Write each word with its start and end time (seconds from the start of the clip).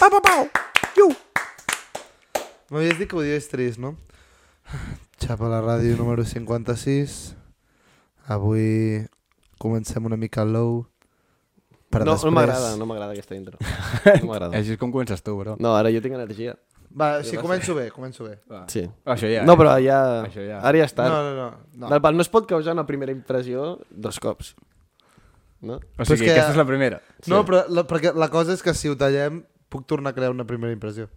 Pau, 0.00 0.08
pau, 0.08 0.20
pau. 0.24 0.44
Iu. 0.96 1.10
M'havies 2.72 2.96
dit 2.96 3.08
que 3.10 3.18
ho 3.18 3.24
dius 3.24 3.48
trist, 3.50 3.80
no? 3.82 3.96
Xapa 5.20 5.50
la 5.52 5.58
ràdio 5.60 5.98
número 5.98 6.24
56. 6.24 7.34
Avui 8.32 9.04
comencem 9.60 10.06
una 10.08 10.16
mica 10.16 10.46
low. 10.46 10.86
Per 11.90 12.04
No, 12.06 12.14
després... 12.14 12.30
no 12.30 12.32
m'agrada, 12.38 12.72
no 12.78 12.86
m'agrada 12.88 13.12
aquesta 13.12 13.36
intro. 13.36 13.58
No 14.22 14.30
m'agrada. 14.30 14.56
Així 14.56 14.76
és 14.76 14.80
com 14.80 14.92
comences 14.94 15.20
tu, 15.26 15.34
bro. 15.36 15.58
No, 15.60 15.74
ara 15.76 15.92
jo 15.92 16.00
tinc 16.00 16.16
energia. 16.16 16.56
Va, 16.90 17.20
sí, 17.26 17.36
començo 17.38 17.74
bé, 17.76 17.90
començo 17.94 18.24
bé. 18.24 18.38
Va. 18.50 18.64
Sí. 18.72 18.86
Això 19.04 19.28
ja, 19.30 19.44
No, 19.46 19.54
però 19.58 19.76
ja... 19.82 20.00
Això 20.24 20.42
ja. 20.42 20.62
Ara 20.64 20.80
ja 20.80 20.88
està. 20.88 21.06
No, 21.10 21.20
no, 21.22 21.36
no. 21.36 21.90
no. 21.90 22.00
No 22.00 22.24
es 22.24 22.30
pot 22.32 22.48
causar 22.50 22.72
una 22.74 22.86
primera 22.88 23.12
impressió 23.12 23.76
dos 23.90 24.18
cops. 24.22 24.54
No? 25.60 25.80
O 25.98 26.04
sigui, 26.04 26.24
que- 26.24 26.32
aquesta 26.32 26.52
és 26.52 26.56
la 26.56 26.64
primera. 26.64 27.00
No, 27.28 27.42
però 27.44 27.64
la, 27.68 27.84
perquè 27.86 28.14
la 28.16 28.28
cosa 28.32 28.52
és 28.54 28.62
que 28.64 28.72
si 28.74 28.88
ho 28.88 28.96
tallem 28.96 29.42
puc 29.68 29.86
tornar 29.86 30.10
a 30.10 30.14
crear 30.16 30.30
una 30.32 30.44
primera 30.48 30.72
impressió. 30.72 31.08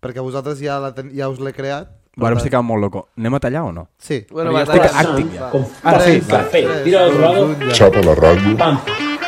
Perquè 0.00 0.20
vosaltres 0.24 0.58
ja, 0.60 0.78
la 0.80 0.92
ten, 0.94 1.10
ja 1.16 1.28
us 1.28 1.38
l'he 1.40 1.52
creat. 1.52 1.88
Bueno, 2.16 2.36
estic 2.38 2.52
quedant 2.52 2.66
molt 2.68 2.80
loco. 2.80 3.08
Anem 3.18 3.34
a 3.34 3.40
tallar 3.40 3.62
o 3.66 3.72
no? 3.72 3.88
Sí. 3.98 4.24
Bueno, 4.30 4.52
Però 4.52 4.54
va, 4.54 4.64
jo 4.64 4.72
estic 4.72 4.96
acting 5.02 5.30
va. 5.34 5.50
ja. 5.50 5.64
Ara 5.82 5.98
café, 5.98 6.12
sí. 6.20 6.26
Tres, 6.28 6.84
Tira 6.84 7.06
un, 7.08 7.54
ja. 7.60 7.72
Chapa 7.74 8.02
la 8.06 8.14
ràdio. 8.14 8.56
Pam, 8.56 8.78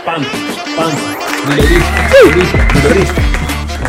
pam, 0.04 0.22
pam. 0.76 1.96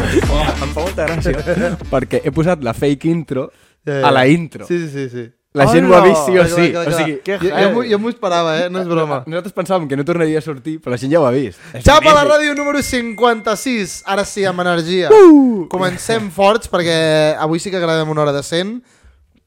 Em 0.07 0.71
fa 0.73 0.81
molta 0.81 1.05
gràcia 1.07 1.75
perquè 1.91 2.21
he 2.25 2.31
posat 2.33 2.63
la 2.65 2.73
fake 2.73 3.09
intro 3.11 3.47
a 3.87 4.11
la 4.11 4.25
intro. 4.27 4.65
Sí, 4.67 4.79
sí, 4.89 5.07
sí. 5.09 5.27
La 5.57 5.67
gent 5.71 5.87
ho 5.89 5.95
ha 5.97 6.01
vist 6.05 6.23
sí 6.25 6.37
o 6.37 6.43
Clar, 6.43 6.49
sí. 6.49 6.67
clar, 6.71 6.85
clar, 6.85 6.93
O 6.93 6.97
sigui, 6.97 7.15
que 7.25 7.37
jo, 7.41 7.49
jo, 7.49 7.69
m'ho- 7.75 7.85
jo 7.91 7.99
m'ho 7.99 8.09
esperava, 8.13 8.53
eh? 8.61 8.69
No 8.69 8.81
és 8.83 8.87
broma. 8.87 9.21
Nosaltres 9.25 9.55
pensàvem 9.57 9.87
que 9.89 9.97
no 9.99 10.05
tornaria 10.07 10.39
a 10.39 10.45
sortir, 10.45 10.77
però 10.81 10.91
la 10.95 10.97
gent 11.01 11.11
ja 11.13 11.19
ho 11.21 11.25
ha 11.27 11.31
vist. 11.35 11.59
Xapa 11.83 12.13
la 12.13 12.23
ràdio 12.27 12.53
número 12.55 12.81
56. 12.81 14.03
Ara 14.05 14.25
sí, 14.25 14.45
amb 14.45 14.61
energia. 14.63 15.09
Uh! 15.11 15.67
Comencem 15.71 16.29
forts 16.31 16.69
perquè 16.71 17.35
avui 17.39 17.59
sí 17.59 17.71
que 17.73 17.79
gravem 17.81 18.09
una 18.13 18.21
hora 18.27 18.33
de 18.35 18.43
100. 18.43 18.77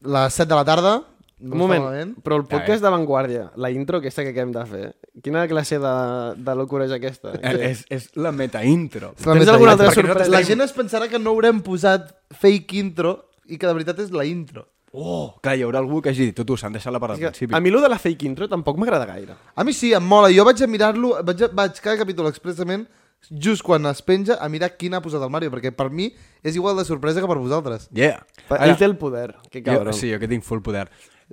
Les 0.02 0.34
7 0.34 0.48
de 0.48 0.54
la 0.56 0.64
tarda. 0.64 1.02
No 1.40 1.54
Un 1.54 1.58
moment, 1.62 2.10
però 2.20 2.36
el 2.36 2.42
podcast 2.44 2.82
d'avantguàrdia, 2.84 3.46
la 3.56 3.70
intro 3.72 3.96
aquesta 3.96 4.20
que 4.26 4.34
hem 4.42 4.50
de 4.52 4.60
fer, 4.68 4.90
quina 5.24 5.46
classe 5.48 5.78
de, 5.80 5.92
de 6.36 6.54
locura 6.54 6.84
és 6.84 6.92
aquesta? 6.92 7.32
Eh, 7.40 7.54
És, 7.70 7.86
és 7.88 8.10
la 8.20 8.28
meta 8.30 8.60
intro. 8.62 9.14
És 9.16 9.24
la 9.24 9.32
Tens 9.32 9.46
meta 9.46 9.54
alguna 9.54 9.72
altra 9.72 9.88
sorpresa? 9.94 10.28
La 10.28 10.42
gent 10.44 10.60
es 10.60 10.74
pensarà 10.76 11.08
que 11.08 11.18
no 11.18 11.30
haurem 11.32 11.62
posat 11.64 12.10
fake 12.42 12.76
intro 12.76 13.14
i 13.48 13.56
que 13.56 13.64
de 13.66 13.72
veritat 13.72 14.02
és 14.04 14.12
la 14.12 14.26
intro. 14.28 14.66
Oh, 14.92 15.36
clar, 15.42 15.54
hi 15.56 15.62
haurà 15.62 15.78
algú 15.78 16.00
que 16.02 16.10
hagi 16.10 16.24
dit, 16.26 16.34
tu, 16.34 16.42
tu, 16.44 16.56
s'han 16.58 16.72
deixat 16.74 16.90
la 16.92 16.98
part 16.98 17.14
que 17.14 17.28
principi. 17.28 17.54
a 17.54 17.60
mi 17.62 17.70
lo 17.70 17.80
de 17.80 17.88
la 17.88 17.98
fake 17.98 18.26
intro 18.26 18.48
tampoc 18.50 18.76
m'agrada 18.80 19.06
gaire. 19.06 19.36
A 19.54 19.62
mi 19.62 19.72
sí, 19.72 19.92
em 19.94 20.02
mola. 20.02 20.32
Jo 20.34 20.44
vaig 20.44 20.62
a 20.62 20.66
mirar-lo, 20.66 21.12
vaig, 21.22 21.44
a, 21.46 21.48
vaig 21.54 21.78
cada 21.78 22.00
capítol 22.00 22.26
expressament 22.26 22.88
just 23.30 23.62
quan 23.62 23.86
es 23.86 24.00
penja 24.02 24.38
a 24.40 24.48
mirar 24.48 24.72
quin 24.80 24.94
ha 24.96 25.02
posat 25.04 25.22
el 25.22 25.30
Mario, 25.30 25.50
perquè 25.52 25.70
per 25.76 25.90
mi 25.94 26.08
és 26.42 26.56
igual 26.56 26.76
de 26.76 26.84
sorpresa 26.88 27.20
que 27.22 27.28
per 27.30 27.38
vosaltres. 27.38 27.86
Yeah. 27.94 28.24
Ara, 28.48 28.66
Ell 28.66 28.76
té 28.80 28.88
el 28.88 28.96
poder, 28.98 29.36
que 29.50 29.62
jo, 29.62 29.92
sí, 29.92 30.10
jo 30.10 30.18
que 30.18 30.26
tinc 30.26 30.42
full 30.42 30.62
poder. 30.64 30.88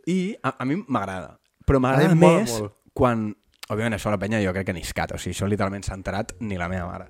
I 0.06 0.36
a, 0.44 0.54
a 0.60 0.66
mi 0.68 0.78
m'agrada. 0.86 1.40
Però 1.66 1.82
m'agrada 1.82 2.14
més 2.16 2.60
molt. 2.60 2.74
quan... 2.94 3.32
Òbviament, 3.68 3.98
això 3.98 4.08
la 4.14 4.20
penya 4.22 4.40
jo 4.40 4.54
crec 4.56 4.70
que 4.70 4.74
ni 4.78 4.80
escat. 4.86 5.12
O 5.12 5.18
sigui, 5.20 5.34
això 5.36 5.48
literalment 5.50 5.84
s'ha 5.84 5.96
enterat 5.98 6.38
ni 6.40 6.56
la 6.56 6.70
meva 6.72 6.86
mare. 6.88 7.10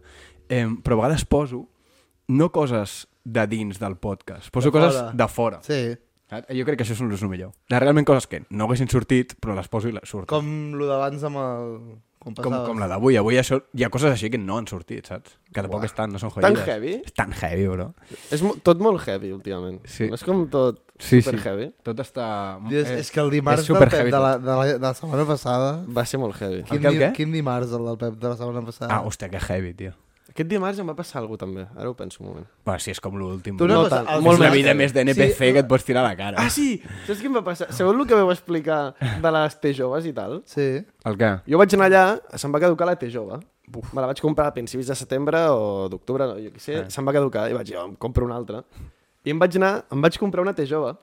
Eh, 0.49 0.63
però 0.81 0.95
a 0.95 1.03
vegades 1.03 1.25
poso 1.29 1.67
no 2.33 2.47
coses 2.55 3.03
de 3.23 3.43
dins 3.51 3.77
del 3.77 3.97
podcast, 4.01 4.49
poso 4.49 4.71
De 4.71 4.79
coses 4.79 4.95
fora. 4.97 5.11
de 5.13 5.27
fora. 5.27 5.59
Sí. 5.61 5.81
Saps? 6.27 6.49
Jo 6.51 6.65
crec 6.67 6.77
que 6.81 6.83
això 6.83 6.95
és 6.97 7.21
el 7.23 7.29
millor. 7.31 7.53
De 7.71 7.79
realment 7.79 8.05
coses 8.07 8.27
que 8.27 8.41
no 8.49 8.65
haguessin 8.65 8.89
sortit, 8.91 9.37
però 9.39 9.55
les 9.55 9.67
poso 9.71 9.87
i 9.87 9.93
les 9.95 10.03
surten. 10.09 10.27
Com 10.27 10.75
lo 10.79 10.89
d'abans 10.89 11.23
amb 11.23 11.39
el... 11.43 11.77
Com, 12.27 12.33
com, 12.35 12.51
com 12.65 12.79
la 12.81 12.89
d'avui. 12.91 13.15
Avui 13.15 13.37
això, 13.39 13.61
hi 13.77 13.85
ha 13.85 13.89
coses 13.93 14.11
així 14.11 14.27
que 14.33 14.39
no 14.41 14.57
han 14.59 14.65
sortit, 14.67 15.05
saps? 15.07 15.37
Que 15.53 15.61
tampoc 15.63 15.85
estan, 15.87 16.11
no 16.11 16.19
són 16.19 16.33
Tan 16.35 16.57
joies. 16.57 16.65
heavy? 16.67 16.95
És 17.07 17.13
tan 17.15 17.31
heavy, 17.31 17.67
bro. 17.71 17.85
És 18.35 18.41
mo- 18.43 18.57
tot 18.59 18.81
molt 18.83 18.99
heavy, 19.07 19.29
últimament. 19.31 19.77
Sí. 19.87 20.09
No 20.11 20.17
és 20.19 20.25
com 20.27 20.41
tot 20.51 20.81
Sí, 20.99 21.21
super 21.21 21.37
sí. 21.39 21.45
heavy. 21.47 21.69
Tot 21.87 22.01
està... 22.03 22.25
És, 22.73 22.89
és 22.89 23.11
que 23.13 23.21
el 23.23 23.29
dimarts 23.31 23.61
és 23.63 23.69
del 23.69 23.79
Pep 23.79 23.93
heavy 23.95 24.11
de 24.11 24.19
la, 24.19 24.33
de, 24.41 24.49
la, 24.59 24.65
de 24.73 24.79
la 24.89 24.93
setmana 24.97 25.23
passada... 25.29 25.69
Va 25.87 26.03
ser 26.09 26.19
molt 26.19 26.35
heavy. 26.41 26.63
Quin, 26.67 26.81
què, 26.81 26.89
el 26.91 26.97
di- 26.97 27.03
què? 27.05 27.11
quin 27.21 27.31
dimarts 27.37 27.71
el 27.77 27.85
del 27.87 28.01
Pep 28.01 28.19
de 28.19 28.33
la 28.33 28.35
setmana 28.35 28.65
passada? 28.65 28.91
Ah, 28.97 29.05
hòstia, 29.07 29.29
que 29.31 29.39
heavy, 29.47 29.71
tio. 29.77 29.93
Aquest 30.37 30.51
dimarts 30.51 30.77
em 30.77 30.85
va 30.85 30.93
passar 30.93 31.17
alguna 31.23 31.39
també. 31.41 31.63
Ara 31.73 31.89
ho 31.89 31.95
penso 31.97 32.19
un 32.21 32.27
moment. 32.29 32.43
Bueno, 32.63 32.79
sí, 32.83 32.91
és 32.93 32.99
com 33.01 33.15
l'últim. 33.17 33.55
Tu 33.57 33.65
una 33.65 33.73
No 33.73 33.83
cosa, 33.87 34.03
tant, 34.05 34.21
molt 34.21 34.37
més 34.43 34.51
vida 34.53 34.75
més 34.77 34.93
d'NPC 34.93 35.31
Sí, 35.33 35.47
que 35.55 35.63
et 35.63 35.67
pots 35.71 35.83
tirar 35.87 36.03
a 36.03 36.11
la 36.11 36.15
cara. 36.19 36.37
Ah, 36.37 36.51
sí! 36.53 36.75
Saps 37.07 37.23
què 37.23 37.25
em 37.25 37.33
va 37.39 37.41
passar? 37.47 37.71
Segons 37.73 37.97
el 37.97 38.05
que 38.05 38.13
vau 38.19 38.29
explicar 38.29 38.93
de 39.23 39.31
les 39.33 39.57
T 39.63 39.73
joves 39.73 40.05
i 40.05 40.13
tal, 40.13 40.43
Sí. 40.45 40.67
El 41.09 41.17
què? 41.17 41.31
jo 41.49 41.57
vaig 41.57 41.73
anar 41.73 41.87
allà, 41.89 42.03
se'm 42.37 42.53
va 42.53 42.59
caducar 42.61 42.85
la 42.85 42.95
T 43.01 43.09
jove. 43.09 43.39
Uf. 43.73 43.89
Me 43.93 43.99
la 43.99 44.07
vaig 44.13 44.21
comprar 44.21 44.45
a 44.47 44.53
principis 44.53 44.87
de 44.87 44.95
setembre 44.95 45.41
o 45.49 45.89
d'octubre, 45.89 46.27
no, 46.29 46.37
jo 46.37 46.53
què 46.53 46.59
sé, 46.61 46.75
Eh. 46.81 46.85
se'm 46.93 47.03
va 47.09 47.11
caducar 47.17 47.49
i 47.49 47.53
vaig 47.57 47.65
dir, 47.65 47.75
oh, 47.81 47.87
em 47.89 47.95
compro 47.95 48.23
una 48.29 48.35
altra. 48.37 48.61
I 49.25 49.31
em 49.33 49.39
vaig 49.39 49.57
anar, 49.57 49.85
em 49.91 49.99
vaig 50.05 50.19
comprar 50.21 50.41
una 50.45 50.53
T 50.53 50.67
jove. 50.69 50.93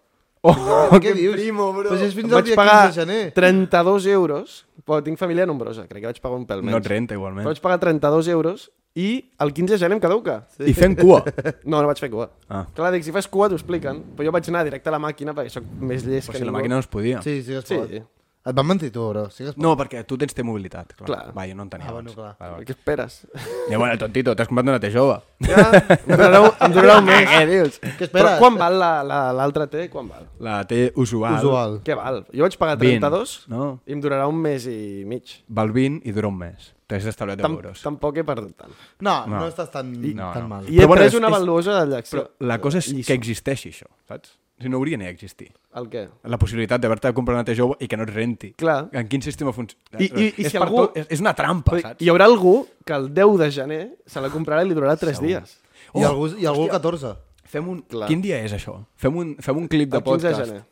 Oh, 0.44 0.98
Què 1.00 1.14
dius? 1.16 1.34
primo, 1.38 1.70
bro. 1.72 1.88
Però 1.88 1.96
si 1.98 2.04
és 2.10 2.14
fins 2.14 2.28
Em 2.28 2.34
al 2.34 2.42
vaig 2.42 2.50
dia 2.50 2.56
pagar 2.58 2.80
15 2.90 3.00
de 3.00 3.06
gener. 3.06 3.32
32 3.32 4.06
euros, 4.12 4.66
però 4.84 4.98
tinc 5.02 5.16
família 5.18 5.46
nombrosa, 5.48 5.86
crec 5.88 6.02
que 6.02 6.10
vaig 6.12 6.20
pagar 6.20 6.36
un 6.36 6.44
pèl 6.46 6.60
menys. 6.60 6.72
no 6.76 6.80
et 6.82 6.86
renta, 6.92 7.14
Però 7.14 7.20
igualment. 7.22 7.46
vaig 7.48 7.60
pagar 7.64 7.78
32 7.80 8.28
euros 8.28 8.66
i 8.94 9.30
el 9.40 9.52
15 9.56 9.72
de 9.74 9.78
gener 9.78 9.96
em 9.96 10.00
caduca. 10.04 10.46
I 10.60 10.74
fent 10.76 10.98
cua. 11.02 11.24
No, 11.64 11.80
no 11.80 11.86
vaig 11.88 11.98
fer 11.98 12.10
cua. 12.12 12.28
Ah. 12.48 12.66
Clar, 12.76 12.92
dic, 12.92 13.02
si 13.08 13.10
fas 13.10 13.26
cua 13.26 13.48
t'ho 13.48 13.56
expliquen, 13.56 14.02
però 14.14 14.28
jo 14.28 14.32
vaig 14.36 14.48
anar 14.52 14.64
directe 14.68 14.88
a 14.92 14.92
la 14.92 15.00
màquina 15.00 15.32
perquè 15.34 15.50
sóc 15.56 15.64
més 15.80 16.04
llest 16.04 16.28
Però 16.28 16.36
que 16.36 16.38
si 16.38 16.44
la 16.44 16.50
ningú. 16.52 16.58
màquina 16.60 16.74
no 16.76 16.84
es 16.84 16.92
podia. 16.92 17.22
Sí, 17.22 17.40
sí 17.42 17.54
es 17.54 17.64
Sí. 17.64 18.02
Et 18.46 18.52
van 18.52 18.66
mentir 18.68 18.90
tu, 18.92 19.00
bro. 19.08 19.30
Sí 19.32 19.42
que 19.42 19.48
es 19.48 19.54
pot. 19.54 19.62
No, 19.64 19.70
perquè 19.74 20.02
tu 20.04 20.18
tens 20.20 20.34
té 20.36 20.42
mobilitat. 20.44 20.90
Clar. 20.98 21.06
Clar. 21.06 21.30
Va, 21.32 21.46
jo 21.48 21.54
no 21.56 21.62
en 21.64 21.70
tenia 21.72 21.86
Ah, 21.88 21.92
bueno, 21.92 22.10
abans. 22.12 22.36
clar. 22.36 22.50
Vale. 22.52 22.66
Què 22.66 22.74
esperes? 22.74 23.14
I 23.72 23.76
bueno, 23.80 23.96
tontito, 23.96 24.34
t'has 24.36 24.48
comprat 24.50 24.68
una 24.68 24.78
T 24.80 24.90
jove. 24.92 25.14
Ja, 25.48 25.64
em 25.96 26.10
durarà, 26.12 26.40
un- 26.44 26.52
em 26.60 26.72
durarà 26.76 26.98
un 26.98 27.06
mes. 27.08 27.24
Què 27.30 27.46
dius? 27.54 27.80
Què 27.80 28.10
Però 28.12 28.28
esperes? 28.28 28.38
quan 28.42 28.58
val 28.60 28.76
la- 28.78 29.02
la- 29.02 29.32
l'altra 29.32 29.66
T? 29.66 29.88
Quan 29.88 30.08
val? 30.12 30.28
La 30.44 30.58
T 30.68 30.92
usual. 30.96 31.38
Usual. 31.40 31.78
Què 31.88 31.96
val? 31.96 32.20
Jo 32.36 32.44
vaig 32.44 32.58
pagar 32.60 32.76
20, 32.76 33.00
32 33.00 33.34
no? 33.48 33.80
i 33.86 33.96
em 33.96 34.04
durarà 34.04 34.28
un 34.28 34.36
mes 34.44 34.66
i 34.68 35.04
mig. 35.08 35.38
Val 35.48 35.72
20 35.72 36.04
i 36.04 36.12
dura 36.12 36.28
un 36.28 36.36
mes. 36.44 36.74
T'has 36.86 37.06
establit 37.08 37.38
10 37.40 37.46
Tam 37.48 37.56
euros. 37.56 37.80
Tampoc 37.80 38.18
he 38.20 38.24
perdut 38.28 38.52
tant. 38.60 38.76
No, 39.00 39.22
no, 39.26 39.38
No. 39.40 39.48
estàs 39.48 39.70
tan, 39.72 39.88
no, 39.90 40.32
tan 40.36 40.42
no. 40.44 40.48
mal. 40.52 40.68
I 40.68 40.76
Però 40.76 40.82
he 40.82 40.86
bueno, 40.86 41.00
pres 41.00 41.14
és- 41.14 41.18
una 41.18 41.28
és- 41.32 41.38
valuosa 41.40 41.80
de 41.80 41.86
lecció. 41.96 42.18
Però 42.28 42.46
la 42.46 42.58
cosa 42.60 42.76
és 42.84 42.92
Lliçó. 42.92 43.06
que 43.08 43.14
existeixi 43.14 43.70
això, 43.72 43.88
saps? 44.06 44.36
Si 44.60 44.68
no 44.70 44.76
hauria 44.78 44.96
ni 44.96 45.04
d'existir. 45.04 45.48
El 45.74 45.88
què? 45.90 46.04
La 46.30 46.38
possibilitat 46.38 46.80
d'haver-te 46.80 47.08
de 47.10 47.14
comprar 47.14 47.34
una 47.34 47.44
T 47.44 47.56
jove 47.58 47.74
i 47.82 47.88
que 47.90 47.96
no 47.98 48.04
et 48.06 48.10
renti. 48.14 48.52
Clar. 48.56 48.88
En 48.92 49.08
quin 49.10 49.20
sistema 49.22 49.52
funciona? 49.52 49.98
I- 49.98 50.04
i- 50.14 50.28
i 50.38 50.44
és, 50.46 50.52
si 50.52 50.56
algú- 50.58 50.86
tot- 50.86 50.96
és, 50.96 51.06
és 51.10 51.20
una 51.20 51.34
trampa, 51.34 51.80
saps? 51.80 52.00
Hi 52.00 52.08
haurà 52.08 52.24
algú 52.30 52.66
que 52.86 52.92
el 52.94 53.12
10 53.12 53.36
de 53.38 53.50
gener 53.50 53.82
se 54.06 54.20
la 54.20 54.30
comprarà 54.30 54.62
i 54.64 54.68
li 54.68 54.74
durarà 54.74 54.96
3 54.96 55.16
Segur. 55.18 55.26
dies. 55.28 55.58
I 55.94 56.04
Oh, 56.04 56.06
algú, 56.08 56.28
i 56.38 56.46
algú 56.46 56.64
el 56.64 56.70
14. 56.70 57.16
Fem 57.44 57.68
un... 57.68 57.82
Clar. 57.82 58.06
Quin 58.08 58.22
dia 58.22 58.38
és 58.44 58.52
això? 58.54 58.78
Fem 58.96 59.16
un, 59.16 59.34
fem 59.40 59.56
un 59.56 59.66
clip 59.68 59.90
de 59.90 59.98
El 59.98 60.02
15 60.04 60.22
de 60.28 60.30
podcast 60.32 60.48
gener. 60.50 60.62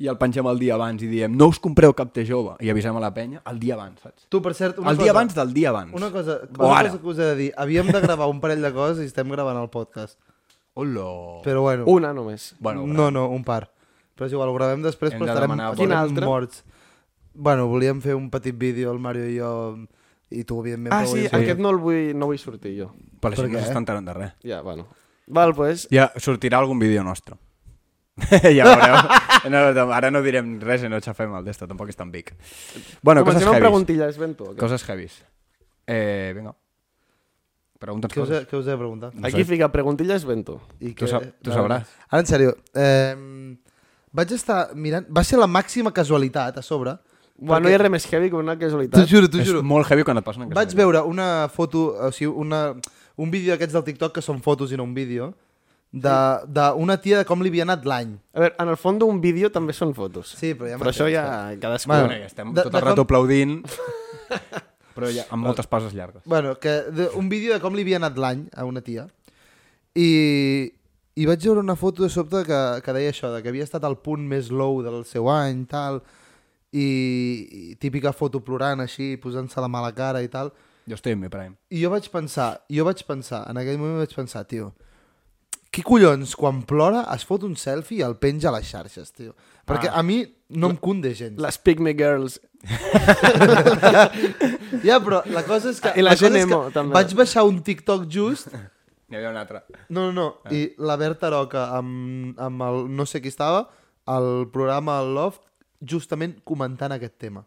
i 0.00 0.06
el 0.08 0.16
pengem 0.16 0.46
el 0.48 0.58
dia 0.58 0.74
abans 0.74 1.02
i 1.02 1.06
diem 1.06 1.36
no 1.36 1.46
us 1.48 1.58
compreu 1.60 1.92
cap 1.92 2.10
T 2.12 2.24
jove 2.24 2.56
i 2.64 2.70
avisem 2.72 2.96
a 2.96 3.00
la 3.00 3.12
penya 3.12 3.42
el 3.46 3.58
dia 3.60 3.74
abans, 3.74 4.00
saps? 4.00 4.24
Tu, 4.30 4.40
per 4.40 4.54
cert, 4.54 4.78
una 4.78 4.90
el 4.90 4.96
cosa, 4.96 5.02
dia 5.04 5.12
abans 5.12 5.34
del 5.34 5.52
dia 5.52 5.68
abans. 5.68 5.92
Una 5.92 6.10
cosa, 6.10 6.40
una 6.58 6.82
cosa 6.88 6.98
que 7.00 7.06
us 7.06 7.18
he 7.18 7.22
de 7.22 7.36
dir. 7.36 7.52
Havíem 7.56 7.86
de 7.92 8.00
gravar 8.00 8.28
un 8.28 8.40
parell 8.40 8.62
de 8.62 8.72
coses 8.72 9.02
i 9.04 9.06
estem 9.06 9.28
gravant 9.28 9.60
el 9.60 9.68
podcast. 9.68 10.18
Hola. 10.74 11.40
Però 11.44 11.62
bueno, 11.62 11.84
Una 11.86 12.12
només. 12.14 12.54
Bueno, 12.58 12.86
no, 12.86 13.10
no, 13.10 13.28
un 13.28 13.44
par. 13.44 13.72
Però 14.16 14.26
és 14.26 14.32
igual, 14.32 14.48
ho 14.50 14.54
gravem 14.54 14.82
després, 14.84 15.12
Hem 15.12 15.20
però 15.20 15.26
de 15.26 15.32
estarem, 15.32 15.50
demanar- 15.50 15.72
estarem 15.72 15.88
Quin 15.88 15.96
altre? 15.98 16.26
morts. 16.26 16.64
Bueno, 17.34 17.66
volíem 17.68 18.00
fer 18.02 18.14
un 18.14 18.28
petit 18.30 18.56
vídeo, 18.56 18.92
el 18.92 18.98
Mario 18.98 19.26
i 19.28 19.38
jo, 19.38 19.78
i 20.30 20.44
tu, 20.44 20.60
evidentment. 20.60 20.92
Ah, 20.92 21.02
però 21.04 21.12
sí, 21.12 21.18
volíem- 21.26 21.34
aquest 21.42 21.58
no 21.60 21.70
el 21.70 21.76
vull, 21.78 22.14
no 22.18 22.26
vull 22.26 22.38
sortir 22.38 22.76
jo. 22.78 22.90
Per 23.20 23.34
gent 23.34 23.50
no 23.52 23.58
què? 23.58 23.64
s'està 23.64 23.78
enterant 23.78 24.06
de 24.06 24.14
res. 24.14 24.32
Ja, 24.44 24.60
bueno. 24.62 24.86
Val, 25.26 25.54
pues, 25.54 25.86
Ja 25.90 26.12
sortirà 26.16 26.58
algun 26.58 26.78
vídeo 26.78 27.02
nostre. 27.04 27.36
ja 28.56 28.64
veureu. 28.66 28.96
No, 29.50 29.72
no, 29.72 29.92
ara 29.94 30.10
no 30.10 30.20
direm 30.22 30.58
res 30.60 30.82
i 30.84 30.88
no 30.90 30.98
xafem 31.00 31.32
el 31.38 31.44
d'esto, 31.44 31.66
tampoc 31.66 31.88
és 31.88 31.96
tan 31.96 32.10
big. 32.12 32.34
Bueno, 33.02 33.22
coses 33.24 33.40
comencem 33.42 33.48
amb 33.48 33.54
heavies. 33.56 33.62
preguntilles, 33.70 34.18
Bento. 34.18 34.44
o 34.44 34.52
què? 34.54 34.58
Coses 34.60 34.84
heavies. 34.88 35.22
Eh, 35.86 36.32
vinga. 36.36 36.52
Pregunta'ns 37.80 38.12
Què 38.12 38.20
us, 38.20 38.28
he, 38.28 38.32
coses. 38.34 38.48
què 38.50 38.58
us 38.60 38.66
he 38.66 38.70
de 38.70 38.76
preguntar? 38.76 39.10
No 39.14 39.26
Aquí 39.26 39.40
sé. 39.40 39.44
fica 39.48 39.70
preguntilles, 39.72 40.24
Bento. 40.28 40.60
I 40.80 40.92
Tu 40.92 41.06
sap- 41.08 41.24
tu 41.42 41.50
sabràs. 41.50 41.86
Ara, 42.10 42.20
en 42.20 42.26
sèrio, 42.28 42.54
eh, 42.74 43.56
vaig 44.12 44.32
estar 44.36 44.74
mirant... 44.76 45.06
Va 45.08 45.24
ser 45.24 45.38
la 45.40 45.46
màxima 45.48 45.90
casualitat, 45.92 46.58
a 46.58 46.62
sobre. 46.62 46.98
Bueno, 47.40 47.60
no 47.62 47.68
perquè- 47.68 47.70
hi 47.72 47.74
ha 47.74 47.78
res 47.80 47.90
més 47.90 48.04
heavy 48.12 48.28
que 48.28 48.36
una 48.36 48.52
T'ho 48.54 48.66
casualitat. 48.66 49.06
juro, 49.08 49.30
t'ho 49.32 49.40
És 49.40 49.48
juro. 49.48 49.62
molt 49.64 49.88
heavy 49.90 50.04
quan 50.04 50.18
et 50.20 50.24
passen 50.24 50.42
en 50.42 50.50
Vaig 50.50 50.74
veure 50.76 51.00
una 51.08 51.48
foto, 51.48 51.96
o 51.96 52.12
sigui, 52.12 52.28
una, 52.36 52.74
un 53.16 53.30
vídeo 53.30 53.54
d'aquests 53.54 53.72
del 53.72 53.84
TikTok 53.84 54.12
que 54.18 54.20
són 54.22 54.42
fotos 54.44 54.72
i 54.72 54.76
no 54.76 54.84
un 54.84 54.92
vídeo, 54.92 55.32
de- 55.90 56.44
d'una 56.52 56.98
tia 57.00 57.16
de 57.18 57.24
com 57.24 57.40
li 57.40 57.48
havia 57.48 57.62
anat 57.64 57.86
l'any. 57.88 58.12
A 58.34 58.40
veure, 58.44 58.54
en 58.60 58.68
el 58.68 58.76
fons 58.76 58.98
d'un 59.00 59.22
vídeo 59.22 59.48
també 59.50 59.72
són 59.72 59.94
fotos. 59.94 60.36
Sí, 60.36 60.52
però 60.52 60.68
ja 60.68 60.76
Però 60.76 60.90
això 60.92 61.08
ja 61.10 61.24
cadascú... 61.58 61.88
Bueno, 61.96 62.12
ja 62.12 62.26
estem 62.28 62.52
de- 62.52 62.62
tot 62.62 62.74
el 62.74 62.80
rato 62.82 62.96
com- 62.96 63.04
aplaudint, 63.08 63.64
però 65.00 65.10
ja 65.16 65.24
amb 65.34 65.46
moltes 65.48 65.66
pauses 65.66 65.94
llargues. 65.96 66.22
Bueno, 66.24 66.54
que 66.60 66.76
de, 66.92 67.08
un 67.18 67.28
vídeo 67.32 67.52
de 67.56 67.60
com 67.60 67.74
li 67.74 67.82
havia 67.86 67.98
anat 68.00 68.16
l'any 68.20 68.44
a 68.54 68.64
una 68.68 68.80
tia. 68.84 69.08
I, 69.96 70.70
I 71.18 71.26
vaig 71.26 71.42
veure 71.44 71.60
una 71.60 71.76
foto 71.76 72.04
de 72.04 72.10
sobte 72.12 72.44
que, 72.46 72.60
que 72.84 72.92
deia 72.94 73.10
això, 73.10 73.32
de 73.34 73.42
que 73.42 73.50
havia 73.50 73.66
estat 73.66 73.84
al 73.84 73.98
punt 74.00 74.22
més 74.30 74.50
low 74.54 74.82
del 74.86 75.02
seu 75.08 75.26
any, 75.32 75.64
tal, 75.70 75.98
i, 76.70 76.86
i 77.50 77.76
típica 77.82 78.12
foto 78.14 78.40
plorant 78.46 78.84
així, 78.84 79.16
posant-se 79.20 79.60
la 79.60 79.68
mala 79.68 79.90
cara 79.96 80.22
i 80.22 80.28
tal. 80.30 80.52
Jo 80.88 80.96
estic 80.96 81.16
en 81.16 81.20
mi 81.24 81.28
prime. 81.32 81.56
I 81.74 81.82
jo 81.82 81.90
vaig 81.92 82.06
pensar, 82.12 82.52
jo 82.70 82.86
vaig 82.86 83.02
pensar, 83.06 83.42
en 83.50 83.58
aquell 83.60 83.78
moment 83.78 84.00
vaig 84.04 84.14
pensar, 84.16 84.44
tio, 84.48 84.70
qui 85.70 85.82
collons, 85.86 86.32
quan 86.38 86.62
plora, 86.66 87.04
es 87.14 87.26
fot 87.26 87.44
un 87.46 87.56
selfie 87.58 88.00
i 88.00 88.06
el 88.06 88.16
penja 88.22 88.48
a 88.50 88.54
les 88.56 88.66
xarxes, 88.70 89.12
tio. 89.14 89.34
Perquè 89.66 89.90
Ah. 89.90 89.98
a 90.00 90.02
mi 90.02 90.22
no 90.50 90.70
em 90.70 90.76
conde 90.76 91.14
gens. 91.14 91.38
Les 91.40 91.58
Pygmy 91.58 91.94
Girls. 91.98 92.40
Ja, 94.84 94.98
però 95.02 95.20
la 95.28 95.42
cosa 95.44 95.70
és 95.72 95.80
que... 95.82 95.92
I 95.98 96.02
la 96.04 96.14
cosa 96.14 96.28
gent 96.28 96.38
emo, 96.44 96.60
també. 96.74 96.94
Vaig 96.96 97.14
baixar 97.18 97.44
un 97.48 97.60
TikTok 97.66 98.06
just... 98.10 98.52
N'hi 99.10 99.18
havia 99.18 99.32
un 99.32 99.38
altre. 99.40 99.64
No, 99.90 100.06
no, 100.08 100.12
no. 100.14 100.26
Ah. 100.46 100.52
I 100.54 100.60
la 100.78 100.94
Berta 101.00 101.30
Roca 101.34 101.66
amb, 101.76 102.38
amb 102.40 102.62
el... 102.68 102.84
No 102.94 103.06
sé 103.10 103.20
qui 103.20 103.32
estava, 103.32 103.64
al 104.06 104.46
programa 104.54 105.00
El 105.02 105.14
Loft, 105.16 105.42
justament 105.82 106.38
comentant 106.46 106.94
aquest 106.96 107.18
tema. 107.18 107.42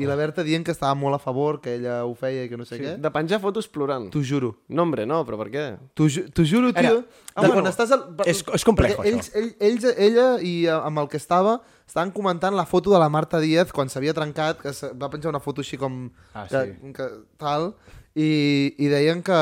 I 0.00 0.06
Ah. 0.06 0.08
la 0.08 0.14
Berta 0.16 0.40
dient 0.46 0.62
que 0.64 0.72
estava 0.72 0.94
molt 0.96 1.18
a 1.18 1.20
favor, 1.20 1.58
que 1.60 1.74
ella 1.76 1.98
ho 2.08 2.14
feia 2.16 2.46
i 2.46 2.48
que 2.48 2.56
no 2.56 2.64
sé 2.64 2.78
sí. 2.78 2.84
què. 2.86 2.94
De 3.02 3.10
penjar 3.12 3.36
fotos 3.42 3.66
plorant. 3.68 4.06
T'ho 4.14 4.22
juro. 4.24 4.54
No, 4.72 4.86
hombre, 4.86 5.04
no, 5.04 5.18
però 5.28 5.36
per 5.42 5.50
què? 5.52 5.64
T'ho 5.98 6.06
ju 6.08 6.22
juro, 6.46 6.70
tio. 6.72 6.80
Era- 6.80 6.94
de 7.02 7.34
Ah, 7.34 7.42
bueno, 7.44 7.58
quan 7.60 7.68
estàs 7.68 7.90
al... 7.92 8.06
és- 8.24 8.40
és 8.54 8.64
complejo, 8.64 8.96
perquè 9.02 9.10
ells, 9.12 9.28
ell, 9.36 9.50
ells, 9.60 9.84
ella 9.98 10.28
i 10.40 10.54
eh, 10.66 10.72
amb 10.78 10.98
el 11.02 11.08
que 11.12 11.18
estava 11.20 11.58
estaven 11.90 12.12
comentant 12.14 12.54
la 12.54 12.66
foto 12.70 12.92
de 12.94 13.00
la 13.02 13.08
Marta 13.10 13.40
Díaz 13.42 13.72
quan 13.74 13.90
s'havia 13.90 14.14
trencat, 14.14 14.60
que 14.62 14.70
va 14.94 15.10
penjar 15.10 15.32
una 15.32 15.42
foto 15.42 15.64
així 15.64 15.78
com... 15.80 16.04
Ah, 16.34 16.46
que, 16.46 16.60
sí. 16.68 16.92
que, 16.94 17.08
tal, 17.40 17.72
i, 18.14 18.30
i 18.78 18.90
deien 18.92 19.24
que... 19.26 19.40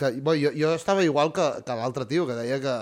que 0.00 0.14
bo, 0.24 0.32
jo, 0.40 0.54
jo 0.56 0.72
estava 0.72 1.04
igual 1.04 1.34
que, 1.36 1.44
que 1.66 1.76
l'altre 1.76 2.06
tio, 2.08 2.24
que 2.26 2.38
deia 2.38 2.56
que, 2.64 2.76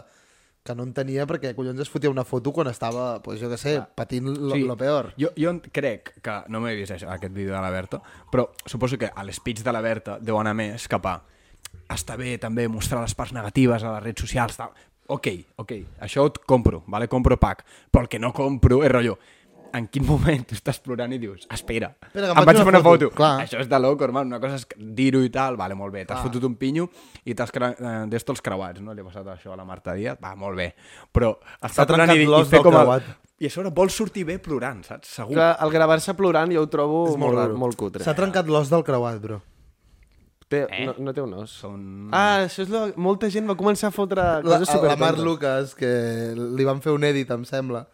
que 0.63 0.77
no 0.79 0.85
entenia 0.87 1.27
perquè 1.27 1.51
collons 1.57 1.83
es 1.83 1.91
fotia 1.91 2.13
una 2.13 2.23
foto 2.29 2.53
quan 2.55 2.71
estava, 2.71 3.17
pues, 3.25 3.41
jo 3.43 3.51
què 3.51 3.59
sé, 3.59 3.73
patint 3.99 4.31
lo, 4.31 4.55
Sí. 4.55 4.63
lo 4.69 4.77
peor. 4.79 5.11
Jo, 5.19 5.33
jo 5.35 5.57
crec 5.75 6.13
que, 6.23 6.37
no 6.47 6.61
m'he 6.63 6.77
vist 6.79 6.95
això, 6.95 7.11
aquest 7.11 7.35
vídeo 7.35 7.57
de 7.57 7.65
la 7.65 7.73
Berta, 7.75 7.99
però 8.31 8.47
suposo 8.65 8.99
que 9.01 9.11
a 9.11 9.27
l'espeech 9.27 9.65
de 9.67 9.75
la 9.75 9.83
Berta 9.83 10.21
deu 10.23 10.39
anar 10.39 10.55
més 10.55 10.87
cap 10.87 11.11
a 11.11 11.17
està 11.91 12.15
bé 12.21 12.37
també 12.41 12.69
mostrar 12.69 13.01
les 13.03 13.15
parts 13.17 13.33
negatives 13.35 13.83
a 13.83 13.95
les 13.97 14.03
redes 14.05 14.23
socials, 14.23 14.57
tal. 14.57 14.71
Ok, 15.08 15.26
ok, 15.56 15.72
això 16.05 16.26
et 16.28 16.38
compro, 16.44 16.82
vale? 16.87 17.08
compro 17.08 17.38
pack, 17.40 17.64
però 17.90 18.02
el 18.05 18.08
que 18.12 18.19
no 18.20 18.28
compro 18.37 18.82
és 18.84 18.90
rotllo, 18.93 19.14
en 19.72 19.87
quin 19.93 20.05
moment 20.05 20.43
tu 20.49 20.56
estàs 20.56 20.78
plorant 20.84 21.12
i 21.12 21.19
dius, 21.20 21.46
espera, 21.52 21.90
Espera, 22.06 22.28
que 22.32 22.40
em 22.43 22.46
vaig 22.49 22.56
fer 22.60 22.66
una 22.69 22.81
foto. 22.84 23.08
foto. 23.08 23.16
Clar. 23.16 23.34
Això 23.46 23.60
és 23.60 23.69
de 23.69 23.78
loco, 23.81 24.05
hermano. 24.05 24.28
Una 24.34 24.40
cosa 24.40 24.56
és 24.60 24.66
dir-ho 24.76 25.20
i 25.25 25.31
tal, 25.32 25.56
vale, 25.60 25.75
molt 25.76 25.93
bé. 25.93 26.05
T'has 26.08 26.20
fotut 26.25 26.44
un 26.49 26.55
pinyo 26.60 26.87
i 27.25 27.34
t'has 27.37 27.52
cre... 27.52 27.75
eh, 27.76 27.94
d'esto 28.08 28.32
els 28.37 28.40
creuats, 28.44 28.81
no? 28.84 28.93
Li 28.96 29.00
ha 29.05 29.08
passat 29.08 29.26
això 29.34 29.52
a 29.52 29.56
la 29.60 29.64
Marta 29.69 29.93
Díaz, 29.96 30.16
va, 30.25 30.34
molt 30.37 30.56
bé. 30.60 30.70
Però 31.12 31.34
està 31.60 31.84
plorant 31.88 32.12
i, 32.16 32.22
i 32.22 32.28
l'os 32.28 32.49
fer 32.49 32.60
del 32.62 32.69
com 32.69 32.76
creuat. 32.78 33.08
I 33.38 33.46
a 33.46 33.52
sobre 33.55 33.70
vols 33.70 33.94
sortir 33.96 34.25
bé 34.28 34.38
plorant, 34.43 34.81
saps? 34.88 35.12
Segur. 35.20 35.37
Que 35.37 35.50
el 35.64 35.70
gravar-se 35.76 36.16
plorant 36.19 36.52
jo 36.52 36.64
ho 36.64 36.69
trobo 36.72 37.05
És 37.10 37.16
molt 37.16 37.32
molt, 37.37 37.38
raro. 37.46 37.56
molt 37.60 37.76
cutre. 37.81 38.05
S'ha 38.05 38.16
trencat 38.19 38.49
l'os 38.50 38.69
del 38.72 38.82
creuat, 38.84 39.20
bro. 39.25 39.40
Té, 40.49 40.62
no, 40.87 40.95
no 41.05 41.12
té 41.12 41.21
un 41.21 41.35
os. 41.43 41.50
Són... 41.61 42.09
Ah, 42.17 42.45
això 42.47 42.62
és 42.65 42.71
lo... 42.73 42.87
Molta 42.97 43.29
gent 43.29 43.45
va 43.50 43.56
començar 43.59 43.91
a 43.91 43.95
fotre 43.95 44.23
La, 44.23 44.41
coses 44.62 44.73
la 44.83 44.97
Mar. 44.97 45.15
Lucas, 45.21 45.75
que 45.77 45.91
li 46.37 46.65
van 46.65 46.81
fer 46.81 46.95
un 46.97 47.05
edit, 47.05 47.31
em 47.37 47.45
sembla, 47.45 47.85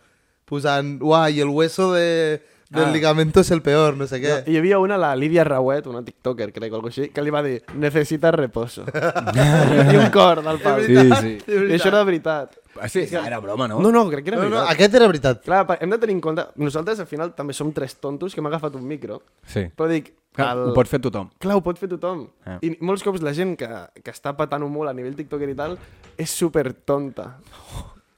posant, 0.47 0.97
uah, 1.03 1.29
i 1.35 1.41
el 1.43 1.49
hueso 1.51 1.93
de, 1.97 2.41
del 2.71 2.85
Ah. 2.87 2.91
ligamento 2.93 3.41
es 3.41 3.51
el 3.51 3.61
peor, 3.63 3.97
no 3.99 4.07
sé 4.07 4.21
què. 4.23 4.37
Hi 4.51 4.57
havia 4.61 4.79
una, 4.79 4.97
la 4.99 5.17
Lídia 5.19 5.43
Rauet, 5.45 5.87
una 5.91 6.05
tiktoker, 6.07 6.53
crec, 6.53 6.71
o 6.73 6.77
alguna 6.79 6.93
així, 6.95 7.09
que 7.15 7.23
li 7.27 7.31
va 7.35 7.43
dir, 7.43 7.61
necessita 7.75 8.31
reposo. 8.35 8.85
I 9.93 9.97
un 9.99 10.11
cor 10.15 10.43
del 10.47 10.61
pal. 10.63 10.85
Sí, 10.87 10.95
sí. 10.95 11.35
I 11.49 11.75
això 11.77 11.91
era 11.91 12.01
de 12.05 12.09
veritat. 12.13 12.55
Ah, 12.81 12.89
sí, 12.91 13.05
era 13.11 13.39
broma, 13.39 13.69
no? 13.71 13.79
No, 13.83 13.91
no, 13.95 14.09
crec 14.11 14.25
que 14.27 14.31
era 14.33 14.39
No, 14.43 14.49
no, 14.49 14.57
veritat. 14.57 14.75
aquest 14.75 14.95
era 14.99 15.07
veritat. 15.07 15.43
Clar, 15.45 15.65
hem 15.81 15.91
de 15.95 15.99
tenir 16.03 16.17
en 16.17 16.21
compte... 16.25 16.47
Nosaltres, 16.59 16.99
al 17.03 17.07
final, 17.07 17.31
també 17.35 17.55
som 17.55 17.71
tres 17.73 17.95
tontos 18.03 18.35
que 18.35 18.41
hem 18.43 18.47
agafat 18.51 18.75
un 18.79 18.87
micro, 18.87 19.23
Sí. 19.47 19.67
però 19.77 19.87
dic... 19.91 20.13
Clar, 20.35 20.57
Ho 20.59 20.73
pot 20.75 20.89
fer 20.91 20.99
tothom. 21.01 21.29
Clar, 21.39 21.55
ho 21.57 21.63
pot 21.63 21.79
fer 21.79 21.89
tothom. 21.89 22.25
Eh. 22.47 22.57
I 22.67 22.71
molts 22.83 23.05
cops 23.07 23.23
la 23.23 23.33
gent 23.37 23.53
que, 23.57 23.69
que 24.03 24.11
està 24.11 24.33
patant-ho 24.37 24.67
molt 24.69 24.91
a 24.91 24.95
nivell 24.97 25.15
tiktoker 25.15 25.49
i 25.53 25.55
tal 25.55 25.77
és 26.19 26.31
super 26.31 26.73
tonta. 26.75 27.37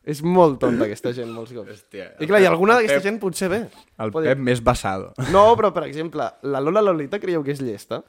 És 0.07 0.23
molt 0.23 0.61
tonta 0.63 0.87
aquesta 0.87 1.11
gent, 1.13 1.33
molts 1.35 1.51
cops. 1.53 1.69
Hòstia, 1.75 2.13
I 2.23 2.27
clar, 2.31 2.39
i 2.41 2.47
el 2.47 2.53
alguna 2.55 2.77
Pep- 2.77 2.87
d'aquesta 2.87 3.09
gent 3.09 3.17
potser 3.21 3.49
bé. 3.51 3.59
El 3.99 4.13
Pot 4.15 4.23
dir- 4.23 4.31
Pep 4.37 4.39
més 4.49 4.63
basado. 4.63 5.13
No, 5.35 5.43
però, 5.59 5.73
per 5.75 5.83
exemple, 5.89 6.29
la 6.43 6.61
Lola 6.63 6.81
Lolita 6.81 7.19
creieu 7.19 7.43
que 7.43 7.51
és 7.57 7.61
llesta? 7.61 8.03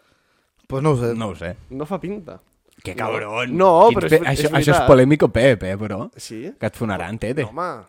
Pues 0.68 0.84
no 0.84 0.92
ho 0.92 0.98
sé. 1.02 1.14
No 1.16 1.30
ho 1.30 1.36
sé. 1.36 1.56
No 1.72 1.86
fa 1.90 2.00
pinta. 2.00 2.40
Que 2.84 2.94
cabron. 2.96 3.58
No, 3.58 3.88
Quins 3.90 3.98
però 3.98 4.06
és 4.06 4.12
pe- 4.12 4.18
és 4.18 4.28
això, 4.28 4.50
això 4.52 4.60
és 4.60 4.68
veritat. 4.68 4.88
polèmico 4.88 5.28
Pep, 5.34 5.64
eh, 5.64 5.76
però. 5.78 6.12
Sí? 6.16 6.54
Que 6.60 6.68
et 6.68 6.76
fonaran, 6.78 7.18
tete. 7.18 7.42
No, 7.42 7.50
home. 7.50 7.84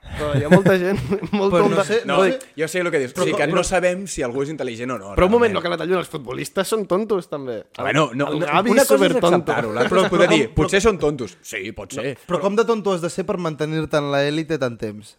Però 0.00 0.30
hi 0.36 0.42
ha 0.44 0.48
molta 0.50 0.74
gent 0.80 0.98
molt 1.38 1.52
Però 1.54 1.68
no 1.70 1.84
sé- 1.84 2.00
No, 2.04 2.16
no 2.16 2.24
Però, 2.24 2.38
jo 2.56 2.68
sé 2.68 2.80
el 2.80 2.90
que 2.90 2.98
dius. 2.98 3.12
Però 3.14 3.24
sí, 3.24 3.30
com- 3.32 3.40
que 3.40 3.46
no 3.46 3.54
però- 3.60 3.64
sabem 3.68 4.06
si 4.10 4.22
algú 4.26 4.42
és 4.42 4.50
intel·ligent 4.50 4.90
o 4.94 4.98
no. 4.98 5.14
però 5.14 5.26
un 5.28 5.32
moment, 5.36 5.52
no 5.54 5.62
que 5.62 5.68
la 5.72 5.76
tallin, 5.78 5.96
els 6.00 6.08
futbolistes 6.08 6.66
són 6.68 6.86
tontos, 6.90 7.28
també. 7.30 7.60
A 7.76 7.84
veure, 7.86 7.94
no, 7.98 8.10
no, 8.14 8.28
el 8.32 8.40
no, 8.40 8.46
Gavi 8.46 8.70
una 8.74 8.82
és 8.82 8.88
cosa 8.88 9.06
és 9.06 9.16
acceptar-ho, 9.16 9.72
l'altra 9.72 9.90
Però- 9.96 10.04
és 10.04 10.10
poder 10.10 10.28
però 10.28 10.36
dir, 10.36 10.48
potser 10.54 10.80
són 10.82 10.98
tontos. 10.98 11.36
Sí, 11.42 11.70
pot 11.72 11.92
ser. 11.92 12.16
Però 12.26 12.40
com 12.40 12.56
de 12.56 12.64
tonto 12.64 12.92
has 12.92 13.00
de 13.04 13.10
ser 13.10 13.24
per 13.26 13.38
mantenir-te 13.38 13.96
en 13.98 14.10
l'élite 14.12 14.58
tant 14.58 14.76
temps? 14.78 15.16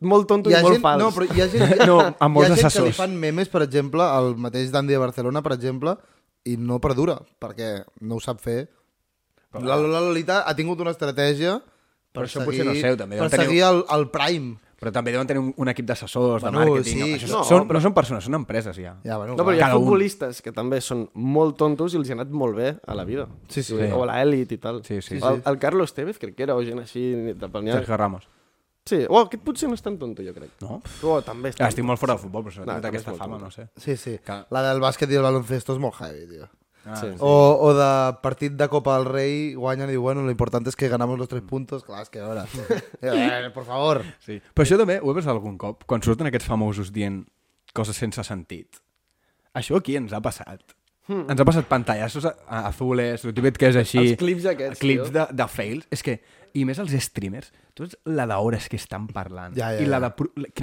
Molt 0.00 0.26
tonto 0.26 0.50
Hi 0.50 0.54
i 0.54 0.56
ha 0.56 0.62
molt 0.62 0.74
gent, 0.74 0.82
fals. 0.82 0.98
no, 1.02 1.10
però 1.14 1.26
hi 1.36 1.40
ha 1.40 1.48
gent, 1.48 1.76
No, 1.86 1.98
amb 2.18 2.30
hi 2.30 2.34
molts 2.34 2.50
ha 2.50 2.54
gent 2.54 2.56
que 2.56 2.62
li 2.62 2.66
assessors. 2.66 2.96
fan 2.96 3.16
memes, 3.16 3.48
per 3.48 3.62
exemple, 3.62 4.02
el 4.02 4.34
mateix 4.36 4.72
Dandy 4.74 4.92
de 4.94 4.98
Barcelona, 4.98 5.42
per 5.42 5.52
exemple, 5.52 5.96
i 6.44 6.56
no 6.56 6.80
perdura, 6.80 7.20
perquè 7.40 7.84
no 8.00 8.16
ho 8.16 8.20
sap 8.20 8.40
fer. 8.40 8.68
La 9.54 9.76
Lola 9.78 10.00
Lolita 10.00 10.42
ha 10.46 10.54
tingut 10.54 10.80
una 10.80 10.90
estratègia 10.90 11.60
per 12.16 12.22
Però 12.24 12.30
això 12.30 12.40
seguir, 12.40 12.46
potser 12.64 12.66
no 12.66 12.74
sé, 12.80 12.94
també 12.96 13.18
per 13.20 13.28
tenir- 13.30 13.46
seguir 13.50 13.62
el, 13.68 13.84
el 13.98 14.08
Prime. 14.14 14.56
Però 14.76 14.90
també 14.92 15.08
deuen 15.12 15.24
tenir 15.26 15.40
un, 15.40 15.54
un 15.56 15.68
equip 15.72 15.86
d'assessors, 15.88 16.42
de 16.44 16.50
Bueno, 16.50 16.58
màrqueting. 16.74 16.98
sí, 17.00 17.12
Això 17.16 17.28
no, 17.30 17.38
són, 17.48 17.62
no 17.72 17.80
són 17.80 17.94
persones, 17.96 18.26
són 18.28 18.34
empreses 18.36 18.76
ja. 18.76 18.90
Ja, 19.08 19.16
bueno, 19.16 19.32
No, 19.34 19.44
però 19.46 19.54
hi 19.56 19.60
ha 19.62 19.70
Cada 19.70 19.78
un. 19.78 19.86
futbolistes 19.86 20.42
que 20.44 20.52
també 20.52 20.82
són 20.84 21.06
molt 21.14 21.56
tontos 21.56 21.94
i 21.94 21.96
els 21.96 22.10
ha 22.10 22.12
anat 22.18 22.28
molt 22.28 22.54
bé 22.58 22.74
a 22.84 22.94
la 22.94 23.04
vida. 23.08 23.24
Sí, 23.48 23.62
sí. 23.64 23.72
O 23.72 24.02
a 24.04 24.10
l'elit 24.10 24.52
i 24.52 24.58
tal. 24.58 24.82
Sí, 24.84 25.00
sí. 25.00 25.16
El, 25.16 25.40
el 25.46 25.58
Carlos 25.58 25.94
Tevez 25.96 26.18
crec 26.20 26.34
que 26.36 26.42
era 26.44 26.54
o 26.54 26.60
gent 26.62 26.78
així 26.84 27.06
de 27.32 27.48
Premià. 27.48 27.72
Sergio 27.78 27.96
Ramos. 27.96 28.28
Sí, 28.86 29.00
o 29.08 29.18
aquest 29.18 29.42
potser 29.42 29.66
no 29.72 29.74
és 29.74 29.82
tan 29.82 29.96
tonto, 29.98 30.22
jo 30.22 30.34
crec. 30.36 30.52
No? 30.60 30.82
Oh, 31.02 31.22
també 31.24 31.48
és 31.48 31.56
tonto. 31.56 31.70
estic 31.72 31.84
molt 31.88 31.98
fora 31.98 32.12
del 32.12 32.22
futbol, 32.22 32.44
però 32.44 32.66
No, 32.66 32.76
no, 32.76 32.88
aquesta 32.92 33.14
fama, 33.16 33.38
tonto. 33.40 33.44
no 33.46 33.50
sé. 33.50 33.68
Sí, 33.80 33.96
sí. 33.96 34.18
Que- 34.22 34.44
La 34.50 34.62
del 34.62 34.78
bàsquet 34.84 35.10
i 35.10 35.16
el 35.16 35.22
baloncesto 35.24 35.72
és 35.72 35.80
molt 35.80 35.94
heavy, 36.02 36.28
tio. 36.28 36.50
Ah, 36.86 36.96
Sí. 37.00 37.08
O, 37.18 37.58
o 37.66 37.74
de 37.74 37.90
partit 38.22 38.54
de 38.54 38.68
Copa 38.70 38.96
del 38.96 39.08
Rei 39.10 39.54
guanyen 39.58 39.90
i 39.90 39.96
diu, 39.96 40.02
bueno, 40.02 40.22
lo 40.22 40.30
importante 40.30 40.70
es 40.70 40.76
que 40.76 40.88
ganamos 40.88 41.18
los 41.18 41.28
tres 41.28 41.42
puntos. 41.42 41.84
Clar, 41.84 42.04
és 42.06 42.10
que 42.10 42.22
a 42.22 42.28
veure... 42.30 42.46
eh, 43.02 43.50
por 43.52 43.66
favor. 43.66 44.04
Sí. 44.24 44.38
Però 44.54 44.64
això 44.64 44.78
també 44.78 45.00
ho 45.02 45.10
he 45.10 45.18
vist 45.18 45.28
algun 45.28 45.58
cop, 45.58 45.84
quan 45.84 46.04
surten 46.06 46.30
aquests 46.30 46.48
famosos 46.48 46.92
dient 46.94 47.24
coses 47.74 47.98
sense 47.98 48.22
sentit. 48.24 48.80
Això 49.56 49.80
aquí 49.80 49.96
ens 49.98 50.14
ha 50.14 50.22
passat. 50.24 50.62
Hmm. 51.06 51.28
Ens 51.30 51.40
ha 51.40 51.46
passat 51.46 51.68
pantallassos 51.70 52.26
azules, 52.26 53.24
el 53.24 53.34
típic 53.34 53.60
que 53.62 53.70
és 53.70 53.78
així... 53.78 54.00
Els 54.02 54.18
clips 54.20 54.48
aquests, 54.50 54.80
Clips 54.82 55.12
de, 55.14 55.26
de 55.38 55.46
fails. 55.50 55.86
És 55.94 56.02
que, 56.02 56.18
i 56.58 56.64
més 56.66 56.80
els 56.82 56.94
streamers, 57.04 57.52
tu 57.76 57.84
veus 57.84 57.94
la 58.10 58.26
d'hores 58.30 58.66
que 58.72 58.78
estan 58.80 59.06
parlant. 59.14 59.54
Ja, 59.58 59.70
ja, 59.76 59.84
I 59.84 59.90
la, 59.90 60.00
de, 60.02 60.10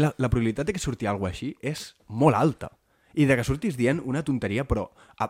la, 0.02 0.12
la, 0.18 0.30
probabilitat 0.30 0.68
de 0.68 0.76
que 0.76 0.84
surti 0.84 1.08
alguna 1.08 1.32
així 1.32 1.54
és 1.64 1.94
molt 2.10 2.38
alta. 2.38 2.74
I 3.14 3.28
de 3.30 3.38
que 3.38 3.46
surtis 3.48 3.78
dient 3.80 4.02
una 4.04 4.24
tonteria, 4.26 4.66
però 4.68 4.88
a, 5.22 5.30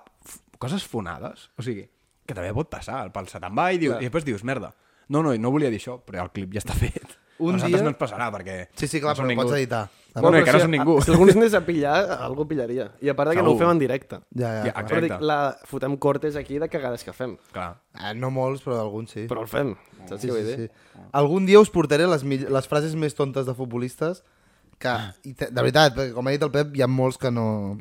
coses 0.63 0.85
fonades. 0.87 1.49
O 1.59 1.65
sigui, 1.65 1.83
que 2.25 2.33
també 2.37 2.53
pot 2.55 2.69
passar. 2.71 3.01
El 3.05 3.11
pal 3.15 3.27
se 3.31 3.39
te'n 3.43 3.55
va 3.57 3.69
i, 3.75 3.81
diu, 3.81 3.91
Clar. 3.93 4.01
i 4.01 4.07
després 4.09 4.25
dius, 4.27 4.43
merda, 4.47 4.71
no, 5.11 5.21
no, 5.25 5.33
no 5.35 5.51
volia 5.51 5.69
dir 5.73 5.81
això, 5.81 5.99
però 6.03 6.23
el 6.23 6.31
clip 6.31 6.53
ja 6.55 6.63
està 6.63 6.73
fet. 6.79 7.19
Un 7.43 7.49
a 7.49 7.57
nosaltres 7.57 7.81
dia- 7.81 7.83
no 7.83 7.89
ens 7.91 7.97
passarà, 7.99 8.27
perquè... 8.31 8.55
Sí, 8.77 8.87
sí, 8.87 8.99
clar, 9.01 9.15
no 9.17 9.23
però 9.23 9.27
ningú. 9.31 9.41
pots 9.43 9.55
editar. 9.57 9.89
Bueno, 10.13 10.37
però 10.37 10.43
que 10.45 10.51
no 10.53 10.59
si- 10.59 10.61
som 10.67 10.71
ningú. 10.71 10.93
Si 11.01 11.09
algú 11.11 11.25
ens 11.25 11.35
anés 11.39 11.53
a 11.57 11.61
pillar, 11.65 11.95
algú 12.21 12.45
pillaria. 12.47 12.85
I 13.01 13.09
a 13.09 13.15
part 13.17 13.31
de 13.31 13.35
que 13.35 13.41
no 13.43 13.55
ho 13.55 13.57
fem 13.57 13.71
en 13.73 13.79
directe. 13.81 14.19
Ja, 14.37 14.51
ja, 14.59 14.65
Ja, 14.67 14.73
clar. 14.77 14.85
Però 14.91 15.01
dic, 15.01 15.15
la, 15.25 15.37
fotem 15.65 15.97
cortes 15.97 16.37
aquí 16.39 16.59
de 16.61 16.69
cagades 16.69 17.03
que 17.03 17.11
fem. 17.17 17.33
Clar. 17.51 17.71
Eh, 17.97 18.13
no 18.13 18.29
molts, 18.31 18.61
però 18.63 18.77
alguns 18.83 19.09
sí. 19.17 19.25
Però 19.27 19.41
el 19.41 19.49
fem. 19.49 19.73
Saps 20.05 20.21
sí, 20.21 20.29
què 20.29 20.35
vull 20.37 20.45
sí, 20.45 20.55
dir? 20.61 20.69
sí. 20.69 21.01
Algun 21.17 21.49
dia 21.49 21.59
us 21.59 21.73
portaré 21.73 22.05
les, 22.07 22.23
mill- 22.23 22.45
les 22.53 22.69
frases 22.69 22.93
més 22.95 23.17
tontes 23.17 23.49
de 23.49 23.55
futbolistes 23.57 24.21
que, 24.77 24.93
i 25.25 25.33
te, 25.33 25.49
de 25.49 25.61
veritat, 25.65 25.97
perquè 25.97 26.13
com 26.13 26.27
ha 26.29 26.35
dit 26.37 26.45
el 26.45 26.51
Pep, 26.53 26.77
hi 26.77 26.85
ha 26.85 26.87
molts 26.87 27.17
que 27.17 27.31
no... 27.33 27.79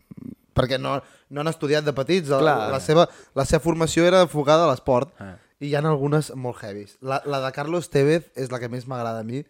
Perquè 0.55 0.79
no, 0.81 0.99
no 1.31 1.43
han 1.43 1.51
estudiat 1.51 1.85
de 1.87 1.95
petits. 1.97 2.29
La, 2.33 2.41
Clar. 2.43 2.57
la, 2.75 2.81
seva, 2.85 3.07
la 3.39 3.47
seva 3.49 3.63
formació 3.65 4.07
era 4.09 4.23
enfocada 4.27 4.67
a 4.67 4.71
l'esport. 4.73 5.15
Ah. 5.19 5.37
I 5.63 5.71
hi 5.71 5.77
ha 5.77 5.83
algunes 5.87 6.33
molt 6.35 6.63
heavies. 6.63 6.97
La, 7.01 7.21
la 7.25 7.41
de 7.45 7.53
Carlos 7.55 7.89
Tevez 7.91 8.33
és 8.35 8.51
la 8.51 8.59
que 8.59 8.69
més 8.69 8.89
m'agrada 8.91 9.23
a 9.23 9.27
mi, 9.27 9.45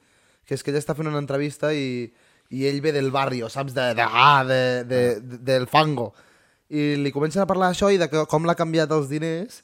que 0.44 0.54
és 0.54 0.62
que 0.62 0.70
ell 0.72 0.80
està 0.80 0.94
fent 0.98 1.08
una 1.08 1.22
entrevista 1.22 1.72
i, 1.72 2.12
i 2.52 2.66
ell 2.68 2.82
ve 2.84 2.92
del 2.92 3.10
barrio, 3.10 3.48
saps? 3.48 3.74
De, 3.74 3.92
de, 3.96 4.04
ah, 4.06 4.44
de, 4.44 4.62
de, 4.84 5.02
de, 5.20 5.42
del 5.48 5.66
fango. 5.70 6.12
I 6.72 6.94
li 7.00 7.12
comencen 7.12 7.42
a 7.42 7.48
parlar 7.48 7.72
d'això 7.72 7.90
i 7.92 8.00
de 8.00 8.08
que, 8.12 8.26
com 8.28 8.44
l'ha 8.48 8.58
canviat 8.58 8.92
els 8.92 9.08
diners. 9.12 9.62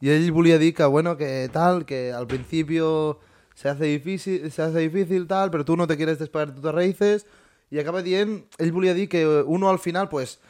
Y 0.00 0.08
él 0.08 0.32
volia 0.32 0.58
dir 0.58 0.74
que, 0.74 0.84
bueno, 0.84 1.16
que 1.16 1.50
tal, 1.52 1.84
que 1.84 2.12
al 2.12 2.26
principio 2.26 3.20
se 3.54 3.68
hace 3.68 3.84
difícil, 3.84 4.50
se 4.50 4.62
hace 4.62 4.78
difícil 4.78 5.26
tal, 5.26 5.50
pero 5.50 5.64
tú 5.64 5.76
no 5.76 5.86
te 5.86 5.96
quieres 5.96 6.18
despegar 6.18 6.54
de 6.54 6.60
tus 6.60 6.72
raíces. 6.72 7.26
Y 7.70 7.78
acaba 7.78 8.02
dient, 8.02 8.46
ell 8.58 8.72
volia 8.72 8.94
dir 8.94 9.08
que 9.08 9.26
uno 9.26 9.68
al 9.68 9.78
final, 9.78 10.08
pues, 10.08 10.40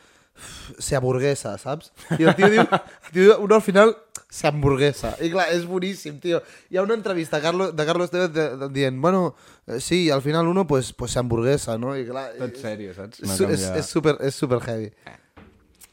se 0.79 0.97
aburguesa, 0.97 1.57
saps? 1.59 1.93
I 2.19 2.25
el 2.27 2.35
tio 2.39 2.49
diu, 2.53 2.63
el 2.63 3.11
tio 3.13 3.23
diu, 3.25 3.35
uno 3.45 3.55
al 3.59 3.63
final 3.63 3.95
se 4.31 4.47
hamburguesa. 4.47 5.17
I 5.21 5.31
clar, 5.33 5.49
és 5.55 5.65
boníssim, 5.67 6.21
tio. 6.23 6.41
Hi 6.71 6.79
ha 6.79 6.85
una 6.87 6.95
entrevista 6.95 7.39
de 7.39 7.43
Carlos, 7.43 7.73
de 7.77 7.87
Carlos 7.89 8.11
Tevez 8.13 8.33
de, 8.33 8.45
de, 8.61 8.69
dient, 8.75 9.01
bueno, 9.03 9.35
eh, 9.67 9.81
sí, 9.81 10.09
al 10.11 10.23
final 10.23 10.47
uno 10.49 10.67
pues, 10.67 10.93
pues 10.93 11.11
se 11.13 11.19
hamburguesa, 11.19 11.77
no? 11.79 11.97
I 11.99 12.07
clar, 12.07 12.29
Tot 12.39 12.55
sèrio, 12.63 12.95
saps? 12.95 13.23
No 13.27 13.35
és, 13.35 13.41
és, 13.59 13.67
és, 13.83 13.87
super, 13.91 14.17
és 14.21 14.35
super 14.39 14.61
heavy. 14.69 14.93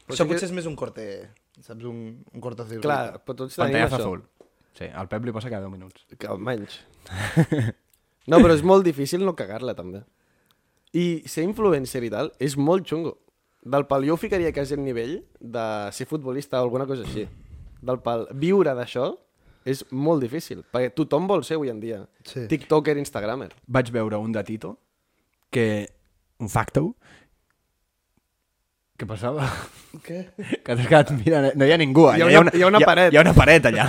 Això 0.08 0.22
sí 0.22 0.22
que- 0.22 0.28
potser 0.32 0.48
és 0.48 0.54
més 0.56 0.66
un 0.70 0.76
corte, 0.78 1.08
saps? 1.60 1.82
Un, 1.84 2.02
un 2.32 2.40
cortocircuit. 2.44 2.84
Clar, 2.86 3.18
però 3.26 3.42
tots 3.44 3.58
tenim 3.58 3.82
això. 3.84 3.98
azul. 4.00 4.22
Sí, 4.78 4.86
al 4.94 5.08
Pep 5.10 5.24
li 5.26 5.32
passa 5.34 5.50
cada 5.50 5.66
10 5.66 5.74
minuts. 5.74 6.04
Que 6.16 6.28
almenys. 6.30 6.78
No, 8.28 8.38
però 8.38 8.52
és 8.54 8.62
molt 8.62 8.84
difícil 8.86 9.24
no 9.24 9.32
cagar-la, 9.34 9.74
també. 9.74 10.04
I 10.94 11.24
ser 11.28 11.42
influencer 11.44 12.02
i 12.06 12.10
tal 12.12 12.30
és 12.40 12.54
molt 12.60 12.86
xungo. 12.88 13.16
Del 13.68 13.84
pal 13.88 14.06
jo 14.08 14.16
ho 14.16 14.20
ficaria 14.20 14.52
quasi 14.54 14.76
al 14.76 14.84
nivell 14.84 15.18
de 15.38 15.64
ser 15.92 16.06
futbolista 16.08 16.60
o 16.60 16.64
alguna 16.64 16.86
cosa 16.88 17.04
així. 17.04 17.26
Del 17.84 18.00
pal 18.04 18.26
viure 18.32 18.72
d'això 18.74 19.10
és 19.68 19.82
molt 19.92 20.24
difícil, 20.24 20.62
perquè 20.72 20.94
tothom 20.96 21.26
vol 21.28 21.44
ser 21.44 21.58
avui 21.58 21.68
en 21.68 21.80
dia. 21.82 22.00
Sí. 22.24 22.46
TikToker, 22.48 22.96
Instagramer. 22.96 23.50
Vaig 23.66 23.92
veure 23.92 24.16
un 24.16 24.32
de 24.32 24.44
Tito, 24.44 24.78
que... 25.50 25.88
un 26.38 26.48
facto, 26.48 26.94
què 28.98 29.06
passava? 29.06 29.44
Què? 30.02 30.16
Que 30.36 30.74
t'has 30.74 30.86
quedat 30.90 31.12
mirant... 31.14 31.52
No 31.54 31.66
hi 31.68 31.70
ha 31.72 31.76
ningú 31.78 32.08
allà. 32.10 32.26
Hi 32.26 32.34
ha 32.34 32.40
una- 32.42 32.52
hi 32.58 32.62
ha 32.64 32.70
una 32.70 32.80
paret. 32.82 33.12
Hi 33.14 33.18
ha 33.20 33.22
una 33.22 33.34
paret 33.36 33.68
allà. 33.70 33.84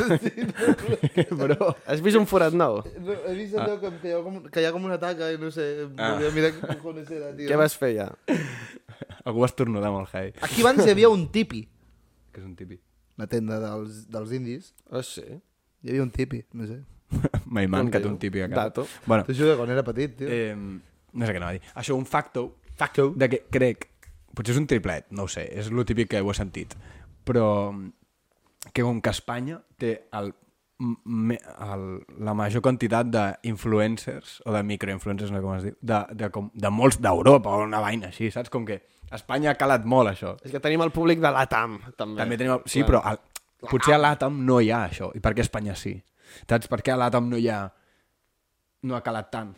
Però... 1.41 1.71
Has 1.89 2.01
vist 2.05 2.19
un 2.19 2.27
forat 2.29 2.53
nou? 2.53 2.79
No, 3.01 3.15
he 3.27 3.33
vist 3.37 3.55
allò 3.57 3.79
que, 3.81 3.89
que, 4.03 4.11
hi 4.11 4.13
ha 4.15 4.21
com, 4.25 4.37
que 4.53 4.61
hi 4.63 4.67
ha 4.69 4.71
com 4.75 4.85
una 4.85 4.99
taca 5.01 5.31
i 5.33 5.39
no 5.41 5.49
sé, 5.53 5.65
Ah. 5.97 6.13
mirar 6.35 6.51
què 6.55 6.77
cojones 6.77 7.09
era, 7.11 7.31
tio. 7.35 7.49
Què 7.49 7.57
vas 7.59 7.75
fer 7.79 7.91
ja? 7.97 8.07
Algú 9.25 9.41
va 9.43 9.49
estornudar 9.49 9.91
molt 9.93 10.13
heavy. 10.13 10.33
Aquí 10.45 10.61
abans 10.63 10.85
hi 10.85 10.93
havia 10.93 11.09
un 11.11 11.25
tipi, 11.33 11.63
Que 12.31 12.41
és 12.43 12.45
un 12.45 12.53
tipi. 12.55 12.77
la 13.17 13.25
tenda 13.27 13.57
dels, 13.59 14.05
dels 14.13 14.31
indis. 14.37 14.73
Oh, 14.93 15.01
sí. 15.03 15.25
Hi 15.25 15.89
havia 15.91 16.03
un 16.05 16.11
tipi, 16.13 16.43
no 16.53 16.67
sé. 16.69 16.79
M'he 17.49 17.65
mancat 17.67 18.05
un 18.05 18.19
tipi 18.21 18.41
a 18.45 18.49
casa. 18.49 18.67
Dato. 18.69 18.87
Bueno, 19.09 19.25
T'ho 19.25 19.33
juro 19.33 19.55
que 19.55 19.57
quan 19.63 19.73
era 19.73 19.83
petit, 19.83 20.15
tio. 20.21 20.27
eh, 20.29 20.53
no 20.55 21.25
sé 21.25 21.33
què 21.33 21.41
anava 21.41 21.55
a 21.55 21.57
dir. 21.57 21.63
Això, 21.81 21.97
un 21.97 22.05
facto, 22.05 22.57
facto. 22.77 23.09
de 23.17 23.29
que 23.33 23.39
crec, 23.49 23.87
potser 24.39 24.55
és 24.55 24.61
un 24.63 24.67
triplet, 24.71 25.09
no 25.11 25.27
ho 25.27 25.31
sé, 25.31 25.43
és 25.51 25.67
el 25.69 25.83
típic 25.85 26.09
que 26.15 26.21
ho 26.23 26.31
he 26.31 26.37
sentit, 26.37 26.75
però 27.27 27.45
que 28.73 28.83
com 28.85 29.01
que 29.03 29.11
Espanya 29.11 29.59
té 29.79 29.93
el, 30.15 30.31
me, 30.79 31.35
el, 31.65 31.83
la 32.23 32.33
major 32.37 32.63
quantitat 32.63 33.07
d'influencers, 33.11 34.37
o 34.47 34.53
de 34.55 34.61
microinfluencers, 34.63 35.31
no 35.31 35.39
sé 35.39 35.43
com 35.43 35.55
es 35.57 35.65
diu, 35.67 35.75
de, 35.81 35.99
de, 36.15 36.29
com, 36.35 36.49
de 36.53 36.71
molts 36.71 36.99
d'Europa 37.03 37.57
o 37.57 37.65
una 37.67 37.81
vaina 37.83 38.07
així, 38.13 38.29
saps? 38.31 38.51
Com 38.53 38.65
que 38.67 38.79
Espanya 39.11 39.51
ha 39.51 39.57
calat 39.59 39.85
molt 39.89 40.11
això. 40.11 40.35
És 40.45 40.51
que 40.53 40.59
tenim 40.63 40.83
el 40.85 40.91
públic 40.95 41.19
de 41.23 41.31
l'ATAM, 41.33 41.79
també. 41.97 42.19
També 42.21 42.37
tenim... 42.37 42.53
el- 42.59 42.67
Sí, 42.69 42.83
però 42.85 43.01
al, 43.09 43.17
potser 43.65 43.95
a 43.95 43.99
l'Atom 43.99 44.37
no 44.45 44.59
hi 44.61 44.69
ha 44.71 44.83
això. 44.87 45.09
I 45.17 45.19
per 45.23 45.33
què 45.35 45.41
Espanya 45.43 45.73
sí? 45.75 45.95
Saps? 46.47 46.69
Per 46.69 46.79
què 46.85 46.93
a 46.93 46.99
l'Atom 47.01 47.27
no 47.31 47.39
hi 47.41 47.47
ha... 47.49 47.63
No 48.85 48.95
ha 48.95 49.01
calat 49.03 49.31
tant? 49.33 49.49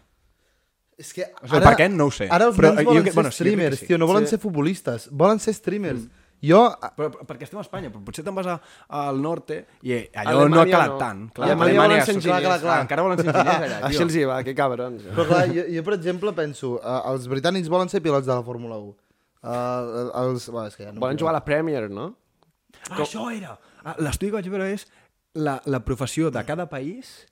És 1.01 1.11
que 1.17 1.25
O 1.41 1.47
sigui, 1.49 1.61
per 1.65 1.75
què? 1.79 1.89
No 1.91 2.05
ho 2.09 2.11
sé. 2.13 2.27
Ara 2.29 2.45
els 2.51 2.57
Però 2.57 2.69
nens 2.71 2.83
jo 2.85 2.89
volen 2.91 3.03
que- 3.03 3.11
ser 3.11 3.15
bueno, 3.17 3.31
sí, 3.31 3.37
jo 3.37 3.43
streamers, 3.49 3.79
sí. 3.81 3.87
tio, 3.89 3.97
no 3.97 4.07
volen 4.07 4.25
Sí. 4.27 4.35
ser 4.35 4.39
futbolistes, 4.43 5.09
volen 5.11 5.39
ser 5.43 5.53
streamers. 5.57 6.07
Jo, 6.41 6.61
Però, 6.97 7.11
però 7.11 7.25
perquè 7.29 7.45
estem 7.45 7.59
a 7.59 7.61
Espanya, 7.61 7.91
però 7.93 7.99
potser 8.03 8.23
te'n 8.25 8.33
vas 8.33 8.47
a, 8.49 8.55
al 8.97 9.19
norte 9.21 9.59
i 9.85 9.91
eh, 9.93 9.99
allò 10.15 10.39
Alemanya 10.41 10.55
no 10.55 10.61
ha 10.61 10.65
calat 10.71 10.89
no. 10.89 10.97
tant. 10.97 11.19
Clar, 11.35 11.49
a 11.49 11.51
Alemanya 11.51 11.81
volen 11.83 12.01
ser 12.05 12.15
enginyers. 12.15 12.41
clar, 12.47 12.59
clar, 12.63 12.77
encara 12.81 13.03
volen 13.05 13.17
ser 13.21 13.27
enginyers 13.29 13.61
allà, 13.67 13.77
Així 13.85 13.97
tio. 13.99 14.05
els 14.07 14.15
hi 14.15 14.23
va, 14.25 14.39
que 14.47 14.55
cabrons. 14.57 15.03
però 15.03 15.27
clar, 15.29 15.43
jo, 15.53 15.65
jo 15.75 15.83
per 15.85 15.93
exemple 15.99 16.33
penso, 16.33 16.71
uh, 16.81 17.11
els 17.11 17.27
britànics 17.29 17.69
volen 17.69 17.89
ser 17.93 18.01
pilots 18.01 18.25
de 18.25 18.33
la 18.33 18.41
Fórmula 18.41 18.79
1. 18.81 18.95
Uh, 19.43 20.09
els, 20.23 20.49
bueno, 20.49 20.67
és 20.67 20.75
que 20.75 20.83
ja 20.85 20.91
no 20.91 20.99
Volen 21.01 21.17
jugar 21.17 21.31
a 21.35 21.37
la 21.39 21.45
Premier, 21.45 21.89
no? 21.93 22.15
Ah, 22.89 22.97
això 23.05 23.27
era! 23.33 23.59
Ah, 23.85 23.95
L'estudi 23.99 24.31
que 24.31 24.37
vaig 24.41 24.49
veure 24.49 24.71
és 24.73 24.87
la, 25.37 25.59
la 25.65 25.79
professió 25.85 26.31
de 26.33 26.43
cada 26.45 26.65
país 26.69 27.27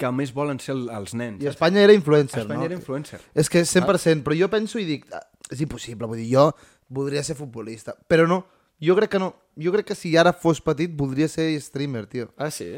que 0.00 0.10
més 0.16 0.32
volen 0.34 0.58
ser 0.62 0.72
el- 0.74 0.88
els 0.96 1.12
nens. 1.14 1.42
I 1.44 1.50
Espanya 1.52 1.82
era 1.84 1.94
influencer, 1.96 2.40
Espanya 2.42 2.60
no? 2.64 2.70
era 2.70 2.74
influencer. 2.78 3.20
És 3.34 3.50
que 3.52 3.62
100%, 3.68 4.24
però 4.26 4.36
jo 4.38 4.48
penso 4.52 4.80
i 4.80 4.86
dic, 4.88 5.06
ah, 5.12 5.20
és 5.50 5.60
impossible, 5.60 6.08
vull 6.10 6.18
dir, 6.22 6.30
jo 6.32 6.48
voldria 6.88 7.22
ser 7.26 7.36
futbolista, 7.38 7.94
però 8.08 8.26
no, 8.26 8.40
jo 8.80 8.96
crec 8.96 9.10
que 9.14 9.20
no. 9.22 9.34
Jo 9.60 9.70
crec 9.74 9.86
que 9.92 9.94
si 9.98 10.14
ara 10.16 10.32
fos 10.32 10.60
petit 10.64 10.90
voldria 10.96 11.28
ser 11.28 11.52
streamer, 11.60 12.06
tio. 12.08 12.30
Ah, 12.40 12.50
sí? 12.50 12.72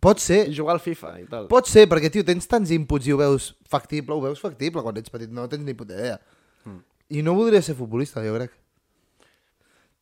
Pot 0.00 0.18
ser, 0.20 0.42
I 0.50 0.54
jugar 0.56 0.74
al 0.76 0.80
FIFA 0.84 1.10
i 1.20 1.24
tal. 1.30 1.46
pot 1.48 1.66
ser, 1.68 1.86
perquè, 1.88 2.10
tio, 2.12 2.24
tens 2.24 2.46
tants 2.48 2.70
inputs 2.74 3.06
i 3.08 3.12
ho 3.14 3.16
veus 3.20 3.54
factible, 3.68 4.12
ho 4.14 4.20
veus 4.20 4.40
factible 4.42 4.82
quan 4.84 4.96
ets 5.00 5.08
petit, 5.12 5.30
no 5.32 5.46
tens 5.48 5.64
ni 5.64 5.72
puta 5.74 5.94
idea. 5.94 6.18
I 7.08 7.22
no 7.22 7.34
voldria 7.38 7.62
ser 7.62 7.76
futbolista, 7.78 8.20
jo 8.26 8.34
crec. 8.34 8.50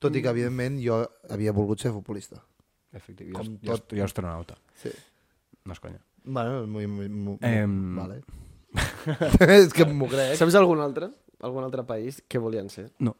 Tot 0.00 0.14
i 0.16 0.22
que, 0.24 0.28
evidentment, 0.32 0.78
jo 0.82 0.98
havia 1.30 1.52
volgut 1.52 1.80
ser 1.80 1.92
futbolista. 1.92 2.40
Efectivament. 2.92 3.36
Com 3.36 3.58
Jo, 3.62 3.72
jo, 3.72 3.78
tot. 3.78 3.94
jo 3.98 4.04
astronauta. 4.04 4.56
Sí. 4.82 4.90
No 5.64 5.72
és 5.72 5.80
conya. 5.80 6.00
Bueno, 6.24 6.66
muy, 6.66 6.86
muy, 6.86 7.08
muy, 7.08 7.38
Em. 7.42 7.96
vale. 7.96 8.22
és 9.46 9.72
que 9.72 9.84
m'ho 9.86 10.08
crec. 10.10 10.34
Saps 10.40 10.54
algun 10.58 10.80
altre? 10.82 11.10
Algun 11.44 11.64
altre 11.66 11.84
país 11.86 12.22
que 12.28 12.38
volien 12.40 12.70
ser? 12.72 12.90
No. 12.98 13.14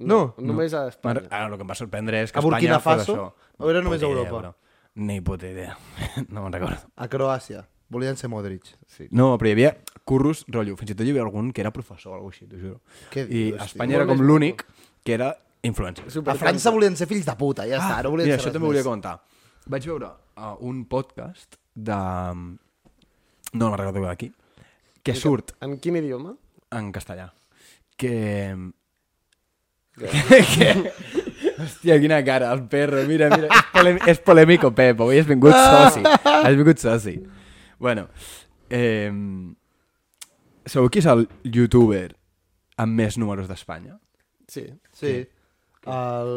No, 0.00 0.34
Només 0.38 0.72
a 0.72 0.86
Espanya. 0.88 1.26
ara 1.28 1.50
el 1.50 1.56
que 1.58 1.64
em 1.66 1.68
va 1.68 1.74
sorprendre 1.76 2.22
és 2.24 2.32
que 2.32 2.38
A 2.38 2.42
Burkina 2.42 2.78
Espanya 2.78 3.02
Faso? 3.04 3.12
això. 3.16 3.50
O 3.58 3.68
era 3.68 3.82
només 3.82 4.00
puta 4.00 4.06
a 4.06 4.12
idea, 4.14 4.22
Europa? 4.24 4.38
bro. 4.40 4.54
Ni 4.94 5.20
puta 5.20 5.46
idea. 5.50 5.76
no 6.30 6.44
me'n 6.46 6.52
recordo. 6.54 6.78
A 6.96 7.08
Croàcia. 7.12 7.66
Volien 7.90 8.16
ser 8.16 8.30
Modric. 8.30 8.64
Sí. 8.86 9.08
No, 9.10 9.36
però 9.36 9.50
hi 9.50 9.52
havia 9.58 9.74
curros, 10.06 10.44
rotllo, 10.48 10.76
fins 10.78 10.92
i 10.92 10.94
tot 10.96 11.04
hi 11.04 11.10
havia 11.12 11.22
algun 11.26 11.50
que 11.52 11.60
era 11.60 11.72
professor 11.74 12.12
o 12.12 12.14
alguna 12.14 12.30
cosa 12.30 12.44
així, 12.46 12.48
t'ho 12.48 12.60
juro. 12.62 12.80
Què 13.12 13.26
I 13.26 13.28
dius, 13.50 13.60
a 13.60 13.66
Espanya 13.66 13.98
era 13.98 14.06
com 14.06 14.22
l'únic 14.24 14.64
que 15.04 15.12
era 15.18 15.34
influencer. 15.66 16.06
Super 16.10 16.32
A 16.32 16.38
França 16.38 16.70
volien 16.72 16.96
ser 16.96 17.08
fills 17.10 17.26
de 17.26 17.34
puta, 17.36 17.66
ja 17.68 17.76
està. 17.82 18.00
No 18.06 18.14
volien 18.14 18.30
Mira, 18.30 18.38
ser 18.38 18.46
això 18.46 18.52
res 18.54 18.56
també 18.56 18.70
volia 18.70 18.86
comentar. 18.86 19.18
Vaig 19.68 19.84
veure 19.90 20.06
uh, 20.38 20.54
un 20.64 20.84
podcast 20.88 21.59
de... 21.74 21.96
No 23.52 23.68
me'n 23.70 23.78
recordo 23.78 24.02
d'aquí. 24.04 24.30
Que 25.02 25.14
surt 25.16 25.54
En 25.64 25.78
quin 25.80 25.96
idioma? 25.96 26.36
en 26.70 26.92
castellà. 26.92 27.32
Que... 28.00 28.54
que... 29.98 30.92
Hòstia, 31.60 31.98
quina 32.00 32.22
cara, 32.24 32.52
el 32.54 32.62
perro, 32.72 33.02
mira, 33.04 33.26
mira, 33.28 33.50
és, 33.52 33.66
polem 33.74 33.98
és 34.08 34.20
polèmico, 34.24 34.70
Pep, 34.72 35.02
avui 35.04 35.18
has 35.20 35.26
vingut 35.28 35.52
soci, 35.52 36.00
has 36.24 36.54
vingut 36.56 36.80
soci. 36.80 37.12
Bueno, 37.76 38.06
eh, 38.72 39.12
sabeu 40.64 40.88
qui 40.88 41.02
és 41.02 41.08
el 41.12 41.26
youtuber 41.44 42.06
amb 42.80 42.96
més 43.02 43.18
números 43.20 43.50
d'Espanya? 43.50 43.98
Sí, 44.48 44.64
Sí. 44.96 45.12
El 45.84 46.32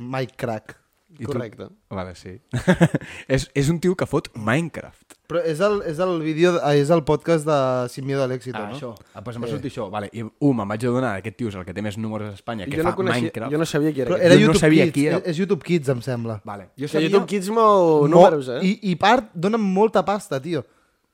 Mike 0.00 0.34
Crack. 0.40 0.78
I 1.18 1.24
tu? 1.24 1.30
correcte. 1.32 1.68
Vale, 1.90 2.14
sí. 2.18 2.32
és, 3.28 3.46
és 3.54 3.68
un 3.70 3.78
tio 3.80 3.94
que 3.96 4.06
fot 4.06 4.28
Minecraft. 4.34 5.14
Però 5.30 5.40
és 5.46 5.60
el, 5.64 5.78
és 5.88 5.98
el 6.04 6.18
vídeo, 6.20 6.52
de- 6.56 6.72
és 6.80 6.90
el 6.92 7.02
podcast 7.08 7.46
de 7.48 7.58
Sin 7.88 8.04
Miedo 8.06 8.22
al 8.24 8.32
Éxito, 8.32 8.58
Ah, 8.58 8.68
no? 8.70 8.76
això. 8.76 8.90
Ah, 9.14 9.22
doncs 9.24 9.38
em 9.38 9.44
va 9.46 9.48
sortir 9.48 9.70
això. 9.72 9.86
Vale. 9.90 10.10
I 10.12 10.22
un, 10.24 10.56
me'n 10.56 10.68
vaig 10.68 10.84
adonar, 10.84 11.14
aquest 11.22 11.36
tio 11.40 11.48
és 11.48 11.54
el 11.56 11.64
que 11.64 11.72
té 11.76 11.82
més 11.82 11.96
números 11.98 12.30
a 12.32 12.34
Espanya, 12.34 12.66
que 12.66 12.76
jo, 12.76 12.82
fa 12.84 12.90
no 12.92 12.96
coneixia, 12.98 13.22
Minecraft. 13.30 13.52
jo 13.54 13.58
no 13.62 13.66
sabia 13.70 13.92
qui 13.94 14.02
era. 14.04 14.10
Però 14.10 14.18
aquest. 14.18 14.26
era 14.30 14.34
Jo 14.34 14.40
no 14.40 14.46
YouTube 14.46 14.60
sabia 14.60 14.84
Kids, 14.84 14.94
qui 14.98 15.06
era. 15.06 15.16
és, 15.22 15.26
és 15.32 15.38
YouTube 15.38 15.62
Kids, 15.64 15.88
em 15.94 16.02
sembla. 16.02 16.40
Vale. 16.44 16.68
Jo 16.76 16.88
sabia... 16.88 17.08
YouTube 17.08 17.26
Kids 17.30 17.48
mou 17.56 18.08
números, 18.08 18.48
eh? 18.48 18.60
I, 18.62 18.74
I 18.90 18.96
part, 19.00 19.30
donen 19.34 19.60
molta 19.62 20.04
pasta, 20.04 20.40
tio. 20.42 20.64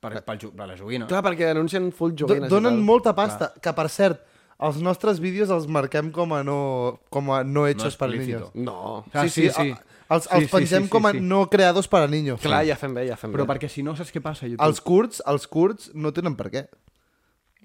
Per, 0.01 0.11
per, 0.25 0.39
per, 0.41 0.67
la 0.67 0.77
joguina. 0.79 1.07
Clar, 1.07 1.21
perquè 1.23 1.51
anuncien 1.53 1.91
full 1.93 2.15
Do, 2.17 2.25
joguines. 2.25 2.49
i 2.49 2.51
donen 2.51 2.81
molta 2.83 3.13
pasta. 3.15 3.53
Que, 3.61 3.73
per 3.77 3.89
cert, 3.93 4.23
els 4.61 4.81
nostres 4.85 5.21
vídeos 5.21 5.51
els 5.51 5.67
marquem 5.67 6.11
com 6.13 6.33
a 6.37 6.43
no, 6.45 7.01
com 7.11 7.31
a 7.33 7.43
no 7.45 7.67
hechos 7.67 7.97
para 7.97 8.13
explícito. 8.13 8.51
niños. 8.55 8.67
No. 8.67 9.05
Ah, 9.13 9.29
sí, 9.29 9.49
sí. 9.51 9.71
a- 9.71 9.87
Els, 10.11 10.25
Sí, 10.25 10.31
els 10.35 10.45
sí, 10.47 10.51
pensem 10.51 10.83
sí, 10.83 10.87
sí, 10.89 10.91
com 10.91 11.07
a 11.07 11.13
sí. 11.13 11.21
no 11.23 11.49
creados 11.49 11.87
para 11.87 12.09
niños. 12.11 12.41
Clar, 12.43 12.65
ja 12.67 12.75
fem 12.75 12.93
bé, 12.93 13.05
ja 13.07 13.15
fem 13.17 13.31
Però 13.31 13.45
bé. 13.47 13.53
perquè 13.55 13.69
si 13.71 13.85
no 13.87 13.93
saps 13.95 14.11
què 14.13 14.21
passa 14.21 14.45
a 14.45 14.49
YouTube. 14.49 14.67
Els 14.67 14.81
curts, 14.83 15.21
els 15.25 15.47
curts 15.47 15.91
no 15.95 16.11
tenen 16.13 16.35
per 16.35 16.49
què. 16.51 16.65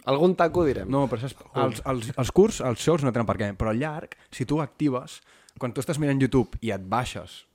Algun 0.06 0.36
taco 0.38 0.62
direm. 0.68 0.86
No, 0.88 1.08
però 1.10 1.18
saps, 1.24 1.34
els, 1.58 1.82
els, 1.90 2.12
els 2.22 2.32
curts, 2.32 2.60
els 2.62 2.78
shorts 2.80 3.04
no 3.04 3.12
tenen 3.12 3.26
per 3.26 3.38
què, 3.40 3.48
però 3.58 3.72
al 3.74 3.80
llarg, 3.82 4.14
si 4.30 4.46
tu 4.46 4.60
actives, 4.62 5.22
quan 5.58 5.74
tu 5.74 5.82
estàs 5.82 5.98
mirant 5.98 6.22
YouTube 6.22 6.60
i 6.62 6.70
et 6.76 6.86
baixes 6.86 7.46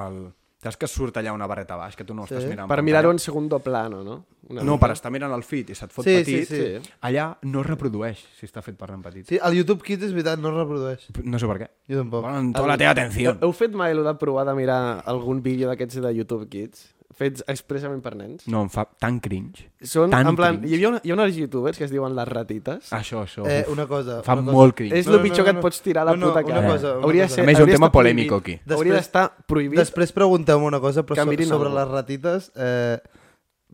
el... 0.00 0.32
Saps 0.66 0.76
que 0.82 0.88
surt 0.90 1.16
allà 1.20 1.30
una 1.32 1.46
barreta 1.46 1.76
baix, 1.78 1.94
que 1.94 2.02
tu 2.04 2.12
no 2.14 2.24
Sí. 2.26 2.34
estàs 2.34 2.48
mirant. 2.50 2.66
Per 2.68 2.82
mirar-ho 2.82 3.12
en 3.12 3.20
segundo 3.22 3.60
plano, 3.60 4.02
no? 4.02 4.24
Una 4.48 4.62
No, 4.62 4.72
mica. 4.74 4.86
per 4.86 4.92
estar 4.96 5.10
mirant 5.12 5.32
el 5.34 5.42
feed 5.42 5.70
i 5.70 5.74
se't 5.74 5.92
fot 5.92 6.04
Sí, 6.04 6.24
sí, 6.24 6.32
petit, 6.40 6.48
sí. 6.82 6.90
allà 7.02 7.36
no 7.42 7.60
es 7.60 7.66
reprodueix 7.66 8.18
si 8.38 8.46
està 8.46 8.62
fet 8.62 8.76
per 8.76 8.90
nen 8.90 9.02
petit. 9.02 9.26
Sí, 9.28 9.38
el 9.42 9.54
YouTube 9.54 9.82
Kids 9.82 10.02
és 10.04 10.12
veritat, 10.12 10.38
no 10.40 10.48
es 10.50 10.54
reprodueix. 10.56 11.06
No 11.24 11.38
sé 11.38 11.46
per 11.46 11.58
què. 11.60 11.68
Jo 11.88 11.98
tampoc. 12.02 12.22
Volen 12.26 12.52
tota 12.52 12.66
la 12.66 12.76
teva 12.78 12.90
atenció. 12.90 13.36
Heu 13.40 13.52
fet 13.52 13.72
mai 13.74 13.92
allò 13.92 14.02
de 14.04 14.14
provar 14.18 14.44
de 14.46 14.54
mirar 14.54 15.02
algun 15.06 15.40
vídeo 15.42 15.68
d'aquests 15.68 16.00
de 16.02 16.14
YouTube 16.14 16.48
Kids? 16.48 16.94
Fets 17.16 17.44
expressament 17.48 18.02
per 18.02 18.14
nens? 18.16 18.46
No, 18.50 18.60
em 18.66 18.68
fa 18.68 18.84
tan 19.00 19.20
cringe. 19.20 19.70
Són, 19.80 20.10
Tan 20.10 20.26
en 20.28 20.36
plan, 20.36 20.56
cringe. 20.58 20.68
hi 20.68 20.74
havia 20.76 20.88
una, 20.90 21.00
hi 21.04 21.10
ha 21.10 21.14
unes 21.14 21.36
youtubers 21.38 21.78
que 21.78 21.84
es 21.84 21.90
diuen 21.90 22.14
les 22.16 22.28
ratites. 22.28 22.90
Això, 22.92 23.22
això. 23.24 23.46
Eh, 23.48 23.62
uf. 23.66 23.72
una 23.72 23.86
cosa. 23.86 24.22
Fa 24.26 24.34
una 24.34 24.42
cosa. 24.44 24.52
molt 24.56 24.74
cringe. 24.76 24.98
és 24.98 25.06
el 25.06 25.20
pitjor 25.22 25.44
que 25.46 25.50
et 25.54 25.60
pots 25.62 25.80
tirar 25.80 26.02
a 26.02 26.10
la 26.10 26.16
no, 26.16 26.26
no, 26.26 26.32
puta 26.34 26.44
una 26.44 26.54
cara. 26.60 26.72
cosa, 26.74 26.96
una 26.98 27.04
hauria 27.06 27.24
cosa. 27.24 27.34
ser, 27.36 27.44
A 27.44 27.46
més, 27.46 27.56
un 27.56 27.62
hauria 27.62 27.74
tema 27.76 27.92
polèmic 27.92 28.32
aquí. 28.32 28.58
Hauria 28.58 28.74
Després- 28.74 28.96
d'estar 28.96 29.24
prohibit. 29.46 29.78
Després 29.78 30.12
pregunteu-me 30.12 30.66
una 30.66 30.80
cosa, 30.80 31.06
però 31.06 31.16
sobre 31.24 31.46
algú. 31.46 31.74
les 31.78 31.88
ratites, 31.88 32.50
eh, 32.56 32.98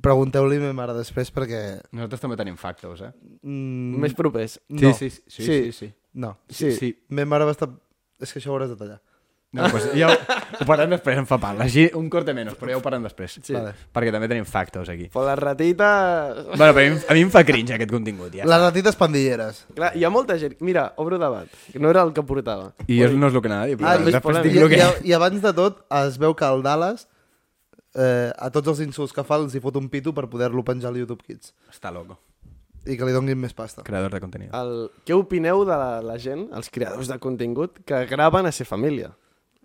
pregunteu-li 0.01 0.57
a 0.57 0.61
ma 0.69 0.73
mare 0.73 0.95
després 0.97 1.31
perquè... 1.35 1.81
Nosaltres 1.93 2.21
també 2.21 2.37
tenim 2.37 2.57
factos, 2.57 3.01
eh? 3.03 3.13
Mm, 3.43 3.99
Més 4.03 4.15
propers. 4.15 4.61
no. 4.69 4.93
sí, 4.95 5.11
sí, 5.11 5.23
sí, 5.27 5.43
Sí. 5.43 5.45
sí, 5.45 5.73
sí. 5.73 5.93
No. 6.15 6.39
Sí. 6.49 6.73
sí. 6.73 6.97
Ma 7.09 7.25
mare 7.25 7.45
va 7.45 7.51
estar... 7.53 7.69
És 8.21 8.33
que 8.33 8.39
això 8.41 8.51
ho 8.53 8.57
hauràs 8.57 8.69
de 8.71 8.77
tallar. 8.77 9.01
No, 9.53 9.67
pues 9.69 9.85
ja 9.93 10.09
ho, 10.09 10.15
ho 10.63 10.65
parlem 10.65 10.95
després, 10.95 11.19
em 11.21 11.27
fa 11.29 11.37
pal. 11.37 11.59
Així, 11.61 11.83
un 11.99 12.07
corte 12.13 12.33
menys, 12.33 12.55
però 12.57 12.73
ja 12.73 12.79
ho 12.79 12.83
parlem 12.85 13.05
després. 13.05 13.35
Sí. 13.45 13.53
Vale. 13.53 13.75
Perquè 13.93 14.13
també 14.15 14.31
tenim 14.31 14.47
factos 14.49 14.89
aquí. 14.89 15.11
Però 15.13 15.27
la 15.27 15.35
ratita... 15.37 15.89
Bueno, 16.55 16.71
però 16.73 16.87
a 16.87 16.95
mi, 16.95 17.03
a 17.05 17.17
mi 17.19 17.25
em 17.27 17.33
fa 17.35 17.43
cringe 17.45 17.77
aquest 17.77 17.93
contingut, 17.93 18.33
ja. 18.39 18.47
Les 18.49 18.63
ratites 18.65 18.97
pandilleres. 18.97 19.67
Clar, 19.77 19.93
hi 19.99 20.07
ha 20.09 20.13
molta 20.15 20.39
gent... 20.41 20.57
Mira, 20.65 20.87
obro 20.97 21.19
debat. 21.21 21.53
que 21.71 21.83
No 21.83 21.93
era 21.93 22.01
el 22.09 22.15
que 22.17 22.25
portava. 22.25 22.71
I 22.89 23.03
és, 23.05 23.13
no 23.13 23.29
és 23.29 23.37
el 23.37 23.45
que 23.45 23.53
anava 23.53 23.69
a 23.69 23.71
dir, 23.75 23.77
però 23.77 23.93
Ah, 23.93 24.01
i, 24.01 24.09
després 24.09 24.41
dic 24.49 24.57
i, 24.57 24.67
que... 24.73 24.81
i, 24.81 25.13
I 25.13 25.17
abans 25.21 25.45
de 25.45 25.53
tot, 25.61 25.85
es 26.01 26.17
veu 26.23 26.33
que 26.39 26.49
el 26.49 26.65
Dallas 26.65 27.05
eh, 27.95 28.33
a 28.33 28.49
tots 28.57 28.73
els 28.73 28.81
insults 28.89 29.13
que 29.13 29.25
fa 29.29 29.37
els 29.37 29.53
hi 29.53 29.61
fot 29.61 29.77
un 29.77 29.89
pito 29.93 30.17
per 30.17 30.31
poder-lo 30.33 30.65
penjar 30.65 30.89
al 30.95 30.97
YouTube 31.05 31.21
Kids. 31.29 31.53
Està 31.69 31.93
loco. 31.93 32.17
I 32.89 32.97
que 32.99 33.05
li 33.07 33.13
donguin 33.15 33.39
més 33.39 33.53
pasta. 33.55 33.85
Creador 33.87 34.11
de 34.17 34.19
contenido. 34.25 34.57
El... 34.59 34.89
Què 35.07 35.15
opineu 35.15 35.61
de 35.69 35.77
la, 35.77 35.91
la 36.03 36.17
gent, 36.19 36.49
els 36.57 36.73
creadors 36.73 37.13
de 37.13 37.21
contingut, 37.23 37.83
que 37.87 38.07
graven 38.11 38.49
a 38.49 38.53
ser 38.57 38.65
família? 38.67 39.13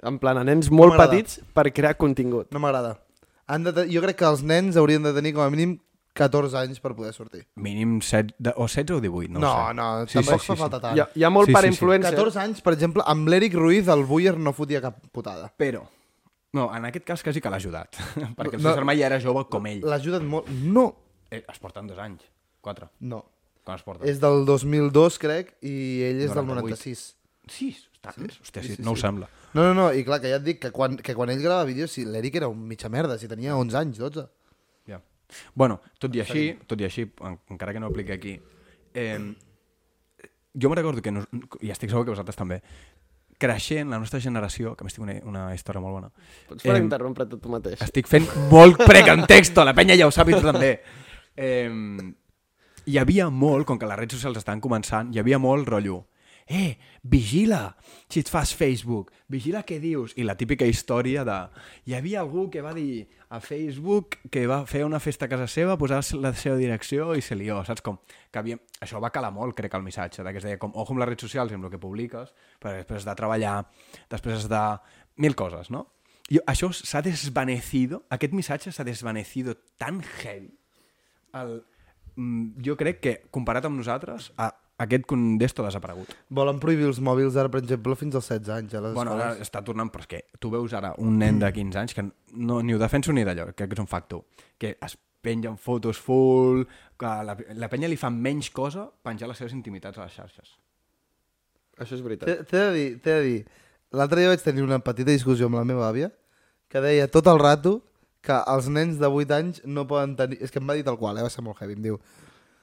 En 0.04 0.20
plan, 0.20 0.38
a 0.38 0.44
nens 0.44 0.70
molt 0.70 0.92
m'agrada. 0.94 1.12
petits 1.12 1.42
per 1.54 1.72
crear 1.74 1.96
contingut. 1.98 2.52
No 2.54 2.60
m'agrada. 2.60 3.00
Han 3.48 3.64
de 3.64 3.74
te- 3.74 3.88
Jo 3.90 4.02
crec 4.02 4.18
que 4.18 4.26
els 4.26 4.44
nens 4.44 4.76
haurien 4.78 5.02
de 5.04 5.14
tenir 5.14 5.34
com 5.34 5.42
a 5.44 5.50
mínim 5.50 5.80
14 6.14 6.56
anys 6.58 6.80
per 6.80 6.96
poder 6.96 7.14
sortir. 7.14 7.46
Mínim 7.56 8.00
7, 8.02 8.34
de, 8.38 8.54
o 8.58 8.68
16 8.68 8.92
o 8.98 9.02
18, 9.02 9.32
no, 9.34 9.40
No, 9.40 9.52
ho 9.54 9.68
sé. 9.70 9.74
no, 9.76 10.08
Sí, 10.08 10.14
tampoc 10.20 10.42
sí, 10.42 10.48
fa 10.48 10.56
sí, 10.56 10.60
falta 10.60 10.78
sí. 10.78 10.82
tant. 10.82 10.98
Hi 10.98 11.00
ha, 11.02 11.10
hi 11.16 11.24
ha 11.24 11.30
molt 11.30 11.48
Sí, 11.48 11.54
per 11.54 11.62
sí, 11.62 11.68
sí. 11.68 11.74
influencer. 11.74 12.12
14 12.16 12.40
anys, 12.40 12.62
per 12.62 12.74
exemple, 12.74 13.04
amb 13.06 13.28
l'Eric 13.28 13.54
Ruiz, 13.56 13.88
el 13.88 14.04
Buyer 14.06 14.38
no 14.38 14.54
fotia 14.54 14.82
cap 14.82 14.98
putada. 15.12 15.52
Però, 15.58 15.84
no, 16.54 16.76
en 16.76 16.86
aquest 16.86 17.06
cas 17.06 17.22
quasi 17.24 17.40
que 17.42 17.50
l'ha 17.50 17.58
ajudat. 17.58 17.96
perquè 18.38 18.56
el 18.56 18.64
No. 18.64 18.70
seu 18.74 18.82
germà 18.82 18.98
ja 18.98 19.06
era 19.08 19.20
jove 19.22 19.46
com 19.50 19.66
ell. 19.68 19.82
L'ha 19.86 19.96
ajudat 19.96 20.22
molt. 20.24 20.48
No, 20.50 20.96
Eh, 21.30 21.44
es 21.52 21.60
porten 21.60 21.86
dos 21.88 21.98
anys. 22.00 22.22
Quatre. 22.62 22.88
no. 23.00 23.26
Quan 23.68 23.76
es 23.76 23.84
porten? 23.84 24.08
És 24.08 24.22
del 24.22 24.46
2002, 24.46 25.20
crec, 25.20 25.58
i 25.62 26.02
ell 26.02 26.22
és 26.22 26.34
del 26.34 26.46
98. 26.48 26.72
96. 26.72 27.17
Sí, 27.50 27.70
està 27.72 28.14
sí? 28.16 28.28
Hòstia, 28.28 28.64
sí, 28.64 28.76
sí, 28.76 28.84
no 28.84 28.92
ho 28.92 28.96
sí. 28.96 29.02
sembla. 29.02 29.30
No, 29.54 29.64
no, 29.64 29.74
no, 29.74 29.86
i 29.94 30.04
clar, 30.06 30.20
que 30.22 30.30
ja 30.30 30.38
et 30.38 30.44
dic 30.46 30.60
que 30.62 30.72
quan, 30.72 30.98
que 30.98 31.16
quan 31.16 31.30
ell 31.34 31.42
grava 31.42 31.64
vídeos, 31.66 31.92
sí, 31.92 32.06
l'Eric 32.06 32.36
era 32.42 32.48
un 32.52 32.68
mitja 32.68 32.90
merda, 32.90 33.18
si 33.18 33.28
tenia 33.28 33.56
11 33.58 33.78
anys, 33.78 33.98
12. 33.98 34.28
Ja. 34.88 35.02
Bueno, 35.56 35.82
tot 36.00 36.14
i 36.16 36.22
així, 36.22 36.52
tot 36.68 36.80
i 36.82 36.86
així, 36.86 37.08
en- 37.22 37.40
encara 37.50 37.74
que 37.74 37.80
no 37.80 37.88
ho 37.88 37.90
apliqui 37.92 38.12
aquí, 38.12 38.40
eh, 38.94 39.34
jo 40.60 40.70
me 40.70 40.76
recordo 40.76 41.02
que, 41.02 41.12
no, 41.12 41.24
i 41.62 41.70
estic 41.72 41.90
segur 41.92 42.06
que 42.06 42.12
vosaltres 42.16 42.36
també, 42.38 42.62
creixent, 43.38 43.90
la 43.94 44.00
nostra 44.02 44.20
generació, 44.20 44.72
que 44.76 44.82
a 44.84 44.86
més 44.88 44.96
tinc 44.96 45.06
una, 45.06 45.16
una 45.30 45.44
història 45.54 45.82
molt 45.84 45.94
bona, 46.00 46.08
Pots 46.50 46.64
per 46.66 46.76
Em, 46.76 46.84
interrompre 46.88 47.28
tot 47.30 47.42
tu 47.44 47.50
mateix. 47.54 47.82
estic 47.86 48.08
fent 48.10 48.26
molt 48.50 48.78
precontexto, 48.82 49.64
la 49.66 49.76
penya 49.78 49.96
ja 50.00 50.08
ho 50.08 50.12
sap 50.12 50.30
i 50.30 50.34
tu 50.34 50.42
també. 50.42 50.72
Eh, 51.38 51.70
hi 52.88 52.98
havia 52.98 53.30
molt, 53.30 53.68
com 53.68 53.78
que 53.78 53.86
les 53.86 54.00
redes 54.00 54.18
socials 54.18 54.38
estan 54.42 54.60
començant, 54.64 55.14
hi 55.14 55.20
havia 55.20 55.38
molt 55.38 55.68
rotllo. 55.70 56.08
Eh, 56.48 56.78
vigila 57.04 57.76
si 58.08 58.22
et 58.24 58.30
fas 58.32 58.54
Facebook, 58.56 59.12
vigila 59.28 59.66
què 59.68 59.82
dius. 59.84 60.14
I 60.16 60.24
la 60.24 60.38
típica 60.40 60.66
història 60.66 61.26
de... 61.28 61.36
Hi 61.86 61.98
havia 61.98 62.22
algú 62.24 62.46
que 62.50 62.64
va 62.64 62.72
dir 62.76 63.04
a 63.30 63.42
Facebook 63.44 64.16
que 64.32 64.46
va 64.48 64.62
fer 64.66 64.86
una 64.88 65.02
festa 65.04 65.28
a 65.28 65.32
casa 65.32 65.50
seva, 65.52 65.76
posar 65.78 66.00
la 66.16 66.32
seva 66.32 66.56
direcció 66.56 67.10
i 67.20 67.26
se 67.26 67.36
lió, 67.36 67.60
saps 67.68 67.84
com? 67.84 68.00
Que 68.32 68.40
havia... 68.40 68.60
Això 68.80 69.02
va 69.04 69.12
calar 69.12 69.34
molt, 69.36 69.58
crec, 69.58 69.76
el 69.76 69.84
missatge, 69.84 70.24
que 70.24 70.40
es 70.40 70.48
deia 70.48 70.62
com, 70.62 70.72
ojo 70.72 70.96
amb 70.96 71.04
les 71.04 71.12
redes 71.12 71.28
socials 71.28 71.52
amb 71.52 71.68
el 71.68 71.74
que 71.74 71.82
publiques, 71.84 72.32
perquè 72.64 72.86
després 72.86 73.04
has 73.04 73.10
de 73.10 73.18
treballar, 73.20 73.58
després 74.08 74.40
has 74.40 74.50
de... 74.52 74.64
Mil 75.18 75.34
coses, 75.34 75.72
no? 75.74 75.88
I 76.30 76.40
això 76.46 76.70
s'ha 76.76 77.02
desvanecido, 77.02 78.04
aquest 78.14 78.36
missatge 78.38 78.72
s'ha 78.72 78.86
desvanecido 78.88 79.56
tan 79.82 80.00
heavy. 80.22 80.52
El, 81.36 81.58
mm, 82.16 82.64
jo 82.64 82.76
crec 82.80 83.00
que, 83.04 83.14
comparat 83.34 83.66
amb 83.66 83.80
nosaltres, 83.80 84.30
a, 84.38 84.52
aquest 84.78 85.08
contesto 85.10 85.64
ha 85.64 85.72
desaparegut. 85.72 86.12
Volen 86.30 86.60
prohibir 86.62 86.86
els 86.90 87.00
mòbils 87.04 87.38
ara, 87.40 87.50
per 87.54 87.64
exemple, 87.64 87.96
fins 87.98 88.18
als 88.20 88.30
16 88.30 88.54
anys 88.54 88.78
a 88.78 88.84
les 88.86 88.94
Bueno, 88.98 89.16
ara 89.18 89.34
està 89.42 89.64
tornant, 89.66 89.90
però 89.94 90.06
és 90.06 90.12
que 90.12 90.22
tu 90.40 90.52
veus 90.54 90.74
ara 90.78 90.94
un 91.02 91.18
nen 91.18 91.40
de 91.42 91.50
15 91.54 91.82
anys 91.82 91.98
que 91.98 92.06
no, 92.06 92.62
ni 92.62 92.76
ho 92.76 92.80
defenso 92.82 93.16
ni 93.16 93.26
d'allò, 93.26 93.50
crec 93.56 93.72
que 93.72 93.78
és 93.80 93.84
un 93.84 93.90
factor, 93.90 94.24
que 94.62 94.76
es 94.78 94.98
pengen 95.26 95.58
fotos 95.58 95.98
full, 95.98 96.64
que 97.00 97.14
la, 97.26 97.36
la 97.58 97.70
penya 97.72 97.90
li 97.90 97.98
fa 97.98 98.12
menys 98.14 98.52
cosa 98.54 98.86
penjar 99.04 99.32
les 99.32 99.42
seves 99.42 99.58
intimitats 99.58 99.98
a 99.98 100.06
les 100.06 100.14
xarxes. 100.14 100.54
Això 101.78 101.98
és 101.98 102.06
veritat. 102.06 102.46
T'he 102.46 102.62
de 102.62 102.72
dir, 102.76 102.88
t'he 103.02 103.18
de 103.18 103.26
dir, 103.26 103.42
l'altre 103.98 104.22
dia 104.22 104.30
vaig 104.32 104.46
tenir 104.46 104.64
una 104.66 104.80
petita 104.86 105.12
discussió 105.12 105.50
amb 105.50 105.58
la 105.60 105.66
meva 105.68 105.90
àvia 105.90 106.12
que 106.70 106.82
deia 106.84 107.10
tot 107.10 107.28
el 107.32 107.42
rato 107.42 107.80
que 108.26 108.38
els 108.54 108.68
nens 108.70 108.98
de 109.00 109.10
8 109.10 109.36
anys 109.38 109.60
no 109.66 109.86
poden 109.88 110.16
tenir... 110.20 110.40
És 110.44 110.52
que 110.52 110.60
em 110.62 110.70
va 110.70 110.76
dir 110.78 110.86
tal 110.86 110.98
qual, 111.00 111.18
eh? 111.18 111.26
va 111.26 111.32
ser 111.32 111.44
molt 111.46 111.62
heavy, 111.62 111.78
em 111.78 111.86
diu 111.86 112.00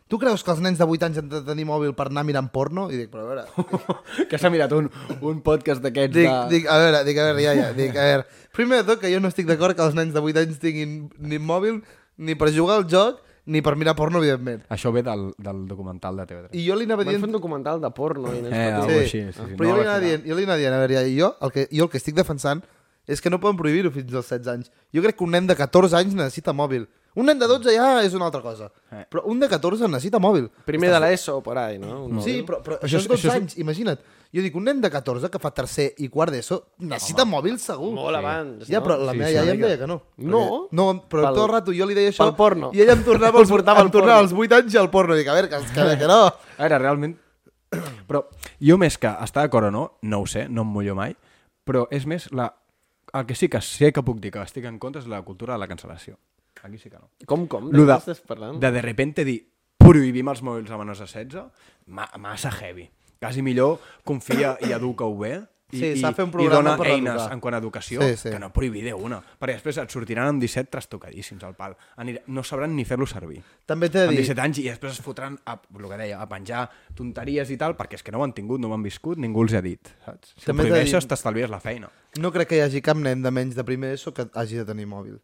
Tu 0.09 0.19
creus 0.21 0.43
que 0.45 0.53
els 0.53 0.61
nens 0.61 0.77
de 0.77 0.85
8 0.85 1.07
anys 1.07 1.19
han 1.23 1.29
de 1.33 1.41
tenir 1.47 1.65
mòbil 1.65 1.95
per 1.97 2.11
anar 2.11 2.27
mirant 2.29 2.51
porno? 2.53 2.91
I 2.93 2.99
dic, 3.01 3.11
però 3.13 3.25
a 3.25 3.29
veure... 3.31 3.45
que 4.31 4.41
s'ha 4.41 4.51
mirat 4.53 4.73
un, 4.77 4.91
un 5.25 5.39
podcast 5.45 5.81
d'aquests 5.85 6.13
Dic, 6.13 6.29
de... 6.29 6.41
dic, 6.53 6.67
a 6.69 6.77
veure, 6.83 7.01
dic, 7.09 7.21
a 7.21 7.29
veure, 7.31 7.45
ja, 7.47 7.55
ja, 7.57 7.69
dic, 7.77 7.97
a 7.97 8.09
veure... 8.11 8.27
Primer 8.53 8.83
de 8.83 8.89
tot, 8.91 9.01
que 9.01 9.13
jo 9.13 9.23
no 9.25 9.31
estic 9.33 9.49
d'acord 9.49 9.77
que 9.77 9.87
els 9.87 9.97
nens 9.97 10.13
de 10.13 10.21
8 10.21 10.43
anys 10.45 10.61
tinguin 10.61 10.99
ni 11.25 11.41
mòbil 11.41 11.81
ni 12.21 12.37
per 12.37 12.51
jugar 12.53 12.83
al 12.83 12.87
joc 12.91 13.23
ni 13.47 13.61
per 13.65 13.75
mirar 13.81 13.97
porno, 13.97 14.21
evidentment. 14.21 14.63
Això 14.73 14.93
ve 14.93 15.03
del, 15.05 15.31
del 15.41 15.65
documental 15.69 16.21
de 16.21 16.29
TV3. 16.29 16.53
I 16.53 16.65
jo 16.69 16.77
li 16.77 16.87
anava 16.89 17.05
Van 17.05 17.13
dient... 17.13 17.25
fer 17.25 17.29
un 17.29 17.37
documental 17.37 17.81
de 17.81 17.91
porno 17.97 18.33
i 18.33 18.45
Eh, 18.45 18.69
algo 18.73 19.01
així, 19.01 19.25
sí, 19.25 19.33
sí, 19.37 19.57
però 19.57 19.69
no 19.69 19.75
jo, 19.75 19.81
li 19.81 19.89
anava 19.89 20.05
dient, 20.05 20.25
jo 20.29 20.37
li 20.37 20.47
anava 20.47 20.61
dient, 20.61 20.77
a 20.77 20.81
veure, 20.85 21.03
jo 21.17 21.33
el, 21.41 21.53
que, 21.53 21.67
jo 21.73 21.89
el 21.89 21.93
que 21.93 22.01
estic 22.01 22.17
defensant 22.17 22.61
és 23.09 23.21
que 23.21 23.33
no 23.33 23.41
poden 23.41 23.57
prohibir-ho 23.61 23.93
fins 23.93 24.13
als 24.13 24.31
16 24.33 24.53
anys. 24.53 24.71
Jo 24.97 25.05
crec 25.05 25.19
que 25.19 25.25
un 25.27 25.35
nen 25.37 25.49
de 25.49 25.57
14 25.57 25.97
anys 26.01 26.17
necessita 26.17 26.57
mòbil. 26.57 26.87
Un 27.15 27.27
nen 27.27 27.39
de 27.39 27.47
12 27.47 27.71
ja 27.77 28.03
és 28.03 28.13
una 28.15 28.27
altra 28.27 28.41
cosa. 28.43 28.73
Eh. 28.91 29.05
Però 29.09 29.23
un 29.31 29.39
de 29.39 29.47
14 29.49 29.87
necessita 29.87 30.19
mòbil. 30.19 30.49
Primer 30.67 30.91
de 30.91 30.99
l'ESO, 30.99 31.41
por 31.43 31.57
ahí, 31.59 31.79
no? 31.79 32.07
Un 32.07 32.21
Sí, 32.21 32.41
mòbil. 32.41 32.45
però, 32.47 32.59
però 32.63 32.79
Això 32.81 32.97
això, 32.99 32.99
és- 32.99 33.05
és 33.05 33.09
12 33.09 33.29
això 33.29 33.31
és- 33.31 33.41
anys, 33.41 33.59
imagina't. 33.59 34.01
Jo 34.35 34.43
dic, 34.43 34.57
un 34.57 34.65
nen 34.65 34.81
de 34.81 34.91
14 34.91 35.31
que 35.31 35.39
fa 35.39 35.53
tercer 35.55 35.95
i 35.99 36.09
quart 36.09 36.33
d'ESO 36.33 36.59
necessita 36.79 37.25
mòbil 37.25 37.57
segur. 37.63 37.93
Molt 37.95 38.17
abans, 38.17 38.67
Ja, 38.67 38.81
no? 38.81 38.87
però 38.87 38.97
la 38.99 39.13
Sí, 39.13 39.19
meva 39.19 39.29
sí, 39.29 39.35
iaia 39.37 39.43
una 39.45 39.53
em 39.53 39.61
deia 39.61 39.79
que 39.79 39.87
no. 39.87 40.03
No? 40.17 40.39
Perquè- 40.41 40.69
No, 40.73 40.87
però 41.09 41.23
Pel- 41.23 41.35
tot 41.35 41.45
el 41.45 41.53
rato 41.53 41.73
jo 41.73 41.87
li 41.87 41.95
deia 41.95 42.11
això... 42.11 42.25
pel 42.27 42.35
porno. 42.35 42.71
I 42.75 42.81
ella 42.81 42.93
em 42.95 43.05
tornava, 43.05 43.39
El 43.39 43.43
els, 43.45 43.51
portava 43.51 43.79
al 43.81 43.87
em 43.87 43.93
tornava 43.93 44.19
porno. 44.21 44.37
als 44.37 44.49
8 44.49 44.53
anys 44.57 44.75
i 44.75 44.79
al 44.79 44.91
porno. 44.91 45.15
Dic, 45.15 45.29
a 45.29 45.35
veure, 45.35 45.49
que, 45.49 45.57
que, 45.73 45.99
que 45.99 46.07
no. 46.09 46.25
A 46.27 46.35
veure, 46.59 46.79
realment... 46.79 47.17
Però 48.09 48.25
jo 48.61 48.77
més 48.79 48.99
que 48.99 49.07
estar 49.23 49.43
d'acord 49.43 49.67
o 49.67 49.71
no, 49.71 49.99
no 50.03 50.21
ho 50.21 50.27
sé, 50.27 50.49
no 50.49 50.63
em 50.63 50.69
mullo 50.69 50.95
mai, 50.95 51.17
però 51.65 51.87
és 51.91 52.05
més 52.07 52.31
la... 52.33 52.53
el 53.13 53.27
que 53.27 53.35
sí 53.35 53.49
que 53.49 53.61
sé 53.61 53.93
que 53.93 54.03
puc 54.03 54.19
dir 54.21 54.31
que 54.33 54.43
estic 54.43 54.65
en 54.65 54.79
contra 54.79 55.01
és 55.01 55.07
la 55.09 55.23
cultura 55.23 55.55
de 55.55 55.59
la 55.61 55.69
cancel·lació. 55.69 56.17
Aquí 56.65 56.79
sí 56.81 56.89
que 56.91 56.97
no. 56.99 57.11
Com, 57.29 57.47
com? 57.47 57.71
De 57.71 57.77
Lo 57.79 57.85
de, 57.87 57.95
estàs 58.01 58.21
parlant? 58.25 58.59
de 58.63 58.71
de 58.73 58.83
repente 58.83 59.25
dir 59.29 59.39
prohibim 59.79 60.29
els 60.33 60.41
mòbils 60.43 60.71
a 60.73 60.79
menors 60.81 61.03
de 61.05 61.07
16, 61.07 61.43
ma, 61.93 62.07
massa 62.19 62.51
heavy. 62.51 62.89
Quasi 63.21 63.43
millor 63.45 63.79
confia 64.05 64.57
i 64.65 64.73
educa-ho 64.73 65.13
bé 65.19 65.35
i, 65.75 65.79
Sí, 65.79 65.87
i, 65.97 66.01
s'ha 66.01 66.11
de 66.13 66.17
fer 66.17 66.25
un 66.27 66.31
i 66.31 66.33
programa 66.35 66.71
dona 66.71 66.73
per 66.79 66.87
eines 66.93 67.15
educar. 67.17 67.33
en 67.35 67.41
quant 67.43 67.55
a 67.57 67.59
educació 67.59 68.01
Sí, 68.05 68.17
sí. 68.21 68.31
que 68.31 68.39
no 68.39 68.51
prohibir 68.53 68.93
una. 68.95 69.19
Perquè 69.41 69.57
després 69.57 69.79
et 69.83 69.91
sortiran 69.91 70.29
amb 70.31 70.41
17 70.45 70.71
trastocadíssims 70.71 71.43
al 71.45 71.57
pal. 71.59 71.75
Anirà, 71.97 72.21
no 72.29 72.45
sabran 72.45 72.77
ni 72.77 72.85
fer-lo 72.85 73.07
servir. 73.11 73.41
També 73.67 73.89
t'he 73.91 74.05
de 74.05 74.09
Amb 74.13 74.17
dir... 74.17 74.23
17 74.25 74.41
anys 74.45 74.61
i 74.63 74.69
després 74.69 74.93
es 74.93 75.03
fotran, 75.03 75.37
a, 75.45 75.57
el 75.75 75.89
que 75.91 75.99
deia, 75.99 76.21
a 76.23 76.29
penjar 76.31 76.69
tonteries 76.95 77.51
i 77.51 77.57
tal, 77.59 77.75
perquè 77.77 77.99
és 77.99 78.03
que 78.07 78.13
no 78.15 78.21
ho 78.21 78.25
han 78.25 78.33
tingut, 78.37 78.61
no 78.61 78.69
ho 78.71 78.75
han 78.77 78.85
viscut, 78.87 79.19
ningú 79.19 79.43
els 79.43 79.55
ha 79.57 79.63
dit. 79.65 79.89
Saps? 80.05 80.35
Si 80.37 80.47
També 80.47 80.63
de 80.63 80.69
dir- 80.69 80.77
prohibeixes, 80.79 81.09
t'estalvies 81.11 81.51
la 81.51 81.61
feina. 81.61 81.91
No 82.21 82.31
crec 82.31 82.49
que 82.53 82.57
hi 82.61 82.65
hagi 82.69 82.81
cap 82.85 82.97
nen 83.01 83.23
de 83.25 83.31
menys 83.35 83.57
de 83.57 83.65
primer 83.65 83.95
ESO 83.99 84.15
que 84.15 84.29
hagi 84.33 84.57
de 84.63 84.65
tenir 84.69 84.87
mòbil. 84.87 85.19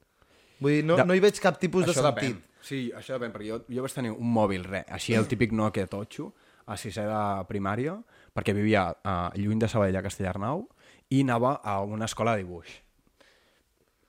Vull 0.61 0.73
dir, 0.79 0.85
no, 0.85 0.97
De- 0.97 1.05
no 1.09 1.15
hi 1.17 1.21
veig 1.25 1.39
cap 1.41 1.59
tipus 1.61 1.87
de 1.87 1.93
això 1.93 2.03
sentit. 2.05 2.35
depèn. 2.37 2.43
Sí, 2.61 2.91
això 2.95 3.17
depèn, 3.19 3.33
perquè 3.33 3.49
jo, 3.49 3.61
jo 3.73 3.83
vaig 3.83 3.95
tenir 3.97 4.11
un 4.13 4.33
mòbil, 4.35 4.65
re, 4.69 4.85
així 4.93 5.15
el 5.17 5.27
típic 5.27 5.53
Nokia 5.57 5.87
totxo, 5.89 6.33
a 6.67 6.77
sisè 6.77 7.03
de 7.09 7.23
primària, 7.49 7.97
perquè 8.37 8.53
vivia 8.55 8.91
uh, 8.93 9.31
lluny 9.35 9.59
de 9.59 9.67
Sabadell 9.69 9.97
a 9.97 10.03
Castellarnau 10.05 10.67
i 11.11 11.23
anava 11.25 11.57
a 11.65 11.81
una 11.83 12.05
escola 12.05 12.37
de 12.37 12.45
dibuix. 12.45 12.69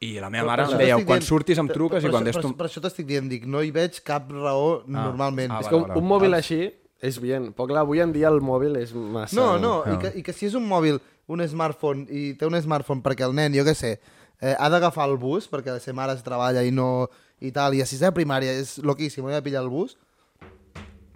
I 0.02 0.16
la 0.20 0.30
meva 0.34 0.48
mare 0.50 0.64
em 0.66 0.78
deia, 0.80 0.96
quan 1.06 1.20
dient- 1.22 1.28
surtis 1.28 1.60
em 1.62 1.68
truques 1.70 2.04
i 2.04 2.10
quan 2.10 2.24
això- 2.24 2.26
des 2.26 2.36
per, 2.36 2.42
tu... 2.44 2.54
per 2.58 2.66
això 2.68 2.82
t'estic 2.82 3.06
dient, 3.06 3.28
dic, 3.30 3.46
no 3.46 3.62
hi 3.62 3.70
veig 3.72 4.00
cap 4.04 4.30
raó 4.34 4.82
normalment. 4.88 5.52
ah, 5.52 5.60
És 5.62 5.68
que 5.70 5.76
un, 5.78 5.86
un 5.96 6.08
mòbil 6.10 6.34
així 6.34 6.72
és 7.02 7.20
bien. 7.22 7.52
Però 7.54 7.68
clar, 7.70 7.82
avui 7.86 8.02
en 8.02 8.12
dia 8.12 8.28
el 8.30 8.42
mòbil 8.42 8.76
és 8.82 8.94
massa... 8.94 9.36
No, 9.38 9.58
no, 9.60 9.84
no. 9.86 9.94
I, 9.94 9.98
que, 10.02 10.12
i 10.20 10.24
que 10.26 10.34
si 10.34 10.48
és 10.48 10.56
un 10.58 10.66
mòbil, 10.68 10.98
un 11.30 11.42
smartphone, 11.48 12.08
i 12.10 12.34
té 12.34 12.46
un 12.50 12.58
smartphone 12.62 13.02
perquè 13.06 13.26
el 13.30 13.34
nen, 13.38 13.54
jo 13.54 13.64
què 13.64 13.76
sé, 13.78 14.00
eh, 14.42 14.56
ha 14.58 14.70
d'agafar 14.70 15.08
el 15.10 15.18
bus, 15.22 15.48
perquè 15.50 15.72
la 15.78 15.80
seva 15.80 15.96
mare 16.04 16.18
es 16.18 16.24
treballa 16.26 16.64
i 16.66 16.72
no... 16.72 17.08
i 17.42 17.50
tal, 17.52 17.74
i 17.74 17.82
a 17.82 17.86
sisè 17.90 18.10
de 18.12 18.14
primària 18.20 18.52
és 18.54 18.76
loquíssim, 18.86 19.26
he 19.30 19.34
de 19.34 19.42
pillar 19.42 19.64
el 19.64 19.70
bus, 19.74 19.96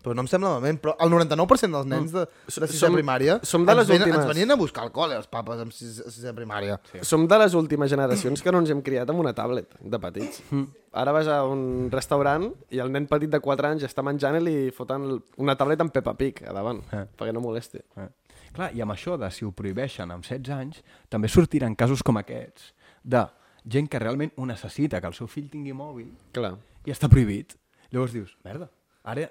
però 0.05 0.13
no 0.13 0.21
em 0.21 0.27
sembla 0.29 0.51
malament, 0.53 0.77
però 0.81 0.93
el 1.01 1.09
99% 1.09 1.73
dels 1.73 1.87
nens 1.89 2.11
de, 2.13 2.23
de 2.29 2.51
sisè 2.53 2.77
Som- 2.77 2.93
de 2.93 2.99
primària 2.99 3.35
som 3.41 3.63
de 3.65 3.73
les 3.73 3.87
ens, 3.87 3.89
venen, 3.89 4.03
últimes. 4.05 4.19
ens 4.25 4.29
venien 4.35 4.51
a 4.53 4.57
buscar 4.59 4.83
al 4.85 4.91
col·le, 4.93 5.15
els 5.17 5.25
papes, 5.31 5.61
amb 5.63 5.73
sisè, 5.73 6.05
sisè 6.13 6.27
de 6.29 6.33
primària. 6.37 6.75
Sí. 6.91 7.01
Som 7.09 7.23
de 7.29 7.39
les 7.41 7.55
últimes 7.57 7.89
generacions 7.89 8.43
que 8.45 8.53
no 8.53 8.61
ens 8.61 8.69
hem 8.69 8.83
criat 8.85 9.09
amb 9.09 9.23
una 9.23 9.33
tablet 9.33 9.73
de 9.81 9.99
petits. 10.03 10.43
Ara 10.93 11.11
vas 11.15 11.25
a 11.33 11.39
un 11.49 11.89
restaurant 11.91 12.45
i 12.69 12.83
el 12.85 12.93
nen 12.93 13.07
petit 13.09 13.33
de 13.33 13.41
4 13.41 13.71
anys 13.73 13.87
està 13.89 14.05
menjant 14.05 14.37
i 14.37 14.43
li 14.45 14.55
foten 14.77 15.09
una 15.41 15.57
tablet 15.57 15.81
amb 15.81 15.91
Peppa 15.93 16.13
Pig 16.13 16.43
a 16.45 16.53
davant, 16.53 16.83
Eh. 16.93 17.05
perquè 17.17 17.33
no 17.33 17.41
molesti. 17.41 17.81
Eh. 17.97 18.07
Clar, 18.55 18.69
i 18.77 18.81
amb 18.85 18.93
això 18.93 19.17
de 19.19 19.27
si 19.33 19.43
ho 19.43 19.49
prohibeixen 19.51 20.13
amb 20.13 20.23
16 20.23 20.53
anys, 20.55 20.83
també 21.09 21.27
sortiran 21.27 21.73
casos 21.75 22.05
com 22.05 22.21
aquests 22.21 22.74
de 23.05 23.21
gent 23.69 23.87
que 23.89 24.01
realment 24.01 24.33
ho 24.37 24.45
necessita, 24.49 24.99
que 25.01 25.07
el 25.07 25.13
seu 25.17 25.27
fill 25.29 25.47
tingui 25.53 25.73
mòbil 25.77 26.09
Clar. 26.33 26.55
i 26.85 26.91
està 26.93 27.09
prohibit. 27.09 27.55
Llavors 27.93 28.13
dius, 28.17 28.33
merda, 28.45 28.67
ara 29.05 29.29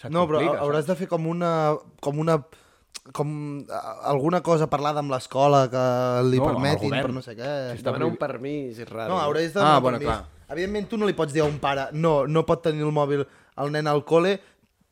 se't 0.00 0.10
No, 0.12 0.24
però 0.26 0.40
complica, 0.40 0.64
hauràs 0.64 0.86
saps? 0.88 0.94
de 0.94 0.98
fer 1.04 1.08
com 1.12 1.26
una... 1.28 1.52
Com 2.00 2.18
una 2.18 2.40
com 3.16 3.30
eh, 3.64 3.78
alguna 4.10 4.42
cosa 4.44 4.66
parlada 4.68 5.00
amb 5.00 5.10
l'escola 5.12 5.62
que 5.72 5.82
li 6.28 6.36
No, 6.40 6.48
permetin 6.50 6.90
per 6.92 7.12
no 7.14 7.22
sé 7.24 7.32
què. 7.38 7.52
Demanar 7.80 8.08
un 8.10 8.16
permís 8.20 8.78
és 8.82 8.88
raro. 8.90 9.14
No, 9.14 9.20
hauràs 9.22 9.54
de 9.54 9.60
Ah, 9.62 9.78
bueno, 9.80 9.98
permís. 9.98 10.10
clar. 10.10 10.26
Evidentment, 10.50 10.88
tu 10.90 10.98
no 10.98 11.06
li 11.08 11.14
pots 11.16 11.32
dir 11.32 11.40
a 11.44 11.46
un 11.46 11.58
pare 11.62 11.86
no, 11.92 12.26
no 12.26 12.42
pot 12.44 12.60
tenir 12.64 12.82
el 12.82 12.90
mòbil 12.92 13.22
el 13.62 13.70
nen 13.72 13.86
al 13.86 14.02
col·le 14.04 14.34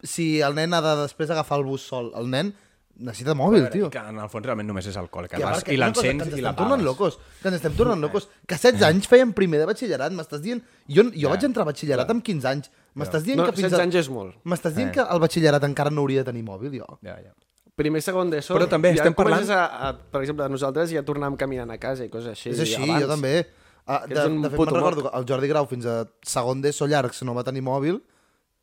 si 0.07 0.41
el 0.41 0.55
nen 0.55 0.73
ha 0.75 0.81
de 0.81 0.95
després 1.03 1.31
agafar 1.35 1.59
el 1.59 1.65
bus 1.67 1.83
sol. 1.91 2.13
El 2.17 2.31
nen 2.31 2.55
necessita 2.99 3.35
mòbil, 3.39 3.69
tio. 3.73 3.89
Que 3.95 4.03
en 4.11 4.19
el 4.19 4.29
fons 4.33 4.45
realment 4.47 4.67
només 4.69 4.87
és 4.91 4.97
el 4.99 5.09
col·le, 5.13 5.31
que 5.31 5.39
I, 5.39 5.45
vas 5.45 5.65
que 5.65 5.75
i 5.75 5.79
l'encens 5.79 6.27
ens 6.27 6.37
i 6.37 6.43
la 6.45 6.53
tornant 6.59 6.83
pagues. 6.83 6.87
locos. 6.87 7.19
Que 7.41 7.51
ens 7.51 7.59
estem 7.61 7.75
tornant 7.79 8.03
locos. 8.03 8.29
Que 8.47 8.57
a 8.57 8.61
16 8.61 8.87
anys 8.89 9.09
feien 9.11 9.33
primer 9.37 9.61
de 9.63 9.69
batxillerat, 9.71 10.15
m'estàs 10.19 10.43
dient... 10.45 10.63
Jo, 10.91 11.07
jo 11.15 11.33
vaig 11.33 11.47
entrar 11.49 11.67
a 11.67 11.71
batxillerat 11.71 12.11
amb 12.15 12.25
15 12.27 12.49
anys. 12.53 12.71
M'estàs 12.99 13.27
dient 13.27 13.39
No, 13.39 13.47
que 13.47 13.55
fins 13.57 13.71
16 13.71 13.79
a... 13.79 13.85
anys 13.87 14.01
és 14.03 14.09
molt. 14.11 14.35
M'estàs 14.45 14.75
dient 14.75 14.91
que 14.97 15.05
el 15.05 15.23
batxillerat 15.23 15.69
encara 15.69 15.95
no 15.95 16.03
hauria 16.03 16.25
de 16.25 16.33
tenir 16.33 16.43
mòbil, 16.47 16.75
jo? 16.81 16.99
Ja, 17.07 17.17
ja. 17.23 17.35
Primer, 17.79 18.03
segon 18.03 18.33
d'ESO... 18.33 18.57
Però 18.59 18.67
també 18.67 18.91
ja 18.91 19.05
estem 19.05 19.15
comences 19.15 19.53
A, 19.55 19.63
a, 19.89 19.93
per 19.95 20.25
exemple, 20.25 20.49
nosaltres 20.51 20.91
ja 20.91 21.05
tornàvem 21.07 21.37
caminant 21.39 21.71
a 21.71 21.79
casa 21.79 22.03
i 22.09 22.11
coses 22.11 22.35
així. 22.35 22.51
és 22.51 22.65
així, 22.65 22.83
abans. 22.83 23.05
jo 23.05 23.11
també. 23.13 23.35
Ah, 23.87 24.01
de, 24.03 24.17
de 24.17 24.21
fet, 24.21 24.33
me'n 24.59 24.75
recordo 24.75 25.05
que 25.07 25.13
el 25.17 25.29
Jordi 25.29 25.49
Grau 25.49 25.69
fins 25.71 25.87
a 25.87 26.01
segon 26.27 26.59
d'ESO 26.65 26.89
llargs 26.91 27.23
no 27.23 27.37
va 27.39 27.45
tenir 27.47 27.63
mòbil 27.63 28.01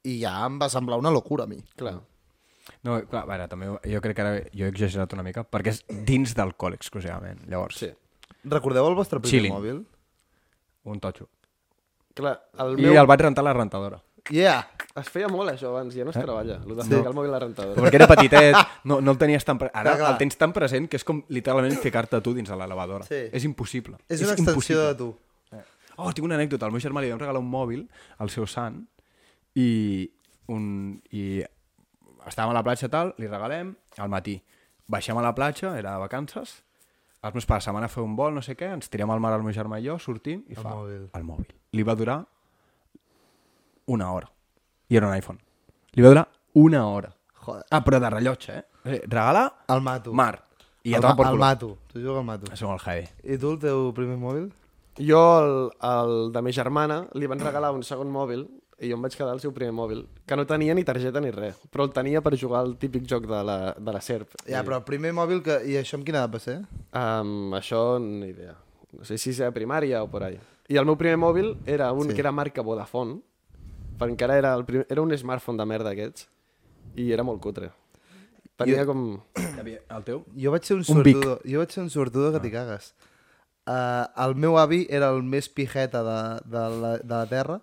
i 0.06 0.20
ja 0.20 0.36
em 0.46 0.60
va 0.62 0.68
semblar 0.70 1.00
una 1.00 1.14
locura 1.16 1.48
a 1.48 1.50
mi. 1.50 1.62
Clar. 1.80 1.96
No, 2.86 3.00
clar, 3.10 3.24
a 3.24 3.30
veure, 3.32 3.48
també 3.50 3.68
jo 3.90 4.02
crec 4.04 4.16
que 4.16 4.22
ara 4.24 4.34
jo 4.54 4.66
he 4.68 4.72
exagerat 4.72 5.14
una 5.18 5.24
mica, 5.26 5.42
perquè 5.44 5.74
és 5.74 5.80
dins 6.06 6.36
del 6.38 6.54
col·le 6.56 6.78
exclusivament. 6.78 7.42
Llavors, 7.50 7.80
Sí. 7.82 7.90
Recordeu 8.46 8.86
el 8.88 8.94
vostre 8.96 9.18
primer 9.20 9.32
Chilling. 9.32 9.54
mòbil? 9.56 9.86
un 10.86 11.00
totxo. 11.02 11.26
Clar, 12.14 12.36
el 12.62 12.76
I 12.80 12.84
meu... 12.84 12.98
el 13.02 13.08
vaig 13.10 13.20
rentar 13.26 13.42
a 13.42 13.48
la 13.50 13.54
rentadora. 13.58 13.98
Yeah! 14.30 14.68
Es 14.96 15.10
feia 15.10 15.28
molt 15.28 15.50
això 15.52 15.68
abans, 15.72 15.94
ja 15.98 16.06
no 16.06 16.12
es 16.14 16.18
treballa. 16.18 16.60
El 16.64 16.76
de 16.78 16.84
Sí. 16.84 16.90
ficar 16.94 17.10
el 17.10 17.16
mòbil 17.18 17.30
a 17.30 17.34
la 17.34 17.40
rentadora. 17.40 17.82
Perquè 17.82 17.96
era 18.00 18.08
petitet, 18.08 18.56
no, 18.86 19.00
no 19.02 19.12
el 19.12 19.18
tenies 19.18 19.44
tan... 19.46 19.58
Pre... 19.58 19.70
Ara 19.74 19.92
Clar, 19.92 19.98
clar. 20.00 20.12
el 20.14 20.18
tens 20.22 20.38
tan 20.38 20.54
present 20.54 20.88
que 20.88 20.98
és 20.98 21.04
com 21.04 21.24
literalment 21.30 21.76
ficar-te 21.82 22.22
tu 22.22 22.34
dins 22.38 22.48
de 22.50 22.56
l'elevadora. 22.56 23.04
Sí. 23.10 23.24
És 23.34 23.44
impossible. 23.50 23.98
És 24.08 24.22
una 24.22 24.34
extensió 24.38 24.86
de 24.88 24.96
tu. 25.02 25.10
Oh, 25.98 26.12
tinc 26.14 26.26
una 26.26 26.36
anècdota. 26.36 26.66
Al 26.68 26.72
meu 26.72 26.82
germà 26.84 27.02
li 27.02 27.10
vam 27.10 27.20
regalar 27.20 27.40
un 27.42 27.50
mòbil 27.50 27.88
al 28.20 28.30
seu 28.30 28.46
sant 28.46 28.86
i, 29.56 30.10
un, 30.48 31.02
i 31.12 31.42
estàvem 32.32 32.52
a 32.52 32.58
la 32.60 32.64
platja 32.64 32.90
tal, 32.90 33.14
li 33.18 33.28
regalem 33.28 33.76
al 33.98 34.10
matí. 34.10 34.40
Baixem 34.88 35.18
a 35.18 35.22
la 35.26 35.34
platja, 35.36 35.76
era 35.80 35.94
de 35.96 36.00
vacances, 36.04 36.62
els 37.26 37.34
meus 37.34 37.46
pares 37.50 37.64
se'n 37.66 37.74
van 37.74 37.84
a 37.84 37.90
fer 37.90 38.04
un 38.04 38.16
vol, 38.16 38.34
no 38.36 38.42
sé 38.46 38.54
què, 38.56 38.68
ens 38.76 38.90
tirem 38.90 39.10
al 39.10 39.20
mar 39.20 39.34
el 39.34 39.42
meu 39.44 39.54
germà 39.54 39.80
i 39.82 39.88
jo, 39.88 39.98
sortim 40.00 40.44
i 40.48 40.54
El 40.54 40.62
fa 40.62 40.76
mòbil. 40.76 41.08
el 41.14 41.24
mòbil. 41.26 41.48
Li 41.74 41.84
va 41.84 41.96
durar 41.98 42.20
una 43.88 44.12
hora. 44.12 44.30
I 44.90 44.98
era 44.98 45.08
un 45.10 45.16
iPhone. 45.16 45.40
Li 45.94 46.04
va 46.04 46.10
durar 46.10 46.28
una 46.54 46.86
hora. 46.88 47.12
Joder. 47.46 47.64
Ah, 47.72 47.82
però 47.86 48.00
de 48.00 48.10
rellotge, 48.10 48.58
eh? 48.84 49.02
regalar, 49.08 49.52
El 49.68 49.82
mato. 49.82 50.14
mar. 50.14 50.44
I 50.84 50.94
el, 50.94 51.04
el, 51.04 51.10
el, 51.10 51.16
ma- 51.18 51.28
el 51.30 51.34
el 51.34 51.40
mato. 51.40 51.78
Tu 51.92 52.00
jugues 52.00 52.18
al 52.20 52.26
mato. 52.26 52.52
És 52.54 52.62
molt 52.62 52.82
heavy. 52.86 53.08
I 53.24 53.38
tu, 53.42 53.52
el 53.56 53.60
teu 53.60 53.92
primer 53.98 54.18
mòbil? 54.22 54.52
Jo, 55.02 55.22
el, 55.42 55.56
el 55.82 56.32
de 56.32 56.42
ma 56.46 56.52
germana, 56.54 57.00
li 57.14 57.26
van 57.28 57.40
regalar 57.42 57.72
un 57.74 57.82
segon 57.84 58.12
mòbil 58.14 58.46
i 58.80 58.90
jo 58.90 58.96
em 58.98 59.02
vaig 59.06 59.16
quedar 59.16 59.34
el 59.34 59.40
seu 59.40 59.54
primer 59.56 59.72
mòbil, 59.74 60.02
que 60.28 60.36
no 60.36 60.44
tenia 60.46 60.74
ni 60.76 60.84
targeta 60.84 61.22
ni 61.24 61.30
res, 61.32 61.56
però 61.72 61.86
el 61.88 61.94
tenia 61.96 62.22
per 62.22 62.34
jugar 62.38 62.60
al 62.66 62.74
típic 62.78 63.06
joc 63.08 63.28
de 63.30 63.44
la, 63.48 63.58
de 63.78 63.94
la 63.96 64.02
SERP. 64.02 64.34
Ja, 64.50 64.64
però 64.68 64.82
el 64.82 64.84
primer 64.88 65.14
mòbil 65.16 65.42
que... 65.46 65.62
I 65.70 65.78
això 65.80 65.96
amb 66.00 66.06
quina 66.08 66.20
edat 66.24 66.34
va 66.36 66.42
ser? 66.44 66.58
Um, 66.92 67.54
això, 67.56 68.00
ni 68.04 68.34
idea. 68.34 68.56
No 68.96 69.06
sé 69.08 69.18
si 69.18 69.32
és 69.32 69.40
a 69.44 69.52
primària 69.56 70.04
o 70.04 70.10
por 70.12 70.24
ahí. 70.28 70.38
I 70.68 70.78
el 70.82 70.86
meu 70.88 70.98
primer 71.00 71.18
mòbil 71.22 71.54
era 71.66 71.92
un 71.94 72.10
Sí. 72.10 72.14
que 72.16 72.22
era 72.26 72.32
marca 72.36 72.62
Vodafone, 72.62 73.22
perquè 74.00 74.12
encara 74.12 74.38
era, 74.38 74.54
el 74.56 74.66
primer, 74.66 74.86
era 74.90 75.02
un 75.02 75.16
smartphone 75.18 75.58
de 75.62 75.66
merda 75.66 75.92
aquests, 75.96 76.28
i 77.00 77.12
era 77.16 77.24
molt 77.24 77.40
cutre. 77.42 77.72
Tenia 78.58 78.84
Jo- 78.84 78.92
com... 78.92 79.02
El 79.36 80.04
teu? 80.08 80.24
Jo 80.36 80.52
vaig 80.52 80.64
ser 80.64 80.76
un 80.78 80.84
Un 80.84 80.86
sortudo. 80.86 81.40
Jo 81.44 81.60
vaig 81.60 81.72
ser 81.72 81.84
un 81.84 81.90
sortudo 81.90 82.32
que 82.34 82.40
t'hi 82.44 82.52
cagues. 82.52 82.94
Uh, 83.66 84.06
el 84.28 84.36
meu 84.36 84.60
avi 84.62 84.86
era 84.94 85.10
el 85.16 85.24
més 85.24 85.48
pijeta 85.50 86.04
de, 86.06 86.20
de, 86.46 86.64
la, 86.82 86.92
de 87.00 87.16
la 87.16 87.26
Terra 87.26 87.56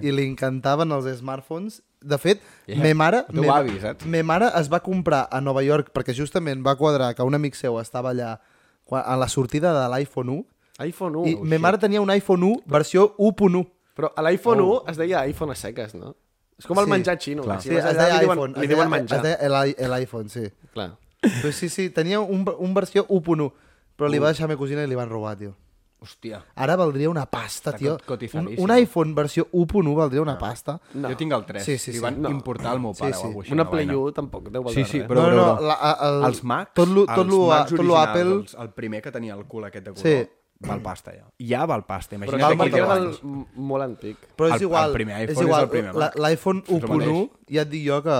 i 0.06 0.12
li 0.12 0.26
encantaven 0.28 0.92
els 0.92 1.06
smartphones. 1.18 1.82
De 2.00 2.16
fet, 2.18 2.40
Yeah. 2.68 2.82
me 2.82 2.94
mare, 2.94 3.24
El 3.32 3.40
me, 3.40 3.48
avi, 3.50 3.80
saps? 3.80 4.06
me 4.06 4.22
mare 4.22 4.50
es 4.60 4.68
va 4.70 4.78
comprar 4.80 5.26
a 5.32 5.40
Nova 5.40 5.62
York 5.64 5.90
perquè 5.92 6.14
justament 6.14 6.62
va 6.64 6.76
quadrar 6.76 7.14
que 7.16 7.22
un 7.26 7.34
amic 7.34 7.54
seu 7.58 7.80
estava 7.80 8.10
allà 8.12 8.36
quan, 8.84 9.02
a 9.04 9.16
la 9.16 9.26
sortida 9.28 9.72
de 9.74 9.88
l'iPhone 9.96 10.30
1 10.30 10.44
iPhone 10.86 11.16
1. 11.18 11.26
i 11.26 11.34
me 11.42 11.58
mare 11.58 11.76
tenia 11.78 12.00
un 12.00 12.10
iPhone 12.14 12.44
1 12.44 12.62
versió 12.66 13.16
1.1. 13.18 13.64
Però 13.96 14.12
a 14.14 14.22
l'iPhone 14.22 14.62
1 14.62 14.82
es 14.92 14.96
deia 14.96 15.24
iPhone 15.26 15.50
a 15.50 15.56
seques, 15.58 15.94
no? 15.98 16.14
És 16.56 16.66
com 16.66 16.78
el 16.78 16.84
Sí, 16.86 16.90
menjar 16.90 17.18
xino. 17.18 17.42
clar. 17.42 17.60
Sí, 17.62 17.70
es 17.74 17.82
deia 17.84 18.14
li 18.14 18.20
diuen, 18.26 18.38
iPhone. 18.38 18.54
li 18.54 18.62
es 18.62 18.68
diuen 18.68 18.88
deia, 18.90 19.00
menjar. 19.00 19.18
es 19.26 19.40
deia 19.50 19.88
l'iPhone, 19.98 20.28
sí. 20.28 20.44
Clar. 20.72 20.92
Però 21.20 21.50
sí, 21.52 21.68
sí, 21.68 21.90
tenia 21.90 22.20
un, 22.20 22.44
un 22.58 22.74
versió 22.74 23.06
1.1, 23.08 23.50
però 23.96 24.08
li 24.08 24.18
va 24.22 24.28
deixar 24.30 24.44
a 24.46 24.48
ma 24.52 24.56
cosina 24.56 24.84
i 24.84 24.86
li 24.86 24.94
van 24.94 25.08
robar, 25.10 25.34
tio. 25.36 25.56
Hòstia. 26.00 26.38
Ara 26.54 26.76
valdria 26.78 27.10
una 27.10 27.24
pasta, 27.26 27.72
tio. 27.74 27.96
Un, 28.34 28.48
un 28.56 28.70
iPhone 28.70 29.14
versió 29.14 29.48
1.1 29.50 29.96
valdria 29.96 30.22
una 30.22 30.36
pasta. 30.38 30.80
No. 30.94 31.08
Jo 31.10 31.16
tinc 31.16 31.32
el 31.32 31.44
3. 31.44 31.64
Sí, 31.64 31.76
sí, 31.78 31.90
Li 31.90 31.98
sí. 31.98 32.02
van 32.04 32.20
No. 32.22 32.30
importar 32.30 32.68
al 32.72 32.80
meu 32.80 32.94
pare 32.94 33.12
Sí, 33.12 33.18
o 33.18 33.20
sí. 33.20 33.26
alguna 33.26 33.34
cosa 33.34 33.46
així. 33.48 33.52
Una 33.54 33.62
una 33.62 33.70
Play 33.70 33.86
vaina. 33.86 33.98
1 33.98 34.12
tampoc 34.14 34.48
deu 34.48 34.62
Sí, 34.62 34.74
valer 34.74 34.86
sí, 34.86 34.98
res. 35.00 35.08
però, 35.08 35.14
no, 35.22 35.28
però, 35.28 35.34
no, 35.36 35.56
però 35.58 35.66
la, 35.66 35.98
el, 36.08 36.24
els 36.30 36.44
Macs, 36.44 36.72
tot 36.74 36.88
lo, 36.88 37.04
tot 37.06 37.18
els 37.18 37.26
lo, 37.34 37.46
Macs 37.48 37.70
tot 37.70 37.78
lo 37.84 37.94
originals, 37.94 38.08
Apple... 38.08 38.34
els, 38.38 38.54
el 38.54 38.70
primer 38.70 39.02
que 39.02 39.10
tenia 39.12 39.34
el 39.34 39.44
cul 39.46 39.64
aquest 39.64 39.84
de 39.86 39.90
color, 39.92 40.06
Sí. 40.06 40.28
val 40.60 40.80
pasta 40.82 41.12
ja. 41.14 41.24
Ja 41.38 41.66
val 41.66 41.84
pasta, 41.86 42.16
Però 42.16 42.34
imagina't 42.38 42.70
del, 42.72 42.90
anys. 43.08 43.20
m- 43.24 43.46
molt 43.54 43.82
antic. 43.82 44.16
Però 44.36 44.48
és 44.48 44.54
El- 44.54 44.62
igual, 44.62 44.86
el 44.88 44.92
primer 44.94 45.14
iPhone 45.22 45.32
és 45.32 45.38
és 45.38 45.44
igual, 45.46 45.62
el 45.64 45.68
primer 45.70 45.94
l'iPhone 45.94 46.62
És 46.64 46.70
el 46.70 46.80
1.1, 46.82 46.96
mateix. 46.98 47.30
ja 47.50 47.62
et 47.62 47.68
dic 47.70 47.86
jo 47.86 48.02
que... 48.02 48.18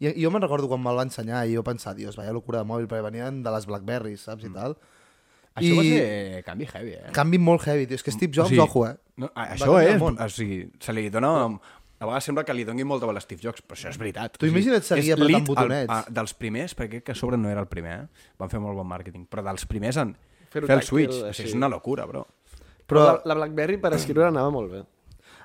Jo, 0.00 0.10
jo 0.16 0.30
me'n 0.30 0.42
recordo 0.42 0.66
quan 0.68 0.82
me'l 0.82 0.96
va 0.96 1.02
ensenyar 1.02 1.46
i 1.46 1.54
jo 1.54 1.62
pensava, 1.62 1.94
dios, 1.94 2.16
vaya 2.16 2.32
locura 2.32 2.58
de 2.58 2.64
mòbil, 2.64 2.86
perquè 2.88 3.02
venien 3.02 3.42
de 3.42 3.50
les 3.50 3.66
Blackberries, 3.66 4.20
saps, 4.22 4.44
i 4.44 4.50
tal. 4.50 4.76
Això 5.58 5.76
va 5.76 5.82
I- 5.84 5.90
ser 5.90 6.42
canvi 6.46 6.68
heavy, 6.72 6.92
eh? 6.94 7.10
Canvi 7.12 7.38
molt 7.42 7.66
heavy, 7.66 7.86
tio. 7.90 7.96
És 7.98 8.04
que 8.06 8.12
Steve 8.14 8.32
Jobs, 8.32 8.46
O 8.46 8.54
sigui, 8.54 8.60
ojo, 8.62 8.86
eh? 8.88 8.96
No, 9.16 9.30
Va 9.36 9.48
això 9.56 9.80
és... 9.82 10.00
O 10.00 10.28
sigui, 10.28 10.60
se 10.80 10.92
li 10.96 11.08
dona... 11.10 11.34
A 12.00 12.06
vegades 12.08 12.24
sembla 12.24 12.44
que 12.48 12.54
li 12.56 12.62
doni 12.64 12.80
molta 12.88 13.04
bola 13.04 13.20
a 13.20 13.20
Steve 13.20 13.42
Jobs, 13.44 13.60
però 13.60 13.76
això 13.76 13.90
és 13.90 13.98
veritat. 14.00 14.38
Tu 14.40 14.46
O 14.46 14.48
imagina't 14.48 14.86
seguir 14.86 15.12
apretant 15.18 15.44
botonets. 15.44 15.84
El, 15.84 15.90
a, 15.92 16.14
dels 16.16 16.32
primers, 16.32 16.72
perquè 16.78 17.02
que 17.04 17.12
a 17.12 17.18
sobre 17.18 17.36
no 17.36 17.50
era 17.50 17.60
el 17.60 17.68
primer, 17.68 17.96
eh? 18.06 18.30
van 18.40 18.48
fer 18.48 18.60
molt 18.62 18.78
bon 18.78 18.88
màrqueting, 18.88 19.26
però 19.28 19.44
dels 19.44 19.66
primers 19.68 19.98
en 20.00 20.14
Fer-ho 20.50 20.64
fer 20.70 20.78
el 20.78 20.80
tàctil, 20.80 20.88
switch, 20.88 21.18
o 21.18 21.26
així. 21.28 21.42
sigui, 21.42 21.50
és 21.50 21.58
una 21.58 21.68
locura, 21.68 22.06
bro. 22.08 22.22
Però 22.88 23.02
Però 23.04 23.04
la, 23.10 23.20
la 23.28 23.36
BlackBerry 23.42 23.76
per 23.82 23.92
escriure 23.98 24.30
anava 24.30 24.48
molt 24.50 24.72
bé. 24.72 24.80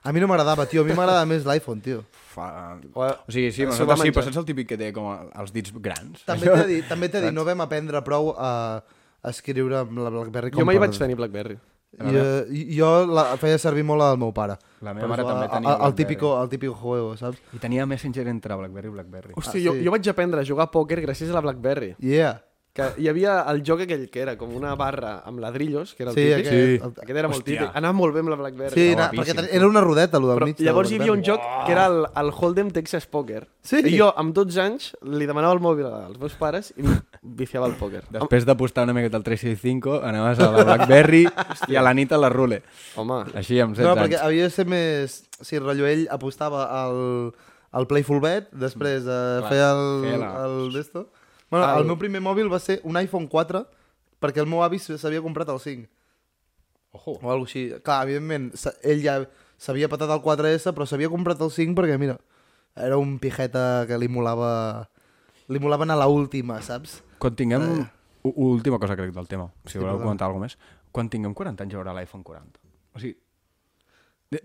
a 0.06 0.14
mi 0.14 0.22
no 0.24 0.28
m'agradava, 0.32 0.64
tio. 0.66 0.84
A 0.84 0.86
mi 0.88 0.94
m'agradava 0.96 1.26
més 1.28 1.44
l'iPhone, 1.44 1.82
tio. 1.82 2.06
Fa... 2.32 2.80
O, 2.94 3.04
O 3.04 3.32
sigui, 3.36 3.52
sí, 3.52 3.66
nosaltres 3.68 4.00
va 4.00 4.04
sí, 4.06 4.12
però 4.16 4.24
saps 4.30 4.38
el 4.38 4.46
típic 4.48 4.70
que 4.72 4.78
té 4.80 4.94
com 4.96 5.12
els 5.12 5.52
dits 5.52 5.74
grans? 5.76 6.24
També 6.24 6.48
t'he 6.48 6.56
de 6.62 6.68
dir, 6.72 6.82
també 6.88 7.10
de 7.12 7.22
dir, 7.28 7.34
no 7.36 7.44
vam 7.44 7.66
aprendre 7.68 8.00
prou 8.08 8.32
a, 8.38 8.80
a 8.80 8.82
escriure 9.30 9.78
amb 9.84 9.98
la 9.98 10.10
BlackBerry 10.10 10.52
com 10.52 10.60
jo 10.62 10.66
mai 10.66 10.76
per- 10.80 10.88
vaig 10.88 11.00
tenir 11.00 11.16
BlackBerry. 11.16 11.58
I, 11.96 12.12
uh, 12.12 12.66
jo 12.76 12.88
la 13.08 13.38
feia 13.40 13.58
servir 13.58 13.84
molt 13.88 14.02
al 14.04 14.18
meu 14.20 14.34
pare. 14.36 14.58
La 14.84 14.94
meva 14.94 15.08
mare 15.08 15.24
també 15.24 15.46
tenia 15.48 15.70
El 15.72 15.78
BlackBerry. 15.78 15.96
típico, 15.96 16.32
el 16.44 16.50
típico 16.50 16.74
juego, 16.76 17.16
saps? 17.16 17.38
I 17.54 17.58
tenia 17.58 17.86
Messenger 17.86 18.28
entre 18.28 18.54
BlackBerry 18.56 18.90
i 18.90 18.92
BlackBerry. 18.92 19.34
Hòstia, 19.34 19.62
Ah, 19.62 19.64
jo, 19.64 19.74
sí. 19.78 19.86
jo 19.86 19.92
vaig 19.92 20.10
aprendre 20.10 20.42
a 20.42 20.44
jugar 20.44 20.68
a 20.68 20.72
pòquer 20.72 21.00
gràcies 21.06 21.30
a 21.30 21.34
la 21.34 21.42
BlackBerry. 21.42 21.96
Yeah. 22.00 22.42
Que 22.76 22.90
hi 23.00 23.06
havia 23.08 23.38
el 23.48 23.62
joc 23.64 23.86
aquell 23.86 24.02
que 24.12 24.20
era 24.20 24.34
com 24.36 24.52
una 24.52 24.74
barra 24.76 25.22
amb 25.24 25.40
ladrillos, 25.40 25.94
que 25.96 26.04
era 26.04 26.12
el 26.12 26.18
Sí, 26.18 26.24
típic. 26.26 26.40
aquest, 26.46 26.52
Sí. 26.52 26.74
el, 26.84 26.90
Aquest 27.06 27.18
era 27.22 27.28
molt 27.30 27.40
Hòstia. 27.40 27.60
típic. 27.62 27.76
Anava 27.80 27.94
molt 27.96 28.14
bé 28.14 28.20
amb 28.20 28.30
la 28.34 28.36
BlackBerry. 28.36 28.74
sí 28.76 28.96
na, 29.00 29.06
perquè 29.12 29.48
era 29.50 29.68
una 29.70 29.80
rodeta, 29.80 30.18
allò 30.18 30.28
del 30.28 30.38
Però 30.42 30.46
mig. 30.50 30.58
de 30.58 30.64
llavors 30.66 30.92
hi 30.92 30.96
havia 31.00 31.14
un 31.14 31.24
joc 31.24 31.40
que 31.66 31.72
era 31.72 31.86
el, 31.88 32.06
el 32.14 32.32
Hold'em 32.36 32.72
Texas 32.76 33.08
Poker. 33.08 33.48
Sí. 33.64 33.80
I 33.80 33.98
jo, 33.98 34.10
amb 34.18 34.34
12 34.36 34.60
anys, 34.60 34.90
li 35.04 35.26
demanava 35.26 35.54
el 35.54 35.62
mòbil 35.62 35.86
als 35.88 36.20
meus 36.20 36.34
pares 36.34 36.74
i 36.76 36.84
viciava 37.24 37.68
el 37.68 37.78
pòquer. 37.80 38.04
Després 38.12 38.44
d'apostar 38.46 38.84
una 38.84 38.94
miqueta 38.94 39.16
al 39.16 39.24
365, 39.24 40.02
anaves 40.04 40.40
a 40.40 40.52
la 40.52 40.64
BlackBerry 40.66 41.26
i 41.72 41.76
a 41.78 41.82
la 41.82 41.94
nit 41.94 42.12
a 42.12 42.18
la 42.18 42.28
Rule. 42.28 42.62
Home, 42.98 43.24
Així, 43.36 43.58
amb 43.62 43.74
16 43.74 43.88
No, 43.88 43.96
perquè 43.96 44.20
anys. 44.20 44.22
havia 44.28 44.44
de 44.44 44.50
ser 44.50 44.66
més... 44.68 45.22
Si 45.40 45.58
rotllo 45.60 45.88
ell 45.88 46.08
apostava 46.12 46.66
al, 46.84 47.32
al 47.72 47.88
Playful 47.88 48.20
Bet, 48.20 48.52
després 48.52 49.04
eh, 49.08 49.40
Clar, 49.40 49.50
feia 49.50 49.72
el, 49.72 50.02
feia 50.04 50.18
la- 50.18 50.46
el 50.46 50.74
d'esto. 50.74 51.08
Bueno, 51.56 51.72
El- 51.72 51.82
el... 51.86 51.90
meu 51.90 51.98
primer 52.02 52.22
mòbil 52.22 52.52
va 52.52 52.60
ser 52.60 52.82
un 52.84 52.98
iPhone 53.00 53.28
4 53.32 53.64
perquè 54.22 54.44
el 54.44 54.48
meu 54.52 54.64
avi 54.66 54.80
s'havia 54.80 55.22
comprat 55.24 55.50
el 55.54 55.60
5 55.64 55.88
Ojo. 56.96 57.18
o 57.22 57.32
alguna 57.32 57.46
així. 57.48 57.66
Clar, 57.84 58.04
evidentment, 58.08 58.52
ell 58.84 59.02
ja 59.04 59.18
s'havia 59.60 59.90
patat 59.92 60.12
el 60.16 60.22
4S, 60.24 60.72
però 60.76 60.88
s'havia 60.88 61.10
comprat 61.12 61.42
el 61.44 61.52
5 61.52 61.76
perquè, 61.78 61.98
mira, 62.00 62.18
era 62.76 62.98
un 63.00 63.18
pijeta 63.20 63.86
que 63.88 63.98
li 64.00 64.08
molava... 64.12 64.88
Li 65.48 65.60
molava 65.62 65.84
anar 65.86 65.94
a 66.00 66.04
la 66.06 66.08
última, 66.10 66.58
saps? 66.66 67.02
Quan 67.22 67.36
tinguem... 67.38 67.86
u- 68.26 68.34
Última 68.50 68.80
cosa, 68.82 68.96
crec, 68.98 69.12
del 69.14 69.28
tema. 69.30 69.52
Si 69.68 69.78
voleu 69.78 69.92
perdona. 69.94 70.04
comentar 70.08 70.26
alguna 70.28 70.48
més. 70.48 70.56
Quan 70.92 71.10
tinguem 71.14 71.36
40 71.38 71.62
anys 71.64 71.76
hi 71.76 71.78
haurà 71.78 71.94
l'iPhone 71.94 72.24
40. 72.26 72.58
O 72.96 73.00
sigui... 73.04 73.14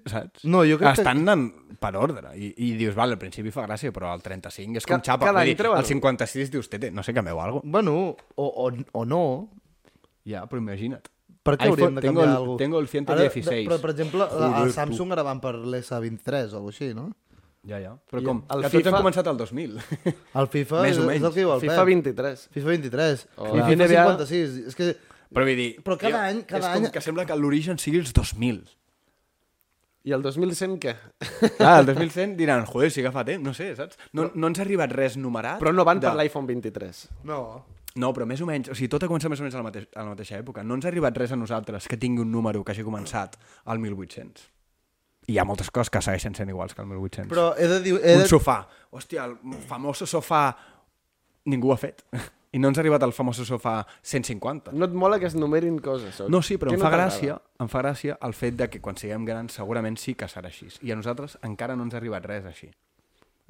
Saps? 0.07 0.45
No, 0.45 0.61
jo 0.65 0.77
crec 0.79 0.95
que- 0.95 1.01
Estan 1.03 1.23
en, 1.29 1.45
per 1.81 1.97
ordre. 1.97 2.35
I, 2.37 2.53
I 2.57 2.73
dius, 2.79 2.95
vale, 2.95 3.17
al 3.17 3.19
principi 3.19 3.51
fa 3.51 3.65
gràcia, 3.67 3.91
però 3.93 4.11
al 4.13 4.21
35 4.23 4.77
és 4.79 4.87
com 4.87 4.99
Ca- 5.01 5.13
xapa. 5.13 5.27
cada 5.31 5.43
dir, 5.43 5.57
al 5.67 5.85
56 5.85 6.51
dius, 6.53 6.69
tete, 6.71 6.91
no 6.93 7.03
sé, 7.03 7.15
canvieu 7.15 7.41
alguna 7.41 7.61
cosa. 7.63 7.71
Bueno, 7.73 7.95
o, 8.37 8.45
o, 8.45 8.71
o 8.93 9.05
no. 9.05 9.23
Ja, 10.25 10.45
però 10.47 10.61
imagina't. 10.61 11.09
Per 11.43 11.57
què 11.57 11.71
hauríem 11.71 11.95
de 11.97 12.03
tengo 12.05 12.21
canviar 12.21 12.29
el- 12.29 12.37
alguna 12.43 12.59
tengo 12.59 12.79
el 12.79 12.89
116. 12.89 13.47
Ara, 13.49 13.71
però, 13.71 13.81
per 13.81 13.91
exemple, 13.95 14.27
Joder, 14.31 14.63
el 14.63 14.69
tu. 14.69 14.73
Samsung 14.77 15.13
ara 15.17 15.23
van 15.25 15.41
per 15.41 15.55
l'S23 15.57 16.53
o 16.53 16.57
alguna 16.61 16.75
així, 16.75 16.91
no? 16.95 17.07
Ja, 17.67 17.79
ja. 17.81 17.95
Però 18.11 18.21
I 18.23 18.25
com? 18.25 18.43
el 18.51 18.63
que 18.63 18.69
tots 18.71 18.77
FIFA 18.77 18.91
hem 18.91 19.03
començat 19.05 19.27
el 19.33 19.37
2000. 19.41 19.79
El 20.41 20.47
FIFA 20.49 20.83
Més 20.85 20.99
o 21.01 21.07
menys. 21.09 21.21
és 21.21 21.25
el 21.27 21.33
que 21.35 21.41
diu 21.41 21.51
el 21.53 21.61
FIFA 21.61 21.77
Pep. 21.77 21.89
23. 21.91 22.45
FIFA 22.53 22.69
23. 22.77 23.25
Oh. 23.37 23.49
FIFA 23.55 23.75
NBA 23.77 23.89
56. 24.05 24.55
És 24.71 24.77
que... 24.79 24.91
Però 25.31 25.45
vull 25.47 25.57
dir... 25.57 25.71
Però 25.85 25.97
cada 25.97 26.11
tio, 26.11 26.21
any- 26.31 26.45
cada 26.49 26.61
és 26.61 26.73
com 26.77 26.85
any- 26.87 26.93
que 26.93 27.01
sembla 27.05 27.25
que 27.29 27.37
l'origen 27.37 27.79
sigui 27.79 27.99
els 28.01 28.13
2000. 28.17 28.63
I 30.09 30.15
el 30.17 30.23
2100 30.25 30.79
què? 30.81 30.95
Clar, 31.59 31.75
el 31.83 31.91
2100 31.91 32.37
diran, 32.39 32.65
joder, 32.69 32.89
sí 32.95 33.03
que 33.05 33.11
fa 33.13 33.25
temps, 33.29 33.43
no 33.45 33.53
sé, 33.57 33.75
saps? 33.77 33.99
No, 34.17 34.31
no 34.35 34.49
ens 34.49 34.61
ha 34.61 34.65
arribat 34.65 34.95
res 34.97 35.19
numerat. 35.21 35.59
Però 35.61 35.75
no 35.77 35.85
van 35.85 36.01
de... 36.01 36.09
per 36.09 36.17
l'iPhone 36.17 36.49
23. 36.49 37.03
No. 37.29 37.41
No, 38.01 38.13
però 38.15 38.25
més 38.29 38.41
o 38.41 38.47
menys, 38.49 38.71
o 38.71 38.77
sigui, 38.79 38.89
tot 38.93 39.05
ha 39.05 39.11
començat 39.11 39.33
més 39.33 39.43
o 39.43 39.45
menys 39.45 39.59
a 39.59 39.61
la, 39.61 39.67
mateix, 39.67 39.89
a 39.93 40.07
la 40.07 40.15
mateixa 40.15 40.39
època. 40.39 40.65
No 40.65 40.79
ens 40.79 40.87
ha 40.87 40.91
arribat 40.93 41.19
res 41.21 41.35
a 41.35 41.39
nosaltres 41.39 41.89
que 41.91 41.99
tingui 42.01 42.23
un 42.25 42.33
número 42.33 42.63
que 42.65 42.73
hagi 42.73 42.87
començat 42.87 43.37
al 43.67 43.83
1800. 43.83 44.47
I 45.29 45.35
hi 45.35 45.39
ha 45.43 45.45
moltes 45.45 45.69
coses 45.75 45.91
que 45.93 46.01
segueixen 46.03 46.35
sent 46.39 46.49
iguals 46.49 46.73
que 46.75 46.81
el 46.81 46.89
1800. 46.89 47.29
Però 47.31 47.51
he 47.59 47.69
de 47.69 47.81
dir... 47.85 47.97
He 48.01 48.17
Un 48.17 48.25
de... 48.25 48.31
sofà. 48.31 48.61
Hòstia, 48.95 49.27
el 49.29 49.59
famoso 49.69 50.09
sofà... 50.09 50.47
Ningú 51.51 51.71
ho 51.71 51.75
ha 51.75 51.81
fet. 51.83 52.07
I 52.53 52.59
no 52.59 52.71
ens 52.71 52.79
ha 52.79 52.83
arribat 52.83 53.05
el 53.07 53.13
famoso 53.15 53.45
sofà 53.47 53.77
150. 54.03 54.73
No 54.75 54.89
et 54.89 54.95
mola 54.99 55.21
que 55.23 55.29
es 55.29 55.37
numerin 55.39 55.79
coses? 55.79 56.19
O... 56.21 56.29
No, 56.29 56.41
sí, 56.43 56.57
però 56.59 56.73
em 56.75 56.81
no 56.81 56.83
fa 56.83 56.91
t'agrada? 56.91 57.13
gràcia, 57.13 57.37
em 57.63 57.69
fa 57.71 57.83
gràcia 57.85 58.17
el 58.27 58.35
fet 58.35 58.57
de 58.59 58.67
que 58.73 58.81
quan 58.83 58.99
siguem 58.99 59.27
grans 59.29 59.55
segurament 59.61 59.99
sí 60.03 60.17
que 60.19 60.27
serà 60.31 60.51
així. 60.51 60.67
I 60.83 60.91
a 60.91 60.99
nosaltres 60.99 61.39
encara 61.47 61.77
no 61.79 61.87
ens 61.87 61.95
ha 61.95 62.01
arribat 62.01 62.27
res 62.27 62.49
així. 62.51 62.73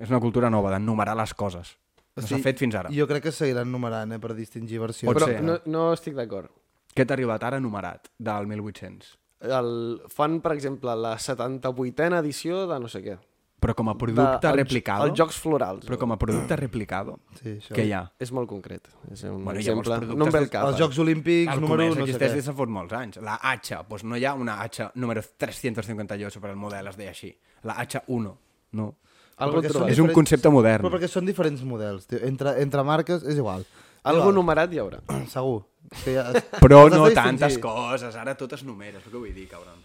És 0.00 0.12
una 0.12 0.20
cultura 0.20 0.50
nova, 0.52 0.74
d'enumerar 0.74 1.16
les 1.16 1.32
coses. 1.34 1.76
No 2.16 2.26
s'ha 2.26 2.40
fet 2.44 2.60
fins 2.60 2.76
ara. 2.76 2.92
Jo 2.92 3.06
crec 3.08 3.28
que 3.28 3.32
seguiran 3.32 3.70
numerant, 3.72 4.12
eh, 4.12 4.18
per 4.20 4.34
distingir 4.36 4.80
versions. 4.82 5.08
Pot 5.08 5.20
Però 5.20 5.30
ser, 5.30 5.40
no, 5.44 5.56
eh? 5.56 5.72
no 5.72 5.92
estic 5.94 6.16
d'acord. 6.18 6.52
Què 6.92 7.06
t'ha 7.06 7.16
arribat 7.16 7.44
ara 7.46 7.60
numerat 7.62 8.10
del 8.18 8.48
1800? 8.50 9.16
El, 9.40 10.02
fan, 10.12 10.40
per 10.44 10.52
exemple, 10.52 10.92
la 10.96 11.14
78a 11.16 12.18
edició 12.20 12.66
de 12.68 12.80
no 12.82 12.90
sé 12.92 13.00
què. 13.04 13.16
Però 13.60 13.74
com 13.76 13.90
a 13.90 13.94
producte 13.98 14.46
de, 14.46 14.52
replicado? 14.56 15.04
Els 15.04 15.18
jocs 15.18 15.36
florals. 15.36 15.84
Però 15.84 15.98
com 16.00 16.12
a 16.12 16.16
producte 16.16 16.56
replicado? 16.56 17.18
Sí, 17.42 17.58
això. 17.58 17.74
Què 17.76 17.84
hi 17.84 17.92
ha? 17.92 18.00
És 18.18 18.32
molt 18.32 18.48
concret. 18.48 18.88
És 19.12 19.22
un 19.28 19.44
Bueno, 19.44 19.60
exemple. 19.60 19.98
No 20.06 20.24
em 20.24 20.32
ve 20.32 20.38
el 20.38 20.44
dels- 20.46 20.50
cap. 20.50 20.66
Els 20.70 20.78
Jocs 20.80 20.98
Olímpics, 20.98 21.52
El 21.52 21.60
número 21.60 21.82
comerç 21.82 21.92
1, 21.92 22.00
no 22.00 22.06
sé 22.06 22.10
existeix 22.12 22.32
què. 22.32 22.34
des 22.40 22.46
de 22.46 22.54
fot 22.56 22.68
molts 22.72 22.92
anys. 22.96 23.18
La 23.20 23.36
H, 23.42 23.82
doncs 23.88 24.04
no 24.04 24.16
hi 24.16 24.24
ha 24.24 24.32
una 24.34 24.62
H 24.62 24.90
número 24.94 25.20
358 25.36 26.40
per 26.40 26.50
el 26.50 26.56
model, 26.56 26.86
es 26.88 26.96
deia 26.96 27.10
així. 27.10 27.36
La 27.62 27.76
H1, 27.84 28.34
no. 28.72 28.94
Algo 29.36 29.60
És 29.88 29.98
un 29.98 30.08
concepte 30.12 30.48
modern. 30.52 30.82
Però 30.84 30.90
perquè 30.96 31.08
són 31.08 31.24
diferents 31.26 31.62
models. 31.64 32.06
Tio. 32.06 32.18
Entre, 32.22 32.60
entre 32.62 32.82
marques 32.82 33.22
és 33.24 33.36
igual. 33.36 33.64
Algo 34.02 34.20
Igual. 34.30 34.34
numerat 34.34 34.72
hi 34.72 34.78
haurà. 34.80 35.00
Segur. 35.28 35.62
Que 36.04 36.14
ja... 36.14 36.26
Però 36.60 36.88
no 36.88 37.10
tantes 37.10 37.58
coses, 37.58 38.14
ara 38.16 38.34
tot 38.36 38.52
es 38.56 38.64
numera, 38.64 38.98
és 38.98 39.04
el 39.06 39.12
que 39.12 39.18
vull 39.18 39.34
dir, 39.34 39.46
cabron. 39.48 39.80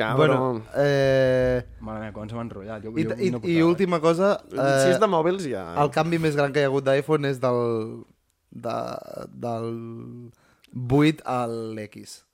Cabrón. 0.00 0.38
Bueno, 0.40 0.64
eh... 0.80 1.62
Mare 1.84 2.00
meva, 2.06 2.12
com 2.16 2.24
ens 2.24 2.32
hem 2.34 2.40
enrotllat. 2.46 2.82
Jo, 2.86 2.92
I, 2.96 3.04
jo 3.04 3.16
i, 3.20 3.30
no 3.34 3.40
i 3.44 3.58
última 3.66 4.00
cosa, 4.00 4.32
Eh... 4.48 4.56
Si 4.56 4.88
eh, 4.88 4.94
és 4.94 5.00
de 5.02 5.08
mòbils 5.12 5.44
ja... 5.50 5.66
el 5.82 5.90
canvi 5.94 6.18
més 6.22 6.36
gran 6.38 6.52
que 6.56 6.62
hi 6.62 6.68
ha 6.68 6.70
hagut 6.72 6.86
d'iPhone 6.88 7.28
és 7.28 7.40
del, 7.42 7.60
de, 8.50 8.76
del 9.44 9.68
8 10.88 11.22
a 11.26 11.46
l'X. 11.50 12.24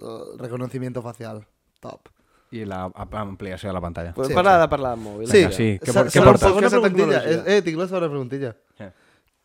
El 0.00 0.38
reconocimiento 0.38 1.02
facial. 1.02 1.42
Top. 1.80 2.08
I 2.52 2.64
la 2.66 2.84
ap- 2.90 3.14
ampliació 3.14 3.70
de 3.70 3.74
la 3.76 3.80
pantalla. 3.80 4.12
Podem 4.12 4.32
Sí, 4.32 4.34
parlar 4.34 4.56
sí. 4.58 4.60
de 4.64 4.68
parlar 4.68 4.96
de 4.96 5.02
mòbils. 5.04 5.30
Sí, 5.30 5.42
sí. 5.54 5.68
Què 5.80 5.92
por- 5.94 6.10
què 6.10 6.22
portes? 6.24 6.42
Segona 6.48 6.68
preguntilla. 6.68 7.20
tecnologia. 7.22 7.56
Eh, 7.56 7.62
tinc 7.62 7.78
la 7.78 7.86
segona 7.86 8.08
preguntilla. 8.10 8.50
Eh. 8.78 8.90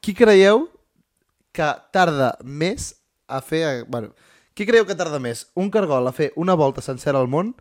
Qui 0.01 0.13
creieu 0.17 0.65
que 1.55 1.67
tarda 1.95 2.31
més 2.43 2.89
a 3.27 3.39
fer... 3.45 3.85
Bueno, 3.87 4.09
qui 4.55 4.65
creieu 4.65 4.85
que 4.87 4.95
tarda 4.95 5.19
més? 5.19 5.45
Un 5.59 5.69
cargol 5.69 6.07
a 6.07 6.13
fer 6.15 6.31
una 6.39 6.55
volta 6.55 6.81
sencera 6.81 7.19
al 7.19 7.27
món, 7.27 7.53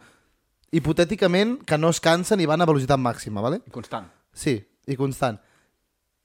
hipotèticament 0.74 1.58
que 1.66 1.78
no 1.78 1.90
es 1.92 2.00
cansen 2.00 2.40
i 2.42 2.46
van 2.46 2.62
a 2.62 2.66
velocitat 2.70 2.98
màxima, 2.98 3.42
¿vale? 3.44 3.60
Constant. 3.74 4.08
Sí, 4.32 4.56
i 4.86 4.96
constant. 4.98 5.38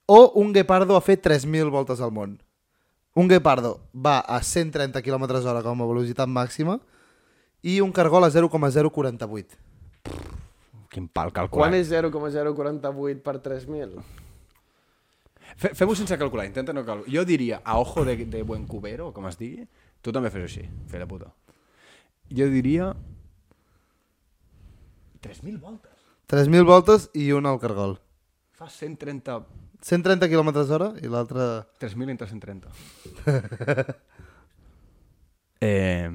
O 0.10 0.32
un 0.41 0.53
guepardo 0.53 0.95
a 0.97 1.01
fer 1.05 1.19
3.000 1.21 1.69
voltes 1.69 1.99
al 2.01 2.12
món. 2.12 2.39
Un 3.13 3.27
guepardo 3.27 3.79
va 3.93 4.19
a 4.21 4.39
130 4.41 5.01
km 5.01 5.25
hora 5.45 5.62
com 5.65 5.82
a 5.82 5.88
velocitat 5.89 6.29
màxima 6.29 6.79
i 7.62 7.79
un 7.82 7.91
cargol 7.91 8.23
a 8.23 8.29
0,048. 8.32 9.58
Quin 10.89 11.08
pal 11.10 11.29
calcular. 11.34 11.67
Quan 11.69 11.75
és 11.77 11.89
0,048 11.91 13.21
per 13.25 13.36
3.000? 13.45 13.99
Fe- 15.60 15.73
Fem-ho 15.75 15.95
sense 15.97 16.17
calcular, 16.17 16.45
intenta 16.47 16.73
no 16.73 16.86
calcular. 16.86 17.12
Jo 17.13 17.25
diria, 17.25 17.62
a 17.65 17.77
ojo 17.79 18.05
de, 18.05 18.15
de 18.25 18.41
buen 18.43 18.65
cubero, 18.65 19.12
com 19.13 19.27
es 19.27 19.38
digui, 19.38 19.67
tu 20.01 20.12
també 20.15 20.29
fes 20.33 20.45
així, 20.47 20.65
fer 20.91 20.99
de 21.03 21.07
puta. 21.09 21.31
Jo 22.31 22.47
diria... 22.51 22.91
3.000 25.21 25.59
voltes. 25.59 25.91
3.000 26.31 26.63
voltes 26.67 27.09
i 27.19 27.31
un 27.35 27.45
al 27.49 27.59
cargol. 27.59 27.97
Fa 28.55 28.69
130... 28.69 29.39
130 29.81 30.29
km 30.31 30.49
hora 30.75 30.93
i 31.03 31.07
l'altre... 31.12 31.47
3.000 31.81 32.13
entre 32.13 32.27
130. 32.27 32.69
eh, 35.62 36.09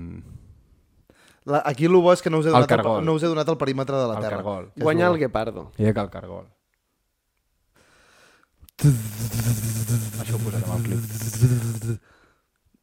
La, 1.44 1.60
aquí 1.68 1.84
el 1.84 1.92
bo 1.92 2.12
és 2.14 2.22
que 2.24 2.30
no 2.32 2.38
us, 2.40 2.46
he 2.46 2.48
El 2.48 2.54
donat 2.56 2.70
el, 2.70 2.76
cargol. 2.76 3.02
no 3.04 3.12
us 3.18 3.22
he 3.24 3.28
donat 3.28 3.48
el 3.52 3.58
perímetre 3.60 3.96
de 4.00 4.06
la 4.08 4.14
el 4.16 4.22
Terra. 4.24 4.36
cargol. 4.38 4.70
Guanyar 4.80 5.10
el 5.12 5.18
guepardo. 5.20 5.66
I 5.76 5.92
que 5.92 6.00
el 6.00 6.08
cargol. 6.08 6.46
Això 8.80 10.38
ho 10.38 10.40
posarem 10.40 10.70
al 10.72 10.86
clip. 10.86 11.02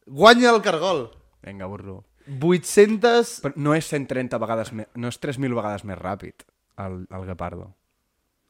Guanya 0.06 0.50
el 0.50 0.62
cargol! 0.62 1.10
Vinga, 1.42 1.66
burro. 1.66 2.04
800... 2.40 3.40
Però 3.42 3.54
no 3.56 3.74
és 3.74 3.86
130 3.90 4.38
vegades 4.42 4.72
més... 4.72 4.86
No 4.94 5.10
és 5.10 5.18
3.000 5.22 5.54
vegades 5.58 5.84
més 5.88 5.98
ràpid, 5.98 6.44
el, 6.84 7.00
el 7.10 7.24
guepardo. 7.28 7.72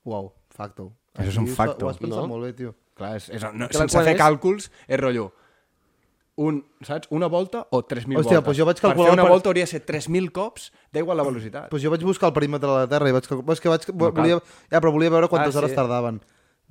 Uau, 0.05 0.33
facto. 0.53 0.91
Això 1.17 1.31
és 1.33 1.39
un 1.41 1.47
Aquí 1.49 1.57
facto. 1.57 1.87
Ho 1.87 1.91
has 1.93 2.01
pensat 2.01 2.21
No? 2.25 2.29
molt 2.31 2.45
bé, 2.49 2.53
tio. 2.59 2.75
Clar, 2.97 3.15
és, 3.17 3.31
és, 3.33 3.43
no, 3.53 3.69
Clar, 3.69 3.87
sense 3.87 4.03
fer 4.05 4.15
és? 4.17 4.21
càlculs, 4.21 4.69
és 4.89 5.01
rotllo. 5.01 5.31
Un, 6.43 6.63
saps? 6.85 7.09
Una 7.13 7.29
volta 7.29 7.67
o 7.71 7.83
3.000 7.85 8.17
Hòstia, 8.19 8.41
voltes. 8.41 8.45
doncs 8.47 8.59
jo 8.59 8.67
vaig 8.69 8.79
Per 8.81 8.87
calcular 8.89 9.09
fer 9.11 9.17
una 9.19 9.25
per- 9.27 9.33
volta 9.35 9.51
hauria 9.51 9.67
de 9.67 9.71
ser 9.73 9.83
3.000 9.89 10.31
cops, 10.33 10.71
da 10.93 11.01
igual 11.01 11.17
la 11.21 11.27
velocitat. 11.29 11.69
Pues 11.73 11.83
jo 11.85 11.91
vaig 11.93 12.05
buscar 12.09 12.29
el 12.31 12.37
perímetre 12.37 12.69
de 12.69 12.75
la 12.77 12.89
Terra 12.89 13.09
i 13.09 13.13
vaig 13.13 13.27
calcular... 13.29 13.53
És 13.57 13.61
que 13.61 13.69
vaig... 13.73 13.85
cal. 13.89 13.97
volia... 14.17 14.39
Ja, 14.73 14.81
però 14.81 14.93
volia 14.97 15.13
veure 15.13 15.29
quantes 15.29 15.53
Ah, 15.53 15.53
sí. 15.53 15.59
hores 15.61 15.75
tardaven. 15.77 16.23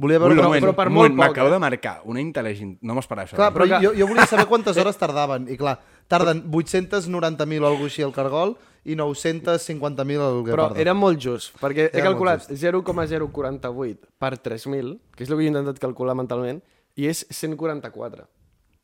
Volia 0.01 0.17
veure... 0.21 0.33
però- 0.35 0.47
moment, 0.49 0.63
però 0.65 0.73
per 0.77 0.89
molt 0.89 1.11
poc, 1.13 1.19
m'acabo 1.19 1.47
eh? 1.51 1.53
de 1.53 1.59
marcar 1.61 1.93
una 2.09 2.21
intel·ligent... 2.23 2.73
No 2.81 2.95
m'esperava 2.97 3.27
això. 3.29 3.37
Clar, 3.37 3.51
eh? 3.51 3.55
però 3.55 3.67
Però 3.69 3.81
jo, 3.85 3.93
jo 3.99 4.07
volia 4.09 4.25
saber 4.25 4.47
quantes 4.49 4.77
hores 4.81 4.97
tardaven. 4.97 5.45
I 5.53 5.57
clar, 5.59 5.75
tarden 6.09 6.41
890.000 6.49 7.61
o 7.61 7.69
alguna 7.69 7.89
així 7.91 8.01
al 8.05 8.13
cargol 8.15 8.55
i 8.83 8.95
950.000 8.97 10.25
al 10.25 10.41
Però 10.41 10.43
guepardo. 10.47 10.79
era 10.81 10.93
molt 10.97 11.21
just, 11.21 11.53
perquè 11.61 11.85
he 11.91 11.99
Era 12.01 12.07
calculat 12.09 12.47
molt 12.49 12.59
0,048 12.65 14.09
per 14.17 14.33
3.000, 14.41 14.97
que 15.15 15.23
és 15.23 15.29
el 15.29 15.37
que 15.37 15.45
he 15.45 15.51
intentat 15.53 15.79
calcular 15.83 16.15
mentalment, 16.17 16.61
i 16.97 17.05
és 17.07 17.21
144. 17.29 18.25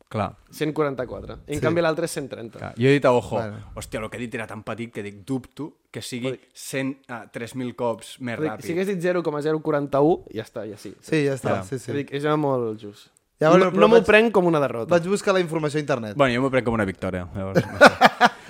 Clar. 0.10 0.38
144. 0.50 1.34
En 1.48 1.56
Sí. 1.56 1.60
canvi 1.62 1.82
l'altre 1.82 2.06
és 2.06 2.12
130. 2.12 2.60
Clar. 2.60 2.74
Jo 2.78 2.88
he 2.88 2.94
dit 2.94 3.06
a 3.06 3.12
ojo, 3.12 3.36
Bueno. 3.36 3.58
hòstia, 3.76 4.00
el 4.00 4.10
que 4.10 4.18
he 4.18 4.20
dit 4.22 4.34
era 4.36 4.48
tan 4.48 4.64
petit 4.64 4.94
que 4.94 5.04
dic, 5.04 5.26
dubto 5.26 5.80
que 5.92 6.02
sigui 6.02 6.40
100, 6.54 7.02
uh, 7.10 7.28
3.000 7.32 7.76
cops 7.76 8.20
més 8.22 8.40
Dic, 8.40 8.50
ràpid. 8.52 8.62
Si 8.64 8.72
hagués 8.72 8.88
dit 8.88 9.02
0,041, 9.02 10.24
ja 10.34 10.44
està, 10.44 10.66
ja 10.70 10.78
sí. 10.78 10.94
Sí, 11.02 11.26
ja 11.26 11.34
està. 11.36 11.50
Clar. 11.58 11.66
Sí, 11.66 11.80
sí. 11.80 11.92
Dic, 11.92 12.14
és 12.14 12.24
molt 12.38 12.80
just. 12.80 13.10
Ja, 13.40 13.50
bueno, 13.50 13.66
no 13.66 13.72
però 13.72 13.80
no 13.82 13.88
m'ho 13.90 13.98
vaig- 14.00 14.06
prenc 14.06 14.32
com 14.34 14.46
una 14.48 14.60
derrota. 14.60 14.90
Vaig 14.96 15.08
buscar 15.08 15.34
la 15.34 15.40
informació 15.40 15.78
a 15.78 15.82
internet. 15.82 16.16
Bueno, 16.18 16.34
jo 16.34 16.42
m'ho 16.42 16.50
prenc 16.50 16.66
com 16.66 16.74
una 16.74 16.86
victòria. 16.86 17.28
Llavors, 17.36 17.62
no 17.72 17.78
sé. 17.78 17.92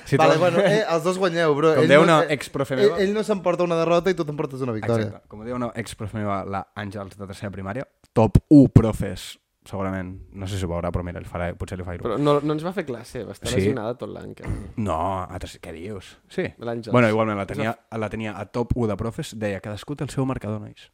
Si 0.06 0.16
vale, 0.16 0.38
bueno, 0.38 0.60
eh, 0.60 0.86
els 0.90 1.04
dos 1.04 1.18
guanyeu, 1.18 1.54
bro. 1.54 1.74
Com 1.74 1.84
Ell 1.84 1.90
deia 1.90 1.98
no- 1.98 2.04
una 2.06 2.22
eh, 2.24 2.34
exprofe 2.34 2.76
ell, 2.76 2.80
meva- 2.86 3.00
ell 3.02 3.14
no 3.14 3.24
s'emporta 3.24 3.64
una 3.64 3.76
derrota 3.76 4.10
i 4.10 4.14
tu 4.14 4.24
t'emportes 4.24 4.62
una 4.62 4.72
victòria. 4.72 5.08
Exacte. 5.08 5.28
Com 5.28 5.44
diu 5.44 5.56
una 5.56 5.72
exprofe 5.76 6.16
meva, 6.18 6.46
la 6.46 6.68
Àngels 6.76 7.18
de 7.18 7.26
tercera 7.28 7.52
primària, 7.52 7.84
top 8.14 8.38
1 8.48 8.70
profes, 8.70 9.38
segurament, 9.70 10.14
no 10.34 10.48
sé 10.48 10.58
si 10.58 10.66
ho 10.66 10.70
veurà, 10.72 10.90
però 10.92 11.04
mira, 11.06 11.20
el 11.20 11.26
farà, 11.30 11.52
potser 11.58 11.78
li 11.78 11.86
faré. 11.86 12.00
Però 12.02 12.18
no, 12.18 12.40
no 12.42 12.56
ens 12.56 12.64
va 12.66 12.74
fer 12.74 12.86
classe, 12.88 13.24
va 13.28 13.36
estar 13.36 13.50
Sí? 13.52 13.60
lesionada 13.60 13.94
tot 14.00 14.10
l'any. 14.10 14.34
Que... 14.38 14.48
No, 14.78 14.98
a 15.24 15.40
tercer, 15.40 15.60
què 15.62 15.74
dius? 15.76 16.16
Sí. 16.34 16.48
L'Àngels. 16.58 16.92
Bueno, 16.96 17.10
igualment, 17.12 17.38
la 17.38 17.46
tenia, 17.50 17.74
la 17.92 18.10
tenia 18.10 18.38
a 18.40 18.46
top 18.46 18.74
1 18.76 18.88
de 18.94 18.98
profes, 18.98 19.34
deia, 19.40 19.60
cadascú 19.62 19.96
té 19.96 20.04
el 20.08 20.10
seu 20.14 20.26
marcador, 20.26 20.60
nois. 20.64 20.90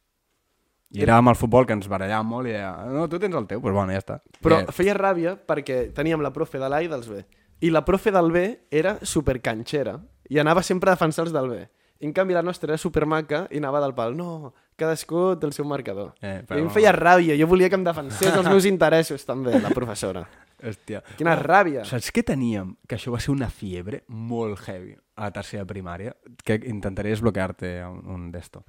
I 0.93 1.01
era 1.07 1.15
amb 1.17 1.31
el 1.31 1.36
futbol 1.39 1.65
que 1.65 1.73
ens 1.73 1.88
barallàvem 1.89 2.27
molt 2.29 2.47
i 2.47 2.51
deia, 2.53 2.73
no, 2.93 3.07
tu 3.09 3.17
tens 3.17 3.33
el 3.33 3.47
teu, 3.49 3.57
doncs 3.63 3.73
bueno, 3.73 3.93
ja 3.95 4.01
està. 4.03 4.19
Però 4.45 4.59
I, 4.62 4.67
feia 4.77 4.93
ràbia 4.93 5.31
perquè 5.49 5.88
teníem 5.95 6.21
la 6.21 6.29
profe 6.36 6.59
de 6.62 6.69
l'A 6.69 6.83
i 6.86 6.89
dels 6.91 7.07
B. 7.09 7.23
I 7.65 7.71
la 7.73 7.81
profe 7.88 8.12
del 8.13 8.29
B 8.31 8.43
era 8.69 8.99
supercanxera 9.01 9.95
i 10.29 10.38
anava 10.38 10.62
sempre 10.62 10.91
a 10.91 10.93
defensar 10.93 11.25
els 11.25 11.33
del 11.33 11.49
B. 11.49 11.63
I 12.03 12.05
en 12.05 12.13
canvi 12.13 12.36
la 12.36 12.43
nostra 12.45 12.73
era 12.73 12.77
supermaca 12.77 13.47
i 13.49 13.57
anava 13.57 13.81
del 13.81 13.95
pal. 13.97 14.13
No, 14.17 14.53
cadascú 14.84 15.24
té 15.39 15.48
el 15.50 15.54
seu 15.56 15.65
marcador. 15.65 16.13
Eh, 16.22 16.41
però- 16.48 16.60
I 16.60 16.65
em 16.67 16.69
feia 16.76 16.91
ràbia. 16.96 17.38
Jo 17.39 17.48
volia 17.50 17.69
que 17.72 17.80
em 17.80 17.84
defensés 17.88 18.36
els 18.36 18.48
meus 18.52 18.65
interessos 18.74 19.26
també, 19.26 19.56
la 19.63 19.72
professora. 19.74 20.26
Hòstia. 20.63 21.02
Quina 21.19 21.34
ràbia. 21.39 21.82
Saps 21.88 22.12
què 22.15 22.22
teníem? 22.24 22.76
Que 22.88 22.96
això 22.96 23.12
va 23.12 23.19
ser 23.19 23.34
una 23.34 23.50
fiebre 23.52 24.04
molt 24.08 24.62
heavy 24.67 24.93
a 25.17 25.26
la 25.28 25.32
tercera 25.36 25.65
primària, 25.67 26.13
que 26.43 26.56
intentaré 26.72 27.12
desbloquear-te 27.12 27.74
un, 27.86 28.00
un 28.10 28.30
d'esto. 28.32 28.62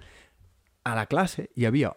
A 0.84 0.94
la 0.98 1.06
classe 1.06 1.46
hi 1.54 1.64
havia 1.68 1.92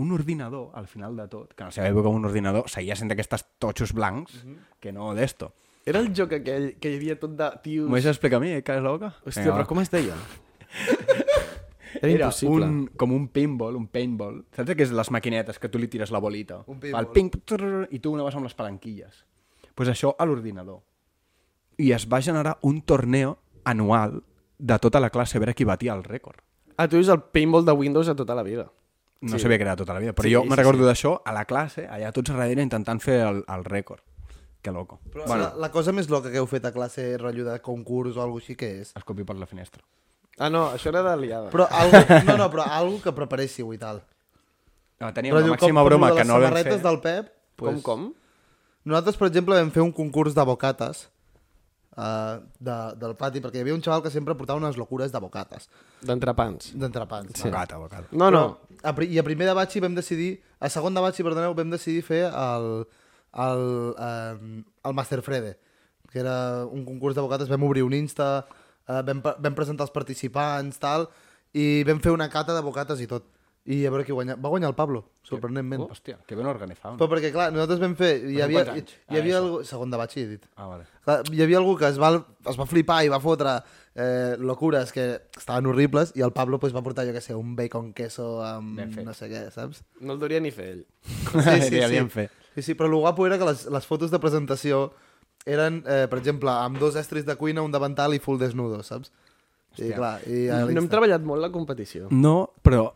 un 0.00 0.08
ordinador 0.10 0.70
al 0.74 0.88
final 0.90 1.14
de 1.16 1.28
tot, 1.30 1.52
que 1.54 1.62
en 1.62 1.68
la 1.68 1.74
seva 1.76 1.86
època 1.92 2.08
un 2.10 2.24
ordinador 2.26 2.66
seguia 2.72 2.96
sent 2.98 3.12
d'aquestes 3.12 3.44
totxos 3.62 3.92
blancs, 3.94 4.40
que 4.80 4.90
no 4.96 5.12
d'esto. 5.14 5.52
Era 5.86 6.00
el 6.00 6.08
joc 6.16 6.32
aquell 6.40 6.72
que 6.80 6.90
hi 6.90 6.96
havia 6.96 7.14
tot 7.20 7.36
de 7.38 7.50
tios... 7.62 7.86
M'ho 7.86 8.00
deixes 8.00 8.16
explicar 8.16 8.40
a 8.40 8.42
mi, 8.42 8.54
eh, 8.56 8.62
cara 8.64 8.80
la 8.82 8.96
boca? 8.96 9.12
Hòstia, 9.22 9.44
Vinga, 9.44 9.58
però 9.58 9.66
va. 9.66 9.68
com 9.70 9.84
es 9.84 9.92
deia? 9.92 10.16
Era 12.00 12.12
impossible. 12.12 12.66
un, 12.66 12.86
com 12.96 13.12
un 13.12 13.28
paintball, 13.28 13.76
un 13.76 13.86
paintball. 13.88 14.42
Saps 14.56 14.74
què 14.74 14.86
és 14.86 14.92
les 14.94 15.10
maquinetes 15.14 15.58
que 15.58 15.68
tu 15.68 15.78
li 15.78 15.88
tires 15.88 16.12
la 16.14 16.20
bolita? 16.20 16.62
Un 16.66 16.80
paintball. 16.80 17.04
el 17.04 17.12
ping, 17.14 17.30
trrr, 17.44 17.86
i 17.90 18.00
tu 18.00 18.12
una 18.12 18.26
vas 18.26 18.34
amb 18.34 18.48
les 18.48 18.54
palanquilles. 18.54 19.24
Doncs 19.62 19.74
pues 19.74 19.90
això 19.90 20.14
a 20.18 20.26
l'ordinador. 20.26 20.82
I 21.78 21.90
es 21.92 22.06
va 22.06 22.22
generar 22.22 22.58
un 22.62 22.82
torneo 22.82 23.38
anual 23.64 24.22
de 24.58 24.78
tota 24.78 25.00
la 25.00 25.10
classe 25.10 25.36
a 25.36 25.40
veure 25.42 25.54
qui 25.54 25.64
batia 25.64 25.94
el 25.94 26.04
rècord. 26.04 26.38
Ah, 26.76 26.88
tu 26.88 26.96
dius 26.96 27.08
el 27.08 27.20
paintball 27.34 27.64
de 27.66 27.72
Windows 27.72 28.06
de 28.06 28.14
tota 28.14 28.34
la 28.34 28.42
vida. 28.42 28.70
No 29.20 29.38
sí. 29.38 29.42
sabia 29.42 29.58
que 29.58 29.64
era 29.64 29.76
tota 29.76 29.94
la 29.94 30.00
vida, 30.00 30.12
però 30.12 30.24
Sí, 30.24 30.28
sí, 30.28 30.34
jo 30.34 30.42
sí, 30.42 30.48
me 30.50 30.56
recordo 30.56 30.86
d'això 30.86 31.22
a 31.24 31.32
la 31.32 31.44
classe, 31.46 31.86
allà 31.88 32.12
tots 32.12 32.30
a 32.30 32.36
darrere 32.36 32.62
intentant 32.62 33.00
fer 33.00 33.20
el, 33.24 33.44
el 33.48 33.64
rècord. 33.64 34.02
Que 34.60 34.72
loco. 34.72 35.00
Però 35.12 35.26
bueno, 35.26 35.44
la, 35.44 35.54
la 35.66 35.70
cosa 35.70 35.92
més 35.92 36.08
loca 36.08 36.30
que 36.32 36.40
heu 36.40 36.46
fet 36.48 36.64
a 36.64 36.72
classe, 36.72 37.18
rotllo 37.20 37.44
de 37.44 37.58
concurs 37.60 38.16
o 38.16 38.22
alguna 38.22 38.42
així, 38.42 38.56
què 38.56 38.70
és? 38.80 38.92
es 38.96 39.04
copi 39.04 39.24
per 39.24 39.36
la 39.36 39.46
finestra. 39.46 39.82
Ah, 40.38 40.50
no, 40.50 40.64
això 40.74 40.90
era 40.90 41.02
de 41.06 41.14
liada. 41.20 41.50
Però 41.54 41.66
algo, 41.70 42.00
no, 42.26 42.36
no, 42.40 42.50
però 42.50 42.64
algo 42.66 43.00
que 43.02 43.12
preparéssiu 43.14 43.72
i 43.74 43.78
tal. 43.78 44.02
No, 45.00 45.12
teníem 45.14 45.34
una 45.36 45.52
màxima 45.54 45.82
com 45.82 45.88
broma 45.90 46.12
que 46.14 46.24
no 46.26 46.40
vam 46.42 46.54
fer. 46.62 46.78
del 46.82 47.00
Pep, 47.02 47.28
Com, 47.56 47.66
pues, 47.74 47.82
com? 47.86 48.08
Nosaltres, 48.84 49.16
per 49.20 49.28
exemple, 49.30 49.54
vam 49.60 49.70
fer 49.74 49.82
un 49.82 49.92
concurs 49.94 50.34
de 50.34 50.42
bocates 50.44 51.04
uh, 51.96 52.40
de, 52.58 52.76
del 53.00 53.14
pati, 53.16 53.40
perquè 53.44 53.60
hi 53.60 53.64
havia 53.64 53.74
un 53.76 53.82
xaval 53.84 54.02
que 54.04 54.10
sempre 54.12 54.34
portava 54.38 54.58
unes 54.60 54.76
locures 54.76 55.12
de 55.14 55.20
bocates, 55.22 55.68
D'entrepans. 56.02 56.72
d'entrepans. 56.74 57.30
Sí. 57.38 57.48
Bocata, 57.48 57.78
bocata. 57.78 58.08
No, 58.12 58.30
no. 58.34 58.44
A, 58.82 58.92
pri- 58.94 59.08
I 59.14 59.18
a 59.18 59.24
primer 59.26 59.46
de 59.48 59.54
batxi 59.56 59.80
vam 59.80 59.94
decidir, 59.96 60.34
a 60.60 60.68
segon 60.68 60.94
de 60.94 61.00
batxi, 61.00 61.22
perdoneu, 61.26 61.54
vam 61.54 61.70
decidir 61.72 62.02
fer 62.04 62.24
el, 62.28 62.68
el, 63.46 63.64
eh, 63.98 64.62
el 64.84 64.94
Master 64.98 65.22
Frede, 65.22 65.56
que 66.12 66.20
era 66.20 66.66
un 66.66 66.84
concurs 66.84 67.14
de 67.16 67.22
bocates, 67.24 67.48
vam 67.48 67.62
obrir 67.66 67.82
un 67.86 67.94
Insta, 67.96 68.44
eh, 68.88 69.00
vam, 69.06 69.22
vam 69.22 69.56
presentar 69.56 69.86
els 69.88 69.94
participants, 69.94 70.80
tal, 70.82 71.08
i 71.54 71.84
vam 71.86 72.02
fer 72.02 72.12
una 72.14 72.28
cata 72.32 72.56
de 72.56 72.64
bocates 72.66 73.00
i 73.00 73.08
tot. 73.10 73.30
I 73.64 73.78
a 73.88 73.90
veure 73.90 74.04
qui 74.04 74.12
guanya. 74.12 74.34
Va 74.36 74.50
guanyar 74.52 74.68
el 74.68 74.74
Pablo, 74.76 75.00
sorprenentment. 75.24 75.86
Hòstia, 75.88 76.18
que 76.28 76.36
ben 76.36 76.44
organitzat. 76.50 76.98
Però 77.00 77.06
perquè, 77.08 77.30
clar, 77.32 77.46
nosaltres 77.54 77.80
vam 77.80 77.94
fer... 77.96 78.10
Hi 78.28 78.42
havia, 78.44 78.64
hi, 78.76 78.82
hi 79.08 79.20
havia 79.22 79.38
algú... 79.38 79.62
Segon 79.64 79.94
de 79.94 80.00
batxi, 80.00 80.20
he 80.20 80.32
dit. 80.34 80.44
Ah, 80.60 80.66
vale. 80.68 80.84
Clar, 81.06 81.22
hi 81.32 81.40
havia 81.40 81.62
algú 81.62 81.72
que 81.80 81.88
es 81.88 81.96
va, 82.00 82.10
es 82.52 82.58
va 82.60 82.66
flipar 82.68 82.98
i 83.06 83.12
va 83.12 83.22
fotre 83.24 83.54
eh, 83.94 84.36
locures 84.36 84.92
que 84.92 85.06
estaven 85.38 85.70
horribles 85.70 86.12
i 86.12 86.26
el 86.26 86.34
Pablo 86.36 86.60
pues, 86.60 86.76
va 86.76 86.84
portar, 86.84 87.06
jo 87.08 87.16
què 87.16 87.24
sé, 87.24 87.38
un 87.40 87.56
bacon 87.56 87.94
queso 87.96 88.42
amb 88.44 88.84
no 89.00 89.16
sé 89.16 89.30
què, 89.32 89.46
saps? 89.54 89.80
No 90.04 90.18
el 90.18 90.28
hauria 90.28 90.44
ni 90.44 90.52
fer 90.52 90.68
ell. 90.74 90.84
Sí, 91.32 91.70
Li 91.72 91.80
havien 91.86 92.12
fet. 92.12 92.36
Sí, 92.54 92.68
sí, 92.68 92.76
però 92.76 92.92
el 92.92 93.00
guapo 93.00 93.24
era 93.26 93.40
que 93.40 93.48
les, 93.48 93.64
les 93.72 93.88
fotos 93.88 94.12
de 94.12 94.20
presentació 94.20 94.90
eren, 95.46 95.82
eh, 95.86 96.06
per 96.10 96.18
exemple, 96.18 96.50
amb 96.50 96.78
dos 96.80 96.96
estris 96.96 97.24
de 97.26 97.36
cuina, 97.36 97.62
un 97.62 97.72
davantal 97.72 98.14
i 98.14 98.18
full 98.18 98.38
desnudo, 98.40 98.82
saps? 98.82 99.12
I 99.76 99.90
Hòstia. 99.90 99.96
clar, 99.96 100.14
i 100.30 100.48
a 100.48 100.60
No 100.66 100.80
hem 100.80 100.88
treballat 100.88 101.22
molt 101.26 101.42
la 101.42 101.50
competició. 101.50 102.06
No, 102.10 102.50
però 102.62 102.92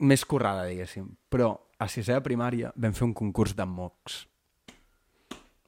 més 0.00 0.24
currada, 0.24 0.64
diguéssim. 0.66 1.10
Però 1.30 1.52
a 1.78 1.86
sisè 1.88 2.14
de 2.16 2.22
primària 2.24 2.72
vam 2.76 2.94
fer 2.94 3.04
un 3.04 3.12
concurs 3.14 3.54
de 3.54 3.66
mocs. 3.66 4.26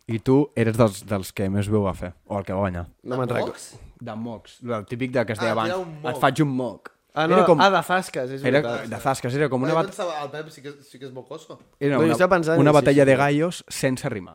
I 0.07 0.19
tu 0.21 0.51
eres 0.55 0.77
dels, 0.77 1.03
dels 1.09 1.31
que 1.33 1.47
més 1.49 1.69
veu 1.73 1.87
a 1.89 1.95
fer, 1.97 2.13
o 2.29 2.37
el 2.39 2.45
que 2.45 2.53
va 2.53 2.61
guanyar. 2.67 2.87
No 3.05 3.17
me'n 3.17 3.29
recordo. 3.31 3.55
Mocs? 3.55 3.71
De 4.05 4.15
mocs, 4.21 4.59
el 4.63 4.85
típic 4.91 5.13
de 5.15 5.23
que 5.25 5.33
es 5.33 5.39
deia 5.41 5.53
Ah, 5.55 5.57
abans. 5.57 5.95
Et 6.11 6.19
faig 6.21 6.43
un 6.45 6.51
moc. 6.57 6.91
Ah, 7.15 7.29
no, 7.31 7.37
era 7.39 7.47
com, 7.47 7.61
ah, 7.63 7.71
de 7.71 7.81
Zasques, 7.87 8.31
és 8.35 8.43
era 8.45 8.61
veritat. 8.61 8.89
de 8.91 8.99
zasques, 9.01 9.35
era 9.39 9.49
com 9.49 9.63
una, 9.63 9.73
bat 9.73 9.87
pensava, 9.87 10.17
el 10.25 10.31
Pep 10.33 10.49
sí 10.51 10.61
que, 10.61 10.73
sí 10.83 10.99
que 10.99 11.07
és 11.07 11.13
mocoso. 11.15 11.61
era 11.79 11.95
No, 11.97 12.03
una, 12.03 12.13
estava 12.13 12.35
pensant, 12.35 12.59
una 12.59 12.73
sí, 12.73 12.75
batalla 12.75 13.05
sí, 13.05 13.07
de 13.11 13.17
gallos 13.17 13.65
sense 13.69 14.09
rimar. 14.11 14.35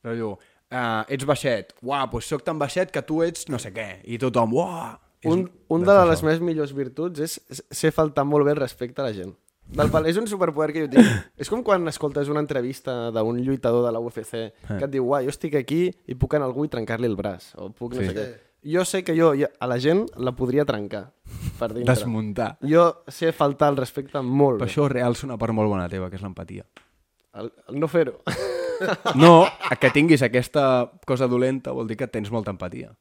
Però 0.00 0.14
diu, 0.14 0.38
uh, 0.72 1.04
ets 1.08 1.26
baixet, 1.28 1.74
uah, 1.82 2.06
doncs 2.10 2.26
soc 2.32 2.42
tan 2.46 2.58
baixet 2.58 2.90
que 2.94 3.02
tu 3.02 3.22
ets 3.26 3.48
no 3.48 3.58
sé 3.58 3.72
què. 3.74 4.00
I 4.04 4.18
tothom, 4.18 4.54
uah. 4.54 4.98
Un, 5.28 5.44
un 5.68 5.82
de 5.84 5.94
les 6.08 6.22
meves 6.24 6.40
millors 6.40 6.72
virtuts 6.72 7.20
és 7.20 7.34
ser 7.70 7.90
faltar 7.92 8.24
molt 8.24 8.46
bé 8.46 8.54
el 8.54 8.60
respecte 8.62 9.02
a 9.02 9.04
la 9.04 9.12
gent. 9.12 9.34
Del 9.70 9.90
pal, 9.92 10.06
és 10.10 10.16
un 10.18 10.26
superpoder 10.26 10.72
que 10.74 10.80
jo 10.86 10.88
tinc. 10.90 11.06
és 11.44 11.50
com 11.52 11.60
quan 11.62 11.84
escoltes 11.86 12.28
una 12.32 12.40
entrevista 12.42 13.10
d'un 13.14 13.36
lluitador 13.44 13.84
de 13.86 13.92
la 13.94 14.00
UFC 14.02 14.32
que 14.66 14.80
et 14.86 14.90
diu, 14.90 15.04
uah, 15.12 15.20
jo 15.22 15.30
estic 15.30 15.54
aquí 15.60 15.84
i 16.10 16.16
puc 16.18 16.34
anar 16.34 16.48
a 16.48 16.50
algú 16.50 16.64
i 16.66 16.70
trencar-li 16.72 17.06
el 17.06 17.14
braç. 17.20 17.52
O 17.60 17.68
puc 17.70 17.94
no 17.94 18.00
Sí. 18.00 18.08
sé 18.08 18.16
què. 18.16 18.28
Jo 18.74 18.82
sé 18.84 19.02
que 19.04 19.14
jo 19.16 19.30
a 19.32 19.66
la 19.70 19.78
gent 19.80 20.02
la 20.20 20.32
podria 20.36 20.66
trencar 20.68 21.12
per 21.58 21.70
dintre. 21.72 21.94
Desmuntar. 21.94 22.50
Jo 22.60 23.04
sé 23.08 23.30
faltar 23.32 23.70
el 23.72 23.78
respecte 23.78 24.20
molt 24.20 24.58
Per 24.58 24.66
bé. 24.66 24.72
això 24.72 24.88
realça 24.90 25.24
una 25.24 25.38
part 25.38 25.54
molt 25.56 25.70
bona 25.70 25.86
teva, 25.88 26.10
que 26.10 26.16
és 26.16 26.22
l'empatia. 26.22 26.66
El, 27.32 27.52
el 27.68 27.78
no 27.80 27.88
fer-ho. 27.88 28.18
No, 29.14 29.44
que 29.80 29.90
tinguis 29.90 30.22
aquesta 30.22 30.90
cosa 31.06 31.26
dolenta 31.28 31.72
vol 31.72 31.86
dir 31.88 31.96
que 31.96 32.06
tens 32.08 32.30
molta 32.30 32.50
empatia. 32.50 32.92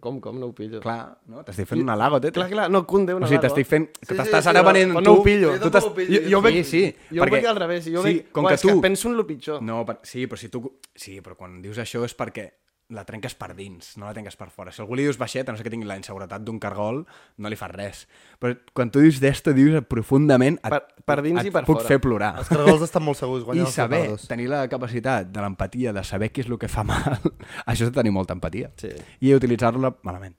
com, 0.00 0.20
com, 0.24 0.38
no 0.40 0.46
ho 0.46 0.54
pillo. 0.56 0.80
Clar, 0.80 1.18
no? 1.28 1.42
T'estic 1.44 1.66
fent 1.68 1.82
un 1.82 1.90
halago, 1.92 2.18
tete. 2.18 2.32
clar, 2.38 2.48
clar 2.48 2.70
no, 2.72 2.86
Kunde, 2.88 3.12
una 3.12 3.26
O 3.26 3.28
sigui, 3.28 3.40
t'estic 3.42 3.66
fent... 3.68 3.90
Que 3.98 4.06
Sí, 4.06 4.14
t'estàs 4.16 4.42
sí, 4.46 4.48
ara 4.48 4.62
sí, 4.62 4.66
venent 4.70 4.94
però 4.94 5.02
tu... 5.04 5.10
no 5.10 5.18
ho 5.20 5.22
pillo. 5.26 5.50
Jo 5.60 5.70
Tu 5.70 5.78
ho 5.84 5.94
pillo, 5.94 6.20
Jo, 6.22 6.30
jo, 6.30 6.38
Sí, 6.38 6.44
veig, 6.46 6.64
sí, 6.64 6.80
jo 7.10 7.20
ho 7.20 7.26
perquè- 7.26 7.32
veig 7.36 7.46
al 7.50 7.56
revés. 7.60 7.84
Jo 7.84 8.00
sí, 8.00 8.08
veig, 8.08 8.30
com 8.32 8.44
"Uah, 8.44 8.48
que 8.50 8.54
és 8.56 8.62
que 8.62 8.72
tu- 8.72 8.80
penso 8.80 9.08
en 9.10 9.16
lo 9.18 9.26
pitjor. 9.26 9.60
No, 9.62 9.84
per... 9.84 9.98
sí, 10.02 10.26
però 10.26 10.38
si 10.40 10.48
tu... 10.48 10.62
Sí, 10.94 11.20
però 11.20 11.36
quan 11.36 11.60
dius 11.60 11.76
això 11.78 12.02
és 12.08 12.16
perquè 12.16 12.46
la 12.92 13.04
trenques 13.08 13.34
per 13.38 13.50
dins, 13.56 13.94
no 13.96 14.06
la 14.06 14.12
trenques 14.14 14.36
per 14.38 14.50
fora. 14.52 14.72
Si 14.72 14.82
algú 14.82 14.96
li 14.98 15.06
dius 15.06 15.18
baixet, 15.20 15.48
a 15.48 15.52
no 15.54 15.58
sé 15.58 15.64
que 15.64 15.72
tingui 15.72 15.88
la 15.88 15.96
inseguretat 15.98 16.44
d'un 16.44 16.58
cargol, 16.62 17.02
no 17.40 17.50
li 17.52 17.56
fas 17.58 17.72
res. 17.72 18.02
Però 18.42 18.54
quan 18.76 18.92
tu 18.92 19.00
dius 19.02 19.18
d'esto, 19.22 19.54
dius 19.56 19.80
profundament... 19.88 20.58
Et, 20.62 20.74
Per- 20.74 21.04
per 21.08 21.18
dins 21.24 21.40
et 21.40 21.48
i 21.48 21.54
per 21.54 21.64
puc 21.66 21.80
fora. 21.80 21.88
fer 21.88 21.98
plorar. 22.04 22.32
Els 22.42 22.52
cargols 22.52 22.84
estan 22.86 23.04
molt 23.06 23.18
segurs, 23.18 23.48
I 23.56 23.64
saber, 23.72 24.04
tenir 24.28 24.46
la 24.52 24.62
capacitat 24.70 25.32
de 25.32 25.42
l'empatia, 25.44 25.92
de 25.96 26.04
saber 26.06 26.30
què 26.30 26.44
és 26.44 26.52
el 26.52 26.60
que 26.60 26.70
fa 26.70 26.84
mal, 26.86 27.18
això 27.66 27.86
és 27.86 27.90
de 27.90 27.96
tenir 27.96 28.12
molta 28.14 28.36
empatia. 28.36 28.70
Sí. 28.80 28.92
I 29.24 29.34
utilitzar-la 29.34 29.94
malament. 30.06 30.36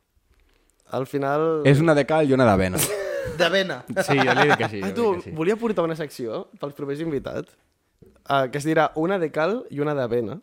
Al 0.94 1.08
final... 1.10 1.64
És 1.66 1.82
una 1.82 1.96
de 1.98 2.06
cal 2.06 2.30
i 2.30 2.38
una 2.38 2.46
d'avena. 2.46 2.78
D'avena. 3.40 3.82
Sí, 4.04 4.18
jo 4.20 4.34
li 4.36 4.48
dic 4.50 4.58
que 4.60 4.68
sí. 4.70 4.82
Ah, 4.84 4.94
tu, 4.94 5.14
que 5.16 5.30
sí. 5.30 5.32
volia 5.34 5.56
portar 5.58 5.86
una 5.88 5.96
secció 5.96 6.44
pels 6.60 6.74
propers 6.76 7.00
invitats 7.02 7.56
uh, 8.30 8.50
que 8.52 8.60
es 8.60 8.66
dirà 8.68 8.90
una 9.00 9.18
de 9.18 9.30
cal 9.32 9.62
i 9.72 9.80
una 9.80 9.94
d'avena. 9.98 10.42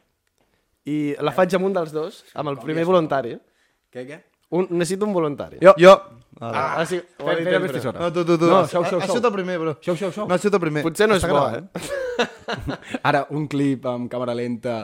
I 0.91 0.97
la 1.23 1.35
faig 1.37 1.55
amb 1.59 1.69
un 1.69 1.77
dels 1.77 1.95
dos, 1.95 2.25
amb 2.35 2.53
el 2.53 2.59
primer 2.63 2.87
voluntari. 2.89 3.37
Què, 3.93 4.07
què? 4.09 4.21
Un, 4.51 4.67
necessito 4.75 5.07
un 5.07 5.13
voluntari. 5.15 5.61
Jo. 5.63 5.77
Jo. 5.79 5.95
Ah, 6.41 6.81
ah 6.81 6.87
sí, 6.89 6.97
ho 6.97 7.29
ha 7.29 7.35
Fem, 7.37 7.45
dit 7.45 7.75
tisora. 7.77 8.01
No, 8.01 8.09
tu, 8.13 8.25
tu, 8.25 8.39
tu. 8.41 8.49
No, 8.51 8.63
xau, 8.67 8.83
ha 8.83 8.91
xau. 8.91 9.03
sigut 9.13 9.27
el 9.29 9.35
primer, 9.35 9.59
bro. 9.61 9.75
Xau, 9.85 9.95
xau, 9.99 10.11
xau. 10.15 10.27
No 10.27 10.35
ha 10.35 10.39
sigut 10.41 10.57
el 10.57 10.63
primer. 10.63 10.83
Potser 10.87 11.07
no 11.11 11.19
és 11.21 11.27
bo, 11.27 11.37
gravant. 11.37 11.69
eh? 11.69 12.99
Ara, 13.11 13.27
un 13.37 13.47
clip 13.51 13.87
amb 13.87 14.11
càmera 14.11 14.35
lenta. 14.35 14.81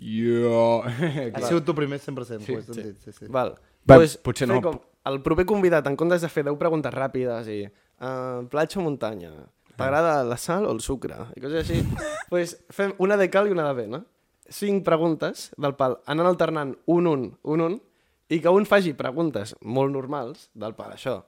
Jo... 0.00 0.82
Ha 1.34 1.42
sigut 1.46 1.66
tu 1.66 1.74
primer 1.78 1.98
100%. 2.00 2.44
Sí, 2.44 2.58
sentit, 2.66 3.00
sí, 3.02 3.16
sí. 3.16 3.30
Val. 3.32 3.54
Va, 3.88 3.96
pues, 3.96 4.18
potser 4.20 4.48
no. 4.50 4.60
Com, 4.64 4.78
el 5.10 5.20
proper 5.24 5.46
convidat, 5.48 5.88
en 5.90 5.96
comptes 5.98 6.22
de 6.22 6.30
fer 6.30 6.44
10 6.46 6.60
preguntes 6.60 6.94
ràpides 6.94 7.48
i 7.50 7.62
uh, 7.64 8.44
platja 8.52 8.78
o 8.80 8.84
muntanya, 8.84 9.32
t'agrada 9.80 10.20
la 10.28 10.36
sal 10.40 10.68
o 10.68 10.74
el 10.76 10.82
sucre? 10.84 11.16
I 11.34 11.42
coses 11.42 11.64
així. 11.64 11.82
pues, 12.32 12.58
fem 12.70 12.94
una 13.00 13.16
de 13.20 13.30
cal 13.32 13.48
i 13.48 13.56
una 13.56 13.66
d'avena. 13.66 14.04
Cinc 14.50 14.84
preguntes 14.86 15.48
del 15.60 15.76
pal, 15.78 15.98
anant 16.10 16.28
alternant 16.28 16.74
un, 16.90 17.06
un, 17.06 17.26
un, 17.42 17.64
un, 17.68 17.76
i 18.30 18.40
que 18.42 18.52
un 18.54 18.66
faci 18.66 18.94
preguntes 18.98 19.54
molt 19.62 19.94
normals 19.94 20.48
del 20.58 20.74
pal, 20.78 20.94
això. 20.96 21.20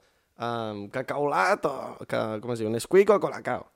Um, 0.43 0.89
cacaulat 0.91 1.67
o, 1.69 1.75
que, 2.09 2.21
com 2.43 2.55
es 2.55 2.63
diu, 2.63 2.71
Nesquik 2.73 3.13
o 3.15 3.21
colacao. 3.23 3.69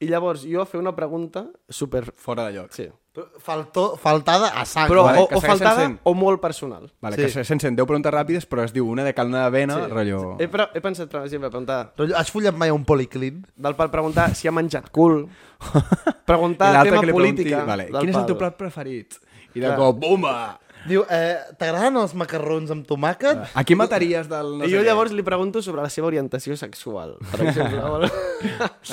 I 0.00 0.08
llavors 0.08 0.46
jo 0.48 0.64
fer 0.66 0.80
una 0.80 0.94
pregunta 0.96 1.44
super... 1.68 2.06
Fora 2.16 2.48
de 2.48 2.56
lloc. 2.56 2.72
Sí. 2.74 2.88
Però 3.20 3.40
Faltó, 3.40 3.84
faltada 3.96 4.48
a 4.60 4.64
sang. 4.64 4.88
Però 4.88 5.02
vale, 5.04 5.18
o, 5.20 5.28
o 5.36 5.40
faltada 5.40 5.82
sent- 5.84 6.00
o 6.04 6.14
molt 6.14 6.40
personal. 6.40 6.90
Vale, 7.00 7.16
Sí. 7.16 7.22
que 7.22 7.28
se- 7.30 7.44
se'n 7.44 7.60
sent 7.60 7.76
10 7.76 7.86
preguntes 7.86 8.12
ràpides, 8.12 8.46
però 8.48 8.64
es 8.64 8.72
diu 8.72 8.88
una 8.88 9.04
de 9.04 9.12
cal, 9.14 9.28
una 9.28 9.42
d'avena, 9.46 9.74
sí. 9.84 9.90
rotllo... 9.92 10.36
He, 10.40 10.48
pre 10.48 10.68
he 10.74 10.80
pensat, 10.80 11.08
per 11.10 11.22
exemple, 11.24 11.50
preguntar 11.50 11.92
Rotllo, 11.96 12.16
Has 12.16 12.30
follat 12.30 12.54
mai 12.56 12.70
un 12.70 12.84
policlin? 12.84 13.44
del 13.56 13.74
pal 13.76 13.90
preguntar 13.90 14.34
si 14.34 14.48
ha 14.48 14.52
menjat 14.52 14.90
cul, 14.90 15.26
preguntar 16.26 16.82
tema 16.84 17.00
que 17.00 17.12
política. 17.12 17.64
Vale, 17.64 17.88
quin 17.92 18.10
és 18.10 18.16
el 18.16 18.26
teu 18.28 18.38
plat 18.38 18.56
preferit? 18.56 19.18
I 19.54 19.60
de 19.60 19.66
Clar. 19.66 19.76
cop, 19.78 19.96
bumba! 19.98 20.58
Diu, 20.88 21.02
eh, 21.12 21.36
t'agraden 21.60 21.98
els 22.00 22.14
macarrons 22.16 22.70
amb 22.72 22.86
tomàquet? 22.88 23.50
A 23.52 23.64
qui 23.68 23.74
mataries 23.76 24.30
del... 24.30 24.54
No 24.62 24.64
I 24.64 24.72
jo 24.72 24.80
llavors 24.80 25.12
li 25.12 25.20
pregunto 25.26 25.60
sobre 25.60 25.82
la 25.84 25.90
seva 25.92 26.06
orientació 26.08 26.56
sexual, 26.56 27.18
per 27.32 27.42
exemple. 27.50 28.08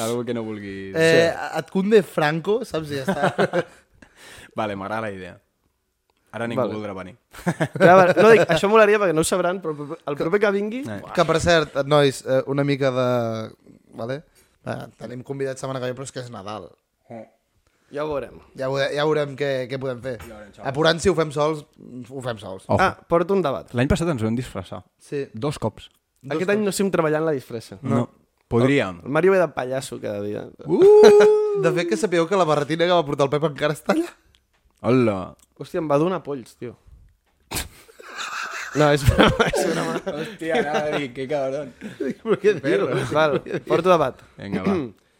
Algú 0.03 0.25
que 0.27 0.33
no 0.35 0.43
vulgui... 0.43 0.91
Eh, 0.93 1.31
et 1.31 1.69
cunde 1.71 2.01
Franco, 2.03 2.57
saps? 2.67 2.91
Ja 2.91 3.05
està. 3.05 3.63
Vale, 4.57 4.75
m'agrada 4.79 5.05
la 5.05 5.11
idea. 5.13 5.35
Ara 6.33 6.47
ningú 6.49 6.61
Vale. 6.61 6.75
voldrà 6.75 6.93
venir. 6.97 7.15
Clar, 7.79 8.11
no 8.17 8.31
dic, 8.33 8.43
això 8.51 8.67
molaria 8.69 8.99
perquè 8.99 9.15
no 9.15 9.23
ho 9.23 9.27
sabran, 9.27 9.61
però 9.63 9.73
el 9.95 10.17
proper- 10.19 10.41
que 10.43 10.51
vingui... 10.57 10.81
Eh. 10.83 10.99
que 11.15 11.25
per 11.29 11.37
cert, 11.43 11.77
nois, 11.87 12.19
eh, 12.25 12.41
una 12.51 12.65
mica 12.67 12.91
de... 12.93 13.07
Vale? 13.97 14.19
Eh, 14.67 14.83
tenim 14.99 15.23
convidats 15.25 15.63
setmana 15.63 15.79
que 15.81 15.89
ve, 15.89 15.95
però 15.97 16.05
és 16.09 16.13
que 16.13 16.21
és 16.25 16.29
Nadal. 16.33 16.67
Ja 17.87 18.03
ho 18.03 18.09
veurem. 18.09 18.35
Ja, 18.59 18.67
veure, 18.67 18.89
ja 18.91 19.05
veurem 19.07 19.37
què, 19.39 19.51
què 19.71 19.79
podem 19.79 20.01
fer. 20.03 20.17
Apurant 20.67 20.99
si 20.99 21.07
ho 21.07 21.15
fem 21.15 21.31
sols, 21.31 21.63
ho 22.11 22.23
fem 22.25 22.41
sols. 22.41 22.65
Ojo. 22.67 22.81
Ah, 22.83 22.97
porto 23.07 23.37
un 23.37 23.45
debat. 23.45 23.71
L'any 23.77 23.87
passat 23.87 24.11
ens 24.11 24.25
vam 24.25 24.35
disfressar. 24.35 24.81
Sí. 24.99 25.23
Dos 25.33 25.55
cops. 25.63 25.87
Aquest 26.27 26.51
any 26.51 26.65
no 26.65 26.73
estem 26.75 26.91
treballant 26.91 27.23
la 27.23 27.35
disfressa. 27.37 27.79
No. 27.87 28.09
Podríem. 28.51 28.99
El 29.05 29.11
Mario 29.15 29.31
ve 29.33 29.39
de 29.39 29.47
pallasso 29.55 29.99
cada 30.03 30.19
dia. 30.23 30.45
Uh! 30.65 31.61
De 31.63 31.71
fet, 31.71 31.87
que 31.89 31.97
sapigueu 31.99 32.27
que 32.27 32.39
la 32.39 32.45
barretina 32.47 32.85
que 32.87 32.95
va 32.95 33.05
portar 33.07 33.27
el 33.27 33.31
Pep 33.31 33.47
encara 33.49 33.75
està 33.75 33.95
allà. 33.95 34.11
Hola. 34.81 35.35
Hòstia, 35.57 35.81
em 35.81 35.87
va 35.89 35.97
donar 35.97 36.21
polls, 36.25 36.53
tio. 36.59 36.75
No, 38.77 38.91
és 38.93 39.01
broma, 39.07 39.47
és 39.47 39.63
broma. 39.71 39.95
Hòstia, 40.19 40.59
anava 40.59 40.81
a 40.83 40.99
dir, 40.99 41.07
que 41.15 41.25
cabron. 41.29 41.71
Però 41.97 42.37
què 42.37 42.53
dius? 42.59 43.13
Val, 43.15 43.39
porto 43.65 43.89
debat. 43.89 44.21
Vinga, 44.37 44.61
va. 44.67 44.75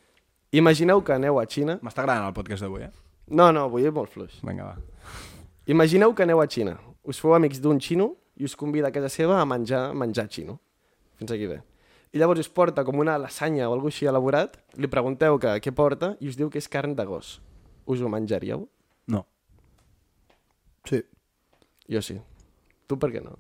Imagineu 0.62 1.02
que 1.04 1.16
aneu 1.16 1.40
a 1.42 1.48
Xina... 1.50 1.80
M'està 1.82 2.04
agradant 2.04 2.30
el 2.30 2.36
podcast 2.38 2.64
d'avui, 2.64 2.86
eh? 2.86 2.92
No, 3.34 3.50
no, 3.56 3.66
avui 3.66 3.88
és 3.88 3.96
molt 3.96 4.14
fluix. 4.14 4.38
Vinga, 4.46 4.70
va. 4.70 5.18
Imagineu 5.74 6.14
que 6.14 6.28
aneu 6.28 6.44
a 6.44 6.46
Xina. 6.48 6.78
Us 7.08 7.18
feu 7.24 7.34
amics 7.34 7.60
d'un 7.64 7.82
xino 7.82 8.12
i 8.38 8.46
us 8.46 8.56
convida 8.56 8.92
a 8.92 8.94
casa 8.94 9.10
seva 9.10 9.42
a 9.42 9.50
menjar 9.50 9.90
menjar 9.98 10.30
xino. 10.30 10.60
Fins 11.18 11.34
aquí 11.34 11.50
bé. 11.50 11.64
I 12.14 12.22
llavors 12.22 12.46
us 12.46 12.54
porta 12.54 12.86
com 12.86 13.02
una 13.02 13.18
lasanya 13.18 13.68
o 13.68 13.74
alguna 13.74 13.92
així 13.96 14.08
elaborat, 14.08 14.56
li 14.78 14.88
pregunteu 14.92 15.42
que, 15.42 15.58
què 15.64 15.74
porta 15.76 16.14
i 16.22 16.30
us 16.30 16.38
diu 16.38 16.52
que 16.54 16.62
és 16.62 16.70
carn 16.72 16.94
de 16.96 17.06
gos. 17.10 17.40
Us 17.90 18.04
ho 18.04 18.12
menjaríeu? 18.12 18.68
Sí. 20.88 21.02
Jo 21.92 22.02
sí. 22.02 22.18
Tu 22.88 22.98
per 23.00 23.10
què 23.12 23.22
no? 23.24 23.36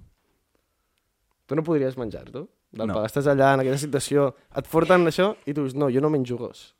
Tu 1.47 1.55
no 1.55 1.63
podries 1.63 1.95
menjar-t'ho? 1.97 2.47
Del 2.71 2.87
No. 2.87 2.93
no. 2.93 3.03
Estàs 3.07 3.27
allà 3.31 3.53
en 3.55 3.61
aquella 3.63 3.77
situació, 3.79 4.33
et 4.59 4.67
porten 4.67 5.07
això 5.07 5.29
i 5.47 5.53
tu 5.53 5.63
dius, 5.63 5.73
no, 5.75 5.87
jo 5.89 6.01
no 6.03 6.09
menjo 6.11 6.35
gos. 6.37 6.73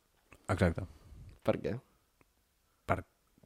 Exacte. 0.52 0.84
Per 1.48 1.56
què? 1.64 1.72
Per, 2.86 2.98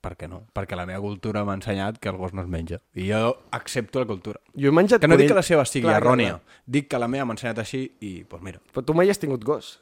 per 0.02 0.16
què 0.18 0.28
no? 0.30 0.40
Perquè 0.58 0.76
la 0.76 0.88
meva 0.90 1.00
cultura 1.06 1.44
m'ha 1.46 1.54
ensenyat 1.60 2.00
que 2.02 2.10
el 2.10 2.18
gos 2.18 2.34
no 2.34 2.42
es 2.42 2.50
menja. 2.50 2.80
I 2.98 3.06
jo 3.12 3.38
accepto 3.54 4.02
la 4.02 4.08
cultura. 4.10 4.42
Jo 4.58 4.70
he 4.70 4.74
menjat 4.74 5.02
Que 5.02 5.08
no 5.08 5.18
dic 5.22 5.30
que 5.30 5.38
la 5.38 5.46
seva 5.46 5.66
sigui 5.70 5.86
clar, 5.86 6.00
errònia. 6.02 6.40
clar. 6.42 6.62
Dic 6.66 6.90
que 6.90 7.00
la 7.00 7.08
meva 7.08 7.26
m'ha 7.30 7.38
ensenyat 7.38 7.62
així 7.62 7.84
i, 8.02 8.12
doncs 8.24 8.30
pues 8.34 8.42
mira, 8.50 8.60
Però 8.74 8.84
tu 8.86 8.94
mai 8.98 9.10
has 9.14 9.22
tingut 9.22 9.44
gos. 9.46 9.80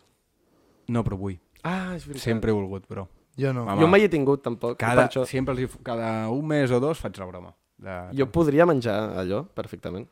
no, 0.90 1.04
però 1.04 1.16
vull. 1.18 1.40
Ah, 1.64 1.96
és 1.96 2.04
veritat. 2.06 2.24
Sempre 2.24 2.52
he 2.52 2.54
volgut, 2.56 2.86
però... 2.88 3.08
Jo 3.40 3.54
no. 3.56 3.64
Home, 3.66 3.80
Jo 3.82 3.88
mai 3.88 4.04
he 4.04 4.10
tingut, 4.12 4.42
tampoc. 4.44 4.76
Cada, 4.82 5.06
Per 5.08 5.10
això, 5.10 5.24
sempre 5.30 5.54
els, 5.56 5.62
hi 5.64 5.68
f- 5.70 5.80
cada 5.86 6.28
un 6.34 6.46
mes 6.50 6.72
o 6.76 6.80
dos 6.84 7.00
faig 7.00 7.18
la 7.22 7.26
broma. 7.30 7.54
De... 7.80 7.94
jo 8.18 8.26
podria 8.28 8.66
menjar 8.68 8.98
allò, 9.22 9.46
perfectament. 9.56 10.08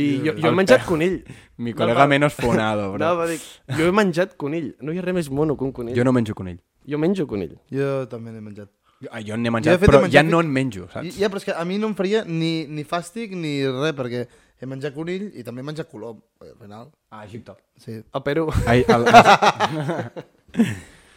I 0.00 0.06
jo, 0.24 0.32
jo 0.38 0.48
he 0.48 0.54
menjat 0.56 0.86
conill. 0.86 1.18
Mi 1.60 1.72
No, 1.74 1.78
colega 1.82 2.04
va. 2.04 2.08
menos 2.08 2.32
fonado, 2.38 2.86
bro. 2.94 2.98
No, 3.02 3.16
va 3.18 3.26
dir, 3.28 3.40
jo 3.76 3.88
he 3.88 3.92
menjat 3.92 4.36
conill. 4.40 4.70
No 4.80 4.92
hi 4.94 4.98
ha 5.02 5.04
res 5.04 5.14
més 5.18 5.28
mono 5.30 5.56
que 5.58 5.64
un 5.66 5.72
conill. 5.76 5.96
Jo 5.98 6.04
no 6.06 6.12
menjo 6.16 6.34
conill. 6.38 6.60
jo 6.86 6.98
menjo 6.98 7.26
conill. 7.28 7.58
Jo 7.70 8.06
també 8.08 8.30
n'he 8.32 8.40
menjat. 8.40 8.70
Jo, 9.00 9.08
ah, 9.12 9.20
jo 9.24 9.36
n'he 9.36 9.48
Jo, 9.50 9.54
menjat, 9.56 9.80
he 9.82 9.86
però 9.88 10.00
menjat 10.04 10.12
ja 10.12 10.22
no 10.30 10.40
en 10.44 10.48
menjo, 10.52 10.86
saps? 10.92 11.16
ja, 11.18 11.28
però 11.32 11.40
és 11.40 11.44
que 11.48 11.52
a 11.56 11.64
mi 11.64 11.78
no 11.80 11.88
em 11.88 11.94
faria 11.96 12.22
ni, 12.24 12.66
ni 12.68 12.84
fàstic 12.84 13.32
ni 13.36 13.54
res, 13.66 13.94
perquè 13.96 14.26
he 14.60 14.66
menjat 14.68 14.92
conill 14.94 15.30
i 15.40 15.44
també 15.44 15.60
he 15.64 15.68
menjat 15.68 15.88
colom, 15.90 16.20
al 16.44 16.52
final. 16.60 16.90
A 17.10 17.24
Egipte. 17.24 17.56
Sí. 17.80 17.96
A 18.12 18.20
Perú. 18.24 18.48
Ai, 18.68 18.84
el... 18.88 19.04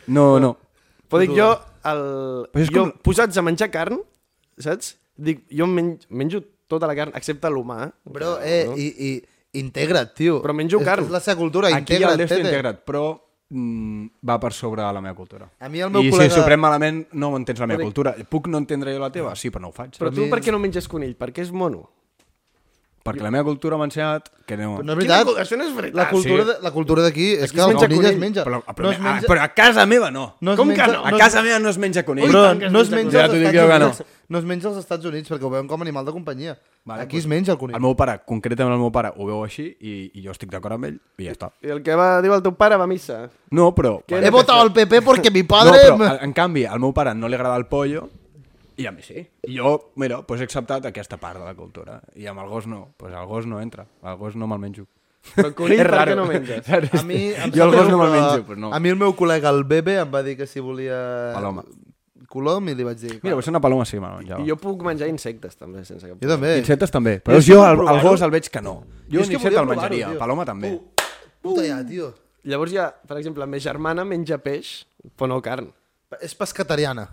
no, 0.08 0.40
no. 0.40 0.58
Però 1.14 1.22
dic 1.22 1.36
jo, 1.38 1.50
el... 1.92 2.02
Però 2.54 2.66
jo 2.68 2.84
com- 2.88 2.94
posats 3.06 3.38
a 3.38 3.44
menjar 3.46 3.70
carn, 3.74 4.00
saps? 4.58 4.96
Dic, 5.16 5.44
jo 5.54 5.68
menjo, 5.70 6.08
menjo 6.10 6.42
tota 6.68 6.88
la 6.90 6.96
carn, 6.98 7.14
excepte 7.16 7.50
l'humà. 7.54 7.86
Bro, 8.04 8.40
eh, 8.42 8.66
i, 8.76 8.88
i 9.10 9.60
integra't, 9.62 10.16
tio. 10.18 10.40
Però 10.42 10.54
menjo 10.58 10.80
és, 10.82 10.86
carn. 10.88 11.06
És 11.06 11.12
la 11.14 11.20
seva 11.22 11.38
cultura, 11.38 11.70
Aquí 11.70 11.94
integra't, 11.94 12.18
d'esto 12.18 12.36
tete. 12.40 12.48
integrat, 12.50 12.80
però 12.88 13.04
mm, 13.54 14.06
va 14.26 14.40
per 14.42 14.52
sobre 14.58 14.82
la 14.82 15.02
meva 15.02 15.14
cultura. 15.14 15.46
A 15.60 15.70
mi 15.70 15.80
el 15.86 15.92
meu 15.94 16.02
I 16.02 16.10
col·lega- 16.10 16.32
si 16.34 16.40
s'ho 16.40 16.46
pren 16.48 16.60
malament, 16.60 17.04
no 17.14 17.36
entens 17.38 17.60
la 17.62 17.68
meva 17.70 17.84
dic- 17.84 17.92
cultura. 17.92 18.16
Puc 18.28 18.48
no 18.50 18.58
entendre 18.58 18.94
jo 18.96 19.00
la 19.04 19.12
teva? 19.14 19.36
Sí, 19.36 19.52
però 19.54 19.62
no 19.62 19.70
ho 19.70 19.76
faig. 19.76 20.00
Però 20.02 20.10
tu 20.12 20.22
mi- 20.26 20.30
per 20.34 20.42
què 20.42 20.52
no 20.52 20.58
menges 20.60 20.88
conill? 20.90 21.14
Perquè 21.16 21.46
és 21.46 21.52
mono. 21.52 21.90
Perquè 23.04 23.20
la 23.20 23.32
meva 23.36 23.44
cultura 23.44 23.76
m'ha 23.76 23.84
ensenyat 23.90 24.30
que 24.48 24.56
no... 24.56 24.78
Però 24.78 24.86
no 24.88 24.94
és 24.94 24.98
veritat. 25.02 25.26
Quina- 25.28 25.42
Això 25.44 25.58
no 25.60 25.66
és 25.68 25.74
veritat. 25.76 25.98
La 25.98 26.06
cultura, 26.08 26.44
sí. 26.46 26.50
de, 26.50 26.54
la 26.64 26.72
cultura 26.72 27.04
d'aquí 27.04 27.26
és 27.34 27.50
Aquí 27.50 27.58
que 27.58 27.62
es 27.66 27.68
el 27.68 27.76
conill 27.82 28.06
es 28.08 28.20
menja. 28.22 28.46
Però, 28.48 28.62
però, 28.64 28.86
no 28.86 28.92
es 28.94 29.00
menja... 29.04 29.18
ah, 29.18 29.28
però 29.28 29.42
a 29.44 29.48
casa 29.52 29.86
meva 29.86 30.10
no. 30.10 30.24
no 30.40 30.56
Com 30.56 30.70
que 30.72 30.78
menja, 30.78 30.88
no? 30.94 31.02
A 31.04 31.12
es- 31.12 31.18
casa 31.20 31.42
meva 31.44 31.60
no 31.60 31.68
es 31.74 31.78
menja 31.84 32.06
conill. 32.08 32.32
Però 32.32 32.46
que 32.58 32.70
no 32.72 32.80
es 32.80 32.90
menja 32.94 33.04
menja 33.04 33.18
Ja 33.20 33.26
als 33.26 33.34
t'ho 33.34 33.42
dic 33.42 33.50
Estats 33.50 33.60
jo 33.60 33.68
que 33.74 33.80
no. 33.84 33.90
Units. 33.92 34.04
No 34.32 34.40
es 34.40 34.46
menja 34.48 34.70
als 34.72 34.80
Estats 34.80 35.06
Units 35.12 35.34
perquè 35.34 35.44
ho 35.44 35.52
veuen 35.52 35.68
com 35.68 35.84
a 35.84 35.84
animal 35.84 36.08
de 36.08 36.16
companyia. 36.16 36.56
Vale, 36.86 37.04
Aquí 37.04 37.18
doncs 37.20 37.26
es 37.26 37.30
menja 37.36 37.52
el 37.52 37.60
conill. 37.60 37.76
El 37.76 37.84
meu 37.84 38.00
pare, 38.00 38.16
concretament 38.26 38.72
el 38.72 38.80
meu 38.80 38.96
pare, 38.96 39.12
ho 39.18 39.28
veu 39.28 39.44
així 39.44 39.68
i, 39.84 39.98
i 40.16 40.24
jo 40.24 40.32
estic 40.32 40.50
d'acord 40.56 40.80
amb 40.80 40.88
ell 40.94 40.98
i 41.20 41.28
ja 41.28 41.36
està. 41.36 41.52
I 41.60 41.76
el 41.76 41.84
que 41.84 42.00
va 42.00 42.22
dir 42.24 42.32
el 42.32 42.42
teu 42.48 42.56
pare 42.56 42.80
va 42.80 42.88
a 42.88 42.92
missa. 42.96 43.26
No, 43.52 43.74
però... 43.76 43.98
He 44.08 44.32
votado 44.32 44.64
al 44.64 44.72
PP 44.72 45.04
porque 45.04 45.30
mi 45.30 45.44
No, 45.44 45.52
padre... 45.58 45.90
però, 45.92 46.18
en 46.24 46.32
canvi, 46.32 46.64
al 46.64 46.80
meu 46.80 46.96
pare 46.96 47.12
no 47.14 47.28
li 47.28 47.36
agrada 47.36 47.60
el 47.60 47.68
pollo 47.68 48.08
i 48.78 48.88
a 48.88 48.92
mi 48.92 49.04
sí. 49.06 49.22
I 49.44 49.58
jo, 49.58 49.92
mira, 49.96 50.22
pues 50.28 50.42
he 50.42 50.48
acceptat 50.48 50.86
aquesta 50.90 51.18
part 51.22 51.40
de 51.40 51.46
la 51.46 51.54
cultura. 51.56 52.02
I 52.16 52.28
amb 52.32 52.42
el 52.44 52.50
gos 52.50 52.68
no. 52.68 52.88
Pues 52.98 53.14
el 53.14 53.26
gos 53.30 53.48
no 53.48 53.62
entra. 53.62 53.86
El 54.04 54.18
gos 54.18 54.36
no 54.36 54.48
me'l 54.50 54.62
menjo. 54.62 54.88
Però 55.36 55.48
el 55.48 55.56
conill 55.56 55.80
És 55.84 55.88
per 55.88 56.04
què 56.10 56.18
no 56.20 56.26
menges? 56.28 56.68
A 56.68 57.04
mi, 57.08 57.22
jo 57.54 57.68
el 57.68 57.76
gos 57.78 57.90
no 57.92 58.00
me'l 58.02 58.10
però 58.10 58.20
menjo, 58.20 58.46
pues 58.50 58.60
no. 58.60 58.74
A 58.74 58.82
mi 58.84 58.92
el 58.92 59.00
meu 59.00 59.16
col·lega, 59.16 59.54
el 59.54 59.64
Bebe, 59.70 59.98
em 60.02 60.12
va 60.14 60.24
dir 60.26 60.36
que 60.40 60.48
si 60.50 60.64
volia... 60.64 60.98
Paloma. 61.36 61.64
Colom 62.34 62.72
i 62.72 62.74
li 62.74 62.86
vaig 62.88 62.98
dir... 62.98 63.20
Mira, 63.22 63.38
pues 63.38 63.48
una 63.52 63.62
paloma 63.62 63.86
sí 63.86 64.00
me'l 64.02 64.18
menjava. 64.24 64.42
I 64.42 64.50
jo 64.50 64.58
puc 64.58 64.82
menjar 64.88 65.08
insectes, 65.12 65.56
també, 65.60 65.86
sense 65.86 66.10
cap 66.10 66.18
Jo 66.18 66.34
també. 66.34 66.56
Insectes 66.64 66.92
també. 66.92 67.20
Però 67.22 67.38
jo, 67.46 67.62
el, 67.62 67.86
el 67.94 68.02
gos 68.02 68.26
el 68.26 68.34
veig 68.34 68.50
que 68.50 68.64
no. 68.66 68.80
Jo 69.12 69.22
és 69.22 69.30
un 69.30 69.38
insecte 69.38 69.62
el 69.62 69.70
menjaria. 69.70 70.12
tio. 70.12 70.20
Paloma 70.20 70.48
també. 70.50 70.74
Puta 71.46 71.66
ja, 71.68 71.78
tio. 71.86 72.10
Llavors 72.50 72.74
ha, 72.76 72.90
per 73.08 73.20
exemple, 73.22 73.40
la 73.40 73.48
meva 73.48 73.64
germana 73.64 74.04
menja 74.04 74.40
peix, 74.44 74.82
però 75.16 75.30
no 75.32 75.38
carn. 75.46 75.70
És 76.26 76.34
pescatariana. 76.36 77.08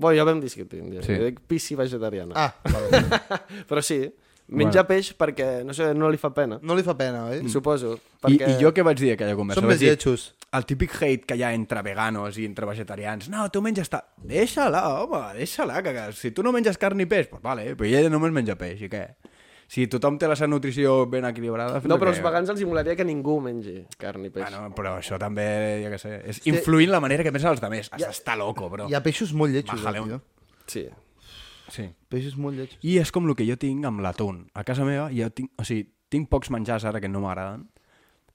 Bueno, 0.00 0.16
ja 0.16 0.24
vam 0.26 0.40
discutir. 0.42 0.80
Ja. 0.94 1.04
Sí. 1.04 1.12
Sí. 1.12 1.20
Jo 1.20 1.28
dic 1.28 1.38
pisci 1.50 1.76
vegetariana. 1.78 2.34
Ah, 2.34 2.54
vale. 2.72 3.04
Però 3.68 3.82
sí, 3.84 4.00
menjar 4.50 4.86
peix 4.88 5.12
perquè, 5.14 5.60
no 5.66 5.76
sé, 5.76 5.92
no 5.94 6.08
li 6.10 6.18
fa 6.18 6.32
pena. 6.34 6.56
no 6.62 6.74
li 6.74 6.82
fa 6.86 6.96
pena, 6.98 7.26
oi? 7.30 7.44
Suposo. 7.52 7.94
I, 7.94 8.24
Perquè... 8.24 8.48
I 8.50 8.58
jo 8.64 8.72
què 8.74 8.82
vaig 8.86 8.98
dir 8.98 9.12
a 9.12 9.18
aquella 9.18 9.36
conversa? 9.38 9.62
Vaig 9.62 9.74
més 9.76 9.82
dir, 9.84 9.92
lletjos. 9.92 10.24
el 10.58 10.64
típic 10.66 10.96
hate 10.98 11.28
que 11.28 11.36
hi 11.38 11.44
ha 11.46 11.52
entre 11.54 11.82
veganos 11.86 12.36
i 12.40 12.48
entre 12.48 12.66
vegetarians. 12.66 13.28
No, 13.30 13.46
tu 13.54 13.62
menges... 13.62 13.88
Ta... 13.92 14.02
Deixa-la, 14.16 14.82
home, 15.04 15.20
deixa-la. 15.38 15.78
Que, 15.84 15.92
que 15.94 16.08
si 16.18 16.32
tu 16.34 16.42
no 16.42 16.50
menges 16.56 16.80
carn 16.80 16.98
ni 16.98 17.06
peix, 17.06 17.28
pues 17.30 17.42
vale, 17.44 17.68
però 17.76 17.88
ella 17.88 18.10
només 18.10 18.32
menja 18.34 18.56
peix, 18.58 18.82
i 18.82 18.90
què? 18.90 19.04
Si 19.70 19.84
tothom 19.86 20.16
té 20.18 20.26
la 20.26 20.34
seva 20.34 20.48
nutrició 20.50 21.04
ben 21.06 21.22
equilibrada... 21.28 21.78
No, 21.86 21.94
però 22.00 22.10
que- 22.10 22.16
als 22.16 22.22
vegans 22.24 22.48
els 22.50 22.62
molaria 22.66 22.96
que 22.98 23.04
ningú 23.06 23.36
mengi 23.44 23.84
carn 24.02 24.24
i 24.26 24.30
peix. 24.34 24.48
Bueno, 24.48 24.72
però 24.74 24.96
això 24.98 25.18
també, 25.22 25.44
ja 25.84 25.92
que 25.92 26.00
sé, 26.02 26.16
és 26.26 26.40
influir 26.50 26.88
en 26.88 26.96
la 26.96 27.00
manera 27.04 27.22
que 27.22 27.30
pensen 27.30 27.52
els 27.52 27.62
altres. 27.62 27.92
Has 27.94 28.02
d'estar 28.02 28.34
loco, 28.40 28.66
bro. 28.72 28.88
Hi 28.90 28.96
ha 28.98 29.02
peixos 29.04 29.30
molt 29.32 29.54
lletjos, 29.54 29.84
eh, 29.86 29.92
tio. 30.02 30.20
Sí. 30.66 30.88
Sí. 31.70 31.86
Peixos 32.10 32.34
molt 32.36 32.58
lletjos. 32.58 32.80
I 32.82 32.96
és 32.98 33.12
com 33.14 33.28
el 33.30 33.36
que 33.38 33.46
jo 33.46 33.54
tinc 33.62 33.86
amb 33.86 34.02
l'atún. 34.02 34.48
A 34.58 34.64
casa 34.66 34.82
meva 34.84 35.06
jo 35.14 35.30
tinc, 35.30 35.52
o 35.54 35.62
sigui, 35.68 35.86
tinc 36.10 36.26
pocs 36.32 36.50
menjars 36.50 36.84
ara 36.90 36.98
que 37.00 37.08
no 37.08 37.22
m'agraden, 37.22 37.68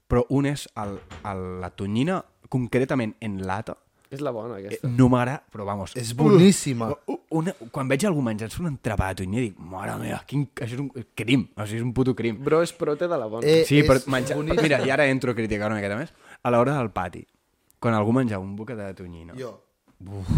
però 0.07 0.23
un 0.31 0.47
és 0.47 0.69
el, 0.79 0.95
el, 1.27 1.43
la 1.59 1.73
tonyina, 1.75 2.21
concretament 2.47 3.17
en 3.19 3.41
lata, 3.43 3.75
És 4.13 4.21
la 4.21 4.31
bona, 4.31 4.59
eh, 4.59 4.65
aquesta. 4.65 4.87
no 4.87 5.07
m'agrada, 5.09 5.41
però 5.51 5.65
vamos... 5.65 5.95
És 5.97 6.13
boníssima. 6.15 6.91
Una, 7.35 7.53
quan 7.73 7.89
veig 7.89 8.05
algú 8.05 8.21
menjant-se 8.25 8.61
un 8.61 8.69
entrepà 8.69 9.09
de 9.11 9.23
tonyina 9.23 9.41
dic, 9.41 9.57
mare 9.57 9.95
meva, 9.99 10.21
quin, 10.29 10.45
això 10.55 10.77
és 10.77 10.83
un 10.83 10.89
crim, 11.17 11.47
o 11.55 11.65
sigui, 11.65 11.81
és 11.81 11.85
un 11.87 11.91
puto 11.97 12.13
crim. 12.15 12.37
Bro, 12.45 12.61
és 12.63 12.73
prote 12.77 13.09
de 13.09 13.17
la 13.17 13.27
bona. 13.31 13.45
Eh, 13.47 13.63
Sí, 13.65 13.81
però 13.87 13.99
menjar... 14.07 14.37
boníssim. 14.37 14.61
Mira, 14.61 14.81
i 14.85 14.93
ara 14.93 15.07
entro 15.09 15.33
a 15.33 15.37
criticar 15.37 15.71
una 15.71 15.79
miqueta 15.81 15.97
més. 15.99 16.13
A 16.45 16.53
l'hora 16.53 16.77
del 16.77 16.91
pati, 16.93 17.25
quan 17.81 17.97
algú 17.97 18.13
menja 18.13 18.39
un 18.39 18.55
bocat 18.55 18.77
de 18.77 18.93
tonyina, 18.93 19.33
Jo. 19.39 19.55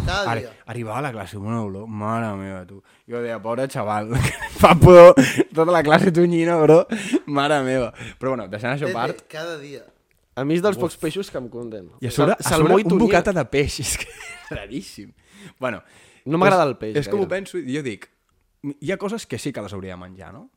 Cada 0.05 0.31
Ara, 0.31 0.51
arribava 0.69 0.99
a 0.99 1.01
la 1.01 1.11
classe 1.11 1.35
amb 1.35 1.47
una 1.49 1.63
olor, 1.65 1.87
mare 1.89 2.29
meva, 2.37 2.61
tu. 2.69 2.77
Jo 3.09 3.23
deia, 3.23 3.39
pobre 3.41 3.65
xaval, 3.67 4.13
fa 4.61 4.75
pudor 4.77 5.15
tota 5.51 5.73
la 5.73 5.81
classe 5.83 6.11
tonyina, 6.13 6.59
bro, 6.61 6.83
mare 7.25 7.57
meva. 7.65 7.89
Però 8.21 8.35
bueno, 8.35 8.45
deixant 8.47 8.75
això 8.75 8.91
a 8.91 8.93
part, 8.93 9.17
Tete, 9.17 9.31
Cada 9.33 9.57
dia. 9.57 9.81
A 10.37 10.43
mi 10.45 10.53
és 10.57 10.61
dels 10.61 10.77
pocs 10.77 10.97
peixos 11.01 11.31
que 11.33 11.39
em 11.41 11.47
conden. 11.49 11.89
i 11.99 12.07
a 12.07 12.11
sobre, 12.13 12.35
a 12.37 12.43
sobre 12.45 12.75
un 12.75 12.83
tonyina. 12.83 12.99
bocata 13.05 13.33
de 13.33 13.43
peix, 13.49 13.79
és 13.81 13.95
que 13.97 14.05
és 14.07 14.51
raríssim. 14.59 15.13
Bueno, 15.59 15.81
No 16.27 16.37
m'agrada 16.37 16.65
el 16.67 16.75
peix, 16.77 16.95
És 16.99 17.07
com 17.07 17.21
ho 17.23 17.27
penso 17.31 17.57
i 17.57 17.71
jo 17.77 17.81
dic, 17.85 18.03
hi 18.83 18.91
ha 18.91 18.97
coses 18.99 19.25
que 19.25 19.37
sí 19.39 19.53
que 19.55 19.61
les 19.63 19.71
hauria 19.73 19.95
de 19.95 20.01
menjar, 20.01 20.33
no? 20.35 20.49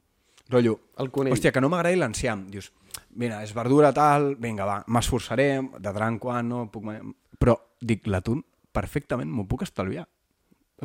Rotllo, 0.50 0.80
El 0.98 1.10
conill. 1.14 1.32
hòstia, 1.32 1.52
que 1.54 1.60
no 1.62 1.68
m'agradi 1.70 1.94
l'enciam. 1.96 2.40
Dius, 2.50 2.72
mira, 3.14 3.38
és 3.46 3.52
verdura 3.54 3.92
tal, 3.94 4.32
vinga, 4.34 4.64
va, 4.66 4.80
m'esforçaré, 4.90 5.60
de 5.62 5.92
tant 5.94 6.02
en 6.08 6.18
quant, 6.18 6.42
no, 6.48 6.64
puc... 6.72 6.82
menjar. 6.88 7.06
Però, 7.38 7.54
dic, 7.80 8.08
l'atún, 8.10 8.42
perfectament 8.74 9.30
m'ho 9.30 9.46
puc 9.46 9.62
estalviar. 9.62 10.08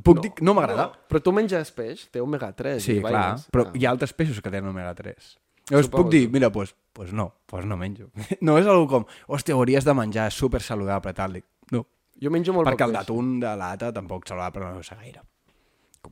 Puc 0.03 0.19
no, 0.19 0.21
dir, 0.21 0.31
no 0.45 0.53
m'agrada. 0.53 0.85
Però 1.09 1.21
tu 1.23 1.33
menges 1.33 1.71
peix, 1.73 2.05
té 2.13 2.21
omega-3. 2.21 2.77
Sí, 2.83 2.99
clar, 3.01 3.39
però 3.49 3.65
Ah. 3.69 3.71
hi 3.73 3.85
ha 3.87 3.89
altres 3.95 4.13
peixos 4.13 4.37
que 4.39 4.51
tenen 4.53 4.69
omega-3. 4.69 5.33
Llavors 5.69 5.87
Suposo. 5.87 6.03
puc 6.03 6.11
dir, 6.11 6.29
mira, 6.29 6.51
pues, 6.51 6.75
pues 6.93 7.11
no, 7.13 7.33
pues 7.45 7.65
no 7.65 7.75
menjo. 7.77 8.11
No 8.41 8.57
és 8.59 8.67
algo 8.67 8.87
com, 8.87 9.05
hòstia, 9.27 9.55
ho 9.55 9.59
hauries 9.63 9.85
de 9.85 9.93
menjar, 9.97 10.27
és 10.29 10.37
super 10.37 10.61
saludable, 10.61 11.13
tal. 11.17 11.33
Dic, 11.39 11.45
no, 11.71 11.85
Jo 12.21 12.29
menjo 12.31 12.53
molt 12.53 12.67
perquè 12.69 12.85
poc 12.85 12.89
el 12.89 12.93
peix. 12.93 12.99
d'atún 13.01 13.39
de 13.41 13.55
lata 13.59 13.89
tampoc 13.93 14.27
saludable 14.29 14.69
no 14.71 14.79
és 14.79 14.89
gaire. 14.93 15.21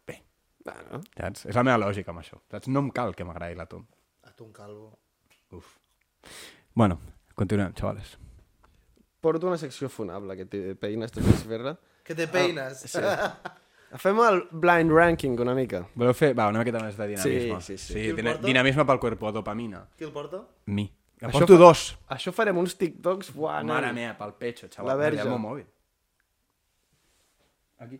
Bé, 0.08 0.18
Bueno, 0.66 1.02
saps? 1.18 1.46
És 1.52 1.56
la 1.56 1.64
meva 1.64 1.78
lògica 1.78 2.12
amb 2.12 2.20
això. 2.22 2.38
Saps? 2.52 2.68
No 2.72 2.80
em 2.80 2.90
cal 2.96 3.14
que 3.16 3.24
m'agradi 3.28 3.56
l'atún. 3.56 3.86
Atún 4.24 4.52
calvo. 4.56 4.98
Uf. 5.52 5.78
Bueno, 6.74 7.00
continuem, 7.36 7.74
xavales. 7.76 8.18
porto 9.22 9.48
una 9.48 9.58
secció 9.58 9.88
funable 9.88 10.36
que 10.36 10.46
té 10.46 10.76
peines, 10.76 11.12
tu 11.12 11.22
saps 11.24 11.44
fer-la. 11.48 11.78
Que 12.04 12.16
te 12.16 12.28
peines. 12.28 12.82
Sí. 12.92 13.00
Fem 14.02 14.18
el 14.26 14.48
blind 14.52 14.92
ranking 14.92 15.38
una 15.40 15.54
mica. 15.54 15.84
Voleu 15.96 16.14
fer, 16.18 16.32
va, 16.38 16.48
una 16.50 16.60
miqueta 16.64 16.80
més 16.82 16.96
de 16.98 17.08
dinamisme. 17.12 17.60
Sí, 17.62 17.78
sí, 17.78 17.94
sí. 17.94 17.94
sí 18.16 18.22
porta? 18.24 18.48
dinamisme 18.48 18.86
pel 18.90 19.00
cuerpo, 19.00 19.32
dopamina. 19.32 19.84
Qui 19.98 20.08
el 20.08 20.12
porta? 20.12 20.40
Mi. 20.66 20.88
Això 21.22 21.30
Aporto 21.30 21.54
fa- 21.54 21.60
dos. 21.62 21.84
Això 22.10 22.34
farem 22.34 22.58
uns 22.58 22.74
TikToks, 22.76 23.30
buah. 23.36 23.62
Mare 23.64 23.94
meva, 23.94 24.16
pel 24.18 24.34
pecho, 24.40 24.68
xaval. 24.68 24.88
La 24.90 24.96
verge. 25.00 25.22
Mira, 25.24 25.36
el 25.36 25.40
mòbil. 25.40 25.66
Aquí. 27.86 28.00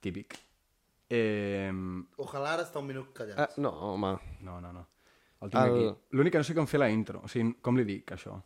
Típic. 0.00 0.38
Eh, 1.10 1.70
Ojalà 2.22 2.54
ara 2.56 2.62
està 2.64 2.78
un 2.80 2.86
minut 2.86 3.12
callat. 3.12 3.38
Ah, 3.38 3.48
no, 3.58 3.70
home. 3.92 4.14
no, 4.46 4.60
no, 4.60 4.72
no. 4.72 4.86
El 5.42 5.50
tinc 5.50 5.62
El- 5.62 5.74
aquí. 5.74 5.86
L'únic 6.16 6.32
que 6.32 6.38
no 6.38 6.44
sé 6.44 6.54
com 6.54 6.66
fer 6.66 6.80
la 6.80 6.88
intro. 6.90 7.20
O 7.24 7.28
sigui, 7.28 7.54
com 7.60 7.76
li 7.76 7.84
dic, 7.84 8.12
això? 8.16 8.40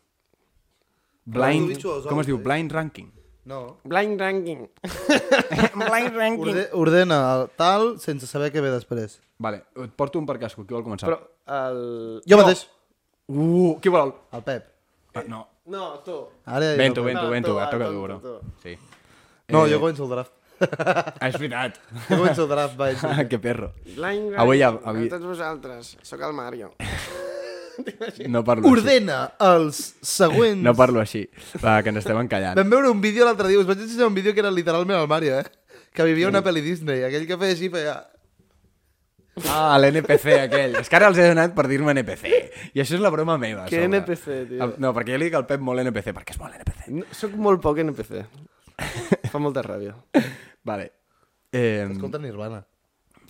Blind- 1.25 1.81
Com 2.09 2.19
es 2.19 2.27
diu? 2.27 2.37
eh? 2.37 2.41
Blind 2.43 2.71
ranking. 2.71 3.11
No. 3.45 3.77
Blind 3.83 4.19
ranking. 4.19 4.65
Blind 5.75 6.15
ranking. 6.17 6.49
Orde, 6.49 6.69
ordena 6.73 7.17
el 7.35 7.43
tal 7.55 7.99
sense 8.01 8.25
saber 8.27 8.51
què 8.53 8.61
ve 8.63 8.71
després. 8.73 9.19
Vale, 9.37 9.63
et 9.83 9.91
porto 9.93 10.17
un 10.17 10.25
per 10.25 10.39
casco. 10.41 10.65
Qui 10.65 10.73
vol 10.73 10.83
començar? 10.85 11.09
Però 11.11 11.19
el... 11.69 12.21
Jo 12.25 12.39
mateix. 12.41 12.63
Uh, 13.29 13.75
qui 13.81 13.89
vol? 13.93 14.15
El 14.33 14.43
Pep. 14.45 14.71
Ah, 15.15 15.23
no. 15.29 15.43
No, 15.69 15.85
tu. 16.05 16.17
Ara 16.45 16.71
el 16.71 16.77
Pep. 16.77 16.83
vento, 16.85 17.01
No, 17.05 17.29
vento. 17.29 17.53
tu, 17.53 17.59
Et 17.61 17.69
toca 17.69 17.85
tu, 17.85 17.93
tu, 17.93 18.01
bro. 18.01 18.17
tu. 18.19 18.35
Sí. 18.63 18.75
No, 19.53 19.65
Eh, 19.67 19.71
jo 19.75 19.79
començo 19.81 20.03
el 20.05 20.09
draft. 20.15 20.33
Ah, 20.81 21.13
és 21.29 21.37
veritat. 21.37 21.77
Jo 22.09 22.17
començo 22.17 22.43
el 22.45 22.49
draft, 22.49 22.77
vaig. 22.81 22.97
que 23.29 23.39
perro. 23.39 23.71
Blind 23.85 24.31
ranking. 24.33 24.39
Avui 24.41 24.57
ja- 24.61 24.73
avui- 24.81 25.05
A 25.05 25.13
tots 25.17 25.25
vosaltres. 25.35 25.97
Sóc 26.01 26.21
el 26.25 26.33
Mario. 26.33 26.73
No 28.31 28.43
parlo 28.47 28.67
així. 28.67 28.71
Ordena 28.79 29.19
els 29.43 29.79
següents... 30.05 30.61
No 30.63 30.73
parlo 30.77 31.01
així. 31.03 31.25
Va, 31.63 31.77
que 31.83 31.91
ens 31.93 32.01
estem 32.03 32.19
encallant. 32.23 32.57
Vam 32.59 32.69
veure 32.73 32.89
un 32.93 33.01
vídeo 33.03 33.25
l'altre 33.27 33.47
dia, 33.51 33.59
us 33.61 33.67
vaig 33.69 33.81
ensenyar 33.85 34.07
un 34.11 34.15
vídeo 34.17 34.33
que 34.33 34.43
era 34.43 34.51
literalment 34.51 34.99
el 35.01 35.07
Mario, 35.11 35.39
eh? 35.39 35.45
Que 35.95 36.03
vivia 36.07 36.27
una 36.27 36.41
pel·li 36.43 36.61
Disney. 36.65 37.03
Aquell 37.07 37.25
que 37.29 37.37
feia 37.39 37.55
així 37.55 37.69
feia... 37.73 37.95
Ah, 39.51 39.75
l'NPC 39.81 40.35
aquell. 40.45 40.77
És 40.79 40.87
que 40.87 40.95
ara 40.95 41.09
els 41.11 41.17
he 41.19 41.25
donat 41.27 41.51
per 41.57 41.65
dir-me 41.67 41.91
NPC. 41.91 42.29
I 42.71 42.79
això 42.83 42.95
és 42.95 43.01
la 43.03 43.11
broma 43.11 43.35
meva. 43.41 43.65
Què. 43.67 43.81
NPC, 43.89 44.27
tio? 44.51 44.61
El- 44.63 44.75
No, 44.79 44.93
perquè 44.95 45.11
jo 45.15 45.19
li 45.19 45.27
dic 45.27 45.35
al 45.35 45.47
Pep 45.49 45.59
molt 45.63 45.83
NPC, 45.83 46.13
perquè 46.15 46.35
és 46.35 46.39
molt 46.39 46.55
NPC. 46.55 46.85
No, 46.95 47.03
soc 47.11 47.35
molt 47.35 47.59
poc 47.63 47.81
NPC. 47.83 48.21
Fa 49.33 49.41
molta 49.43 49.63
ràbia. 49.65 49.91
Vale. 50.63 50.87
Eh, 51.51 51.83
Escolta 51.91 52.19
Nirvana. 52.23 52.61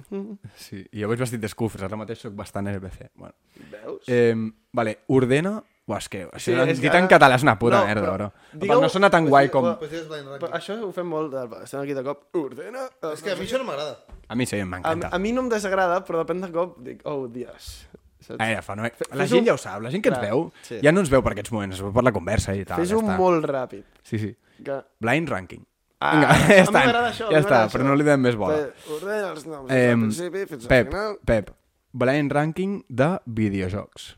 sí, 0.66 0.82
i 0.92 1.02
jo 1.02 1.08
vaig 1.12 1.20
vestit 1.20 1.42
d'escufres, 1.42 1.84
ara 1.88 1.98
mateix 2.00 2.20
sóc 2.26 2.34
bastant 2.38 2.68
NPC. 2.72 3.10
Bueno. 3.16 3.34
Veus? 3.72 4.04
Eh, 4.08 4.36
vale, 4.74 5.00
ordena... 5.08 5.62
Buah, 5.86 6.00
és 6.02 6.08
que 6.10 6.24
això 6.26 6.50
Sí, 6.50 6.54
és 6.72 6.80
dit 6.82 6.90
que 6.90 6.98
en 6.98 7.06
català 7.06 7.36
és 7.38 7.44
una 7.46 7.54
puta 7.62 7.84
No, 7.84 7.86
merda, 7.86 8.02
però 8.08 8.14
bro. 8.18 8.58
digueu- 8.58 8.80
No 8.82 8.88
sona 8.90 9.12
tan 9.14 9.28
guai 9.30 9.52
com... 9.54 9.68
Però 9.78 10.48
això 10.58 10.80
ho 10.82 10.88
fem 10.96 11.06
molt... 11.06 11.30
de- 11.36 11.60
Estem 11.62 11.84
aquí 11.84 11.94
de 11.94 12.02
cop. 12.08 12.24
Ordena... 12.40 12.88
És 13.12 13.22
que 13.22 13.36
a 13.36 13.36
mi 13.38 13.46
això 13.46 13.60
no 13.62 13.68
m'agrada. 13.68 14.00
A 14.28 14.34
mi 14.34 14.48
sí, 14.50 14.58
A, 14.58 14.66
m'encanta. 14.66 15.12
a 15.14 15.20
mi 15.22 15.32
no 15.36 15.44
em 15.46 15.52
desagrada, 15.54 16.00
però 16.08 16.24
depèn 16.24 16.42
de 16.42 16.50
cop 16.56 16.80
dic, 16.82 17.04
oh, 17.06 17.28
dios. 17.30 17.86
Saps? 18.18 18.42
Eh, 18.42 18.58
fa, 18.66 18.74
no... 18.80 18.82
La 18.82 18.90
fes 18.90 19.30
gent 19.30 19.44
un- 19.44 19.46
ja 19.52 19.54
ho 19.54 19.62
sap, 19.62 19.78
la 19.86 19.92
gent 19.94 20.02
que 20.02 20.10
ens 20.10 20.18
Clar, 20.18 20.32
veu 20.32 20.48
sí. 20.66 20.80
ja 20.82 20.92
no 20.92 21.04
ens 21.06 21.14
veu 21.14 21.22
per 21.22 21.36
aquests 21.36 21.54
moments, 21.54 21.78
ens 21.78 21.86
veu 21.86 21.94
per 21.94 22.04
la 22.10 22.16
conversa 22.18 22.56
i 22.58 22.66
tal. 22.66 22.82
Fes-ho 22.82 23.04
ja 23.04 23.06
està. 23.06 23.20
molt 23.22 23.46
ràpid. 23.54 23.86
Sí, 24.02 24.18
sí. 24.26 24.32
Que... 24.66 24.82
Blind 25.06 25.30
ranking. 25.30 25.62
Ah, 26.06 26.14
Vinga, 26.16 26.30
ja 26.58 26.64
està, 26.64 26.82
això, 27.10 27.30
ja 27.34 27.40
està, 27.42 27.60
però 27.74 27.84
no 27.88 27.96
li 27.98 28.04
donem 28.08 28.22
més 28.30 28.36
bola. 28.40 28.58
Ordena 28.96 29.30
els 29.34 29.46
noms 29.50 29.72
Eh, 29.72 29.92
al 29.92 30.00
principi 30.06 30.46
fins 30.52 30.66
al 30.66 30.72
Pep, 30.74 30.90
final. 30.92 31.16
Pep, 31.26 31.52
blind 31.94 32.32
ranking 32.38 32.82
de 32.90 33.10
videojocs. 33.26 34.10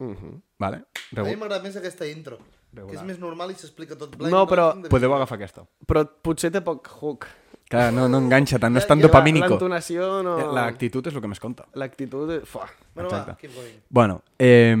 Mhm. 0.00 0.38
Vale? 0.60 0.76
A 0.76 1.08
mi 1.10 1.16
Regu 1.22 1.36
m'agrada 1.40 1.62
més 1.64 1.76
aquesta 1.80 2.06
intro. 2.08 2.38
Que 2.70 2.94
és 2.94 3.02
més 3.02 3.18
normal 3.18 3.50
i 3.50 3.54
s'explica 3.58 3.96
tot 3.98 4.12
Blind 4.16 4.30
No, 4.30 4.44
però- 4.46 4.68
Ranking 4.70 4.84
de 4.84 4.90
Podeu 4.92 5.14
agafar 5.16 5.38
aquesta. 5.40 5.64
Però 5.86 6.04
potser 6.22 6.52
té 6.54 6.60
poc 6.62 6.86
hook. 7.00 7.26
Que 7.70 7.90
no, 7.94 8.08
no 8.10 8.18
enganxa 8.18 8.58
tant, 8.58 8.72
no 8.74 8.78
és 8.82 8.86
tan 8.86 8.98
dopamínico. 9.02 9.46
L'entonació 9.48 10.22
no... 10.26 10.36
Eh, 10.38 10.46
L'actitud 10.56 11.06
és 11.06 11.14
el 11.14 11.20
que 11.22 11.28
més 11.30 11.38
compta. 11.42 11.66
L'actitud... 11.78 12.30
Fuà. 12.46 12.64
Bueno, 12.94 13.10
va, 13.10 13.20
Exacte. 13.22 13.36
keep 13.40 13.54
going. 13.54 13.76
Bueno, 13.88 14.22
eh... 14.38 14.74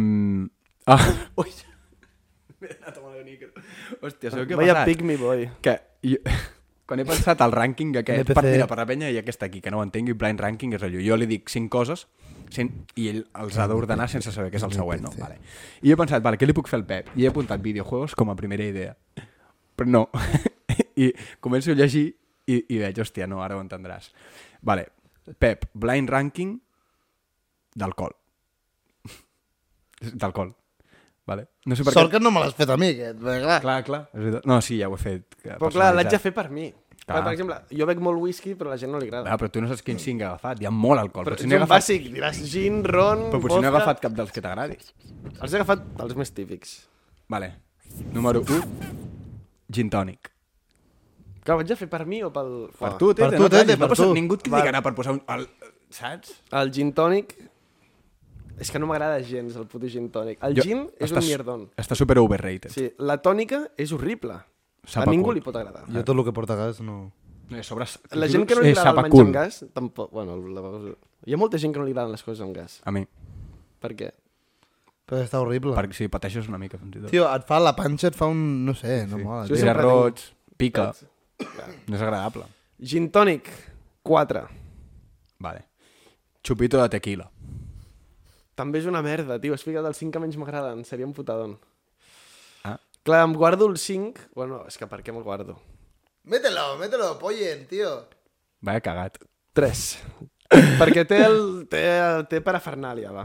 Ah, 0.86 0.98
ui. 1.38 1.50
M'he 2.60 2.68
anat 2.82 2.96
a 2.98 3.00
moure 3.00 3.18
el 3.20 3.24
micro. 3.24 3.50
Hòstia, 4.02 4.30
sabeu 4.34 4.46
què 4.46 4.54
ha 4.54 4.60
Vaya 4.60 4.74
passat? 4.74 4.90
pick 4.90 5.02
me 5.06 5.16
boy. 5.16 5.46
Que 5.62 5.76
jo, 6.02 6.18
quan 6.90 7.02
he 7.02 7.06
pensat 7.06 7.42
al 7.44 7.54
rànquing 7.54 7.94
aquest, 8.00 8.24
NPC. 8.24 8.34
per, 8.34 8.44
mira, 8.48 8.66
per 8.70 8.80
la 8.80 8.86
penya 8.88 9.10
i 9.12 9.18
aquesta 9.20 9.46
aquí, 9.46 9.60
que 9.62 9.70
no 9.70 9.78
ho 9.78 9.86
entengui, 9.86 10.16
blind 10.18 10.42
ranking 10.42 10.74
és 10.74 10.82
allò. 10.86 11.02
Jo 11.04 11.18
li 11.20 11.28
dic 11.30 11.52
cinc 11.52 11.70
coses 11.72 12.06
sen, 12.54 12.70
i 12.98 13.08
ell 13.12 13.20
els 13.42 13.58
ha 13.58 13.66
d'ordenar 13.70 14.08
sense 14.10 14.32
saber 14.34 14.50
què 14.52 14.58
és 14.58 14.66
el 14.66 14.74
següent, 14.74 15.04
no? 15.06 15.12
Vale. 15.18 15.38
I 15.86 15.92
he 15.92 15.98
pensat, 15.98 16.22
vale, 16.24 16.38
què 16.40 16.48
li 16.48 16.56
puc 16.56 16.70
fer 16.70 16.80
al 16.80 16.86
Pep? 16.88 17.12
I 17.14 17.26
he 17.26 17.30
apuntat 17.30 17.62
videojuegos 17.62 18.16
com 18.18 18.32
a 18.32 18.36
primera 18.38 18.66
idea. 18.66 18.94
Però 19.78 19.88
no. 19.88 20.06
I 21.02 21.12
començo 21.42 21.72
a 21.72 21.78
llegir 21.78 22.08
i, 22.50 22.58
i 22.58 22.80
veig, 22.82 22.98
hòstia, 23.00 23.28
no, 23.30 23.40
ara 23.44 23.56
ho 23.56 23.62
entendràs. 23.62 24.10
Vale, 24.66 24.88
Pep, 25.38 25.68
blind 25.78 26.10
ranking 26.10 26.56
d'alcohol. 27.78 28.16
D'alcohol. 30.20 30.56
Vale. 31.26 31.48
No 31.66 31.76
sé 31.76 31.84
per 31.86 31.92
Sort 31.94 32.08
què... 32.10 32.18
que 32.18 32.24
no 32.24 32.30
me 32.34 32.40
l'has 32.42 32.54
fet 32.58 32.70
a 32.72 32.76
mi, 32.80 32.88
aquest. 32.94 33.18
perquè, 33.20 33.40
Clar. 33.44 33.58
Clar, 33.64 33.80
clar. 33.86 34.00
És 34.14 34.20
veritat. 34.24 34.46
No, 34.50 34.60
sí, 34.64 34.78
ja 34.80 34.88
ho 34.88 34.94
he 34.96 35.02
fet. 35.02 35.26
que 35.42 35.56
Però 35.60 35.70
clar, 35.70 35.90
l'haig 35.94 36.08
de 36.10 36.18
fer 36.22 36.32
per 36.34 36.48
mi. 36.50 36.70
Clar. 37.00 37.22
Per 37.24 37.32
exemple, 37.32 37.56
jo 37.74 37.86
bec 37.88 37.98
molt 38.02 38.20
whisky, 38.22 38.54
però 38.54 38.70
a 38.70 38.74
la 38.74 38.78
gent 38.80 38.92
no 38.92 38.98
li 39.02 39.08
agrada. 39.10 39.30
Ah, 39.32 39.36
però 39.40 39.50
tu 39.50 39.60
no 39.62 39.68
saps 39.70 39.82
quin 39.82 39.98
cinc 39.98 40.20
he 40.22 40.26
agafat. 40.28 40.60
Hi 40.62 40.66
ha 40.68 40.70
molt 40.74 41.00
alcohol. 41.02 41.24
Però 41.26 41.34
Potser 41.34 41.46
ets 41.46 41.50
n'he 41.50 41.58
un 41.58 41.64
agafat... 41.64 41.82
bàsic, 41.82 42.08
diràs 42.14 42.40
gin, 42.52 42.80
ron, 42.86 43.24
Però 43.32 43.40
potser 43.42 43.60
no 43.60 43.66
he 43.68 43.70
vodka... 43.70 43.76
agafat 43.82 44.02
cap 44.04 44.12
dels 44.18 44.30
que 44.36 44.42
t'agradi. 44.44 44.76
Els 45.40 45.52
he 45.54 45.58
agafat 45.60 45.86
els 46.06 46.14
més 46.20 46.30
típics. 46.36 46.74
Vale. 47.30 47.48
Número 48.14 48.42
1. 48.46 48.60
Gin 49.74 49.90
tònic. 49.90 50.30
Que 51.44 51.52
ho 51.56 51.58
haig 51.62 51.66
de 51.72 51.76
fer 51.80 51.88
per 51.90 52.04
mi 52.06 52.22
o 52.22 52.30
pel... 52.34 52.50
Per 52.78 52.92
tu, 53.00 53.12
Tete, 53.14 53.30
Per 53.30 53.38
tu, 53.38 53.42
no, 53.42 53.48
Tete, 53.56 53.76
no 53.80 53.88
per 53.88 53.96
tu. 53.98 54.10
ningú 54.14 54.36
et 54.38 54.44
criticarà 54.46 54.82
per 54.84 54.92
posar 54.94 55.14
un... 55.16 55.22
El, 55.34 55.46
saps? 55.90 56.36
El 56.52 56.70
gin 56.74 56.92
tònic... 56.94 57.34
És 58.60 58.70
que 58.70 58.78
no 58.78 58.86
m'agrada 58.90 59.20
gens 59.24 59.56
el 59.56 59.66
puto 59.66 59.88
gin 59.88 60.10
tònic. 60.12 60.38
El 60.44 60.54
Jo- 60.58 60.62
gin 60.66 60.82
és 60.98 61.08
està 61.10 61.22
un 61.22 61.26
mierdon. 61.26 61.62
Està 61.80 61.96
super 61.96 62.18
overrated. 62.20 62.70
Sí, 62.74 62.90
la 62.98 63.16
tònica 63.22 63.64
és 63.80 63.92
horrible. 63.96 64.36
Sap 64.84 65.06
a 65.06 65.08
a 65.08 65.12
ningú 65.12 65.30
cul. 65.30 65.38
li 65.40 65.44
pot 65.44 65.56
agradar. 65.56 65.86
Jo 65.88 66.04
tot 66.04 66.16
el 66.16 66.24
que 66.28 66.32
porta 66.36 66.56
gas 66.56 66.80
no... 66.84 67.12
No, 67.50 67.62
sobre... 67.66 67.86
La 68.14 68.28
gent 68.30 68.46
que 68.46 68.54
no 68.54 68.62
li 68.62 68.70
eh, 68.70 68.76
agrada 68.78 68.90
el 68.90 68.96
menjar 69.02 69.10
cul. 69.10 69.24
amb 69.26 69.34
gas, 69.34 69.64
tampoc... 69.74 70.12
Bueno, 70.14 70.36
la... 70.38 70.94
hi 71.26 71.34
ha 71.34 71.38
molta 71.40 71.58
gent 71.58 71.72
que 71.74 71.80
no 71.80 71.84
li 71.88 71.90
agraden 71.96 72.12
les 72.12 72.22
coses 72.22 72.40
amb 72.44 72.54
gas. 72.54 72.78
A 72.84 72.92
mi. 72.94 73.02
Per 73.80 73.90
què? 73.98 74.12
Però 75.10 75.18
està 75.24 75.40
horrible. 75.42 75.74
Perquè 75.74 75.96
si 75.98 76.06
pateixes 76.12 76.46
una 76.46 76.60
mica, 76.62 76.78
fins 76.78 76.94
i 76.94 77.00
tot. 77.00 77.10
Tio, 77.10 77.24
et 77.26 77.46
fa 77.48 77.58
la 77.58 77.72
panxa, 77.74 78.12
et 78.12 78.18
fa 78.18 78.28
un... 78.30 78.44
No 78.64 78.76
sé, 78.78 79.00
no 79.10 79.18
mola. 79.18 79.42
Jo 79.48 79.56
tio. 79.56 79.64
Tira 79.64 79.74
roig, 79.74 80.22
pica. 80.60 80.92
No 81.88 81.96
és 81.98 82.04
agradable. 82.04 82.46
Gin 82.78 83.10
tònic, 83.10 83.50
4. 84.06 84.44
Vale. 85.42 85.64
Chupito 86.46 86.78
de 86.80 86.88
tequila. 86.88 87.26
També 88.60 88.82
és 88.82 88.86
una 88.90 89.00
merda, 89.04 89.38
tio. 89.40 89.54
Has 89.56 89.64
ficat 89.64 89.86
els 89.88 89.96
5 90.02 90.12
que 90.12 90.20
menys 90.22 90.36
m'agraden. 90.40 90.84
Seria 90.84 91.08
un 91.08 91.14
putadón. 91.16 91.56
Ah. 92.68 92.76
Clar, 93.06 93.24
em 93.24 93.32
guardo 93.40 93.66
el 93.70 93.78
5... 93.80 94.28
Bueno, 94.36 94.62
és 94.68 94.76
que 94.76 94.88
per 94.90 95.00
què 95.06 95.14
me'l 95.16 95.24
guardo? 95.24 95.56
Mételo, 96.28 96.74
mételo, 96.78 97.14
pollen, 97.18 97.64
tio. 97.70 97.94
Vaya 98.60 98.82
cagat. 98.84 99.16
3. 99.56 99.84
Perquè 100.80 101.06
té, 101.08 101.22
el, 101.24 101.38
té, 101.70 101.80
té 102.28 102.40
parafernàlia, 102.44 103.12
va. 103.14 103.24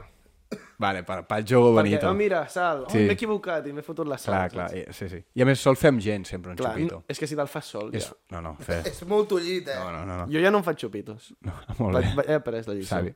Vale, 0.80 1.02
per, 1.08 1.22
pel 1.28 1.44
jogo 1.48 1.70
Perquè, 1.72 1.82
bonito. 1.82 2.08
oh, 2.10 2.16
mira, 2.16 2.42
sal, 2.52 2.84
oh, 2.86 2.90
Sí. 2.92 3.02
m'he 3.08 3.16
equivocat 3.16 3.66
i 3.68 3.74
m'he 3.74 3.84
fotut 3.84 4.08
la 4.08 4.18
sal. 4.20 4.34
Clar, 4.34 4.50
clar, 4.52 4.68
eh, 4.78 4.94
sí, 4.96 5.08
sí. 5.12 5.20
I 5.36 5.44
a 5.44 5.48
més 5.48 5.60
sol 5.64 5.76
fer 5.80 5.90
amb 5.94 6.02
gent, 6.04 6.26
sempre, 6.28 6.52
un 6.54 6.60
clar 6.60 6.74
xupito. 6.76 7.00
no, 7.00 7.06
és 7.12 7.20
que 7.20 7.28
si 7.32 7.36
te'l 7.40 7.48
fas 7.52 7.70
sol, 7.72 7.90
És... 7.96 8.08
ja. 8.10 8.16
No, 8.36 8.42
no, 8.44 8.54
fer... 8.64 8.82
És 8.92 9.00
molt 9.10 9.28
tullit, 9.32 9.68
eh? 9.72 9.78
No, 9.80 9.92
no, 9.96 10.02
no, 10.08 10.18
no. 10.22 10.26
Jo 10.32 10.44
ja 10.44 10.52
no 10.52 10.60
em 10.62 10.68
faig 10.68 10.80
xupitos. 10.84 11.32
no 11.48 11.56
molt 11.80 12.00
bé. 12.00 12.26
he 12.28 12.38
après 12.40 12.68
la 12.68 12.76
lliçó. 12.78 12.92
Savi. 12.92 13.14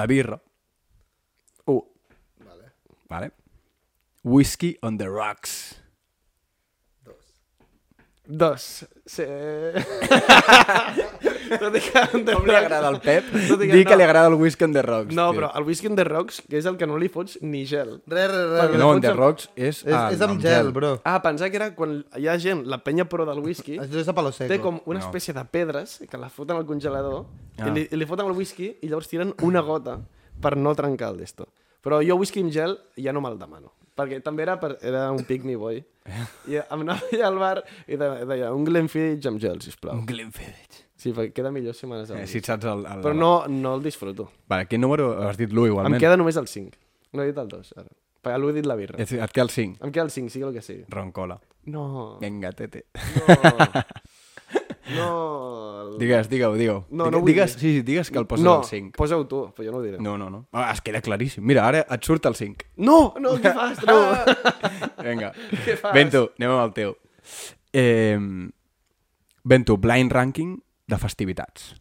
La 0.00 0.06
birra, 0.10 0.40
1. 1.66 1.82
vale? 3.08 3.30
Whisky 4.24 4.76
on 4.82 4.96
the 4.98 5.08
rocks. 5.08 5.76
2. 8.28 8.56
Sí. 9.06 9.22
Tot 11.60 11.76
i 11.78 11.80
que... 11.84 12.00
Com 12.26 12.48
li 12.48 12.56
agrada 12.58 12.88
al 12.90 12.96
Pep? 13.00 13.28
Tot 13.46 13.60
i 13.62 13.68
Dir 13.70 13.84
que 13.86 13.92
no. 13.94 13.98
li 14.00 14.02
agrada 14.02 14.26
el 14.32 14.34
whisky 14.40 14.64
on 14.66 14.72
the 14.74 14.82
rocks. 14.82 15.14
No, 15.14 15.28
tio. 15.30 15.38
però 15.38 15.50
el 15.60 15.62
whisky 15.68 15.86
on 15.86 15.94
the 15.94 16.02
rocks, 16.08 16.40
que 16.42 16.58
és 16.58 16.66
el 16.66 16.74
que 16.80 16.88
no 16.90 16.96
li 16.98 17.06
fots 17.12 17.36
ni 17.46 17.60
gel. 17.70 18.00
Res, 18.10 18.26
res, 18.32 18.48
res. 18.50 18.64
Perquè 18.64 18.80
No, 18.82 18.88
on 18.96 19.00
the 19.04 19.12
rocks 19.14 19.46
és... 19.54 19.84
És, 19.86 19.92
ah, 19.94 20.08
és 20.10 20.24
amb 20.26 20.42
gel, 20.42 20.72
bro. 20.74 20.96
Ah, 21.06 21.20
pensava 21.22 21.52
que 21.54 21.60
era 21.60 21.70
quan 21.78 22.00
hi 22.18 22.26
ha 22.26 22.34
gent, 22.42 22.64
la 22.66 22.80
penya 22.82 23.06
pro 23.06 23.28
del 23.30 23.38
whisky, 23.46 23.78
Això 23.84 24.02
és 24.02 24.10
a 24.10 24.16
palo 24.18 24.34
seco. 24.34 24.50
té 24.50 24.58
com 24.64 24.80
una 24.90 24.98
No. 24.98 25.04
espècie 25.06 25.36
de 25.36 25.44
pedres 25.46 26.00
que 26.10 26.18
la 26.18 26.28
foten 26.34 26.58
al 26.58 26.66
congelador 26.66 27.26
Ah. 27.62 27.68
i, 27.68 27.70
li, 27.78 27.86
i 27.94 27.96
li 27.96 28.04
foten 28.10 28.26
el 28.26 28.34
whisky 28.36 28.72
i 28.82 28.88
llavors 28.90 29.06
tiren 29.08 29.30
una 29.46 29.62
gota 29.64 30.00
per 30.42 30.56
no 30.56 30.74
trencar 30.74 31.12
el 31.14 31.18
d'esto. 31.22 31.48
Però 31.82 32.00
jo 32.02 32.16
whisky 32.18 32.42
amb 32.42 32.50
gel 32.54 32.78
ja 32.98 33.12
no 33.12 33.20
me'l 33.22 33.38
demano. 33.38 33.72
Perquè 33.96 34.18
també 34.22 34.42
era, 34.44 34.58
per, 34.60 34.74
era 34.84 35.06
un 35.12 35.22
pick 35.24 35.44
me 35.48 35.54
boy. 35.56 35.78
I 36.52 36.58
em 36.60 36.82
anava 36.84 37.00
allà 37.12 37.26
al 37.30 37.38
bar 37.40 37.62
i 37.88 37.96
de- 37.96 38.24
deia 38.28 38.50
un 38.54 38.64
Glenfiddich 38.66 39.26
amb 39.30 39.40
gel, 39.40 39.60
sisplau. 39.64 39.96
Un 39.96 40.04
Glenfiddich. 40.06 40.82
Sí, 40.96 41.12
perquè 41.16 41.32
queda 41.36 41.50
millor 41.52 41.74
si 41.76 41.86
me 41.86 41.96
n'has 41.98 42.10
Eh, 42.10 42.26
si 42.26 42.38
et 42.38 42.44
saps 42.48 42.64
el... 42.68 42.84
el... 42.86 43.00
Però 43.04 43.14
no, 43.16 43.30
no 43.48 43.74
el 43.76 43.82
disfruto. 43.84 44.30
Vale, 44.48 44.66
quin 44.66 44.80
número 44.80 45.10
has 45.28 45.36
dit 45.40 45.50
l'1 45.52 45.66
igualment? 45.72 45.94
Em 45.96 46.00
queda 46.00 46.16
només 46.16 46.36
el 46.40 46.46
5. 46.48 46.76
No 47.12 47.22
he 47.22 47.30
dit 47.30 47.38
el 47.40 47.48
2, 47.48 47.72
ara. 47.76 47.88
Perquè 48.26 48.38
l'he 48.42 48.52
dit 48.56 48.66
la 48.66 48.76
birra. 48.76 48.98
Et, 49.00 49.12
et 49.12 49.32
queda 49.32 49.44
el 49.46 49.50
5. 49.54 49.78
Em 49.84 49.92
queda 49.92 50.04
el 50.08 50.10
5, 50.10 50.32
sigui 50.34 50.44
el 50.48 50.54
que 50.56 50.62
sigui. 50.64 50.84
Roncola. 50.92 51.38
No. 51.72 52.18
Vinga, 52.20 52.52
tete. 52.52 52.86
No. 52.94 53.82
no. 54.94 55.92
el- 55.92 55.98
Digues, 55.98 56.28
digue-ho, 56.28 56.54
digue-ho. 56.54 56.86
No, 56.90 57.10
no 57.10 57.20
digues, 57.22 57.54
dir. 57.56 57.60
Sí, 57.60 57.72
sí, 57.78 57.82
digues 57.82 58.10
que 58.10 58.18
el 58.18 58.26
poses 58.26 58.44
no, 58.44 58.58
al 58.58 58.64
5. 58.64 58.92
posa-ho 58.96 59.26
tu, 59.26 59.40
però 59.54 59.64
jo 59.66 59.72
no 59.72 59.78
ho 59.78 59.82
diré. 59.82 59.98
No, 59.98 60.16
no, 60.18 60.28
no. 60.30 60.46
Ah, 60.52 60.70
es 60.72 60.80
queda 60.82 61.00
claríssim. 61.00 61.44
Mira, 61.44 61.66
ara 61.66 61.86
et 61.88 62.04
surt 62.04 62.26
el 62.26 62.34
5. 62.36 62.66
No, 62.76 63.14
no, 63.18 63.34
què 63.40 63.52
fas, 63.54 63.78
tu? 63.80 63.96
Vinga. 65.06 65.32
Què 65.64 65.76
fas? 65.80 65.92
Bento, 65.94 66.32
anem 66.38 66.50
amb 66.52 66.64
el 66.66 66.72
teu. 66.76 66.94
Eh, 67.72 68.18
Bento, 69.44 69.76
blind 69.78 70.12
ranking 70.12 70.56
de 70.86 70.98
festivitats. 70.98 71.74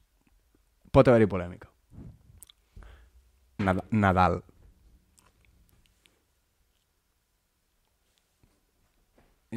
pot 0.96 1.08
haver-hi 1.08 1.28
polèmica. 1.28 1.68
Nad 3.60 3.82
Nadal. 3.92 4.44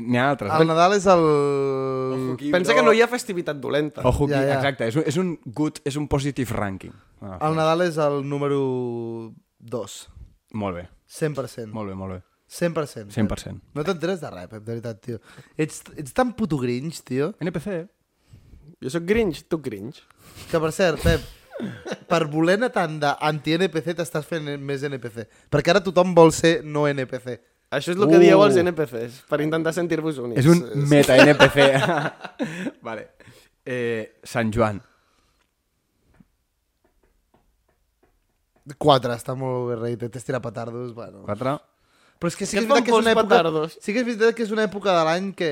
N'hi 0.01 0.19
ha 0.21 0.29
altres. 0.31 0.53
El 0.61 0.67
Nadal 0.71 0.95
és 0.97 1.07
el... 1.11 1.25
Pensa 2.53 2.75
que 2.77 2.83
no 2.87 2.93
hi 2.95 3.03
ha 3.03 3.09
festivitat 3.11 3.59
dolenta. 3.61 4.03
Ojo, 4.09 4.29
Ja, 4.31 4.41
ja, 4.43 4.49
ja. 4.53 4.57
exacte. 4.61 4.89
És 4.89 4.97
un, 4.97 5.05
és 5.11 5.17
un 5.21 5.35
good, 5.45 5.81
és 5.89 5.97
un 6.01 6.07
positive 6.09 6.55
ranking. 6.57 6.95
Ah, 7.21 7.39
El 7.49 7.57
Nadal 7.59 7.83
és 7.89 7.99
el 7.99 8.21
número 8.29 8.61
2. 9.59 9.99
Molt 10.55 10.77
bé, 10.79 10.89
100%. 11.11 11.73
molt 11.75 11.91
bé, 11.91 11.95
molt 11.99 12.13
bé. 12.17 12.21
100%. 12.49 13.11
100%. 13.13 13.59
No 13.77 13.85
t'enteres 13.85 14.21
de 14.23 14.31
res, 14.33 14.47
Pep, 14.49 14.63
de 14.65 14.73
veritat, 14.73 15.01
tio. 15.05 15.19
Ets, 15.61 15.83
ets 16.01 16.15
tan 16.17 16.31
puto 16.33 16.57
grinch, 16.57 17.03
tio, 17.05 17.35
NPC, 17.45 17.67
eh? 17.83 17.87
Jo 18.81 18.93
sóc 18.95 19.05
grinch, 19.05 19.43
tu 19.51 19.59
grinch. 19.61 19.99
que 20.51 20.61
per 20.63 20.71
cert, 20.73 21.03
Pep, 21.03 21.21
per 22.09 22.23
voler 22.31 22.55
anar 22.57 22.71
tant 22.73 22.97
d'anti-NPC 23.03 23.97
t'estàs 23.99 24.25
fent 24.25 24.49
més 24.63 24.83
NPC. 24.87 25.27
Perquè 25.51 25.75
ara 25.75 25.83
tothom 25.85 26.15
vol 26.15 26.31
ser 26.33 26.63
no 26.65 26.87
NPC. 26.89 27.37
Això 27.71 27.93
és 27.93 27.99
el 27.99 28.07
que 28.09 28.17
Uh. 28.17 28.21
dieu 28.23 28.43
els 28.43 28.57
NPCs, 28.57 29.23
per 29.29 29.41
intentar 29.45 29.75
sentir-vos 29.77 30.17
únics. 30.19 30.41
És 30.41 30.47
un 30.49 30.63
meta-NPC. 30.89 31.59
vale. 32.89 33.11
Eh, 33.69 34.15
Sant 34.25 34.51
Joan. 34.55 34.81
4, 38.79 39.15
està 39.17 39.35
molt 39.39 39.71
bé 39.71 39.77
rated, 39.81 40.17
és 40.17 40.25
tirar 40.27 40.41
petardos, 40.45 40.93
bueno. 40.97 41.23
4. 41.25 41.55
Però 42.19 42.29
és 42.33 42.37
que 42.37 42.47
sí 42.49 42.57
que 42.59 42.65
és 42.65 42.69
veritat 42.69 42.85
que 42.89 42.93
és 42.93 42.99
una 43.05 43.13
època... 43.15 43.29
petardos? 43.29 43.77
Sí 43.81 43.95
que 43.95 44.01
és 44.03 44.07
veritat 44.09 44.35
que 44.37 44.45
és 44.45 44.51
una 44.53 44.65
època 44.67 44.95
de 44.97 45.05
l'any 45.09 45.29
que... 45.39 45.51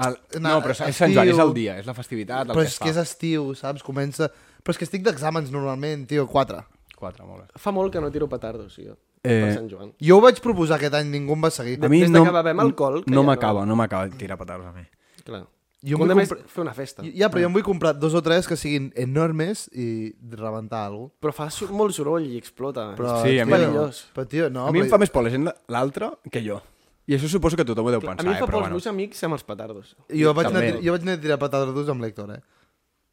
El... 0.00 0.16
No, 0.40 0.52
però 0.64 0.72
és 0.76 0.96
Sant 0.96 1.12
Joan, 1.12 1.28
és 1.32 1.40
el 1.42 1.50
dia, 1.56 1.74
és 1.80 1.88
la 1.88 1.94
festivitat, 1.96 2.46
el 2.48 2.54
Però 2.54 2.62
que 2.62 2.68
és 2.70 2.76
es 2.76 2.78
que 2.80 2.92
és 2.92 2.98
fa. 3.00 3.06
estiu, 3.08 3.48
saps? 3.58 3.82
Comença... 3.86 4.28
Però 4.60 4.74
és 4.74 4.78
que 4.80 4.86
estic 4.86 5.02
d'exàmens 5.06 5.50
normalment, 5.52 6.06
tio, 6.08 6.26
4. 6.30 6.60
4, 7.00 7.26
molt 7.26 7.46
bé. 7.46 7.60
Fa 7.60 7.72
molt 7.74 7.92
que 7.94 8.00
no 8.04 8.10
tiro 8.12 8.28
petardos, 8.28 8.76
jo, 8.76 8.94
Eh, 9.22 9.40
per 9.44 9.54
Sant 9.54 9.68
Joan. 9.68 9.92
Jo 10.00 10.16
ho 10.18 10.20
vaig 10.24 10.40
proposar 10.40 10.78
aquest 10.78 10.94
any, 10.94 11.10
ningú 11.12 11.34
em 11.36 11.42
va 11.44 11.50
seguir. 11.50 11.78
A 11.84 11.88
mi 11.88 12.00
Des 12.00 12.10
de 12.10 12.18
no, 12.18 12.24
que 12.24 12.30
bevem 12.30 12.60
alcohol, 12.60 13.02
que 13.04 13.10
no 13.12 13.20
ja 13.22 13.26
m'acaba, 13.26 13.66
no 13.66 13.76
m'acaba 13.76 14.08
de 14.08 14.16
tirar 14.16 14.38
petards 14.38 14.64
a 14.66 14.72
mi. 14.72 14.86
Clar. 15.24 15.42
Jo 15.42 15.48
Jo 15.82 15.96
em 15.96 16.00
Un 16.00 16.00
vull 16.00 16.08
de 16.08 16.14
més 16.14 16.28
comprar- 16.28 16.48
fer 16.48 16.60
una 16.60 16.74
festa. 16.74 17.02
Ja, 17.16 17.30
però 17.30 17.40
jo 17.40 17.46
em 17.48 17.52
vull 17.54 17.62
comprar 17.64 17.94
dos 17.98 18.12
o 18.14 18.20
tres 18.20 18.46
que 18.46 18.56
siguin 18.56 18.92
enormes 18.96 19.68
i 19.72 20.14
rebentar 20.28 20.86
alguna 20.86 21.10
Però 21.20 21.32
fa 21.32 21.48
molt 21.70 21.94
soroll 21.94 22.26
i 22.26 22.36
explota. 22.36 22.94
Però, 22.96 23.22
Sí, 23.22 23.38
a 23.38 23.46
mi 23.46 23.52
tio, 23.54 23.70
no. 23.72 23.86
Però, 24.14 24.26
tio, 24.28 24.50
no, 24.50 24.66
a 24.66 24.72
mi 24.72 24.80
em 24.80 24.84
però- 24.86 24.90
fa 24.90 24.98
més 24.98 25.10
por 25.10 25.22
la 25.24 25.30
gent 25.30 25.44
de 25.46 25.54
l'altre 25.68 26.10
que 26.30 26.42
jo. 26.44 26.60
I 27.06 27.14
això 27.16 27.28
suposo 27.28 27.56
que 27.56 27.64
tothom 27.64 27.86
ho 27.86 27.90
deu 27.90 27.98
A 27.98 28.02
pensar, 28.02 28.24
mi 28.24 28.30
em 28.30 28.36
fa 28.38 28.44
eh? 28.44 28.46
por 28.46 28.48
però 28.50 28.58
els 28.58 28.62
bueno. 28.68 28.74
meus 28.76 28.86
amics 28.86 29.24
amb 29.24 29.32
els 29.34 29.42
petardos. 29.42 29.96
Jo 30.10 30.34
vaig, 30.34 30.46
anar, 30.46 30.60
També. 30.60 30.78
a 30.78 30.82
jo 30.84 30.92
vaig 30.92 31.02
anar 31.02 31.14
a 31.14 31.20
tirar 31.20 31.38
petardos 31.38 31.88
amb 31.88 32.02
l'Héctor, 32.02 32.30
eh? 32.36 32.40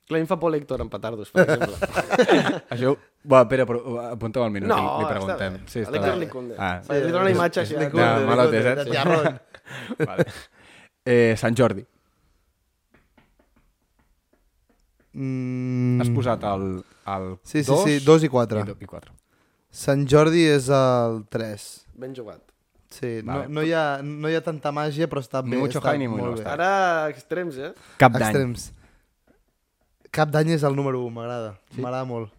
Clar, 0.08 0.16
a 0.16 0.20
mi 0.22 0.24
em 0.24 0.28
fa 0.30 0.38
por 0.40 0.52
l'Héctor 0.54 0.80
amb 0.82 0.92
petardos, 0.94 1.32
per 1.36 1.44
exemple. 1.44 1.90
Això... 2.74 2.94
Va, 3.28 3.42
Pere, 3.52 3.66
però 3.68 3.82
apunta'm 4.14 4.46
al 4.46 4.54
minut 4.56 4.70
No, 4.72 4.78
i 4.78 4.84
li 4.86 5.04
està 5.04 5.10
preguntem. 5.12 5.58
bé. 5.58 5.68
Sí, 5.68 5.80
A 5.80 5.84
està 5.84 5.92
l'Héctor 5.98 6.14
bé. 6.14 6.20
li 6.22 6.28
conde. 6.32 6.56
Ah, 6.58 6.78
Sí, 6.86 6.94
li 6.94 7.12
dona 7.12 7.26
una 7.26 7.34
imatge 7.34 7.60
així. 7.66 7.76
Li 7.76 7.86
de- 7.86 7.92
conde, 7.92 8.58
eh? 8.62 8.76
de 8.78 8.84
Sí. 8.86 8.92
tiarrón. 8.92 9.40
vale. 10.08 10.26
Eh, 11.04 11.36
Sant 11.38 11.58
Jordi. 11.60 11.84
Mm, 15.18 16.02
Has 16.02 16.10
posat 16.14 16.44
el, 16.46 16.66
el 17.10 17.28
Sí, 17.44 17.64
sí, 17.64 17.72
dos, 17.72 17.84
sí, 17.84 18.00
dos 18.06 18.24
i 18.24 18.30
quatre. 18.30 18.62
I, 18.62 18.68
do, 18.70 18.76
i 18.80 18.86
quatre. 18.90 19.12
Sant 19.74 20.06
Jordi 20.10 20.46
és 20.48 20.70
el 20.74 21.24
3. 21.34 21.66
Ben 22.00 22.14
jugat. 22.16 22.42
Sí, 22.90 23.20
Vale. 23.22 23.50
no, 23.50 23.60
no, 23.60 23.64
hi 23.68 23.74
ha, 23.76 24.00
no 24.02 24.30
hi 24.32 24.36
ha 24.38 24.42
tanta 24.46 24.72
màgia, 24.72 25.10
però 25.12 25.20
està 25.20 25.42
Ni 25.44 25.52
bé. 25.58 25.58
mucho 25.60 25.82
està 25.82 25.92
high 25.92 26.00
ni 26.00 26.08
muy 26.08 26.22
molt 26.24 26.40
bé. 26.40 26.46
Ara, 26.48 27.10
extrems, 27.12 27.58
eh? 27.60 27.74
Cap 28.00 28.14
d'any. 28.16 28.30
Extrems. 28.32 28.70
Cap 30.12 30.30
d'any 30.34 30.54
és 30.56 30.64
el 30.64 30.76
número 30.76 31.02
1, 31.06 31.12
m'agrada. 31.14 31.58
M'agrada 31.78 32.06
molt. 32.06 32.32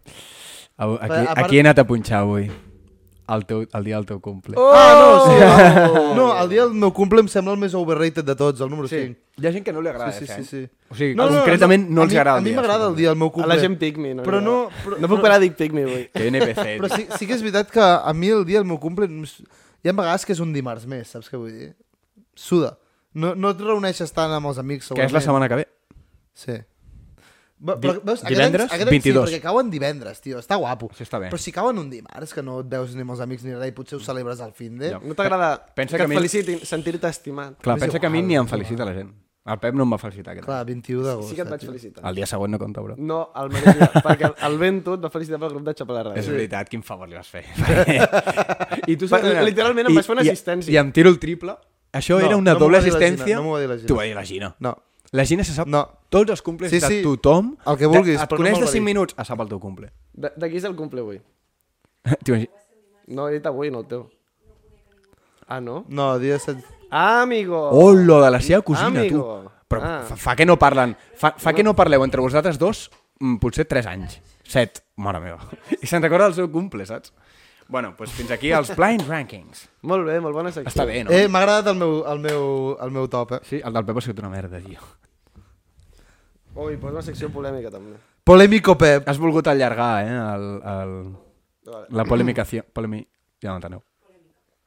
Au, 0.79 0.95
Aquí, 0.95 1.03
a 1.05 1.07
part- 1.07 1.37
aquí 1.45 1.57
he 1.57 1.61
anat 1.61 1.79
a 1.79 1.85
punxar 1.87 2.21
avui. 2.23 2.49
El, 3.29 3.43
teu, 3.45 3.59
el 3.61 3.83
dia 3.85 3.95
del 3.99 4.07
teu 4.09 4.17
cumple. 4.19 4.55
Oh! 4.57 4.71
Ah, 4.73 4.93
no, 4.97 5.09
sí. 5.27 5.35
El, 6.09 6.15
no, 6.17 6.23
el 6.41 6.49
dia 6.49 6.63
del 6.65 6.73
meu 6.73 6.89
cumple 6.97 7.21
em 7.21 7.27
sembla 7.29 7.53
el 7.53 7.59
més 7.61 7.75
overrated 7.77 8.25
de 8.25 8.33
tots, 8.35 8.59
el 8.65 8.71
número 8.71 8.87
Sí. 8.89 8.97
5. 9.05 9.19
Hi 9.43 9.45
ha 9.47 9.51
gent 9.53 9.63
que 9.67 9.71
no 9.75 9.83
li 9.85 9.89
agrada 9.91 10.11
Sí, 10.11 10.25
sí, 10.25 10.33
sí, 10.39 10.45
sí. 10.49 10.61
O 10.89 10.95
sigui, 10.97 11.13
concretament 11.15 11.85
no, 11.93 12.01
a 12.01 12.07
els 12.07 12.13
mi- 12.13 12.17
agrada 12.17 12.37
A 12.37 12.39
el 12.41 12.43
mi 12.47 12.49
dia. 12.49 12.57
m'agrada 12.59 12.87
el 12.89 12.95
dia 12.97 13.09
del 13.13 13.19
meu 13.21 13.27
A 13.29 13.31
cumple. 13.31 13.53
la 13.53 13.59
gent 13.61 13.77
pick 13.77 13.97
me, 14.01 14.15
no? 14.15 14.23
Però 14.25 14.41
no... 14.41 14.55
Però, 14.83 14.97
No 14.97 15.07
puc 15.11 15.21
parar 15.21 15.37
de 15.37 15.45
dir 15.45 15.53
pick 15.55 15.71
me, 15.77 15.83
avui. 15.85 16.07
Que 16.11 16.25
NPC. 16.31 16.65
Però 16.81 16.89
sí, 16.95 17.05
sí 17.19 17.27
que 17.29 17.37
és 17.37 17.43
veritat 17.45 17.69
que 17.69 17.79
a 17.85 18.13
mi 18.17 18.29
el 18.33 18.43
dia 18.49 18.57
del 18.63 18.65
meu 18.65 18.79
cumple... 18.81 19.05
Hi 19.05 19.89
ha 19.89 19.93
vegades 19.93 20.25
que 20.25 20.33
és 20.33 20.41
un 20.41 20.49
dimarts 20.51 20.87
més, 20.89 21.13
saps 21.13 21.29
què 21.29 21.37
vull 21.37 21.53
dir? 21.53 21.69
Suda. 22.35 22.79
No, 23.13 23.35
no 23.35 23.53
et 23.53 23.61
reuneixes 23.61 24.09
tant 24.11 24.33
amb 24.33 24.49
els 24.49 24.57
amics, 24.57 24.89
que 24.89 25.05
és 25.05 25.13
la 25.13 25.21
setmana 25.21 25.47
que 25.47 25.61
ve. 25.61 25.67
Sí. 26.33 26.57
Veus, 27.59 27.97
aquest 28.23 28.29
divendres, 28.31 28.69
any, 28.71 28.75
aquest 28.77 28.87
any 28.87 28.95
22. 28.95 29.29
Sí, 29.29 29.35
perquè 29.35 29.41
cauen 29.43 29.69
divendres, 29.69 30.21
tio, 30.23 30.39
està 30.39 30.55
guapo. 30.55 30.87
Això 30.93 31.03
està 31.03 31.19
bé. 31.19 31.27
Però 31.29 31.37
si 31.43 31.51
cauen 31.51 31.77
un 31.81 31.89
dimarts, 31.91 32.33
que 32.33 32.41
no 32.41 32.61
et 32.63 32.69
veus 32.71 32.93
ni 32.95 33.03
amb 33.03 33.11
els 33.11 33.19
amics 33.25 33.43
ni 33.43 33.53
res, 33.55 33.67
i 33.73 33.75
potser 33.75 33.97
ho 33.99 34.03
celebres 34.03 34.39
al 34.39 34.53
fin 34.55 34.77
de... 34.79 34.93
No 35.03 35.13
t'agrada 35.17 35.57
Pensa 35.75 35.97
que 35.97 35.97
que 35.97 36.03
a 36.03 36.05
et 36.05 36.09
mi- 36.13 36.15
felicitin, 36.21 36.61
sentir-te 36.63 37.07
estimat? 37.11 37.57
Clar, 37.61 37.75
pensa 37.79 37.99
que 37.99 38.07
a 38.07 38.09
mi 38.09 38.19
igual, 38.23 38.27
ni 38.29 38.37
em 38.39 38.47
felicita 38.47 38.85
la 38.87 38.93
gent. 38.95 39.11
El 39.49 39.57
Pep 39.57 39.73
no 39.73 39.83
em 39.87 39.91
va 39.91 39.97
felicitar 39.97 40.33
aquest 40.35 40.45
Clar, 40.45 40.63
21 40.67 41.03
d'agost. 41.03 41.29
Sí 41.31 41.35
que 41.35 41.41
et 41.41 41.49
vaig 41.49 41.63
felicitar. 41.65 42.03
El 42.05 42.15
dia 42.19 42.27
següent 42.29 42.51
no 42.53 42.59
compta, 42.61 42.81
bro. 42.85 42.95
No, 42.99 43.31
el 43.39 43.49
mateix 43.49 43.77
dia, 43.79 43.87
perquè 44.07 44.29
el 44.45 44.57
Bento 44.61 44.93
et 44.93 45.03
va 45.03 45.09
felicitar 45.09 45.39
pel 45.41 45.49
grup 45.55 45.63
de 45.65 45.73
Xapa 45.79 45.95
la 45.95 46.03
Ràdio. 46.09 46.19
És 46.21 46.27
veritat, 46.29 46.69
quin 46.69 46.83
favor 46.85 47.09
li 47.09 47.17
vas 47.17 47.27
fer. 47.31 47.43
I 48.87 48.95
tu 48.99 49.07
Va, 49.09 49.19
literalment 49.47 49.89
em 49.89 49.95
vas 49.99 50.05
fer 50.07 50.15
una 50.15 50.23
i, 50.27 50.29
assistència. 50.31 50.71
I, 50.73 50.77
em 50.81 50.91
tiro 50.95 51.09
el 51.09 51.17
triple. 51.19 51.55
Això 51.97 52.19
No, 52.19 52.25
era 52.27 52.37
una 52.37 52.53
no 52.53 52.59
doble 52.61 52.77
assistència. 52.77 53.39
no 53.39 53.43
m'ho 53.47 53.55
va 53.55 53.61
dir 53.63 53.69
la 53.71 53.77
Gina. 53.79 53.87
T'ho 53.89 53.97
va 53.97 54.05
dir 54.05 54.13
la 54.15 54.25
Gina. 54.25 54.51
No. 54.59 54.75
La 55.11 55.25
Gina 55.25 55.43
se 55.43 55.53
sap 55.53 55.67
No. 55.67 55.87
tots 56.09 56.29
els 56.31 56.41
cumples 56.41 56.69
Sí, 56.69 56.79
de 56.79 56.87
sí, 56.87 57.01
tothom. 57.01 57.55
el 57.65 57.77
que 57.77 57.87
vulguis, 57.87 58.17
De, 58.17 58.23
et 58.23 58.29
però 58.29 58.37
no 58.37 58.43
coneix 58.43 58.59
de 58.59 58.65
va 58.65 58.71
5 58.71 58.73
dir. 58.73 58.81
minuts, 58.85 59.13
a 59.17 59.25
sap 59.25 59.39
el 59.41 59.47
teu 59.49 59.59
cumple. 59.59 59.91
De, 60.13 60.31
de 60.35 60.49
qui 60.49 60.57
és 60.57 60.63
el 60.63 60.75
cumple 60.75 61.01
avui? 61.01 61.21
No, 63.09 63.27
he 63.27 63.33
dit 63.39 63.45
avui, 63.49 63.71
no 63.71 63.79
el 63.79 63.87
teu. 63.87 64.03
Ah, 65.47 65.59
no? 65.59 65.83
No, 65.89 66.19
dia 66.19 66.37
7... 66.37 66.63
Ah, 66.91 67.21
amigo! 67.23 67.57
Oh, 67.71 67.91
lo 67.93 68.21
de 68.21 68.29
la 68.29 68.39
seva 68.39 68.61
cosina, 68.61 68.87
Amigo. 68.99 69.41
tu. 69.43 69.49
Però 69.69 69.81
Ah. 69.83 70.03
fa, 70.07 70.15
fa 70.15 70.35
que 70.35 70.45
no 70.45 70.57
parlen, 70.59 70.95
fa, 71.15 71.33
fa 71.37 71.53
que 71.53 71.63
no 71.63 71.75
parleu 71.75 72.03
entre 72.03 72.21
vosaltres 72.21 72.57
dos, 72.59 72.91
mm, 73.19 73.37
potser 73.37 73.65
3 73.65 73.85
anys. 73.87 74.19
7, 74.43 74.81
mare 74.97 75.19
meva. 75.19 75.39
I 75.81 75.85
se'n 75.87 76.01
recorda 76.01 76.25
del 76.25 76.33
seu 76.35 76.51
cumple, 76.51 76.85
saps? 76.85 77.11
Bueno, 77.69 77.91
doncs 77.93 78.15
fins 78.17 78.31
aquí 78.33 78.49
els 78.55 78.71
blind 78.73 79.05
rankings. 79.05 79.67
Molt 79.89 80.07
bé, 80.07 80.17
molt 80.19 80.33
bona 80.33 80.49
secció. 80.49 80.71
Està 80.71 80.85
bé, 80.89 81.03
no? 81.05 81.13
Eh, 81.13 81.27
m'ha 81.29 81.43
agradat 81.43 81.69
el 81.69 81.77
meu, 81.77 81.99
el, 82.09 82.21
meu, 82.23 82.47
el 82.81 82.95
meu 82.95 83.05
top, 83.13 83.35
eh? 83.37 83.39
Sí, 83.45 83.59
el 83.63 83.75
del 83.77 83.85
Pep 83.85 83.99
ha 83.99 84.03
sigut 84.03 84.23
una 84.23 84.31
merda, 84.33 84.59
tio. 84.63 84.81
Ui, 86.55 86.79
posa 86.81 86.97
una 86.97 87.03
secció 87.05 87.29
polèmica, 87.31 87.69
també. 87.71 87.93
Polèmico 88.25 88.73
Pep. 88.77 89.05
Has 89.07 89.21
volgut 89.21 89.47
allargar, 89.47 89.91
eh, 90.01 90.17
el, 90.17 90.47
el, 90.73 90.95
Vale. 91.69 91.85
la 92.01 92.07
polemicació. 92.09 92.65
Polemi... 92.73 93.03
Ja 93.39 93.53
no 93.53 93.61
enteneu. 93.61 93.85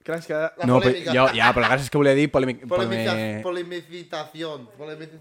Creus 0.06 0.26
que... 0.26 0.38
La 0.38 0.66
no, 0.66 0.78
però, 0.78 0.88
polèmica. 0.88 1.12
jo, 1.18 1.28
ja, 1.36 1.50
però 1.54 1.68
gràcies 1.74 1.90
que 1.90 1.98
volia 1.98 2.14
dir 2.18 2.30
polèmic, 2.32 2.64
Polemica, 2.70 3.12
polemi... 3.12 3.42
polemicitació. 3.44 4.56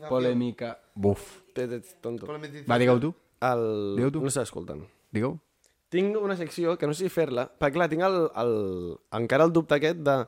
Polèmica... 0.08 0.76
Buf. 0.94 1.28
Tonto. 1.58 2.30
Va, 2.30 2.78
digue-ho 2.78 3.02
tu. 3.02 3.16
El... 3.42 3.64
Digue-ho 3.98 4.14
tu. 4.14 4.22
No 4.22 4.30
s'està 4.30 4.46
escoltant. 4.46 4.86
Digue-ho. 5.12 5.36
Tinc 5.92 6.16
una 6.16 6.38
secció 6.40 6.78
que 6.80 6.88
no 6.88 6.96
sé 6.96 7.06
si 7.06 7.12
fer-la, 7.12 7.50
perquè 7.60 7.76
clar, 7.76 7.90
tinc 7.92 8.06
el, 8.08 8.18
el, 8.40 8.54
encara 9.18 9.48
el 9.48 9.52
dubte 9.52 9.76
aquest 9.76 10.00
de 10.06 10.22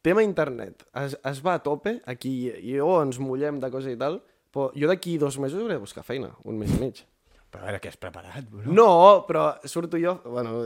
tema 0.00 0.24
internet. 0.24 0.86
Es, 0.96 1.18
es 1.28 1.42
va 1.44 1.58
a 1.58 1.62
tope, 1.64 1.98
aquí 2.08 2.34
i 2.48 2.78
jo 2.78 2.94
ens 3.02 3.20
mullem 3.20 3.60
de 3.60 3.68
cosa 3.72 3.92
i 3.92 3.98
tal, 4.00 4.22
però 4.50 4.70
jo 4.72 4.88
d'aquí 4.88 5.18
dos 5.20 5.36
mesos 5.38 5.60
hauré 5.60 5.76
de 5.76 5.84
buscar 5.84 6.06
feina, 6.06 6.32
un 6.48 6.56
mes 6.60 6.72
i 6.72 6.80
mig. 6.80 7.04
Però 7.50 7.64
a 7.64 7.68
veure, 7.68 7.82
què 7.82 7.90
has 7.90 8.00
preparat, 8.00 8.46
bro? 8.48 8.64
No, 8.70 8.90
però 9.28 9.52
surto 9.68 10.00
jo... 10.00 10.20
Bueno, 10.24 10.64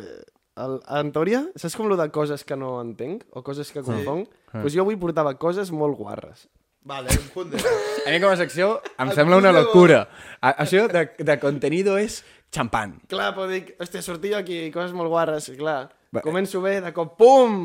el, 0.55 0.77
en 1.01 1.11
teoria, 1.15 1.41
saps 1.59 1.75
com 1.75 1.89
lo 1.91 1.97
de 1.99 2.07
coses 2.15 2.45
que 2.47 2.59
no 2.61 2.77
entenc? 2.83 3.25
O 3.35 3.43
coses 3.43 3.73
que 3.75 3.83
confonc? 3.83 4.29
Doncs 4.29 4.61
pues 4.61 4.77
jo 4.77 4.85
avui 4.85 4.99
portava 5.01 5.35
coses 5.41 5.73
molt 5.75 5.99
guarres. 5.99 6.47
Vale, 6.85 7.09
un 7.17 7.29
punt 7.33 7.51
de... 7.51 7.59
A 8.05 8.13
mi 8.13 8.21
com 8.21 8.29
a 8.29 8.37
secció 8.37 8.75
em 9.01 9.09
El 9.09 9.17
sembla 9.17 9.39
una 9.41 9.55
locura. 9.57 10.03
Això 10.45 10.85
de, 10.93 11.07
de 11.17 11.37
contenido 11.41 11.97
és 11.97 12.21
xampan. 12.55 12.97
Clar, 13.11 13.33
però 13.37 13.49
dic, 13.51 13.75
hòstia, 13.81 14.03
sortia 14.07 14.41
aquí, 14.41 14.69
coses 14.75 14.95
molt 14.97 15.13
guarres, 15.13 15.51
i 15.53 15.59
clar, 15.59 15.89
Va. 16.15 16.23
començo 16.25 16.63
bé, 16.65 16.79
de 16.85 16.95
cop, 16.97 17.17
pum! 17.19 17.61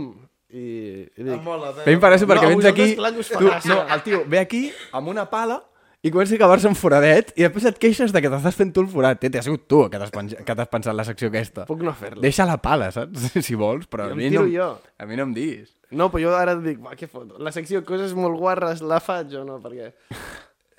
I, 0.50 1.06
i 1.06 1.22
dic, 1.22 1.36
Em 1.36 1.44
mola, 1.46 1.70
A 1.78 1.86
mi 1.86 1.98
perquè 2.02 2.48
No, 2.48 2.56
vens 2.56 2.66
aquí... 2.66 2.96
Tu, 2.98 3.50
no, 3.70 3.84
el 3.94 4.02
tio 4.02 4.24
ve 4.26 4.40
aquí 4.42 4.64
amb 4.98 5.12
una 5.12 5.28
pala 5.30 5.60
i 6.02 6.10
comença 6.10 6.34
a 6.34 6.40
acabar-se 6.40 6.70
un 6.70 6.78
foradet 6.80 7.34
i 7.36 7.44
després 7.44 7.68
et 7.70 7.78
queixes 7.78 8.14
de 8.16 8.22
que 8.24 8.32
t'estàs 8.32 8.56
fent 8.56 8.72
tu 8.74 8.82
el 8.86 8.88
forat. 8.90 9.20
Té, 9.20 9.30
ha 9.36 9.44
sigut 9.44 9.68
tu 9.70 9.84
que 9.92 10.00
t'has 10.00 10.14
t'has 10.14 10.72
pensat 10.72 10.96
la 10.96 11.04
secció 11.04 11.28
aquesta. 11.28 11.66
puc 11.68 11.84
no 11.84 11.94
fer-la. 11.94 12.24
Deixa 12.24 12.48
la 12.50 12.58
pala, 12.58 12.88
saps? 12.96 13.30
Si 13.46 13.58
vols, 13.60 13.86
però 13.92 14.08
a 14.10 14.16
mi, 14.16 14.32
no, 14.34 14.46
jo. 14.50 14.72
a 14.98 15.06
mi 15.10 15.20
no 15.20 15.28
em 15.28 15.36
diguis. 15.36 15.76
No, 15.92 16.08
però 16.10 16.24
jo 16.24 16.36
ara 16.38 16.56
dic, 16.56 16.80
va, 16.82 16.96
què 16.96 17.10
foto? 17.12 17.38
La 17.44 17.52
secció 17.52 17.84
coses 17.86 18.16
molt 18.18 18.40
guarres 18.40 18.82
la 18.82 19.02
faig 19.04 19.36
o 19.38 19.44
no? 19.46 19.60
Perquè 19.62 19.92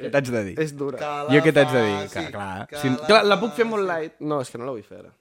Què 0.01 0.11
t'haig 0.15 0.31
de 0.33 0.43
dir? 0.49 0.55
és 0.65 0.75
dura. 0.77 0.99
Jo 1.31 1.41
què 1.45 1.53
t'haig 1.55 1.73
de 1.75 1.83
dir? 1.87 1.97
Que, 2.13 2.27
clar, 2.33 2.67
si... 2.81 2.93
Clar, 3.07 3.23
la 3.29 3.39
puc 3.41 3.53
fer 3.59 3.67
molt 3.69 3.87
light. 3.89 4.17
No, 4.21 4.41
és 4.45 4.51
que 4.51 4.59
no 4.61 4.69
la 4.69 4.73
vull 4.77 4.83
fer 4.87 4.99
ara. 5.03 5.13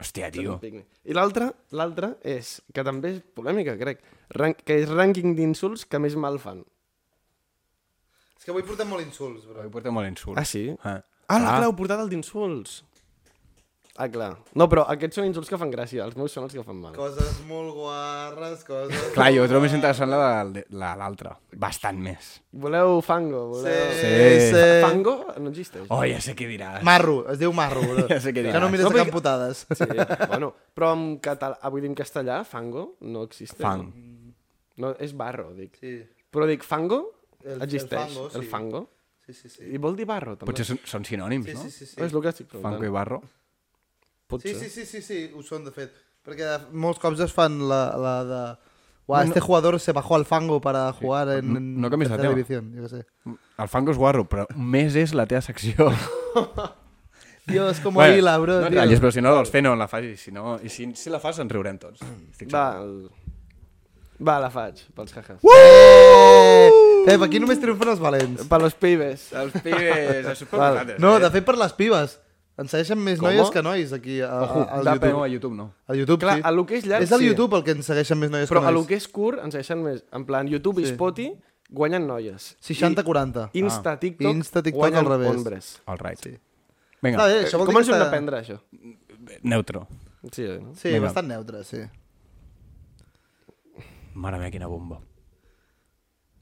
Hòstia, 0.00 0.30
tio. 0.32 0.56
I 1.04 1.12
l'altra, 1.16 1.50
l'altra 1.76 2.14
és, 2.24 2.54
que 2.72 2.84
també 2.86 3.16
és 3.16 3.22
polèmica, 3.36 3.74
crec, 3.76 4.00
rank, 4.38 4.62
que 4.64 4.78
és 4.80 4.88
rànquing 4.88 5.34
d'insults 5.36 5.84
que 5.84 5.98
més 6.00 6.16
mal 6.16 6.38
fan. 6.40 6.62
És 8.38 8.46
que 8.46 8.54
avui 8.54 8.64
portem 8.64 8.88
molt 8.88 9.04
insults, 9.04 9.44
bro. 9.44 9.58
Avui 9.60 9.72
portem 9.74 9.92
molt 9.92 10.08
insult. 10.08 10.38
Ah, 10.40 10.46
sí? 10.48 10.70
Ah, 10.82 11.02
Ah, 11.30 11.38
la 11.38 11.46
Clar. 11.46 11.58
clau 11.60 11.72
portada 11.78 12.02
el 12.02 12.08
d'insults. 12.10 12.80
Ah, 13.98 14.06
clar. 14.08 14.36
No, 14.54 14.68
però 14.70 14.84
aquests 14.88 15.18
són 15.18 15.26
insults 15.26 15.48
que 15.50 15.58
fan 15.60 15.68
gràcia, 15.72 16.04
els 16.06 16.14
meus 16.16 16.32
són 16.32 16.44
els 16.46 16.54
que 16.54 16.62
fan 16.64 16.76
mal. 16.80 16.92
Coses 16.96 17.40
molt 17.48 17.72
guarres, 17.74 18.62
coses... 18.64 19.08
Clar, 19.16 19.26
jo 19.34 19.44
trobo 19.50 19.64
més 19.66 19.74
interessant 19.76 20.08
la 20.12 20.44
de 20.46 20.62
la- 20.78 20.92
l'altra. 20.96 21.32
Bastant 21.58 21.98
més. 22.00 22.28
Voleu 22.52 23.00
fango? 23.04 23.42
Voleu... 23.50 23.90
Sí, 23.98 23.98
Sí. 24.00 24.46
sí. 24.54 24.62
Fango 24.84 25.16
no 25.42 25.50
existeix. 25.50 25.84
Oh, 25.90 26.00
ja 26.06 26.20
sé 26.22 26.36
què 26.38 26.46
diràs. 26.48 26.84
Marro, 26.86 27.24
es 27.32 27.40
diu 27.42 27.52
marro, 27.52 27.82
bro. 27.88 28.06
Ja 28.08 28.20
sé 28.22 28.30
què 28.30 28.38
que 28.40 28.46
diràs. 28.46 28.60
no 28.62 28.70
mires 28.72 28.86
No, 28.86 28.92
de 28.92 28.96
perquè- 28.96 29.10
camputades. 29.10 29.66
Sí, 29.74 29.90
bueno, 30.30 30.52
però 30.72 30.92
en 30.96 31.04
català, 31.20 31.58
avui 31.66 31.82
dir 31.84 31.90
en 31.90 31.98
castellà, 31.98 32.40
fango, 32.46 32.94
no 33.02 33.26
existeix. 33.26 33.60
Fang. 33.66 33.90
No, 34.80 34.94
és 35.02 35.12
barro, 35.18 35.50
dic. 35.58 35.76
Sí, 35.82 35.98
Però 36.30 36.46
dic, 36.46 36.62
fango 36.64 37.02
El- 37.42 37.56
el 37.58 37.62
existeix. 37.66 38.06
fango, 38.06 38.30
sí. 38.30 38.38
El 38.38 38.46
fango. 38.46 38.86
sí, 39.26 39.34
sí. 39.34 39.48
sí. 39.50 39.66
I 39.74 39.78
vol 39.82 39.94
dir 39.98 40.06
barro, 40.06 40.36
també. 40.38 40.48
Potser 40.54 40.64
són, 40.70 40.78
són 40.86 41.04
sinònims, 41.04 41.50
Sí, 41.50 41.54
no? 41.58 41.66
sí, 41.66 41.70
sí, 41.74 41.86
sí. 41.90 42.00
És 42.00 42.14
el 42.14 42.22
que 42.22 42.28
estic 42.32 42.46
preguntant. 42.54 42.82
i 42.86 42.88
barro. 42.94 43.20
Potser. 44.30 44.54
Sí, 44.56 44.68
sí, 44.70 44.70
sí, 44.70 44.86
sí, 44.86 45.02
sí, 45.02 45.20
ho 45.36 45.42
són, 45.46 45.64
de 45.66 45.72
fet. 45.74 45.92
Perquè 46.26 46.56
molts 46.72 47.00
cops 47.02 47.20
es 47.26 47.32
fan 47.34 47.60
la, 47.68 47.84
la 47.98 48.16
de... 48.28 48.42
Uah, 49.10 49.24
este 49.26 49.40
jugador 49.42 49.80
se 49.82 49.90
bajó 49.90 50.14
al 50.14 50.24
fango 50.24 50.60
para 50.60 50.92
jugar 50.92 51.28
en, 51.40 51.56
en 51.56 51.80
No 51.80 51.90
tercera 51.90 52.16
tema. 52.22 52.28
división, 52.34 52.68
jo 52.78 52.86
sé. 52.88 53.00
El 53.58 53.68
fango 53.68 53.90
és 53.90 53.98
guarro, 53.98 54.22
però 54.30 54.44
més 54.54 54.94
és 54.94 55.10
la 55.18 55.24
teva 55.26 55.40
secció. 55.42 55.88
Dios, 57.46 57.80
como 57.80 58.04
hila, 58.06 58.36
bro. 58.38 58.60
no 58.60 58.66
et 58.68 58.70
tío. 58.70 58.78
ratllis, 58.80 59.00
però 59.02 59.10
si 59.10 59.20
no 59.24 59.32
vols 59.34 59.50
fer, 59.50 59.62
no 59.66 59.72
la 59.74 59.88
facis. 59.90 60.20
Si, 60.22 60.30
no, 60.30 60.60
i 60.62 60.68
si, 60.70 60.86
si 60.94 61.10
la 61.10 61.18
fas, 61.18 61.40
ens 61.42 61.50
riurem 61.50 61.80
tots. 61.82 62.04
Estic 62.30 62.52
Va, 62.54 62.76
el... 62.78 63.08
Va, 64.22 64.36
la 64.38 64.50
faig, 64.54 64.84
pels 64.94 65.10
jajas. 65.16 65.40
Eh! 65.42 66.70
Pep, 67.08 67.22
aquí 67.24 67.40
només 67.42 67.58
triomfen 67.58 67.88
els 67.96 68.02
valents. 68.04 68.44
Per 68.46 68.58
los 68.62 68.74
pibes. 68.78 69.30
Els 69.40 69.54
pibes, 69.64 70.26
això 70.28 70.44
és 70.44 70.50
per 70.52 70.60
Val. 70.60 70.74
vosaltres, 70.76 71.00
No, 71.02 71.16
eh? 71.16 71.22
de 71.24 71.30
fet 71.34 71.46
per 71.48 71.56
les 71.58 71.72
pibes. 71.78 72.18
Ens 72.60 72.70
segueixen 72.74 72.98
més 73.00 73.18
Com? 73.20 73.30
noies 73.30 73.48
que 73.54 73.62
nois 73.64 73.92
aquí 73.96 74.18
a, 74.20 74.28
a, 74.28 74.64
al 74.76 74.84
YouTube. 74.84 75.10
No, 75.14 75.22
a 75.24 75.28
YouTube 75.32 75.54
no. 75.56 75.66
Al 75.88 75.96
YouTube, 76.02 76.18
Clar, 76.20 76.34
sí. 76.36 76.42
a 76.44 76.50
lo 76.52 76.66
que 76.68 76.76
és 76.76 76.84
llarg, 76.84 77.06
és 77.06 77.12
al 77.16 77.22
sí. 77.22 77.30
YouTube 77.30 77.56
el 77.56 77.62
que 77.64 77.72
ens 77.72 77.86
segueixen 77.88 78.18
més 78.20 78.30
noies 78.34 78.50
Però 78.50 78.60
que 78.60 78.68
a 78.68 78.70
nois. 78.74 78.82
lo 78.82 78.88
que 78.90 78.98
és 79.00 79.06
curt 79.08 79.40
ens 79.42 79.54
deixen 79.56 79.80
més. 79.82 80.02
En 80.12 80.26
plan, 80.28 80.46
YouTube 80.50 80.82
i 80.82 80.86
Sí. 80.86 80.92
Spotify 80.92 81.32
guanyen 81.70 82.06
noies. 82.06 82.56
60-40. 82.60 83.48
I 83.54 83.62
Insta, 83.64 83.94
TikTok, 84.02 84.34
Insta, 84.34 84.62
TikTok 84.62 84.80
guanyen 84.82 84.98
al 85.06 85.06
revés. 85.06 85.30
hombres. 85.36 85.70
All 85.86 85.98
right. 85.98 86.18
Sí. 86.20 86.34
Vinga, 87.00 87.24
bé, 87.24 87.46
això 87.46 87.56
vol 87.62 87.66
Com 87.70 87.78
ens 87.78 87.86
que 87.88 87.92
ho 87.92 87.96
hem 87.96 88.02
d'aprendre, 88.04 88.42
això? 88.44 88.58
neutro. 89.42 89.86
Sí, 90.32 90.42
eh, 90.44 90.58
no? 90.60 90.74
Sí, 90.74 90.88
Vinga. 90.90 91.06
bastant 91.06 91.28
neutre, 91.28 91.64
sí. 91.64 91.78
Mare 94.14 94.36
meva, 94.38 94.50
quina 94.50 94.66
bomba. 94.66 94.98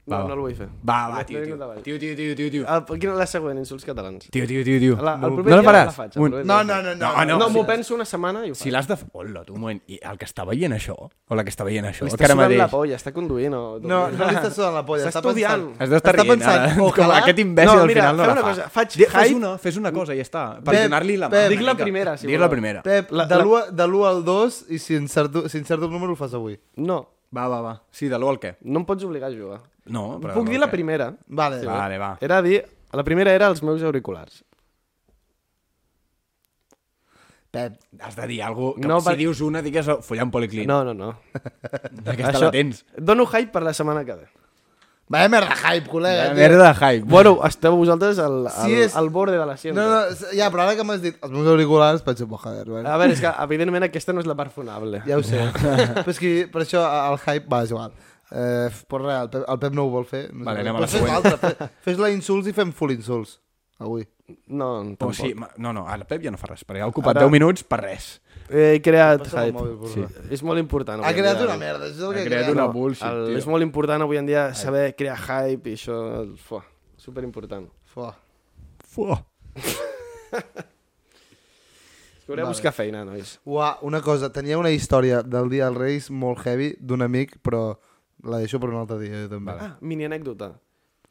No, 0.09 0.15
Va, 0.15 0.21
va. 0.23 0.27
no 0.29 0.33
el 0.33 0.39
vull 0.41 0.55
fer. 0.57 0.67
Va, 0.89 0.95
va, 1.09 1.19
No, 1.19 1.25
tio, 1.25 1.39
no, 1.39 1.45
tio. 1.45 1.55
no. 1.57 1.67
Tio, 1.85 1.99
tio, 1.99 2.15
tio, 2.15 2.35
tio, 2.35 2.49
tio. 2.51 2.63
Ah, 2.67 2.83
quina 2.85 3.11
és 3.13 3.17
la 3.19 3.27
següent? 3.29 3.59
Insults 3.61 3.85
catalans. 3.85 4.27
Tio, 4.33 4.47
tio, 4.47 4.63
tio, 4.65 4.79
tio. 4.79 4.95
La, 5.01 5.13
el 5.15 5.21
no 5.21 5.35
proper 5.35 5.51
la 5.53 5.59
dia 5.61 5.69
faràs? 5.69 5.85
la 5.85 5.91
faig. 5.91 6.11
el 6.15 6.21
Un- 6.23 6.31
No, 6.31 6.63
no, 6.63 6.81
no, 6.81 6.81
no. 6.81 6.95
No, 6.95 7.25
No, 7.25 7.37
no, 7.37 7.49
m'ho 7.49 7.61
si- 7.61 7.67
penso 7.67 7.93
una 7.95 8.05
setmana 8.05 8.45
i 8.47 8.51
ho 8.51 8.55
Si 8.55 8.63
faig. 8.63 8.73
l'has 8.73 8.87
de... 8.87 8.97
Hola, 9.13 9.43
tu, 9.45 9.53
un 9.53 9.61
moment. 9.61 9.81
I 9.87 9.99
el 10.01 10.17
que 10.17 10.25
està 10.25 10.45
veient 10.49 10.73
això, 10.73 10.95
o 11.27 11.35
la 11.35 11.43
que 11.43 11.51
està 11.51 11.63
veient 11.63 11.85
això, 11.85 11.99
que 12.09 12.23
ara 12.25 12.33
sudant 12.33 12.37
mateix... 12.41 12.57
la 12.57 12.67
polla, 12.67 12.95
està 12.95 13.13
conduint 13.13 13.53
o... 13.53 13.79
No, 13.79 14.09
no 14.09 14.25
li 14.25 14.35
està 14.35 14.49
sudant 14.51 14.73
la 14.73 14.85
polla. 14.85 15.05
Està 15.05 15.19
Està, 15.19 15.29
estudiant. 15.29 15.61
pensant... 15.69 15.81
Has 15.83 15.89
d'estar 15.89 16.13
Està 16.15 16.23
rient, 16.23 16.33
pensant, 16.39 16.59
ara. 16.65 16.75
Com 16.75 16.87
ojalà- 16.89 17.21
aquest 17.21 17.39
imbècil 17.45 17.75
No, 17.75 17.81
al 17.83 17.89
final 17.93 18.17
no 18.17 18.25
la 18.25 18.31
una 18.33 18.41
fa. 18.41 18.47
cosa, 18.49 18.69
faig 18.69 18.97
Fes 19.19 19.31
una, 19.33 19.57
fes 19.57 19.77
una 19.77 19.91
cosa 19.91 20.13
i 20.15 20.17
ja 20.17 20.23
està. 20.25 20.43
Per 20.63 20.75
donar-li 20.83 21.17
la 21.17 21.29
mà. 21.29 21.47
Dic 21.49 21.61
la 21.61 21.75
primera, 21.75 22.17
si 22.17 22.25
Digues 22.27 22.41
la 22.41 22.49
primera. 22.49 22.81
Pep, 22.81 23.11
de 23.11 23.15
la- 23.15 23.27
l'1 23.43 23.69
de 23.71 23.83
l'1 23.87 24.07
al 24.09 24.23
2 24.25 24.65
i 24.69 24.79
si 24.79 24.95
encerto, 24.95 25.47
si 25.49 25.57
encerto 25.59 25.85
el 25.85 25.91
número 25.91 26.13
ho 26.13 26.15
fas 26.15 26.33
avui. 26.33 26.59
No, 26.77 27.07
Va, 27.31 27.47
va, 27.47 27.61
va. 27.61 27.83
Sí, 27.91 28.07
de 28.09 28.15
l'1 28.17 28.27
al 28.29 28.39
què? 28.39 28.55
no 28.61 28.79
em 28.79 28.85
pots 28.85 29.03
obligar 29.03 29.29
a 29.29 29.35
jugar. 29.35 29.59
No, 29.89 30.19
però... 30.21 30.35
Puc 30.37 30.45
de 30.47 30.53
dir 30.53 30.59
l'1 30.59 30.65
la 30.65 30.71
primera. 30.71 31.09
Vale. 31.27 31.63
Vale, 31.65 31.97
va. 32.01 32.13
Era 32.21 32.41
dir... 32.45 32.61
La 32.93 33.03
primera 33.05 33.33
era 33.37 33.47
els 33.51 33.61
meus 33.61 33.83
auriculars. 33.85 34.39
Pep, 37.51 37.79
Has 38.01 38.15
de 38.15 38.27
dir 38.29 38.43
alguna 38.43 38.75
cosa... 38.75 38.87
No, 38.87 38.99
si 39.01 39.09
per- 39.09 39.17
dius 39.17 39.41
una, 39.41 39.61
digues 39.65 39.87
oh, 39.89 40.01
follar 40.05 40.25
un 40.27 40.31
policlín. 40.31 40.67
No, 40.69 40.83
no, 40.85 40.93
no. 40.93 41.15
Aquesta 42.13 42.37
la 42.45 42.51
tens. 42.53 42.83
Dono 42.97 43.25
hype 43.25 43.49
per 43.53 43.63
la 43.65 43.73
setmana 43.73 44.05
que 44.05 44.17
ve. 44.19 44.27
vaya 45.09 45.29
merda 45.33 45.55
hype, 45.57 45.89
col·lega. 45.89 46.27
Tio. 46.27 46.37
merda 46.37 46.67
de 46.67 46.73
hype. 46.77 47.07
Bueno, 47.09 47.39
esteu 47.49 47.73
vosaltres 47.75 48.19
al, 48.21 48.43
al, 48.45 48.53
Si 48.53 48.75
és- 48.77 48.95
al 48.95 49.09
borde 49.09 49.39
de 49.39 49.45
la 49.49 49.57
ciència. 49.57 49.73
No, 49.73 49.87
no, 49.89 50.29
ja, 50.37 50.51
però 50.53 50.67
ara 50.67 50.75
que 50.77 50.85
m'has 50.85 51.01
dit 51.01 51.17
els 51.17 51.33
meus 51.33 51.49
auriculars, 51.49 52.05
penso, 52.05 52.27
joder, 52.29 52.67
bueno. 52.69 52.85
A 52.85 52.97
veure, 53.01 53.17
és 53.17 53.23
que 53.23 53.33
evidentment 53.47 53.87
aquesta 53.89 54.13
no 54.13 54.21
és 54.21 54.29
la 54.29 54.37
part 54.37 54.53
fonable. 54.53 55.01
Ja 55.09 55.17
ho 55.17 55.25
sé. 55.25 55.41
però 56.03 56.13
és 56.13 56.21
que 56.21 56.35
per 56.53 56.61
això 56.67 56.85
el 56.85 57.17
hype, 57.25 57.49
va, 57.49 57.63
és 57.65 57.73
igual. 57.73 57.97
Eh, 58.31 58.69
però 58.87 59.05
res, 59.07 59.21
el 59.23 59.29
Pep, 59.33 59.43
el 59.49 59.59
Pep 59.59 59.73
no 59.73 59.83
ho 59.85 59.89
vol 59.89 60.05
fer. 60.05 60.27
No 60.33 60.45
Vale, 60.45 60.59
anem 60.61 60.75
a 60.75 60.79
la 60.79 60.85
Però 60.85 60.89
fes 60.91 60.99
següent. 61.01 61.23
l'altre, 61.23 61.37
fe- 61.55 61.69
Fes-la 61.87 62.09
insults 62.13 62.47
i 62.47 62.53
fem 62.53 62.71
full 62.71 62.91
insults. 62.91 63.39
Avui. 63.79 64.03
No, 64.47 64.83
tampoc. 64.99 65.13
sí, 65.15 65.33
ma- 65.33 65.49
no, 65.57 65.71
no, 65.73 65.87
el 65.91 66.03
Pep 66.05 66.21
ja 66.21 66.29
no 66.29 66.37
fa 66.37 66.47
res, 66.51 66.61
perquè 66.67 66.81
ha 66.83 66.87
ocupat 66.91 67.15
Ara- 67.17 67.25
10 67.25 67.31
minuts 67.31 67.63
per 67.63 67.79
res. 67.81 68.21
He 68.49 68.79
creat 68.81 69.21
el 69.21 69.31
hype. 69.31 69.53
mòbil, 69.57 69.77
por 69.79 69.89
sí. 69.89 70.01
favor. 70.03 70.31
És 70.33 70.43
molt 70.43 70.59
important. 70.59 71.01
Ha 71.01 71.07
avui 71.07 71.17
en 71.17 71.23
creat 71.23 71.37
dia. 71.37 71.45
una 71.47 71.57
merda, 71.57 71.85
això 71.87 71.95
és 71.95 71.99
el 72.01 72.09
Ha 72.09 72.13
que 72.13 72.25
creat 72.25 72.43
crea. 72.43 72.51
una 72.51 72.65
No. 72.67 72.73
bullshit, 72.73 73.07
El, 73.07 73.25
tio. 73.27 73.37
és 73.37 73.47
molt 73.47 73.63
important 73.63 74.01
avui 74.03 74.17
en 74.17 74.25
dia 74.27 74.53
saber 74.53 74.95
crear 74.95 75.17
hype 75.17 75.69
i 75.69 75.73
això... 75.73 76.35
Fuà, 76.37 76.61
superimportant. 76.97 77.69
Fuà. 77.95 78.13
Fuà. 78.93 79.23
És 82.19 82.25
que 82.25 82.31
hauré 82.33 82.43
de 82.43 82.47
buscar 82.47 82.71
feina, 82.73 83.03
nois. 83.05 83.39
Uà, 83.45 83.77
una 83.81 84.01
cosa, 84.01 84.29
tenia 84.31 84.57
una 84.59 84.69
història 84.69 85.23
del 85.23 85.49
dia 85.49 85.65
dels 85.65 85.77
Reis 85.77 86.09
molt 86.11 86.43
heavy 86.45 86.75
d'un 86.79 87.01
amic, 87.01 87.37
però 87.41 87.79
la 88.23 88.39
deixo 88.39 88.59
per 88.59 88.69
un 88.69 88.75
altre 88.81 88.97
dia, 88.99 89.23
jo 89.25 89.29
també. 89.35 89.51
Ah, 89.59 89.77
mini 89.81 90.05
anècdota. 90.05 90.53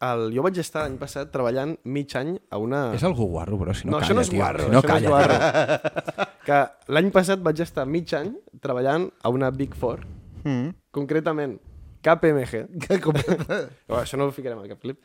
El, 0.00 0.28
jo 0.30 0.42
vaig 0.46 0.58
estar 0.62 0.84
l'any 0.84 0.94
passat 1.00 1.32
treballant 1.34 1.72
mig 1.90 2.12
any 2.14 2.36
a 2.54 2.58
una... 2.62 2.92
És 2.94 3.02
algú 3.02 3.26
guarro, 3.32 3.56
però 3.58 3.72
si 3.74 3.88
no, 3.88 3.96
no, 3.96 3.98
calla, 3.98 4.06
això 4.06 4.14
no 4.14 4.20
és 4.22 4.28
tio. 4.30 4.38
guarro, 4.38 4.64
Si 4.68 4.70
no 4.70 4.78
això 4.78 4.86
calla. 4.86 5.08
no 5.10 5.18
és 5.18 5.26
guarro. 5.26 6.28
que 6.46 6.58
l'any 6.94 7.10
passat 7.10 7.42
vaig 7.42 7.60
estar 7.64 7.86
mig 7.86 8.12
any 8.14 8.30
treballant 8.62 9.08
a 9.22 9.28
una 9.34 9.50
Big 9.50 9.74
Four, 9.74 10.04
Mm. 10.44 10.68
concretament 10.94 11.56
KPMG. 12.00 12.60
Que 12.86 13.00
com... 13.02 13.12
Oh, 13.90 13.96
això 13.98 14.16
no 14.16 14.28
ho 14.28 14.30
ficarem 14.32 14.60
al 14.62 14.68
cap 14.70 14.78
clip. 14.80 15.00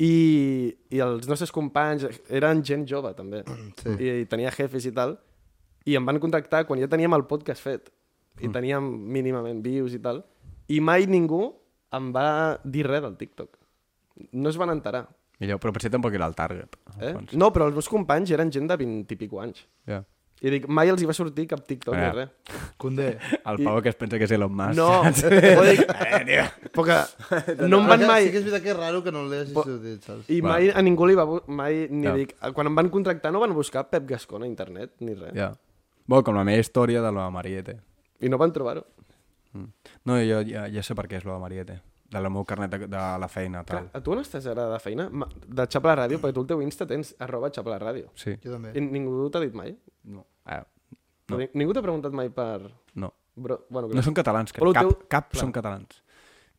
I, 0.00 0.72
I 0.90 1.02
els 1.04 1.28
nostres 1.28 1.52
companys 1.52 2.06
eren 2.32 2.62
gent 2.64 2.86
jove, 2.88 3.12
també. 3.14 3.42
Sí. 3.82 3.92
I, 4.00 4.08
I 4.22 4.26
tenia 4.30 4.50
jefes 4.50 4.86
i 4.88 4.94
tal. 4.96 5.18
I 5.84 5.98
em 5.98 6.06
van 6.08 6.18
contactar 6.22 6.64
quan 6.66 6.80
ja 6.80 6.88
teníem 6.88 7.12
el 7.18 7.26
podcast 7.28 7.60
fet. 7.62 7.92
I 8.40 8.48
Mm. 8.48 8.52
teníem 8.56 8.86
mínimament 9.12 9.60
views 9.62 9.92
i 9.92 10.00
tal. 10.00 10.22
I 10.68 10.80
mai 10.80 11.06
ningú 11.06 11.42
em 11.92 12.12
va 12.14 12.60
dir 12.64 12.86
res 12.86 13.02
del 13.02 13.16
TikTok. 13.16 13.58
No 14.32 14.48
es 14.50 14.56
van 14.60 14.70
enterar. 14.70 15.06
Millor, 15.42 15.58
però 15.58 15.72
potser 15.74 15.90
tampoc 15.90 16.14
era 16.14 16.26
el 16.30 16.34
target. 16.38 16.76
Eh? 17.00 17.14
No, 17.34 17.50
però 17.52 17.66
els 17.66 17.74
meus 17.74 17.88
companys 17.90 18.30
eren 18.30 18.52
gent 18.54 18.68
de 18.70 18.76
20 18.78 19.12
i 19.12 19.16
pico 19.18 19.40
anys. 19.42 19.64
Ja. 19.88 20.04
I 20.42 20.50
dic, 20.50 20.64
mai 20.66 20.88
els 20.90 20.98
hi 21.02 21.06
va 21.06 21.14
sortir 21.14 21.44
cap 21.50 21.60
TikTok 21.66 21.94
ni 21.94 22.06
res. 22.16 22.30
Condé. 22.76 23.12
El 23.46 23.60
Pau 23.62 23.76
que 23.82 23.90
es 23.92 23.98
pensa 23.98 24.18
que 24.18 24.24
és 24.26 24.32
Elon 24.34 24.50
Musk. 24.54 24.74
No, 24.78 24.88
ho 25.02 25.64
dic, 25.66 25.82
Eh, 25.86 26.22
tio. 26.26 26.46
que 26.86 27.68
no 27.68 27.78
em 27.78 27.86
van 27.92 28.06
mai... 28.08 28.24
Sí 28.26 28.32
que 28.32 28.38
és 28.40 28.44
veritat 28.48 28.62
que 28.64 28.72
és 28.72 28.76
raro 28.78 29.02
que 29.04 29.12
no 29.14 29.22
l'hagis 29.30 29.52
Po- 29.54 29.62
sortit, 29.66 30.02
saps? 30.02 30.30
I 30.34 30.40
Va. 30.42 30.56
mai 30.56 30.70
a 30.74 30.82
ningú 30.82 31.06
li 31.06 31.14
va... 31.18 31.26
Mai, 31.46 31.86
ni 31.90 32.06
Ja. 32.08 32.14
dic... 32.18 32.34
Quan 32.54 32.66
em 32.72 32.74
van 32.80 32.90
contractar 32.90 33.30
no 33.34 33.42
van 33.42 33.54
buscar 33.54 33.84
Pep 33.90 34.06
Gascon 34.10 34.42
a 34.42 34.46
internet, 34.50 34.94
ni 35.00 35.14
res. 35.14 35.30
Ja. 35.38 35.52
Bueno, 36.06 36.24
com 36.26 36.34
la 36.34 36.42
meva 36.44 36.58
història 36.58 37.02
de 37.02 37.12
la 37.14 37.28
Mariette. 37.30 37.78
I 38.22 38.28
no 38.30 38.38
van 38.38 38.50
trobar-ho. 38.54 38.82
No, 39.54 40.16
jo 40.18 40.42
ja, 40.48 40.66
ja 40.72 40.82
sé 40.82 40.94
per 40.94 41.06
què 41.08 41.18
és 41.20 41.24
lo 41.24 41.34
de 41.34 41.40
Mariette. 41.40 41.80
De 42.12 42.20
la 42.20 42.28
meu 42.28 42.44
carnet 42.44 42.70
de, 42.70 42.78
de 42.92 43.02
la 43.18 43.28
feina, 43.28 43.62
Clar, 43.64 43.86
tal. 43.86 43.90
a 43.96 44.02
tu 44.04 44.12
on 44.12 44.18
estàs 44.20 44.44
ara 44.50 44.66
de 44.68 44.78
feina? 44.84 45.06
De 45.48 45.64
Xapla 45.66 45.94
Ràdio, 45.96 46.18
perquè 46.20 46.34
tu 46.36 46.42
el 46.42 46.46
teu 46.50 46.60
Insta 46.60 46.84
tens 46.86 47.14
arroba 47.24 47.48
Xapla 47.48 47.78
Ràdio. 47.80 48.10
Sí. 48.14 48.34
Jo 48.44 48.52
també. 48.52 48.74
I 48.76 48.80
ningú 48.84 49.30
t'ha 49.32 49.40
dit 49.40 49.54
mai? 49.56 49.74
No. 50.04 50.26
Eh, 50.46 50.60
No. 51.32 51.38
Ningú 51.54 51.72
t'ha 51.72 51.80
preguntat 51.80 52.12
mai 52.12 52.28
per... 52.28 52.68
no. 52.94 53.08
Bro, 53.34 53.62
bueno, 53.70 53.88
No 53.94 54.02
són 54.04 54.12
catalans, 54.12 54.52
crec. 54.52 54.72
Cap, 54.74 54.82
teu- 54.84 55.06
cap 55.08 55.30
clar. 55.30 55.40
són 55.40 55.52
catalans. 55.52 56.02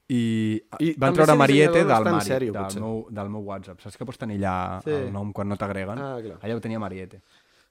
I, 0.10 0.62
I 0.80 0.88
I 0.88 0.94
van 0.98 1.14
treure 1.14 1.36
Mariette 1.38 1.84
del 1.86 2.04
Mari, 2.10 2.26
sèrio, 2.26 2.54
del, 2.56 2.64
potser. 2.64 2.82
meu, 2.82 3.04
del 3.12 3.30
meu 3.30 3.42
WhatsApp. 3.46 3.80
Saps 3.84 3.96
que 3.98 4.06
pots 4.06 4.18
tenir 4.18 4.40
allà 4.42 4.82
Sí. 4.84 4.90
el 4.90 5.12
nom 5.14 5.32
quan 5.32 5.48
no 5.48 5.56
t'agreguen? 5.60 6.00
Ah, 6.02 6.18
clar. 6.24 6.40
Allà 6.42 6.56
ho 6.58 6.62
tenia 6.64 6.80
Mariette. 6.82 7.22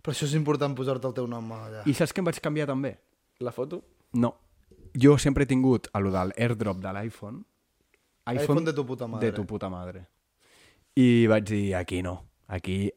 Però 0.03 0.15
això 0.15 0.25
és 0.29 0.35
important 0.39 0.77
posar-te 0.79 1.09
el 1.11 1.15
teu 1.15 1.27
nom 1.27 1.51
allà. 1.53 1.83
I 1.87 1.95
saps 1.95 2.15
què 2.15 2.23
em 2.23 2.25
vaig 2.31 2.39
canviar 2.41 2.69
també? 2.71 2.95
La 3.41 3.51
foto? 3.51 3.83
No. 4.13 4.37
Jo 4.95 5.17
sempre 5.19 5.45
he 5.45 5.47
tingut 5.47 5.89
a 5.93 6.01
lo 6.01 6.11
del 6.13 6.33
airdrop 6.37 6.83
de 6.83 6.93
l'iPhone. 6.93 7.45
iPhone 8.27 8.65
de 8.65 8.73
tu 8.73 8.85
puta 8.87 9.07
madre. 9.07 9.31
De 9.31 9.33
tu 9.33 9.47
puta 9.47 9.69
madre. 9.69 10.07
I 10.95 11.27
vaig 11.27 11.45
dir, 11.49 11.75
aquí 11.77 12.03
no. 12.03 12.23
Aquí... 12.49 12.93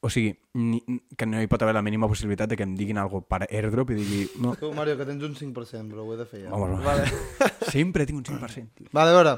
O 0.00 0.10
sigui, 0.10 0.36
ni, 0.54 0.78
que 1.18 1.26
no 1.26 1.40
hi 1.40 1.48
pot 1.50 1.62
haver 1.64 1.74
la 1.74 1.82
mínima 1.82 2.06
possibilitat 2.06 2.50
de 2.50 2.56
que 2.56 2.62
em 2.62 2.76
diguin 2.78 2.98
alguna 3.00 3.24
per 3.26 3.48
airdrop 3.48 3.90
i 3.90 3.96
digui... 3.98 4.20
No, 4.38 4.52
Tu, 4.54 4.68
Mario, 4.76 4.94
que 4.96 5.06
tens 5.08 5.24
un 5.24 5.34
5%, 5.34 5.88
però 5.90 6.04
ho 6.04 6.12
he 6.14 6.18
de 6.20 6.26
fer 6.28 6.42
ja. 6.44 6.50
vamos, 6.52 6.84
Vale. 6.84 7.08
sempre 7.74 8.06
tinc 8.06 8.20
un 8.20 8.24
5%. 8.24 8.68
Tio. 8.76 8.86
Vale, 8.92 9.10
a 9.10 9.16
veure, 9.16 9.32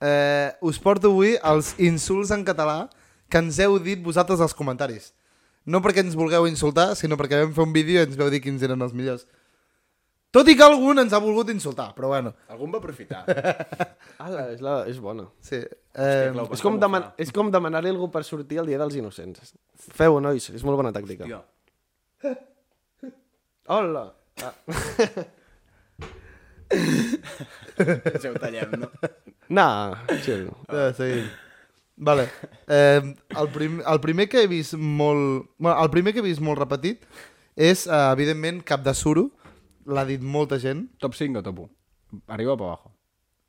eh, 0.00 0.54
us 0.64 0.78
porto 0.80 1.10
avui 1.12 1.34
els 1.42 1.74
insults 1.82 2.32
en 2.32 2.46
català 2.46 2.88
que 3.28 3.42
ens 3.42 3.58
heu 3.60 3.76
dit 3.82 4.00
vosaltres 4.00 4.40
als 4.40 4.54
comentaris. 4.56 5.12
No 5.66 5.82
perquè 5.84 6.04
ens 6.04 6.16
vulgueu 6.16 6.46
insultar, 6.48 6.94
sinó 6.96 7.18
perquè 7.20 7.42
vam 7.42 7.52
fer 7.56 7.64
un 7.66 7.74
vídeo 7.76 8.00
i 8.00 8.06
ens 8.06 8.16
veu 8.16 8.30
dir 8.32 8.40
quins 8.44 8.62
eren 8.64 8.80
els 8.86 8.94
millors. 8.96 9.26
Tot 10.34 10.48
i 10.50 10.56
que 10.58 10.64
algun 10.66 10.98
ens 10.98 11.12
ha 11.14 11.20
volgut 11.22 11.50
insultar, 11.52 11.92
però 11.94 12.08
bueno. 12.10 12.32
Algun 12.50 12.72
va 12.74 12.80
aprofitar. 12.82 13.24
Ah, 14.24 14.30
és, 14.54 14.60
la, 14.62 14.72
és 14.88 14.96
bona. 15.02 15.24
Sí. 15.42 15.58
Eh, 15.58 16.30
És 16.54 16.62
com, 16.62 16.76
deman 16.80 17.10
és 17.20 17.32
com 17.34 17.50
demanar-li 17.52 17.90
algú 17.90 18.06
per 18.14 18.22
sortir 18.24 18.60
el 18.62 18.68
dia 18.70 18.78
dels 18.80 18.94
innocents. 18.96 19.50
Feu-ho, 19.98 20.20
nois, 20.22 20.46
és 20.54 20.62
molt 20.64 20.78
bona 20.80 20.92
tàctica. 20.94 21.26
Tio. 21.26 21.42
Hola! 23.74 24.06
Ah. 24.40 24.54
Ja 28.22 28.30
ho 28.30 28.38
tallem, 28.40 28.78
no? 28.80 28.88
Nah, 29.54 29.94
chill. 30.24 30.46
Ja, 30.70 30.88
seguim. 30.96 31.26
Vale. 31.96 32.26
Eh, 32.66 33.02
el, 33.36 33.48
prim, 33.54 33.80
el 33.86 34.00
primer 34.02 34.28
que 34.30 34.42
he 34.42 34.48
vist 34.50 34.74
molt... 34.74 35.50
Bueno, 35.58 35.76
el 35.82 35.90
primer 35.92 36.14
que 36.14 36.22
he 36.22 36.26
vist 36.26 36.42
molt 36.42 36.58
repetit 36.62 37.04
és, 37.54 37.84
eh, 37.86 38.00
evidentment, 38.14 38.62
Cap 38.66 38.82
de 38.86 38.94
Suro. 38.96 39.28
L'ha 39.86 40.04
dit 40.08 40.22
molta 40.22 40.58
gent. 40.58 40.86
Top 40.98 41.14
5 41.14 41.38
o 41.38 41.42
top 41.42 41.58
1? 41.66 41.70
Arriba 42.28 42.52
o 42.54 42.56
per 42.56 42.66
abajo? 42.66 42.90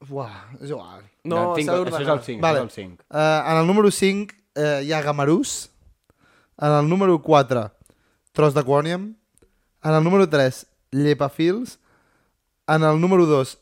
Uah, 0.09 0.51
és 0.61 0.69
igual. 0.69 1.03
No, 1.23 1.53
tinc, 1.55 1.69
s'ha 1.69 1.77
això 1.79 2.01
és 2.01 2.09
el 2.11 2.21
5, 2.25 2.41
Vale. 2.43 2.59
és 2.59 2.63
el 2.65 2.71
5. 2.71 3.05
Uh, 3.09 3.51
en 3.51 3.57
el 3.61 3.67
número 3.67 3.91
5 3.91 4.33
uh, 4.36 4.81
hi 4.83 4.91
ha 4.93 5.01
Gamarús. 5.01 5.69
En 6.61 6.71
el 6.71 6.89
número 6.89 7.21
4, 7.21 7.71
Tros 8.33 8.53
de 8.53 8.63
Quoniam. 8.63 9.15
En 9.83 9.93
el 9.93 10.03
número 10.03 10.27
3, 10.29 10.65
Llepafils. 10.91 11.79
En 12.67 12.83
el 12.83 12.99
número 12.99 13.25
2, 13.25 13.57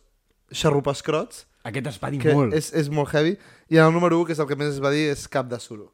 Xarrupescrots, 0.51 1.47
Aquest 1.63 1.88
es 1.88 1.99
va 2.01 2.09
dir 2.11 2.19
que 2.19 2.34
molt. 2.36 2.53
és, 2.53 2.74
és 2.74 2.89
molt 2.91 3.09
heavy. 3.13 3.38
I 3.69 3.78
en 3.78 3.86
el 3.88 3.93
número 3.93 4.17
1, 4.19 4.26
que 4.28 4.34
és 4.36 4.39
el 4.39 4.47
que 4.47 4.55
més 4.59 4.74
es 4.74 4.82
va 4.84 4.91
dir, 4.91 5.09
és 5.11 5.28
Cap 5.32 5.47
de 5.51 5.59
Suro. 5.59 5.91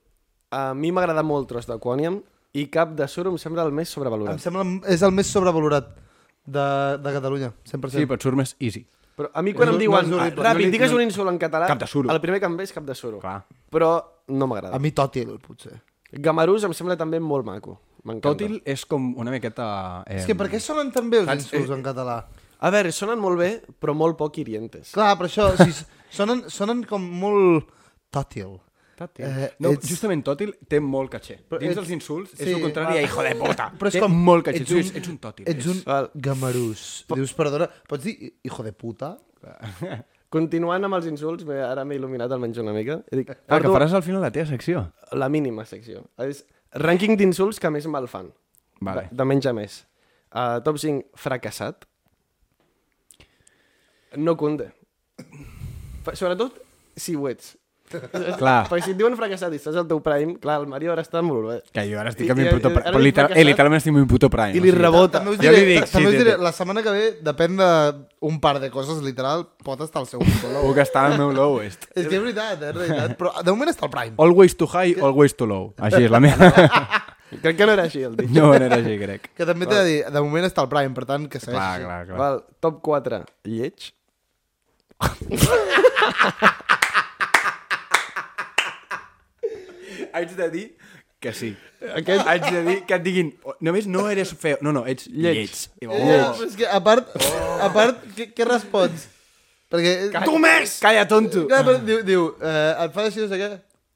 A 0.51 0.73
mi 0.73 0.91
m'agrada 0.91 1.21
molt 1.23 1.47
Tros 1.49 1.67
de 1.69 1.77
Quoniam 1.81 2.21
i 2.57 2.65
Cap 2.73 2.95
de 2.97 3.05
Suro 3.07 3.29
em 3.29 3.37
sembla 3.37 3.63
el 3.67 3.71
més 3.71 3.89
Em 3.89 3.93
sobrevalorat. 3.93 4.39
sembla 4.41 4.63
és 4.89 5.03
el 5.05 5.11
més 5.13 5.27
sobrevalorat 5.29 5.91
de, 6.45 6.97
de 7.03 7.13
Catalunya, 7.13 7.53
100%. 7.65 7.89
Sí, 7.89 8.05
però 8.05 8.15
et 8.15 8.21
surt 8.23 8.35
més 8.37 8.55
easy. 8.59 8.85
Però 9.19 9.29
a 9.33 9.41
mi 9.43 9.53
quan 9.53 9.67
És- 9.69 9.73
em 9.75 9.79
diuen, 9.81 10.09
no 10.09 10.17
ah, 10.17 10.21
horrible. 10.27 10.43
ràpid, 10.45 10.65
No 10.65 10.71
digues 10.71 10.91
no- 10.91 10.97
un 10.97 11.03
insult 11.03 11.29
en 11.29 11.37
català, 11.39 11.67
Cap 11.67 11.79
de 11.79 11.87
suro. 11.87 12.09
el 12.11 12.21
primer 12.21 12.39
que 12.39 12.45
em 12.47 12.55
ve 12.57 12.63
és 12.63 12.71
Cap 12.73 12.83
de 12.85 12.95
Suro. 12.95 13.19
Clar. 13.19 13.45
Però 13.69 14.03
no 14.29 14.47
m'agrada. 14.47 14.75
A 14.75 14.79
mi 14.79 14.91
Tòtil, 14.91 15.37
potser. 15.39 15.81
Gamarús 16.11 16.63
em 16.63 16.73
sembla 16.73 16.95
també 16.97 17.19
molt 17.19 17.45
maco. 17.45 17.79
Tòtil 18.21 18.61
és 18.65 18.85
com 18.85 19.13
una 19.19 19.29
miqueta... 19.29 20.03
Eh, 20.07 20.21
És 20.21 20.25
que 20.25 20.33
per 20.35 20.47
què 20.49 20.59
sonen 20.59 20.89
tan 20.91 21.09
bé 21.09 21.19
els 21.19 21.29
insults 21.35 21.69
en 21.75 21.83
català? 21.83 22.25
A 22.61 22.69
veure, 22.71 22.91
sonen 22.91 23.19
molt 23.19 23.37
bé, 23.37 23.61
però 23.79 23.93
molt 23.93 24.17
poc 24.17 24.37
hirientes. 24.39 24.91
Clar, 24.95 25.17
però 25.19 25.27
això, 25.27 25.49
o 25.53 25.57
sigui, 25.57 25.75
sonen, 26.09 26.45
sonen 26.49 26.83
com 26.87 27.03
molt 27.03 27.67
tòtil. 28.11 28.57
Tòtil. 28.99 29.25
Eh, 29.25 29.49
no, 29.63 29.71
ets- 29.77 29.87
justament 29.87 30.21
tòtil 30.27 30.51
té 30.67 30.79
molt 30.83 31.11
caché. 31.13 31.37
Però 31.47 31.59
Dins 31.61 31.71
ets- 31.71 31.79
dels 31.79 31.91
insults 31.95 32.33
és 32.35 32.41
sí, 32.49 32.51
el 32.57 32.61
contrari 32.61 32.97
a 32.99 33.03
hijo 33.05 33.23
de 33.23 33.33
puta. 33.39 33.69
Però 33.79 33.87
és 33.87 33.95
té 33.95 34.01
com... 34.03 34.17
molt 34.27 34.43
caché. 34.49 34.61
ets 34.65 34.71
un- 34.75 34.79
ets, 34.83 34.91
ets 34.99 35.07
un 35.13 35.17
tòtil. 35.23 35.47
Ets 35.53 35.69
un 35.71 35.79
Val. 35.87 36.09
gamarús. 36.27 36.83
Dius, 37.15 37.33
perdona, 37.37 37.69
pots 37.87 38.03
dir 38.03 38.33
hijo 38.43 38.63
de 38.67 38.73
puta? 38.75 39.13
Continuant 40.29 40.83
amb 40.85 40.93
els 40.99 41.07
insults, 41.09 41.47
ara 41.49 41.81
m'he 41.87 41.95
il·luminat 41.97 42.29
almenys 42.35 42.59
una 42.61 42.73
mica. 42.75 42.99
I 43.09 43.21
dic, 43.23 43.31
Ah, 43.47 43.57
que 43.63 43.71
faràs 43.71 43.95
al 43.97 44.03
final 44.05 44.21
la 44.21 44.29
teva 44.35 44.45
secció. 44.51 44.83
la 45.17 45.29
mínima 45.29 45.63
secció. 45.65 46.03
És 46.21 46.43
rànquing 46.75 47.15
d'insults 47.17 47.57
que 47.59 47.71
més 47.73 47.87
me'l 47.89 48.05
fan. 48.11 48.27
Vale. 48.81 49.07
De, 49.09 49.15
de 49.17 49.25
menys 49.25 49.47
a 49.49 49.53
més. 49.57 49.79
Uh, 50.29 50.59
top 50.61 50.77
5, 50.77 51.07
fracassat. 51.17 51.87
No 54.17 54.35
cunde. 54.37 54.71
Fa- 56.05 56.15
Sobretot 56.15 56.59
si 56.95 57.15
ho 57.15 57.27
ets. 57.29 57.55
Clar. 57.89 58.67
Perquè 58.71 58.83
si 58.85 58.91
et 58.93 58.99
diuen 58.99 59.15
fracassat 59.17 59.53
i 59.53 59.59
estàs 59.59 59.75
al 59.81 59.87
teu 59.89 59.99
prime, 60.05 60.35
clar, 60.41 60.59
el 60.61 60.67
Mario 60.71 60.91
ara 60.93 61.01
està 61.05 61.21
molt 61.25 61.47
bé. 61.49 61.57
Que 61.73 61.85
jo 61.89 61.99
ara 61.99 62.11
estic 62.13 62.27
I- 62.27 62.31
a 62.31 62.35
mi 62.37 62.45
i- 62.45 62.51
puto 62.53 62.69
prime. 62.73 62.85
Però 62.91 63.01
literal, 63.03 63.33
eh, 63.35 63.45
literalment 63.47 63.79
estic 63.81 63.93
a 63.93 63.97
mi 63.97 64.05
puto 64.05 64.29
prime. 64.29 64.53
I 64.57 64.63
li 64.63 64.71
rebota. 64.75 65.19
També 65.19 65.31
us 65.35 65.39
Jo 65.41 65.49
diré, 65.49 65.57
li 65.65 65.73
dic, 65.73 65.89
també 65.91 66.09
us 66.13 66.17
diré 66.21 66.37
la 66.37 66.51
setmana 66.55 66.83
que 66.85 66.91
ve, 66.95 67.05
depèn 67.25 67.57
d'un 67.59 68.39
par 68.39 68.59
de 68.59 68.69
coses, 68.71 69.01
literal, 69.03 69.47
pot 69.63 69.81
estar 69.81 70.01
al 70.03 70.07
seu 70.07 70.19
puto 70.23 70.51
low. 70.53 70.67
Puc 70.69 70.77
estar 70.85 71.05
al 71.11 71.17
meu 71.17 71.31
lowest. 71.35 71.89
És 71.95 72.07
que 72.07 72.15
és 72.19 72.21
veritat, 72.21 72.61
és 72.61 72.75
veritat. 72.77 73.17
Però 73.19 73.33
de 73.43 73.51
moment 73.51 73.69
està 73.73 73.87
al 73.89 73.93
prime. 73.93 74.15
Always 74.17 74.55
too 74.55 74.67
high, 74.69 74.95
always 75.01 75.35
too 75.35 75.47
low. 75.49 75.73
Així 75.77 76.03
és 76.05 76.11
la 76.11 76.19
meva. 76.23 76.51
Crec 77.29 77.59
que 77.59 77.65
no 77.67 77.73
era 77.75 77.83
així 77.85 78.01
el 78.01 78.15
dit. 78.17 78.29
No, 78.33 78.47
no 78.47 78.55
era 78.57 78.79
així, 78.79 78.95
crec. 78.97 79.27
Que 79.37 79.45
també 79.45 79.67
t'he 79.69 79.75
de 79.77 79.83
dir, 79.85 79.99
de 80.09 80.21
moment 80.25 80.47
està 80.47 80.63
al 80.63 80.69
prime, 80.71 80.95
per 80.97 81.05
tant, 81.05 81.27
que 81.29 81.37
segueix 81.37 81.59
Clar, 81.61 81.77
clar, 81.83 81.99
clar. 82.07 82.17
Val, 82.17 82.39
top 82.59 82.79
4, 82.81 83.19
lleig. 83.45 83.91
Haig 90.13 90.35
de 90.35 90.49
dir 90.49 90.65
que 91.19 91.33
sí. 91.33 91.55
Aquest- 91.95 92.25
Haig 92.27 92.45
de 92.51 92.63
dir 92.63 92.77
que 92.87 92.95
et 92.95 93.03
diguin, 93.03 93.33
"Oh, 93.43 93.53
només 93.59 93.87
no 93.87 94.09
eres 94.09 94.33
feo, 94.33 94.57
no, 94.61 94.71
no, 94.71 94.85
ets 94.87 95.07
lleig. 95.07 95.35
Lleig. 95.35 95.55
I, 95.81 95.85
Eh, 95.85 95.87
oh, 95.87 95.95
però 95.99 96.45
és 96.47 96.55
que, 96.55 96.67
a 96.67 96.79
part, 96.83 97.09
a 97.61 97.69
part 97.73 98.05
què, 98.15 98.29
què 98.33 98.45
respons? 98.47 99.07
Perquè... 99.69 100.23
tu 100.25 100.37
més! 100.41 100.79
Calla, 100.81 101.03
tonto! 101.07 101.43
Clar, 101.47 101.63
però 101.65 101.77
diu, 101.85 101.99
diu 102.07 102.23
eh, 102.41 102.85
et 102.85 102.93
fa 102.95 103.03
així, 103.05 103.19
no 103.21 103.27
sé 103.29 103.37
què? 103.37 103.49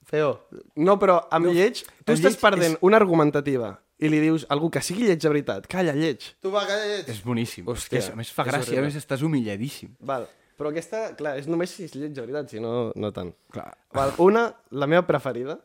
Feo. 0.06 0.36
No, 0.76 1.00
però 1.02 1.16
amb 1.34 1.48
lleig, 1.50 1.80
tu 2.06 2.14
estàs 2.14 2.22
lleig 2.22 2.38
perdent 2.44 2.76
és- 2.76 2.84
una 2.86 2.98
argumentativa 3.02 3.72
i 4.04 4.10
li 4.12 4.20
dius 4.20 4.44
algú 4.54 4.70
que 4.70 4.82
sigui 4.86 5.08
lleig 5.08 5.18
de 5.24 5.30
veritat. 5.32 5.66
Calla, 5.72 5.96
lleig. 5.98 6.20
Tu 6.44 6.52
va, 6.52 6.68
calla, 6.68 6.86
lleig. 6.86 7.08
És 7.10 7.24
boníssim. 7.24 7.66
Hòstia, 7.66 7.98
és, 8.04 8.10
a 8.12 8.16
més 8.20 8.30
fa 8.36 8.44
és 8.44 8.52
gràcia, 8.52 8.68
horrible. 8.76 8.84
a 8.84 8.90
més 8.92 9.00
estàs 9.00 9.24
humilladíssim. 9.26 9.96
Val. 10.02 10.28
Però 10.60 10.70
aquesta, 10.70 11.16
clar, 11.18 11.38
és 11.40 11.48
només 11.50 11.72
si 11.74 11.88
és 11.88 11.96
lleig 11.98 12.14
de 12.14 12.22
veritat, 12.22 12.52
si 12.52 12.60
no, 12.62 12.92
no 12.96 13.10
tant. 13.16 13.32
Clar. 13.52 13.72
Val. 13.98 14.14
Una, 14.22 14.44
la 14.70 14.86
meva 14.86 15.02
preferida, 15.08 15.58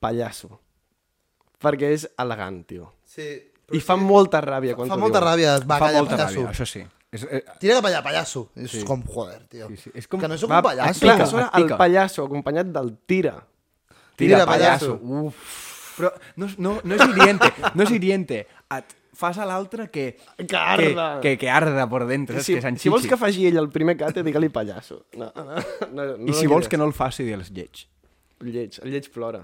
pallasso. 0.00 0.60
Perquè 1.58 1.90
és 1.94 2.06
elegant, 2.22 2.60
tio. 2.66 2.92
Sí. 3.04 3.28
I 3.74 3.80
fa 3.84 3.96
molta 4.00 4.40
ràbia 4.40 4.74
quan 4.78 4.88
Fa 4.88 4.96
molta 4.96 5.18
diuen. 5.20 5.32
ràbia. 5.32 5.56
Va, 5.66 5.76
fa 5.78 5.86
calla, 5.88 5.98
molta 5.98 6.16
pallasso. 6.16 6.40
ràbia, 6.40 6.52
això 6.54 6.66
sí. 6.66 6.84
És, 7.10 7.22
eh, 7.24 7.42
Tira 7.58 7.74
cap 7.78 7.86
allà, 7.88 8.02
pallasso. 8.04 8.50
És 8.54 8.84
com, 8.84 9.02
joder, 9.02 9.42
tio. 9.48 9.66
Sí, 9.68 9.76
sí. 9.76 9.90
És 9.94 10.06
com- 10.08 10.20
Que 10.20 10.28
no 10.28 10.36
sóc 10.38 10.50
Va, 10.50 10.58
un 10.58 10.62
pallasso. 10.62 11.00
Clar, 11.00 11.14
Pica, 11.16 11.24
a 11.24 11.26
sobre 11.26 11.44
et 11.44 11.54
el 11.72 11.76
pallasso 11.76 12.24
acompanyat 12.24 12.66
del 12.66 12.96
tira. 13.06 13.34
Tira, 14.16 14.36
Tira, 14.38 14.46
pallasso. 14.46 14.98
pallasso. 14.98 15.24
Uf. 15.26 15.96
Però 15.98 16.12
no, 16.36 16.46
no, 16.58 16.80
no 16.84 16.94
és 16.94 17.02
hiriente, 17.08 17.52
no 17.74 17.82
és 17.82 17.90
hiriente. 17.90 18.46
Et 18.70 18.94
fas 19.18 19.36
a 19.38 19.44
l'altre 19.44 19.88
que... 19.90 20.16
Que 20.46 20.56
arda. 20.56 21.20
Que, 21.20 21.30
que, 21.34 21.38
que 21.38 21.50
arda 21.50 21.88
por 21.88 22.06
dentro, 22.06 22.40
Si, 22.40 22.54
és 22.54 22.64
que 22.64 22.76
si 22.78 22.88
vols 22.88 23.06
que 23.08 23.16
faci 23.16 23.48
ell 23.48 23.56
el 23.58 23.68
primer 23.68 23.96
cate, 23.96 24.22
digue-li 24.22 24.48
pallasso. 24.48 25.06
No, 25.18 25.32
no, 25.34 25.44
no, 25.92 26.04
no 26.16 26.26
I 26.28 26.34
si 26.34 26.46
vols 26.46 26.68
que 26.68 26.76
no 26.78 26.84
el 26.86 26.92
faci, 26.92 27.24
digues 27.24 27.50
lleig. 27.50 27.88
Lleig, 28.44 28.76
el 28.84 28.92
lleig 28.92 29.08
plora. 29.10 29.40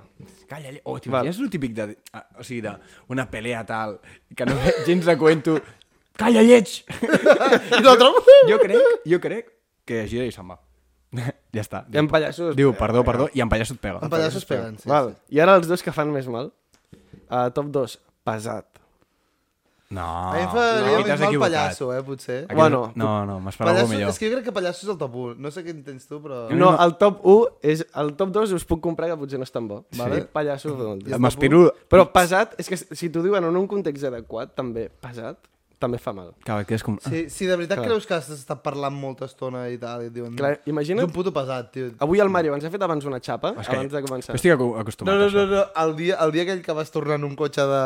Calla, 0.46 0.70
lleig. 0.70 0.82
Oh, 0.86 0.98
t'imagines 1.02 1.38
el 1.42 1.48
típic 1.50 1.72
de... 1.74 1.86
ah, 2.14 2.24
O 2.38 2.44
sigui, 2.46 2.60
d'una 2.62 3.24
pelea 3.30 3.64
tal, 3.66 3.96
que 4.36 4.46
no 4.46 4.54
ve 4.60 4.74
gens 4.86 5.08
de 5.08 5.16
cuento... 5.18 5.56
Calla, 6.16 6.44
lleig! 6.46 6.76
I 7.78 7.80
l'altre... 7.82 8.12
jo 8.46 8.58
crec, 8.62 9.00
jo 9.10 9.18
crec 9.24 9.48
que 9.84 10.04
gira 10.06 10.28
i 10.28 10.34
se'n 10.34 10.46
va. 10.52 10.60
ja 11.14 11.62
està. 11.64 11.80
I 11.90 11.98
en 12.04 12.10
pallassos... 12.10 12.54
Diu, 12.58 12.70
perdó, 12.78 13.02
perdó, 13.06 13.26
i 13.34 13.42
en 13.42 13.50
pallasso 13.50 13.74
et 13.74 13.82
pega. 13.82 13.98
En 14.06 14.12
pallassos 14.12 14.46
peguen, 14.46 14.78
sí. 14.78 14.86
Val. 14.90 15.10
I 15.34 15.42
ara 15.42 15.56
els 15.58 15.66
dos 15.70 15.82
que 15.82 15.94
fan 15.94 16.14
més 16.14 16.30
mal. 16.30 16.52
Uh, 17.26 17.48
top 17.56 17.72
2, 17.74 17.98
pesat. 18.30 18.78
No, 19.90 20.00
A 20.32 20.34
mi 20.34 20.40
em 20.42 20.48
fa 20.48 20.62
no, 20.80 21.32
no, 21.32 21.38
pallasso, 21.40 21.92
eh, 21.94 22.02
potser. 22.02 22.38
Aquest- 22.44 22.56
Bueno, 22.56 22.92
no, 22.96 23.26
no, 23.26 23.38
m'esperava 23.38 23.76
Pallasso, 23.76 23.92
millor. 23.92 24.08
és 24.10 24.18
que 24.18 24.26
jo 24.30 24.32
crec 24.34 24.44
que 24.46 24.52
pallasso 24.52 24.86
és 24.86 24.90
el 24.90 24.98
top 24.98 25.14
1. 25.14 25.34
No 25.38 25.50
sé 25.52 25.62
quin 25.62 25.84
tens 25.84 26.06
tu, 26.08 26.20
però... 26.24 26.48
No, 26.50 26.72
el 26.82 26.96
top 26.96 27.20
1 27.22 27.58
és... 27.62 27.84
El 27.94 28.14
top 28.16 28.30
2 28.32 28.52
us 28.56 28.64
puc 28.64 28.80
comprar 28.82 29.10
que 29.12 29.16
potser 29.20 29.38
no 29.38 29.44
és 29.44 29.52
tan 29.52 29.68
bo. 29.68 29.84
Vale? 29.96 30.24
Pallasso. 30.24 30.72
Sí. 31.04 31.18
M'aspiro... 31.20 31.66
Però 31.88 32.08
pesat, 32.10 32.56
és 32.58 32.68
que 32.72 32.76
si 32.80 33.10
t'ho 33.10 33.22
diuen 33.22 33.44
en 33.44 33.56
un 33.56 33.66
context 33.68 34.02
adequat, 34.08 34.54
també, 34.56 34.88
pesat, 34.88 35.38
també 35.78 35.98
fa 36.00 36.14
mal. 36.16 36.32
Que, 36.42 36.64
que 36.64 36.74
és 36.74 36.82
com... 36.82 36.96
Si, 37.04 37.28
si 37.28 37.44
de 37.46 37.54
veritat 37.54 37.76
Clar. 37.78 37.86
creus 37.92 38.06
que 38.08 38.14
has 38.16 38.30
estat 38.30 38.62
parlant 38.64 38.94
molta 38.96 39.26
estona 39.28 39.66
i 39.68 39.76
tal, 39.78 40.02
i 40.02 40.08
et 40.08 40.14
diuen... 40.16 40.32
Clar, 40.34 40.56
imagina't- 40.64 41.04
Ets 41.04 41.12
un 41.12 41.14
puto 41.14 41.30
pesat, 41.36 41.70
tio. 41.70 41.90
Avui 42.00 42.18
el 42.24 42.30
Mario 42.32 42.54
ens 42.56 42.64
ha 42.64 42.70
fet 42.72 42.82
abans 42.82 43.04
una 43.04 43.20
xapa, 43.20 43.52
És 43.60 43.68
que 43.68 43.76
abans 43.76 43.92
de 43.92 44.02
començar. 44.02 44.34
Estic 44.34 44.56
acostumat 44.56 45.12
No, 45.12 45.20
no, 45.20 45.26
a 45.26 45.28
això. 45.28 45.44
no, 45.44 45.60
no. 45.60 45.64
El 45.84 45.94
dia, 46.00 46.16
el 46.24 46.32
dia 46.32 46.42
aquell 46.48 46.62
que 46.64 46.72
vas 46.72 46.90
tornar 46.90 47.20
en 47.20 47.24
un 47.28 47.36
cotxe 47.36 47.60
de, 47.68 47.84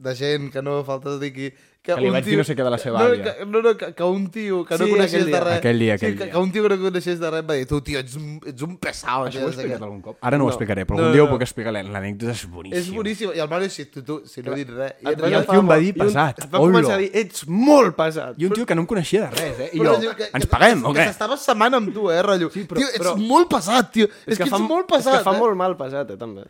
de 0.00 0.14
gent 0.16 0.50
que 0.52 0.62
no 0.62 0.82
falta 0.84 1.18
dir 1.18 1.32
que... 1.32 1.54
Que 1.88 1.94
li 1.96 2.08
un 2.10 2.12
vaig 2.12 2.24
dir 2.26 2.34
no 2.36 2.42
sé 2.44 2.52
què 2.58 2.64
de 2.66 2.70
la 2.74 2.76
seva 2.76 2.98
no, 3.00 3.04
àvia. 3.14 3.22
Que, 3.38 3.44
no, 3.48 3.60
no, 3.64 3.70
que, 3.78 3.86
que 3.96 4.04
un 4.04 4.26
tio 4.34 4.58
que 4.66 4.76
no 4.76 4.84
Sí, 4.84 4.90
coneixies 4.92 5.22
aquell 5.22 5.32
de 5.32 5.40
res... 5.40 5.54
Aquell 5.62 5.78
dia, 5.78 5.94
sí, 5.96 6.04
aquell 6.04 6.16
que, 6.18 6.24
dia. 6.26 6.32
que 6.34 6.38
un 6.42 6.50
tio 6.52 6.62
que 6.64 6.68
no 6.74 6.76
coneixies 6.82 7.20
de 7.22 7.30
res 7.32 7.44
va 7.48 7.54
dir 7.56 7.66
tu, 7.70 7.78
tio, 7.86 8.00
ets, 8.02 8.16
un- 8.18 8.40
ets 8.50 8.64
un 8.66 8.74
pesau. 8.82 9.24
Això 9.24 9.38
ho 9.38 9.40
he 9.40 9.44
no 9.46 9.52
explicat 9.54 9.84
algun 9.86 10.02
cop? 10.04 10.18
Ara 10.20 10.36
no, 10.36 10.44
ho 10.44 10.48
No. 10.48 10.52
explicaré, 10.52 10.84
però 10.84 10.98
No, 10.98 11.06
algun 11.06 11.14
dia 11.16 11.22
no, 11.22 11.28
ho 11.28 11.30
no. 11.30 11.36
puc 11.38 11.46
explicar. 11.46 11.72
L'anècdota 11.78 12.34
és 12.34 12.42
boníssima. 12.50 12.82
És 12.82 12.90
boníssim. 12.92 13.30
I 13.32 13.40
el 13.40 13.48
Mario, 13.54 13.70
si 13.72 13.86
tu, 13.86 14.02
tu 14.04 14.18
si 14.28 14.42
no 14.44 14.52
he 14.52 14.58
dit 14.60 14.74
res... 14.74 14.92
I 15.00 15.08
I 15.14 15.32
el 15.38 15.46
tio 15.48 15.62
em 15.62 15.70
va 15.72 15.78
dir 15.80 15.94
un- 15.94 16.02
pesat. 16.04 16.44
Et 16.44 16.52
va 16.52 16.58
començar 16.66 16.98
a 16.98 17.00
dir, 17.06 17.10
ets 17.22 17.46
molt 17.48 17.96
pesat. 17.96 18.36
I 18.36 18.50
un 18.50 18.56
tio 18.58 18.66
que 18.68 18.74
no 18.76 18.84
em 18.84 18.90
coneixia 18.92 19.24
de 19.24 19.30
res, 19.38 19.60
eh? 19.60 19.70
I 19.72 19.78
jo, 19.80 19.96
tio, 20.02 20.14
que- 20.18 20.28
ens 20.34 20.44
que- 20.44 20.50
paguem 20.58 20.84
o 20.84 20.92
que 20.92 21.00
què? 21.00 21.08
s'estava 21.08 21.38
setmant 21.40 21.78
amb 21.80 21.94
tu, 21.94 22.10
eh, 22.12 22.20
rotllo. 22.26 22.50
Sí, 22.52 22.66
tio, 22.68 22.84
ets 23.00 23.14
molt 23.16 23.48
pesat, 23.48 23.92
tio. 23.96 24.10
És, 24.26 24.36
que, 24.36 24.44
ets 24.44 24.60
molt 24.60 24.90
pesat, 24.92 25.14
és 25.14 25.22
que 25.22 25.30
fa 25.30 25.36
eh? 25.36 25.40
molt 25.40 25.56
mal 25.56 25.78
pesat, 25.78 26.10
eh, 26.10 26.18
també. 26.20 26.44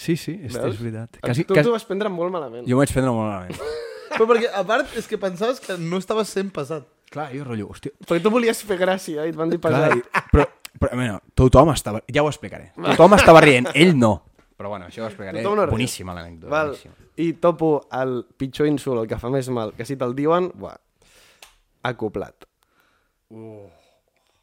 Sí, 0.00 0.16
sí, 0.16 0.32
és, 0.40 0.54
Veus? 0.54 0.72
és 0.72 0.80
veritat. 0.80 1.18
Quasi, 1.20 1.44
tu 1.44 1.52
quasi... 1.52 1.68
t'ho 1.68 1.74
vas 1.74 1.84
prendre 1.84 2.08
molt 2.12 2.32
malament. 2.32 2.64
Jo 2.64 2.78
m'ho 2.78 2.80
vaig 2.80 2.92
prendre 2.94 3.12
molt 3.12 3.28
malament. 3.28 3.58
Però 4.14 4.26
perquè, 4.30 4.48
a 4.56 4.62
part, 4.66 4.94
és 4.96 5.06
que 5.06 5.18
pensaves 5.20 5.60
que 5.60 5.76
no 5.78 6.00
estaves 6.00 6.32
sent 6.32 6.48
pesat. 6.54 6.86
Clar, 7.12 7.28
jo 7.34 7.44
rotllo, 7.44 7.68
hòstia... 7.74 7.92
Perquè 8.06 8.22
tu 8.24 8.32
volies 8.32 8.62
fer 8.66 8.78
gràcia 8.80 9.26
i 9.26 9.34
et 9.34 9.36
van 9.36 9.52
dir 9.52 9.58
Clar, 9.60 9.74
pesat. 9.76 10.00
i, 10.00 10.24
però, 10.32 10.46
però, 10.78 10.90
bueno, 10.94 11.20
tothom 11.36 11.72
estava... 11.74 12.00
Ja 12.10 12.24
ho 12.24 12.30
explicaré. 12.30 12.70
Tothom 12.78 13.18
estava 13.18 13.42
rient, 13.44 13.68
ell 13.74 13.92
no. 13.98 14.14
Però 14.56 14.72
bueno, 14.72 14.88
això 14.88 15.04
ho 15.04 15.10
explicaré. 15.10 15.44
Tothom 15.44 15.60
no. 15.60 15.68
Boníssima 15.70 16.16
l'anècdota. 16.16 16.50
Val. 16.54 16.72
boníssima. 16.72 17.08
I 17.20 17.28
topo 17.42 17.70
el 18.00 18.16
pitjor 18.40 18.70
insult, 18.70 19.02
el 19.02 19.10
que 19.10 19.20
fa 19.20 19.28
més 19.32 19.52
mal, 19.52 19.74
que 19.76 19.84
si 19.84 19.98
te'l 20.00 20.16
diuen, 20.16 20.48
buah, 20.56 20.78
acoplat. 21.92 22.48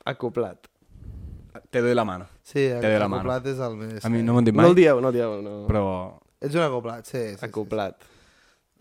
Acoplat. 0.05 0.69
Te 1.73 1.81
doy 1.81 1.97
la 1.97 2.05
mano. 2.05 2.29
Sí, 2.47 2.63
doy 2.71 2.95
la 2.95 3.09
mano. 3.11 3.19
acoplat 3.25 3.47
és 3.51 3.57
el 3.59 3.73
més... 3.75 4.03
A 4.07 4.11
mi 4.11 4.21
no 4.23 4.35
m'ho 4.35 4.39
han 4.39 4.47
dit 4.47 4.55
No 4.55 4.61
mai, 4.61 4.71
el 4.71 4.77
dieu, 4.77 5.01
no 5.03 5.11
el 5.11 5.17
dieu, 5.19 5.33
no. 5.43 5.55
però... 5.67 5.87
Ets 6.39 6.55
un 6.55 6.63
acoplat, 6.63 7.03
sí. 7.09 7.17
sí, 7.17 7.33
sí. 7.35 7.45
Acoplat. 7.47 8.05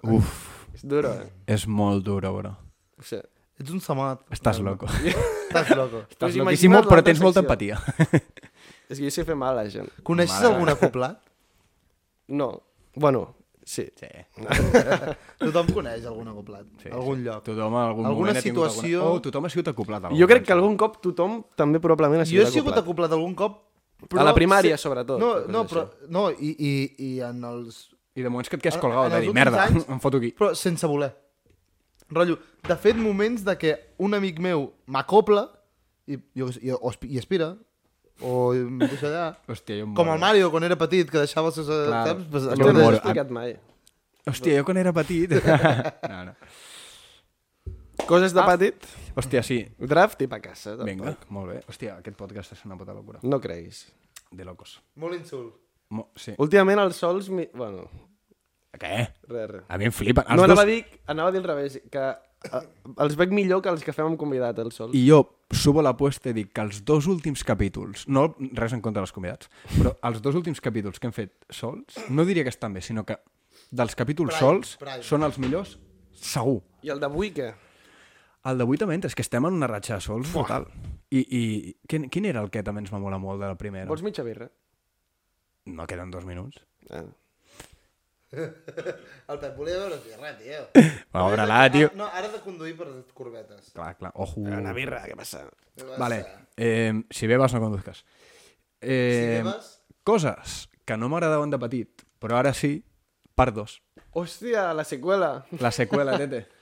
Uf. 0.06 0.34
És 0.76 0.84
duro, 0.86 1.10
eh? 1.18 1.32
És 1.50 1.64
molt 1.66 2.04
duro, 2.06 2.30
bro. 2.36 2.52
O 3.00 3.06
sigui, 3.06 3.24
Ets 3.56 3.72
un 3.72 3.80
samat. 3.80 4.20
Estàs 4.34 4.58
loco. 4.60 4.88
Estàs 4.92 5.70
loco. 5.78 6.02
Estàs 6.12 6.36
imagina't 6.36 6.84
però 6.90 7.00
tens 7.04 7.22
molta 7.24 7.40
empatia. 7.40 7.78
és 8.90 8.98
que 8.98 9.06
jo 9.06 9.12
sé 9.14 9.24
fer 9.24 9.36
mal 9.38 9.56
a 9.56 9.64
la 9.64 9.72
gent. 9.72 9.88
Coneixes 10.04 10.36
Mare. 10.36 10.50
algun 10.52 10.72
acoplat? 10.74 11.22
No. 12.28 12.50
Bueno, 12.94 13.30
sí. 13.66 13.84
Sí. 13.98 14.06
Tothom 15.42 15.68
coneix 15.74 16.04
algun 16.06 16.28
acoplat. 16.32 16.66
sí 16.82 16.88
algun 16.92 17.18
sí. 17.20 17.24
lloc. 17.26 17.42
Tothom 17.48 17.74
en 17.76 17.82
algun 17.82 18.06
Alguna 18.06 18.30
moment 18.30 18.38
ha 18.38 18.42
tingut 18.44 18.70
situació- 18.70 19.00
Alguna... 19.02 19.18
Oh, 19.18 19.22
tothom 19.26 19.44
ha 19.48 19.50
sigut 19.52 19.68
acoplat. 19.72 20.08
Jo 20.20 20.28
crec 20.30 20.46
que 20.46 20.54
algun 20.54 20.76
cop 20.80 21.00
tothom 21.04 21.40
també 21.58 21.80
probablement 21.82 22.22
ha 22.22 22.28
Jo 22.28 22.40
he 22.42 22.46
sigut 22.46 22.54
sigut 22.54 22.72
acoplat. 22.72 22.84
acoplat 22.84 23.12
algun 23.18 23.34
cop, 23.34 23.62
A 24.12 24.24
la 24.24 24.34
primària, 24.36 24.76
sí- 24.76 24.82
sobretot, 24.82 25.18
No, 25.18 25.46
no, 25.48 25.62
però, 25.66 25.86
no 26.12 26.26
i, 26.30 26.50
i, 26.58 26.72
i 27.00 27.20
en 27.24 27.42
els... 27.48 27.78
I 28.14 28.22
de 28.24 28.28
moments 28.28 28.48
que 28.52 28.56
et 28.56 28.62
quedes 28.62 28.76
en 28.76 29.10
de 29.12 29.20
dir, 29.24 29.32
merda, 29.32 29.64
anys- 29.68 29.88
em 29.92 30.00
foto 30.00 30.18
aquí. 30.20 30.34
Però 30.36 30.54
sense 30.54 30.86
voler. 30.86 31.14
Rotllo, 32.08 32.36
de 32.68 32.76
fet, 32.76 32.94
moments 32.96 33.42
de 33.44 33.56
que 33.58 33.72
un 33.98 34.14
amic 34.14 34.38
meu 34.38 34.68
m'acopla 34.86 35.46
i, 36.06 36.18
i, 36.36 36.42
o, 36.44 36.48
espi- 36.92 37.08
i 37.10 37.18
aspira, 37.18 37.56
o 38.20 38.54
em 38.54 38.78
deixa 38.80 39.06
allà... 39.10 39.24
Hòstia, 39.52 39.80
jo 39.80 39.86
em 39.88 39.94
Com 39.94 40.06
moro. 40.08 40.14
el 40.16 40.20
Mario, 40.22 40.50
quan 40.54 40.64
era 40.68 40.76
petit, 40.80 41.10
que 41.10 41.18
deixava 41.24 41.50
els 41.52 41.58
seus... 41.60 41.68
Clar. 41.68 42.04
Saps? 42.08 42.28
Pues, 42.32 42.46
Jo 42.52 42.56
No 42.62 42.70
em 42.72 42.78
moro. 42.80 42.96
explicat 43.00 43.30
mai. 43.34 43.56
Hòstia, 44.26 44.56
jo 44.60 44.64
quan 44.68 44.80
era 44.82 44.92
petit... 44.96 45.34
no, 46.12 46.22
no. 46.30 46.34
Coses 48.06 48.32
de 48.36 48.42
petit, 48.46 48.84
Hòstia, 49.18 49.40
sí. 49.42 49.56
draft 49.80 50.20
i 50.22 50.28
pa 50.30 50.38
casa. 50.44 50.76
tampoc. 50.76 50.86
Vinga, 50.86 51.14
molt 51.34 51.48
bé. 51.50 51.60
Hòstia, 51.66 51.96
aquest 52.02 52.16
podcast 52.18 52.52
és 52.54 52.60
una 52.68 52.76
puta 52.78 52.94
locura. 52.94 53.18
No 53.26 53.40
creguis. 53.42 53.86
De 54.30 54.44
locos. 54.46 54.76
Molt 55.00 55.16
insult. 55.16 55.54
Mo 55.90 56.08
sí. 56.18 56.34
Últimament 56.42 56.78
els 56.84 56.98
sols... 57.02 57.30
Mi... 57.32 57.46
Bueno, 57.56 57.86
Què? 58.76 58.92
res, 59.30 59.48
res. 59.50 59.64
A 59.72 59.78
mi 59.80 59.88
em 59.88 59.94
flipen. 59.94 60.26
Els 60.28 60.36
No, 60.38 60.44
dos... 60.44 60.52
anava 60.52 60.62
a, 60.66 60.70
dir, 60.70 60.82
anava 61.10 61.30
a 61.32 61.34
dir 61.34 61.40
al 61.42 61.48
revés, 61.48 61.78
que 61.90 62.04
eh, 62.04 62.62
els 63.06 63.16
veig 63.18 63.32
millor 63.34 63.62
que 63.64 63.72
els 63.72 63.82
que 63.86 63.94
fem 63.96 64.10
amb 64.10 64.18
convidat, 64.20 64.58
els 64.62 64.76
sols. 64.76 64.94
I 64.98 65.02
jo 65.08 65.22
subo 65.54 65.82
l'aposta 65.82 66.30
i 66.30 66.36
dic 66.36 66.52
que 66.54 66.64
els 66.64 66.82
dos 66.86 67.06
últims 67.10 67.44
capítols, 67.46 68.06
no 68.08 68.28
res 68.58 68.74
en 68.74 68.82
contra 68.82 69.02
dels 69.04 69.14
convidats, 69.14 69.50
però 69.76 69.94
els 70.08 70.20
dos 70.24 70.34
últims 70.38 70.60
capítols 70.60 70.98
que 70.98 71.06
hem 71.10 71.14
fet 71.14 71.34
sols, 71.50 72.00
no 72.10 72.24
diria 72.26 72.42
que 72.42 72.52
estan 72.52 72.74
bé, 72.74 72.82
sinó 72.82 73.04
que 73.06 73.18
dels 73.70 73.94
capítols 73.98 74.34
Prime, 74.34 74.40
sols 74.40 74.74
prime. 74.80 75.02
són 75.06 75.22
els 75.26 75.38
millors, 75.42 75.78
segur. 76.12 76.60
I 76.82 76.90
el 76.94 77.00
d'avui, 77.02 77.32
què? 77.36 77.52
El 78.46 78.58
d'avui 78.58 78.78
també, 78.78 78.98
és 79.06 79.14
que 79.14 79.24
estem 79.26 79.46
en 79.46 79.56
una 79.58 79.66
ratxa 79.70 79.96
de 79.98 80.04
sols 80.04 80.30
brutal. 80.32 80.68
I, 81.10 81.22
i 81.22 81.42
quin, 81.88 82.08
quin 82.10 82.26
era 82.26 82.42
el 82.42 82.50
que 82.50 82.62
també 82.66 82.82
ens 82.82 82.92
va 82.92 83.00
molar 83.02 83.18
molt 83.22 83.42
de 83.42 83.48
la 83.50 83.58
primera? 83.58 83.88
Vols 83.90 84.04
mitja 84.06 84.22
birra? 84.26 84.48
No 85.66 85.86
queden 85.86 86.10
dos 86.14 86.24
minuts. 86.26 86.62
Ah. 86.90 87.02
El 88.32 89.38
Pep 89.38 89.56
volia 89.56 89.76
veure 89.78 89.98
birra, 90.02 90.32
tio. 90.38 90.64
Va, 91.14 91.22
obre-la, 91.28 91.60
tio. 91.72 91.90
No, 91.94 92.08
ara 92.10 92.28
de 92.32 92.40
conduir 92.42 92.74
per 92.78 92.88
corbetes. 93.14 93.70
Clar, 93.76 93.92
clar. 93.98 94.10
Ojo. 94.14 94.40
Una 94.42 94.72
birra, 94.76 95.04
què 95.06 95.14
passa? 95.18 95.44
Vale. 95.98 96.20
Eh, 96.56 96.92
si 97.10 97.26
bebes, 97.30 97.54
no 97.54 97.60
conduzcas. 97.62 98.04
Eh, 98.80 99.42
bebes- 99.44 99.72
Coses 100.06 100.68
que 100.86 100.96
no 100.96 101.08
m'agradaven 101.10 101.50
de 101.50 101.58
petit, 101.58 102.02
però 102.22 102.36
ara 102.38 102.52
sí, 102.54 102.84
part 103.34 103.54
2. 103.54 103.80
Hòstia, 104.16 104.68
la 104.74 104.84
seqüela. 104.86 105.30
La 105.60 105.70
seqüela, 105.74 106.18
tete. 106.18 106.46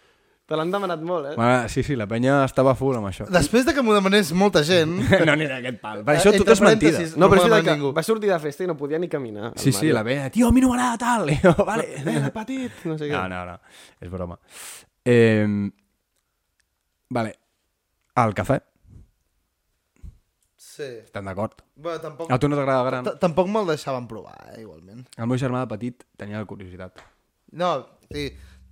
Te 0.45 0.59
l'han 0.61 0.69
demanat 0.69 1.01
molt, 1.01 1.31
eh? 1.31 1.35
Bueno, 1.39 1.69
sí, 1.73 1.81
sí, 1.83 1.95
la 1.97 2.05
penya 2.07 2.43
estava 2.45 2.75
full 2.77 2.99
amb 2.99 3.09
això. 3.09 3.25
Després 3.33 3.65
de 3.65 3.73
que 3.73 3.81
m'ho 3.81 3.95
demanés 3.97 4.29
molta 4.37 4.61
gent... 4.67 4.93
no 5.25 5.33
anirà 5.33 5.57
aquest 5.63 5.79
pal. 5.81 6.03
Per 6.05 6.19
això 6.19 6.35
tot 6.37 6.51
és 6.53 6.61
mentida. 6.61 7.01
No, 7.17 7.31
però 7.33 7.47
veritat 7.47 7.65
que 7.71 7.77
ningú. 7.79 7.93
va 7.97 8.05
sortir 8.05 8.29
de 8.29 8.37
festa 8.43 8.67
i 8.67 8.69
no 8.69 8.77
podia 8.77 9.01
ni 9.01 9.09
caminar. 9.09 9.55
Sí, 9.57 9.73
sí, 9.73 9.89
la 9.95 10.03
veia, 10.05 10.27
tio, 10.35 10.51
a 10.51 10.53
mi 10.53 10.61
no 10.61 10.69
m'agrada 10.75 10.99
tal. 11.01 11.31
I 11.33 11.39
jo, 11.41 11.55
vale. 11.65 11.89
Era 12.05 12.29
petit, 12.35 12.77
no 12.91 12.99
sé 13.01 13.09
què. 13.09 13.17
No, 13.17 13.25
no, 13.33 13.41
no, 13.55 13.57
és 14.05 14.13
broma. 14.13 14.37
Eh, 15.05 15.49
vale, 17.17 17.35
el 18.21 18.37
cafè, 18.37 18.61
Sí. 20.57 20.83
estem 21.05 21.25
d'acord. 21.29 21.61
Bueno, 21.77 22.01
tampoc... 22.03 22.31
A 22.33 22.39
tu 22.43 22.49
no 22.51 22.57
t'agrada 22.59 22.83
gran? 22.89 23.05
T- 23.07 23.13
Tampoc 23.23 23.47
me'l 23.53 23.69
deixaven 23.69 24.09
provar, 24.11 24.35
eh, 24.53 24.63
igualment. 24.65 25.05
El 25.17 25.29
meu 25.31 25.39
germà 25.39 25.61
de 25.63 25.69
petit 25.71 26.03
tenia 26.19 26.41
la 26.41 26.49
curiositat. 26.51 26.99
No, 27.55 27.69
sí, 28.11 28.25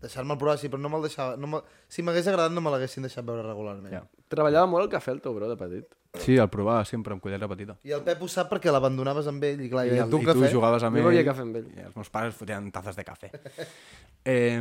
deixar-me'l 0.02 0.38
provar, 0.38 0.58
sí, 0.60 0.68
però 0.68 0.82
no 0.82 0.90
me'l 0.92 1.06
deixava... 1.06 1.38
No 1.40 1.48
me... 1.48 1.62
si 1.90 2.04
m'hagués 2.04 2.28
agradat, 2.30 2.52
no 2.54 2.62
me 2.64 2.70
l'haguessin 2.74 3.06
deixat 3.06 3.26
veure 3.26 3.44
regularment. 3.46 3.92
Ja. 3.94 4.02
Treballava 4.32 4.68
molt 4.70 4.86
el 4.86 4.92
cafè, 4.92 5.14
el 5.14 5.20
teu 5.24 5.34
bro, 5.36 5.48
de 5.50 5.58
petit. 5.60 5.98
Sí, 6.20 6.36
el 6.36 6.48
provava 6.52 6.84
sempre 6.84 7.14
amb 7.14 7.22
cullera 7.24 7.48
petita. 7.48 7.78
I 7.88 7.94
el 7.96 8.02
Pep 8.04 8.20
ho 8.20 8.28
sap 8.28 8.50
perquè 8.52 8.72
l'abandonaves 8.74 9.28
amb 9.30 9.44
ell 9.48 9.62
i 9.64 9.68
clar, 9.72 9.86
I, 9.88 9.94
i, 9.96 10.00
el, 10.04 10.10
tu 10.12 10.20
i 10.20 10.26
tu 10.26 10.34
cafè... 10.34 10.50
jugaves 10.52 10.84
amb 10.84 10.98
Jo 10.98 11.06
ell. 11.06 11.08
bevia 11.08 11.24
cafè 11.24 11.46
amb 11.46 11.56
ell. 11.62 11.70
I 11.72 11.86
els 11.86 11.94
meus 11.96 12.10
pares 12.12 12.36
fotien 12.36 12.66
tazes 12.74 12.98
de 12.98 13.04
cafè. 13.06 13.30
eh, 14.34 14.60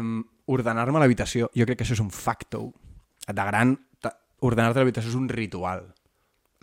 ordenar-me 0.56 1.02
l'habitació, 1.04 1.50
jo 1.58 1.68
crec 1.68 1.82
que 1.82 1.88
això 1.88 1.98
és 1.98 2.04
un 2.04 2.14
facto. 2.16 2.70
De 3.28 3.48
gran, 3.52 3.76
ordenar-te 4.48 4.80
l'habitació 4.80 5.12
és 5.12 5.18
un 5.20 5.28
ritual. 5.30 5.90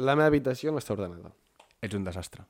La 0.01 0.17
meva 0.17 0.31
habitació 0.33 0.73
no 0.73 0.81
està 0.81 0.97
ordenada. 0.97 1.35
Ets 1.85 1.99
un 1.99 2.07
desastre. 2.07 2.47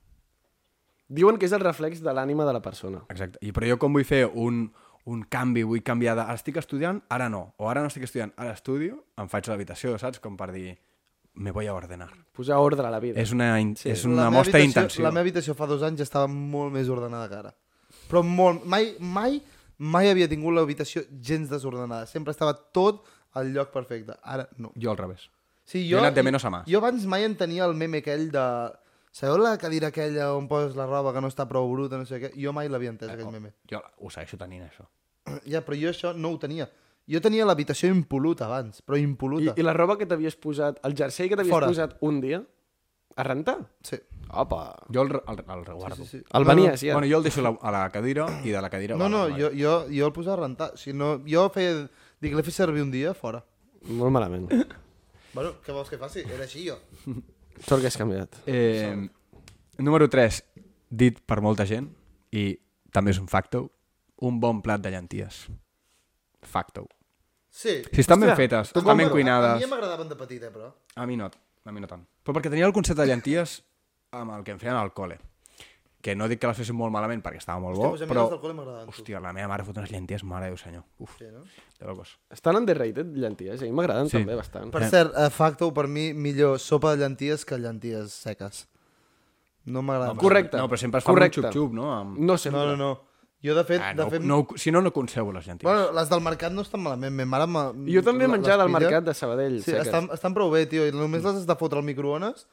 Diuen 1.09 1.39
que 1.41 1.49
és 1.49 1.55
el 1.57 1.65
reflex 1.65 2.03
de 2.05 2.13
l'ànima 2.13 2.45
de 2.45 2.53
la 2.55 2.61
persona. 2.63 3.01
Exacte. 3.09 3.41
I 3.43 3.51
però 3.57 3.69
jo 3.71 3.79
com 3.81 3.95
vull 3.97 4.07
fer 4.09 4.27
un, 4.29 4.67
un 5.09 5.23
canvi, 5.31 5.65
vull 5.65 5.81
canviar 5.85 6.17
de... 6.19 6.25
Ara 6.27 6.37
estic 6.37 6.59
estudiant, 6.61 7.01
ara 7.15 7.29
no. 7.33 7.55
O 7.57 7.71
ara 7.71 7.83
no 7.85 7.89
estic 7.89 8.05
estudiant, 8.05 8.35
ara 8.37 8.53
estudio, 8.57 8.99
em 9.21 9.31
faig 9.33 9.49
l'habitació, 9.49 9.97
saps? 10.01 10.21
Com 10.25 10.37
per 10.37 10.51
dir, 10.53 10.75
me 11.39 11.55
voy 11.55 11.67
a 11.67 11.75
ordenar. 11.75 12.11
Posar 12.37 12.59
ordre 12.61 12.87
a 12.87 12.91
la 12.91 13.01
vida. 13.01 13.21
És 13.21 13.33
una, 13.33 13.53
in... 13.63 13.75
sí, 13.79 13.89
és 13.93 14.05
una 14.09 14.29
mostra 14.35 14.61
d'intenció. 14.61 15.05
La 15.07 15.13
meva 15.15 15.25
habitació 15.25 15.55
fa 15.57 15.69
dos 15.71 15.85
anys 15.87 16.03
estava 16.05 16.29
molt 16.29 16.75
més 16.75 16.91
ordenada 16.93 17.31
que 17.31 17.39
ara. 17.39 17.55
Però 18.11 18.25
molt... 18.27 18.67
Mai, 18.69 18.93
mai, 18.99 19.39
mai 19.79 20.11
havia 20.11 20.29
tingut 20.29 20.57
l'habitació 20.57 21.07
gens 21.25 21.49
desordenada. 21.53 22.09
Sempre 22.11 22.35
estava 22.37 22.57
tot 22.75 23.07
al 23.39 23.55
lloc 23.55 23.73
perfecte. 23.73 24.19
Ara 24.23 24.49
no. 24.59 24.75
Jo 24.77 24.93
al 24.93 25.01
revés. 25.01 25.29
Sí, 25.69 25.87
Jo 25.89 25.99
he 25.99 26.01
anat 26.01 26.17
de 26.17 26.25
menos 26.25 26.45
a 26.45 26.51
más. 26.51 26.69
Jo 26.69 26.83
abans 26.83 27.05
mai 27.07 27.25
en 27.29 27.37
tenia 27.37 27.67
el 27.69 27.75
meme 27.77 28.03
aquell 28.05 28.31
de... 28.35 28.45
Sabeu 29.13 29.41
la 29.41 29.57
cadira 29.59 29.89
aquella 29.89 30.31
on 30.37 30.47
poses 30.49 30.77
la 30.77 30.87
roba 30.87 31.15
que 31.15 31.21
no 31.25 31.29
està 31.33 31.49
prou 31.49 31.67
bruta, 31.73 31.99
no 32.01 32.07
sé 32.07 32.21
què? 32.23 32.31
Jo 32.39 32.53
mai 32.57 32.69
l'havia 32.69 32.93
entès, 32.93 33.11
aquell 33.13 33.33
meme. 33.33 33.55
Jo 33.69 33.81
ho 33.81 34.13
segueixo 34.13 34.39
tenint, 34.41 34.67
això. 34.69 34.85
Ja, 35.53 35.63
però 35.67 35.79
jo 35.81 35.91
això 35.93 36.15
no 36.17 36.35
ho 36.35 36.39
tenia. 36.43 36.69
Jo 37.09 37.23
tenia 37.25 37.47
l'habitació 37.49 37.89
impoluta 37.95 38.45
abans, 38.47 38.83
però 38.85 38.99
I, 38.99 39.03
impoluta. 39.07 39.55
I 39.57 39.65
la 39.65 39.73
roba 39.73 39.97
que 39.97 40.07
t'havies 40.07 40.37
posat, 40.37 40.81
el 40.85 40.95
jersei 40.97 41.31
que 41.31 41.39
t'havies 41.39 41.55
Fora. 41.55 41.69
posat 41.71 41.97
un 42.05 42.21
dia, 42.21 42.43
a 43.19 43.23
rentar? 43.25 43.59
Sí. 43.83 43.97
Opa. 44.29 44.77
Jo 44.95 45.03
el, 45.03 45.15
el, 45.17 45.39
el 45.41 45.65
reguardo. 45.65 45.97
sí, 45.97 46.05
sí. 46.05 46.19
El 46.19 46.45
No, 46.45 46.49
venies, 46.53 46.81
ja. 46.85 46.93
Bueno, 46.93 47.09
jo 47.11 47.19
el 47.19 47.25
deixo 47.25 47.41
a 47.41 47.45
la, 47.49 47.55
a 47.61 47.73
la 47.73 47.81
cadira 47.91 48.27
i 48.45 48.53
de 48.53 48.61
la 48.63 48.69
cadira... 48.71 48.97
No, 49.01 49.09
no, 49.09 49.25
jo, 49.33 49.49
jo, 49.57 49.73
jo 49.91 50.07
el 50.07 50.13
posava 50.13 50.37
a 50.37 50.41
rentar. 50.45 50.69
O 50.75 50.77
sigui, 50.77 50.97
no, 50.99 51.15
jo 51.27 51.49
feia... 51.55 51.89
Dic, 52.21 52.35
l'he 52.37 52.45
fet 52.47 52.55
servir 52.55 52.83
un 52.85 52.93
dia 52.93 53.15
fora. 53.15 53.41
Molt 53.89 54.15
malament. 54.15 54.53
Bueno, 55.35 55.53
què 55.63 55.75
vols 55.77 55.91
que 55.93 55.99
faci? 56.01 56.23
Era 56.25 56.47
així, 56.47 56.65
jo. 56.67 56.75
Sort 57.69 57.83
que 57.83 57.87
has 57.91 57.99
canviat. 58.01 58.39
Eh, 58.49 58.97
número 59.79 60.09
3, 60.11 60.39
dit 60.91 61.21
per 61.21 61.37
molta 61.45 61.67
gent, 61.69 61.91
i 62.35 62.49
també 62.91 63.13
és 63.13 63.21
un 63.21 63.29
facto, 63.31 63.69
un 64.21 64.41
bon 64.41 64.63
plat 64.63 64.81
de 64.83 64.91
llenties. 64.91 65.47
Facto. 66.43 66.87
Sí. 67.51 67.83
Si 67.93 68.01
estan 68.03 68.21
ben 68.21 68.31
Hòstia, 68.31 68.37
fetes, 68.45 68.73
Tu 68.73 68.81
estan 68.83 68.97
ben 68.97 69.07
però, 69.07 69.15
A 69.15 69.17
cuinades... 69.17 69.63
mi 69.63 69.71
m'agradaven 69.71 70.09
de 70.09 70.17
petit, 70.17 70.43
eh, 70.43 70.51
però. 70.53 70.69
A 70.97 71.07
mi 71.07 71.17
no, 71.17 71.31
a 71.65 71.73
mi 71.73 71.81
no 71.81 71.89
tant. 71.91 72.05
Però 72.23 72.35
perquè 72.37 72.51
tenia 72.53 72.67
el 72.69 72.75
concepte 72.77 73.03
de 73.03 73.09
llenties 73.11 73.63
amb 74.15 74.37
el 74.37 74.45
que 74.45 74.55
em 74.55 74.61
feien 74.61 74.77
al 74.79 74.93
col·le. 74.95 75.19
Que 76.01 76.15
no 76.15 76.29
dic 76.31 76.39
que 76.39 76.47
les 76.47 76.57
fessin 76.61 76.77
molt 76.79 76.93
malament 76.95 77.21
perquè 77.25 77.41
estava 77.41 77.59
molt 77.59 77.77
bo, 77.77 77.89
Hòstia, 77.91 78.07
a 78.07 78.09
mi 78.09 78.15
però... 78.15 78.29
del. 78.69 78.93
Hòstia, 78.93 79.21
la 79.21 79.33
meva 79.35 79.49
mare 79.51 79.65
fot 79.67 79.81
unes 79.81 79.91
llenties, 79.91 80.23
mare 80.23 80.47
de 80.47 80.53
Déu 80.55 80.61
senyor. 80.61 80.85
Uf, 81.03 81.17
Sí, 81.19 81.27
no? 81.33 81.43
de 81.81 81.87
locos. 81.87 82.15
Estan 82.31 82.57
underrated, 82.61 83.11
llenties. 83.17 83.61
A 83.63 83.65
mi 83.67 83.73
m'agraden 83.75 84.09
Sí. 84.09 84.19
també 84.21 84.37
bastant. 84.39 84.71
Per 84.71 84.85
cert, 84.87 85.17
uh, 85.19 85.29
facto, 85.31 85.73
per 85.75 85.89
mi, 85.89 86.13
millor 86.15 86.61
sopa 86.61 86.95
de 86.95 87.03
llenties 87.03 87.45
que 87.45 87.59
llenties 87.59 88.13
seques. 88.13 88.69
No 89.65 89.83
m'agrada. 89.83 90.15
No, 90.15 90.21
correcte. 90.21 90.57
No, 90.57 90.69
però 90.69 90.79
sempre 90.79 90.99
es 90.99 91.05
fa 91.05 91.13
un 91.13 91.19
xup-xup, 91.19 91.73
no? 91.73 91.93
Amb... 91.93 92.19
No 92.19 92.39
sempre. 92.39 92.61
No, 92.61 92.77
no, 92.77 92.77
no. 92.77 93.09
Jo, 93.45 93.55
de 93.55 93.63
fet... 93.65 93.81
Ah, 93.81 93.93
de 93.95 94.03
no, 94.03 94.11
fet... 94.11 94.23
no, 94.27 94.39
si 94.57 94.73
no, 94.75 94.81
no 94.83 94.91
concebo 94.93 95.31
les 95.33 95.47
llenties. 95.47 95.63
Bueno, 95.69 95.93
les 95.95 96.09
del 96.11 96.21
mercat 96.21 96.51
no 96.53 96.63
estan 96.67 96.83
malament. 96.83 97.15
Ma 97.15 97.25
mare 97.37 97.47
ma... 97.47 97.67
Jo 97.87 98.03
també 98.03 98.25
he 98.27 98.29
menjat 98.33 98.59
al 98.61 98.71
mercat 98.75 99.05
de 99.07 99.15
Sabadell, 99.15 99.61
Sí, 99.63 99.71
seques. 99.71 99.87
estan, 99.87 100.09
estan 100.13 100.35
prou 100.35 100.51
bé, 100.51 100.65
tio. 100.67 100.87
I 100.89 100.95
només 100.97 101.23
les 101.23 101.37
has 101.39 101.47
de 101.47 101.55
fotre 101.61 101.79
al 101.79 101.87
microones 101.87 102.49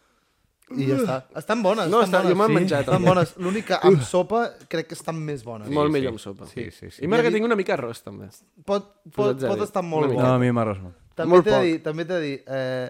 i 0.77 0.85
ja 0.89 0.95
està. 0.97 1.15
Estan 1.41 1.63
bones. 1.65 1.89
No, 1.89 2.03
estan 2.05 2.21
està, 2.21 2.29
jo 2.29 2.35
bones. 2.37 2.49
m'he 2.53 2.59
menjat. 2.61 2.85
Estan 2.85 3.03
bones. 3.05 3.33
L'únic 3.41 3.65
que 3.71 3.79
amb 3.81 4.01
sopa 4.05 4.43
crec 4.69 4.87
que 4.91 4.97
estan 4.97 5.17
més 5.25 5.41
bones. 5.45 5.69
Molt 5.73 5.89
sí. 5.89 5.93
millor 5.97 6.13
amb 6.13 6.21
sopa. 6.21 6.45
Sí, 6.53 6.67
sí, 6.73 6.91
sí. 6.91 7.03
I 7.03 7.09
m'agrada 7.09 7.29
que 7.31 7.33
tingui 7.39 7.49
una 7.49 7.57
mica 7.57 7.73
arròs, 7.79 8.03
també. 8.05 8.29
Pot, 8.65 8.87
pot, 9.13 9.41
pot 9.41 9.65
estar 9.65 9.81
molt 9.85 10.13
bo. 10.13 10.21
No, 10.21 10.35
a 10.35 10.37
mi 10.41 10.49
m'arròs 10.53 10.81
no. 10.85 10.93
També 11.15 11.31
Molt 11.33 11.45
t'he 11.45 11.51
de 11.53 11.57
poc. 11.57 11.65
dir, 11.71 11.81
també 11.89 12.05
t'he 12.05 12.13
de 12.13 12.21
dir... 12.29 12.37
Eh, 12.45 12.89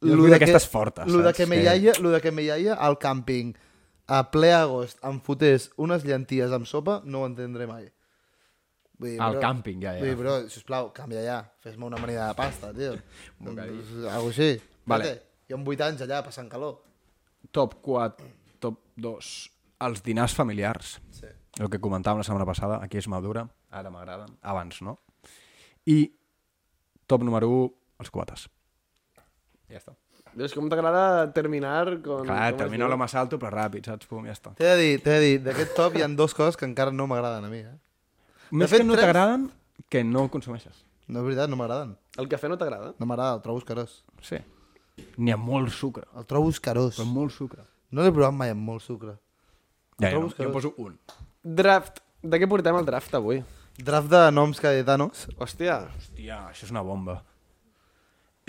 Jo 0.00 0.14
lo 0.16 0.24
de 0.24 0.30
d'aquestes 0.32 0.64
que- 0.64 0.70
fortes, 0.72 1.06
Lo 1.12 1.18
de 1.18 1.24
saps? 1.28 1.36
que 1.36 1.46
me 1.46 1.58
iaia, 1.62 1.92
lo 2.00 2.08
de 2.10 2.20
que 2.24 2.30
me 2.32 2.42
iaia 2.42 2.72
al 2.74 2.94
càmping 2.98 3.50
a 4.10 4.24
ple 4.26 4.50
agost 4.56 4.98
em 5.06 5.20
fotés 5.22 5.68
unes 5.78 6.04
llenties 6.06 6.52
amb 6.56 6.66
sopa, 6.66 6.98
no 7.06 7.22
ho 7.22 7.30
entendré 7.30 7.68
mai. 7.70 7.86
Vull 9.00 9.14
dir, 9.14 9.20
Al 9.22 9.36
bro, 9.36 9.42
càmping, 9.44 9.78
ja, 9.84 9.94
ja. 9.96 10.02
Vull 10.02 10.10
dir, 10.10 10.18
bro, 10.18 10.34
sisplau, 10.52 10.90
canvia 10.96 11.22
ja. 11.24 11.38
Fes-me 11.64 11.86
una 11.86 11.96
amanida 12.00 12.26
de 12.28 12.36
pasta, 12.36 12.72
tio. 12.76 12.96
bocadillo. 13.46 14.10
Algo 14.10 14.32
així. 14.34 14.50
Vale. 14.90 15.06
Vete. 15.06 15.44
Jo 15.50 15.58
amb 15.58 15.70
8 15.72 15.86
anys 15.86 16.04
allà, 16.06 16.20
passant 16.26 16.50
calor. 16.50 16.76
Top 17.54 17.78
4, 17.86 18.28
top 18.62 18.82
2. 19.00 19.30
Els 19.86 20.04
dinars 20.04 20.34
familiars. 20.36 20.98
Sí. 21.16 21.30
El 21.62 21.70
que 21.70 21.80
comentàvem 21.82 22.20
la 22.20 22.26
setmana 22.26 22.46
passada, 22.48 22.82
aquí 22.84 23.00
és 23.00 23.08
madura, 23.10 23.46
ara 23.70 23.90
m'agraden, 23.94 24.36
abans 24.42 24.82
no. 24.86 24.98
I 25.90 26.02
top 27.10 27.24
número 27.26 27.48
1, 27.62 27.72
els 28.04 28.12
quotes. 28.14 28.46
Ja 29.70 29.80
està. 29.80 29.96
Veus 30.38 30.52
com 30.54 30.68
t'agrada 30.70 31.32
terminar 31.34 32.00
con... 32.04 32.24
Clar, 32.26 32.54
diu? 32.70 32.86
lo 32.88 32.96
más 32.96 33.14
alto, 33.18 33.38
però 33.38 33.50
ràpid, 33.50 33.86
saps? 33.90 34.06
Pum, 34.06 34.24
ja 34.28 34.32
està. 34.36 34.52
T'he 34.54 34.64
de 34.68 34.76
dir, 34.78 35.00
t'he 35.02 35.10
de 35.16 35.20
dir, 35.24 35.38
d'aquest 35.42 35.74
top 35.74 35.96
hi 35.98 36.02
ha 36.04 36.08
dues 36.08 36.34
coses 36.34 36.56
que 36.56 36.64
encara 36.68 36.92
no 36.94 37.06
m'agraden 37.10 37.44
a 37.44 37.50
mi, 37.50 37.58
eh? 37.66 37.74
Més 38.52 38.70
fet, 38.70 38.80
que 38.82 38.86
no 38.86 38.94
tres- 38.94 39.06
t'agraden, 39.06 39.48
que 39.90 40.04
no 40.04 40.24
ho 40.24 40.30
consumeixes. 40.30 40.84
No, 41.10 41.20
és 41.20 41.26
veritat, 41.26 41.50
no 41.50 41.56
m'agraden. 41.58 41.96
El 42.22 42.28
cafè 42.30 42.48
no 42.48 42.56
t'agrada? 42.58 42.92
No 42.98 43.06
m'agrada, 43.10 43.34
el 43.38 43.42
trobo 43.42 43.58
escarós. 43.58 44.04
Sí. 44.22 44.38
N'hi 45.16 45.32
ha 45.32 45.36
molt 45.40 45.70
sucre, 45.74 46.04
El 46.16 46.26
trobo 46.26 46.50
escarós. 46.50 46.94
però 46.98 47.06
molt 47.10 47.32
sucre. 47.34 47.64
No 47.90 48.02
l'he 48.06 48.12
provat 48.14 48.34
mai 48.36 48.50
amb 48.54 48.62
molt 48.62 48.82
sucre. 48.86 49.16
Ja, 49.98 50.10
trobo 50.10 50.28
jo, 50.28 50.36
que- 50.36 50.44
jo 50.44 50.52
poso 50.52 50.74
un. 50.78 50.98
Draft. 51.42 51.98
De 52.22 52.38
què 52.38 52.46
portem 52.46 52.76
el 52.76 52.84
draft 52.84 53.14
avui? 53.16 53.42
Draft 53.80 54.10
de 54.12 54.30
noms 54.30 54.60
caetanos. 54.60 55.26
Hòstia, 55.38 55.88
Hòstia, 55.96 56.42
això 56.50 56.64
és 56.68 56.70
una 56.70 56.82
bomba. 56.82 57.22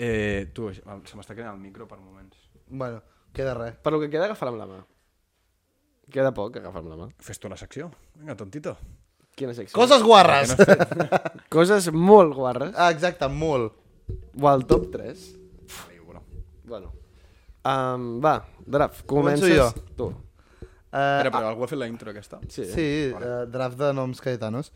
Eh, 0.02 0.48
tu, 0.54 0.70
se 0.74 0.82
m'està 1.18 1.34
quedant 1.36 1.52
el 1.52 1.60
micro 1.62 1.86
per 1.86 2.00
moments. 2.00 2.38
Bueno, 2.66 3.02
queda 3.36 3.52
res. 3.54 3.76
per 3.78 3.92
lo 3.94 4.00
que 4.00 4.08
queda 4.10 4.24
agafar 4.26 4.48
amb 4.50 4.58
la 4.58 4.66
mà. 4.66 4.80
Queda 6.12 6.32
poc 6.34 6.56
agafar 6.58 6.82
amb 6.82 6.90
la 6.90 6.98
mà. 7.04 7.06
Fes 7.22 7.38
tu 7.38 7.50
la 7.52 7.58
secció. 7.60 7.90
Vinga, 8.18 8.34
tontito. 8.38 8.74
Quina 9.38 9.54
secció? 9.54 9.76
Coses 9.78 10.02
guarres! 10.02 10.56
Coses 11.54 11.86
molt 11.94 12.34
guarres. 12.34 12.74
ah, 12.76 12.90
exacte, 12.90 13.28
molt. 13.30 13.78
O 14.40 14.50
el 14.50 14.66
top 14.66 14.90
3. 14.92 15.22
Diu, 15.92 16.04
bro. 16.08 16.24
Bueno. 16.66 16.92
Um, 17.62 18.18
va, 18.20 18.40
draft, 18.66 19.06
Començo 19.06 19.46
comences 19.46 19.56
jo. 19.56 19.88
tu. 19.96 20.10
Uh, 20.10 20.98
Espera, 20.98 21.30
però 21.30 21.48
algú 21.52 21.64
ha 21.64 21.70
fet 21.70 21.78
la 21.78 21.86
intro 21.88 22.10
aquesta? 22.10 22.42
Sí. 22.50 22.66
Sí, 22.68 22.88
uh, 23.14 23.44
draft 23.48 23.78
de 23.78 23.92
noms 23.96 24.20
caetanos. 24.20 24.72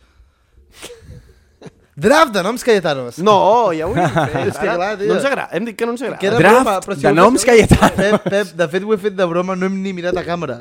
draft 1.97 2.33
de 2.35 2.43
noms 2.45 2.65
caetanos! 2.67 3.19
No, 3.25 3.37
ja 3.77 3.89
ho 3.89 3.95
hem 3.97 4.09
fet. 4.15 4.37
És 4.51 4.59
que 4.61 4.69
clar, 4.69 4.93
tio. 5.01 5.09
No 5.11 5.17
ens 5.19 5.29
agrada. 5.29 5.49
Hem 5.57 5.69
dit 5.69 5.79
que 5.79 5.89
no 5.89 5.95
ens 5.97 6.05
agrada. 6.05 6.21
Queda 6.23 6.41
Draft 6.43 6.59
broma, 6.61 6.75
però 6.85 6.97
si 6.99 7.07
de 7.07 7.13
noms 7.17 7.47
caetanos. 7.49 7.97
Pep, 7.99 8.27
Pep, 8.29 8.55
de 8.61 8.69
fet 8.75 8.87
ho 8.87 8.95
he 8.95 8.99
fet 9.07 9.17
de 9.19 9.29
broma, 9.31 9.57
no 9.59 9.71
hem 9.71 9.79
ni 9.83 9.95
mirat 9.97 10.17
a 10.21 10.25
càmera. 10.27 10.59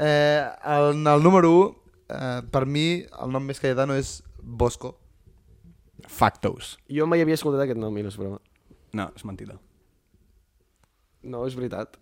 Eh, 0.00 0.44
el, 0.76 1.00
el 1.12 1.24
número 1.24 1.50
1, 1.56 1.70
eh, 2.16 2.30
per 2.52 2.64
mi, 2.66 2.86
el 3.24 3.34
nom 3.34 3.44
més 3.48 3.60
caetano 3.60 3.96
és 3.98 4.18
Bosco. 4.40 4.94
Factos. 6.10 6.74
Jo 6.90 7.06
mai 7.08 7.20
havia 7.24 7.36
escoltat 7.38 7.66
aquest 7.66 7.80
nom 7.80 7.96
i 8.00 8.04
no 8.04 8.12
és 8.12 8.16
broma. 8.20 8.40
No, 8.96 9.10
és 9.16 9.24
mentida. 9.28 9.58
No, 11.22 11.44
és 11.46 11.54
veritat. 11.58 11.98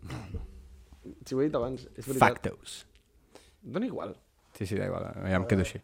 Si 1.26 1.34
ho 1.34 1.42
he 1.42 1.48
dit 1.48 1.58
abans, 1.58 1.86
és 1.96 2.06
veritat. 2.06 2.22
Factos. 2.22 2.80
Dóna 3.62 3.88
igual. 3.90 4.14
Sí, 4.56 4.66
sí, 4.66 4.78
da 4.78 4.86
igual, 4.86 5.10
ja 5.26 5.38
em 5.38 5.46
quedo 5.50 5.66
així. 5.66 5.80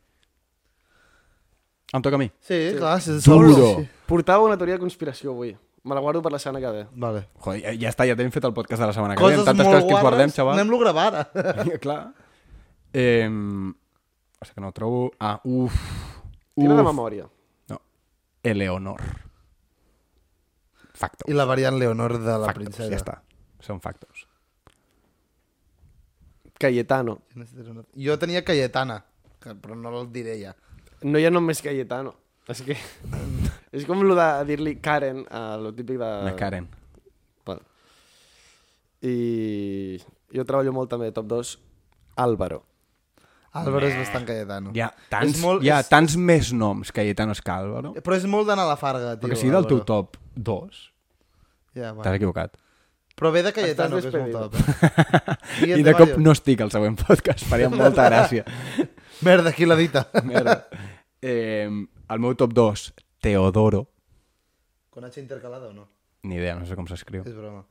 Em 1.93 2.03
toca 2.03 2.16
a 2.16 2.18
mi. 2.18 2.30
Sí, 2.41 2.70
sí. 2.70 2.76
clar. 2.78 3.01
Si 3.01 3.18
Duro. 3.20 3.76
Sí. 3.80 3.89
Portava 4.07 4.45
una 4.45 4.57
teoria 4.59 4.74
de 4.74 4.80
conspiració 4.80 5.30
avui. 5.32 5.57
Me 5.85 5.95
la 5.95 6.01
guardo 6.01 6.22
per 6.22 6.32
la 6.32 6.39
setmana 6.39 6.61
que 6.64 6.72
ve. 6.72 6.87
Vale. 6.97 7.26
Joder, 7.45 7.61
ja, 7.61 7.72
ja 7.76 7.91
està, 7.93 8.07
ja 8.09 8.16
tenim 8.16 8.32
fet 8.32 8.45
el 8.49 8.55
podcast 8.57 8.80
de 8.80 8.87
la 8.89 8.95
setmana 8.97 9.14
que 9.14 9.22
ve. 9.22 9.35
Coses 9.35 9.45
Tantes 9.45 9.66
molt 9.66 9.74
coses 9.76 9.85
que 9.89 9.93
ens 9.93 10.01
guardem, 10.03 10.30
guarres, 10.30 10.35
xaval. 10.39 10.55
anem-lo 10.59 10.76
a 10.76 10.80
gravar 10.80 11.07
ara. 11.12 11.24
Clar. 11.85 11.99
Eh, 12.95 13.28
o 13.28 14.45
sigui 14.47 14.55
que 14.55 14.61
no 14.64 14.68
ho 14.68 14.72
trobo... 14.72 15.03
Ah, 15.20 15.41
uf. 15.45 15.76
Tira 16.55 16.74
de 16.74 16.80
uf. 16.80 16.89
memòria. 16.89 17.28
No. 17.68 17.80
Eleonor. 18.43 19.03
Factos. 20.95 21.28
I 21.28 21.35
la 21.37 21.45
variant 21.45 21.76
Leonor 21.76 22.16
de 22.18 22.32
la 22.39 22.47
factos, 22.47 22.64
princesa. 22.64 22.89
ja 22.89 22.97
està. 23.03 23.18
Són 23.61 23.80
factos. 23.85 24.24
Cayetano. 26.59 27.18
Jo 27.99 28.16
tenia 28.18 28.45
Cayetana, 28.47 29.03
que, 29.43 29.55
però 29.59 29.74
no 29.76 29.91
el 30.01 30.12
diré 30.14 30.39
ja. 30.41 30.55
No 31.05 31.20
hi 31.20 31.26
ha 31.28 31.32
nom 31.32 31.44
més 31.44 31.61
Cayetano. 31.64 32.14
És 32.48 32.61
que... 32.64 32.76
és 33.76 33.84
com 33.88 34.00
el 34.05 34.14
de 34.16 34.28
dir-li 34.50 34.76
Karen 34.84 35.24
a 35.30 35.57
lo 35.61 35.72
típic 35.76 35.98
de... 36.00 36.11
Una 36.26 36.34
Karen. 36.38 36.68
Vale. 37.46 37.62
I 39.05 39.98
jo 40.34 40.44
treballo 40.48 40.72
molt 40.76 40.90
també, 40.92 41.11
top 41.14 41.28
2, 41.30 41.52
Álvaro. 42.24 42.62
Álvaro 43.55 43.86
és 43.86 43.94
bastant 44.00 44.24
Cayetano. 44.26 44.72
Hi 44.74 44.82
ha 44.82 44.88
tants, 45.12 45.36
És 45.36 45.42
molt- 45.44 45.62
hi 45.62 45.70
ha 45.70 45.78
és- 45.84 45.88
tants 45.92 46.16
més 46.18 46.50
noms 46.57 46.90
Cayetanos 46.92 47.40
que 47.44 47.52
Álvaro. 47.55 47.92
Però 48.02 48.16
és 48.18 48.24
molt 48.26 48.48
d'anar 48.50 48.64
a 48.66 48.72
la 48.72 48.80
farga, 48.80 49.14
tio. 49.14 49.28
Perquè 49.28 49.38
si 49.44 49.52
del 49.52 49.68
teu 49.70 49.78
Álvaro. 49.82 50.09
top 50.11 50.16
2, 50.34 50.82
Ja, 51.74 51.92
t'has 51.92 52.14
equivocat. 52.14 52.52
Però 53.18 53.30
ve 53.34 53.42
de 53.42 53.52
Cayetano, 53.52 53.98
que 54.00 54.09
és 54.09 54.14
molt 54.14 54.26
despedido. 54.26 54.50
top. 54.50 55.62
Eh? 55.62 55.76
I 55.78 55.82
de 55.86 55.94
cop 55.94 56.16
no 56.18 56.32
estic 56.34 56.61
al 56.62 56.70
següent 56.70 56.96
podcast, 56.98 57.44
faria 57.50 57.68
molta 57.70 58.09
gràcia. 58.09 58.44
Merda, 59.26 59.52
qui 59.55 59.66
l'ha 59.66 59.76
dita? 59.78 60.05
Merda. 60.26 60.64
Eh, 61.24 61.68
el 62.12 62.20
meu 62.20 62.34
top 62.36 62.52
2, 62.52 62.92
Teodoro. 63.24 63.86
Con 64.90 65.04
H 65.08 65.20
intercalada 65.22 65.68
o 65.68 65.72
no? 65.72 65.88
Ni 66.22 66.36
idea, 66.36 66.54
no 66.54 66.66
sé 66.68 66.76
com 66.76 66.84
s'escriu. 66.88 67.22
És 67.24 67.32
broma. 67.32 67.64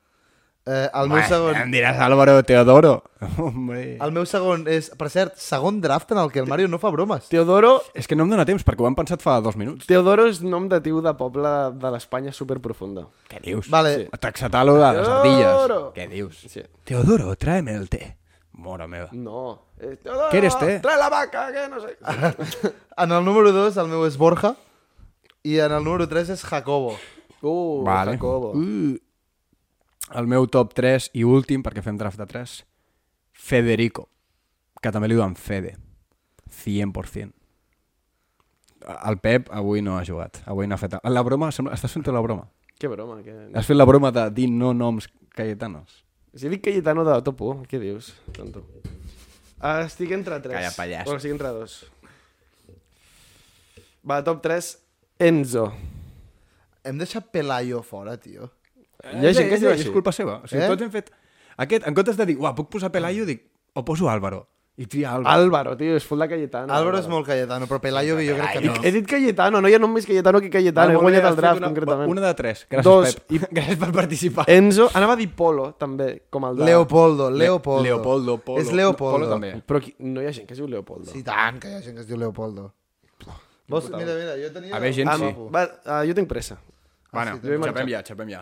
Eh, 0.65 0.87
el 0.95 1.09
meu 1.11 1.19
segon... 1.27 1.57
Em 1.59 1.71
diràs 1.73 1.99
Álvaro 2.01 2.37
Teodoro. 2.47 2.93
Hombre. 3.43 3.97
El 4.01 4.13
meu 4.15 4.25
segon 4.25 4.63
és, 4.71 4.87
per 4.97 5.09
cert, 5.13 5.35
segon 5.37 5.81
draft 5.83 6.13
en 6.15 6.21
el 6.23 6.31
que 6.31 6.39
el 6.41 6.47
Mario 6.49 6.69
no 6.71 6.79
fa 6.81 6.89
bromes. 6.93 7.27
Teodoro, 7.29 7.75
És 7.93 8.07
que 8.07 8.15
no 8.17 8.25
em 8.25 8.31
dóna 8.33 8.45
temps, 8.47 8.63
perquè 8.65 8.81
ho 8.81 8.87
hem 8.89 8.97
pensat 8.97 9.21
fa 9.21 9.37
dos 9.43 9.59
minuts. 9.59 9.85
Teodoro 9.89 10.25
és 10.31 10.41
nom 10.41 10.65
de 10.71 10.79
tiu 10.81 11.03
de 11.03 11.13
poble 11.19 11.53
de 11.77 11.93
l'Espanya 11.93 12.33
superprofunda. 12.33 13.05
Què 13.29 13.43
dius? 13.43 13.69
Vale. 13.69 13.93
Sí. 13.99 14.09
Taxatalo 14.23 14.79
de 14.79 14.91
les 14.97 15.13
ardilles. 15.19 15.77
Què 15.99 16.09
dius? 16.15 16.41
Sí. 16.49 16.65
Teodoro, 16.89 17.35
tráeme 17.37 17.75
el 17.77 17.89
té. 17.91 18.15
Mora 18.53 18.87
meva. 18.87 19.09
No. 19.11 19.65
Eh, 19.79 19.97
Teodoro, 20.01 20.29
¿Qué 20.29 20.37
eres, 20.37 20.57
té? 20.59 20.79
Trae 20.79 20.97
la 20.97 21.09
vaca, 21.09 21.51
que 21.51 21.67
no 21.69 21.81
sé. 21.81 21.97
En 22.97 23.11
el 23.11 23.25
número 23.25 23.51
2 23.51 23.77
el 23.81 23.89
meu 23.89 24.05
és 24.05 24.17
Borja 24.21 24.53
i 25.43 25.57
en 25.59 25.73
el 25.73 25.83
número 25.83 26.05
3 26.07 26.29
és 26.35 26.43
Jacobo. 26.45 26.93
Uh, 27.41 27.83
vale. 27.83 28.13
Jacobo. 28.13 28.53
Uh. 28.53 28.99
El 30.13 30.27
meu 30.29 30.45
top 30.47 30.75
3 30.77 31.09
i 31.17 31.23
últim, 31.25 31.63
perquè 31.65 31.81
fem 31.81 31.97
draft 31.97 32.21
de 32.21 32.27
3, 32.29 32.59
Federico, 33.33 34.05
que 34.79 34.91
també 34.93 35.09
li 35.09 35.17
diuen 35.17 35.33
Fede. 35.35 35.73
100%. 36.53 37.33
El 38.93 39.17
Pep 39.23 39.49
avui 39.49 39.81
no 39.81 39.97
ha 39.97 40.05
jugat. 40.05 40.43
Avui 40.45 40.67
no 40.67 40.75
ha 40.75 40.81
fet... 40.81 40.99
La 41.09 41.23
broma, 41.25 41.49
sembla... 41.55 41.73
estàs 41.73 41.95
fent 41.95 42.05
la 42.13 42.21
broma? 42.21 42.45
Que 42.77 42.91
broma. 42.91 43.21
Que... 43.23 43.33
Has 43.55 43.65
fet 43.65 43.79
la 43.79 43.87
broma 43.89 44.11
de 44.11 44.27
dir 44.35 44.49
no 44.51 44.73
noms 44.75 45.09
cayetanos? 45.33 46.03
Si 46.35 46.49
dic 46.49 46.63
Cayetano 46.65 47.03
de 47.05 47.15
top 47.21 47.41
1, 47.45 47.65
què 47.69 47.79
dius? 47.81 48.11
Tonto. 48.33 48.63
Uh, 49.63 49.83
estic 49.85 50.11
entre 50.15 50.39
3. 50.41 50.55
Calla, 50.57 50.71
pallasso. 50.75 51.05
Bueno, 51.11 51.19
estic 51.21 51.31
entre 51.35 51.51
2. 51.53 51.75
Va, 54.09 54.17
top 54.25 54.41
3, 54.43 54.71
Enzo. 55.23 55.67
Hem 56.83 56.97
deixat 56.99 57.29
Pelayo 57.31 57.83
fora, 57.85 58.17
tio. 58.19 58.49
Hi 59.03 59.27
ha 59.29 59.33
gent 59.35 59.47
que 59.51 59.55
es 59.55 59.61
diu 59.63 59.69
és 59.71 59.79
així. 59.83 59.91
culpa 59.93 60.11
seva. 60.15 60.41
O 60.43 60.47
sigui, 60.49 60.63
Eh? 60.65 60.67
tots 60.73 60.83
hem 60.83 60.91
fet... 60.91 61.11
Aquest, 61.63 61.85
en 61.87 61.93
comptes 61.95 62.17
de 62.17 62.25
dir, 62.25 62.35
uah, 62.41 62.55
puc 62.57 62.71
posar 62.73 62.89
Pelayo, 62.91 63.27
dic, 63.29 63.45
o 63.77 63.85
poso 63.85 64.09
Álvaro. 64.09 64.47
I 64.75 64.87
tria 64.87 65.11
Álvaro. 65.13 65.29
Álvaro, 65.29 65.73
tio, 65.77 65.93
és 65.93 66.05
full 66.09 66.17
de 66.23 66.27
Cayetano. 66.31 66.73
Álvaro 66.73 66.97
és 66.97 67.05
molt 67.05 67.27
Cayetano, 67.27 67.67
però 67.69 67.77
Pelayo 67.77 68.15
que 68.17 68.23
jo 68.25 68.37
crec 68.39 68.55
que 68.55 68.61
no. 68.65 68.73
He 68.81 68.91
dit 68.95 69.05
Cayetano, 69.05 69.59
no 69.61 69.69
hi 69.69 69.75
ha 69.77 69.79
nom 69.81 69.91
més 69.93 70.07
Cayetano 70.09 70.41
que 70.41 70.49
Cayetano. 70.49 70.95
He 70.95 70.97
molt 70.97 71.05
bé, 71.05 71.11
guanyat 71.11 71.27
el 71.29 71.37
draft, 71.37 71.61
una, 71.61 71.69
concretament. 71.69 72.09
Una 72.09 72.23
de 72.25 72.31
tres. 72.39 72.63
Gràcies, 72.71 72.87
Dos. 72.87 73.13
Pep. 73.19 73.35
I... 73.37 73.41
Gràcies 73.59 73.77
per 73.83 73.91
participar. 73.93 74.47
Enzo, 74.49 74.87
anava 74.97 75.13
a 75.13 75.19
dir 75.19 75.29
Polo, 75.37 75.67
també, 75.77 76.09
com 76.33 76.49
el 76.49 76.57
de... 76.57 76.65
Leopoldo, 76.71 77.29
Leopoldo. 77.29 77.83
Leopoldo, 77.85 78.39
Polo. 78.47 78.63
És 78.63 78.73
Leopoldo. 78.73 79.19
Polo 79.19 79.29
també. 79.29 79.53
Però 79.61 79.83
qui... 79.83 79.93
no 80.09 80.25
hi 80.25 80.31
ha 80.31 80.33
gent 80.33 80.49
que 80.49 80.57
es 80.57 80.63
diu 80.63 80.71
Leopoldo. 80.71 81.11
Sí, 81.13 81.21
tant, 81.27 81.61
que 81.61 81.69
hi 81.69 81.77
ha 81.77 81.85
gent 81.85 81.99
que 81.99 82.07
es 82.07 82.09
diu 82.09 82.17
Leopoldo. 82.17 82.71
Vos, 83.69 83.93
mira, 83.93 84.17
mira, 84.17 84.33
jo 84.41 84.49
tenia... 84.57 84.73
A 84.73 84.81
veure, 84.81 84.97
gent, 84.97 85.13
Ah, 85.13 85.21
sí. 85.21 85.29
Va, 85.53 85.67
uh, 85.69 86.01
jo 86.09 86.17
tinc 86.17 86.33
pressa. 86.33 86.57
Bueno, 87.13 87.37
sí, 87.37 87.45
jo 87.45 87.53
he 87.53 87.61
xapem 87.61 87.93
ja, 87.93 88.01
xapem 88.09 88.33
ja. 88.33 88.41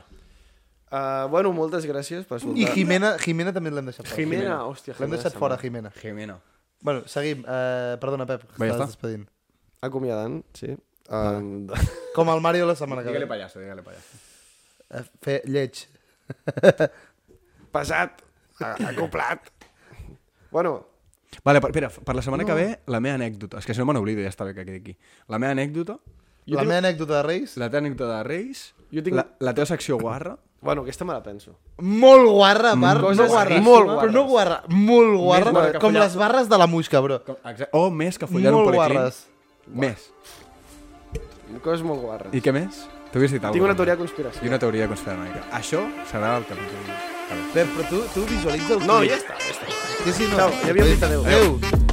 Uh, 0.92 1.28
bueno, 1.32 1.54
moltes 1.56 1.86
gràcies 1.88 2.26
per 2.28 2.38
escoltar. 2.42 2.60
I 2.60 2.66
Jimena, 2.76 3.14
Jimena 3.18 3.54
també 3.56 3.72
l'hem 3.72 3.86
deixat 3.88 4.06
fora. 4.10 4.18
Jimena, 4.20 4.58
hòstia, 4.68 4.92
L'hem 4.98 5.06
Jimena 5.08 5.16
deixat 5.22 5.38
fora. 5.40 5.58
Jimena. 5.62 5.92
Jimena. 6.02 6.36
Bueno, 6.82 7.06
seguim. 7.08 7.46
Uh, 7.46 7.96
perdona, 8.02 8.26
Pep, 8.28 8.44
que 8.44 8.58
estàs 8.58 8.76
està. 8.76 8.88
despedint. 8.92 9.24
Acomiadant, 9.82 10.42
sí. 10.54 10.76
Um, 11.10 11.68
Com 12.16 12.30
el 12.34 12.42
Mario 12.44 12.66
la 12.68 12.76
setmana 12.76 13.02
que 13.04 13.08
Digue-li 13.10 13.26
ve. 13.26 13.30
pallasso, 13.32 13.60
digue-li 13.64 13.82
pallasso. 13.82 14.20
Eh, 14.92 15.04
Fer 15.24 15.38
lleig. 15.48 15.86
pesat, 17.72 18.22
a- 18.60 18.76
acoplat. 18.92 19.48
Bueno, 20.52 20.88
Vale, 21.46 21.62
per, 21.64 21.70
espera, 21.72 21.88
per 21.90 22.14
la 22.16 22.22
setmana 22.22 22.44
que 22.44 22.54
ve, 22.54 22.66
la 22.92 23.00
meva 23.00 23.16
anècdota. 23.16 23.62
És 23.62 23.66
que 23.66 23.74
si 23.74 23.80
no 23.80 23.86
me 23.88 23.94
n'oblido, 23.96 24.20
ja 24.22 24.28
està 24.34 24.44
bé 24.44 24.52
que 24.54 24.66
quedi 24.68 24.82
aquí. 24.82 24.98
La 25.32 25.40
meva 25.40 25.54
anècdota, 25.56 25.96
Jo 26.44 26.58
la 26.58 26.66
tinc- 26.66 26.68
meva 26.68 26.82
anècdota 26.84 27.16
de 27.16 27.24
Reis, 27.24 27.54
la 27.58 27.70
teva 27.72 27.80
anècdota 27.86 28.18
de 28.18 28.24
Reis, 28.28 28.64
Jo 28.92 29.00
tinc- 29.06 29.16
la, 29.16 29.24
la 29.40 29.54
teva 29.56 29.66
secció 29.70 29.96
guarra, 29.98 30.36
bueno, 30.62 30.82
aquesta 30.84 31.06
me 31.06 31.14
la 31.14 31.24
penso. 31.24 31.56
molt 31.80 32.30
guarra, 32.30 32.76
bar, 32.76 33.02
Coses 33.02 33.18
no 33.18 33.28
guarra, 33.28 33.60
molt 33.62 33.90
però 33.90 34.12
no 34.12 34.24
guarra, 34.30 34.62
molt 34.68 35.18
guarra, 35.18 35.52
guarra 35.52 35.80
com 35.80 35.94
les 35.94 36.16
barres 36.16 36.48
de 36.50 36.58
la 36.58 36.68
musca, 36.68 37.00
bro. 37.00 37.24
com, 37.26 37.36
exacte, 37.44 37.70
o 37.74 37.90
més 37.90 38.18
que 38.18 38.28
follar 38.28 38.54
un 38.54 38.62
Molt 38.62 38.70
policlín. 38.72 38.98
guarres. 38.98 39.28
Més. 39.68 40.12
Coses 41.64 41.84
molt 41.84 42.02
guarres. 42.02 42.34
I 42.34 42.42
què 42.42 42.54
més? 42.54 42.88
Tu 43.12 43.20
havies 43.20 43.32
dit 43.34 43.42
Tinc 43.42 43.50
alguna 43.52 43.74
una 43.74 43.76
teoria 43.76 43.96
de 43.98 44.00
conspiració. 44.06 44.46
I 44.46 44.48
una 44.48 44.60
teoria 44.60 44.88
conspiranoica. 44.88 45.44
Això 45.52 45.84
serà 46.10 46.38
el 46.38 46.46
capítol. 46.46 46.80
però 47.54 47.90
tu, 47.90 48.02
tu 48.14 48.26
visualitza 48.26 48.74
el 48.78 48.88
No, 48.88 49.02
ja 49.04 49.18
està, 49.20 49.36
ja 49.36 49.52
està. 49.52 49.68
Sí, 50.06 50.14
sí, 50.14 50.28
no. 50.32 50.38
Ciao, 50.38 50.50
ja 50.64 50.70
havíem 50.70 50.94
dit 50.96 51.04
adéu. 51.04 51.26
Adéu. 51.26 51.91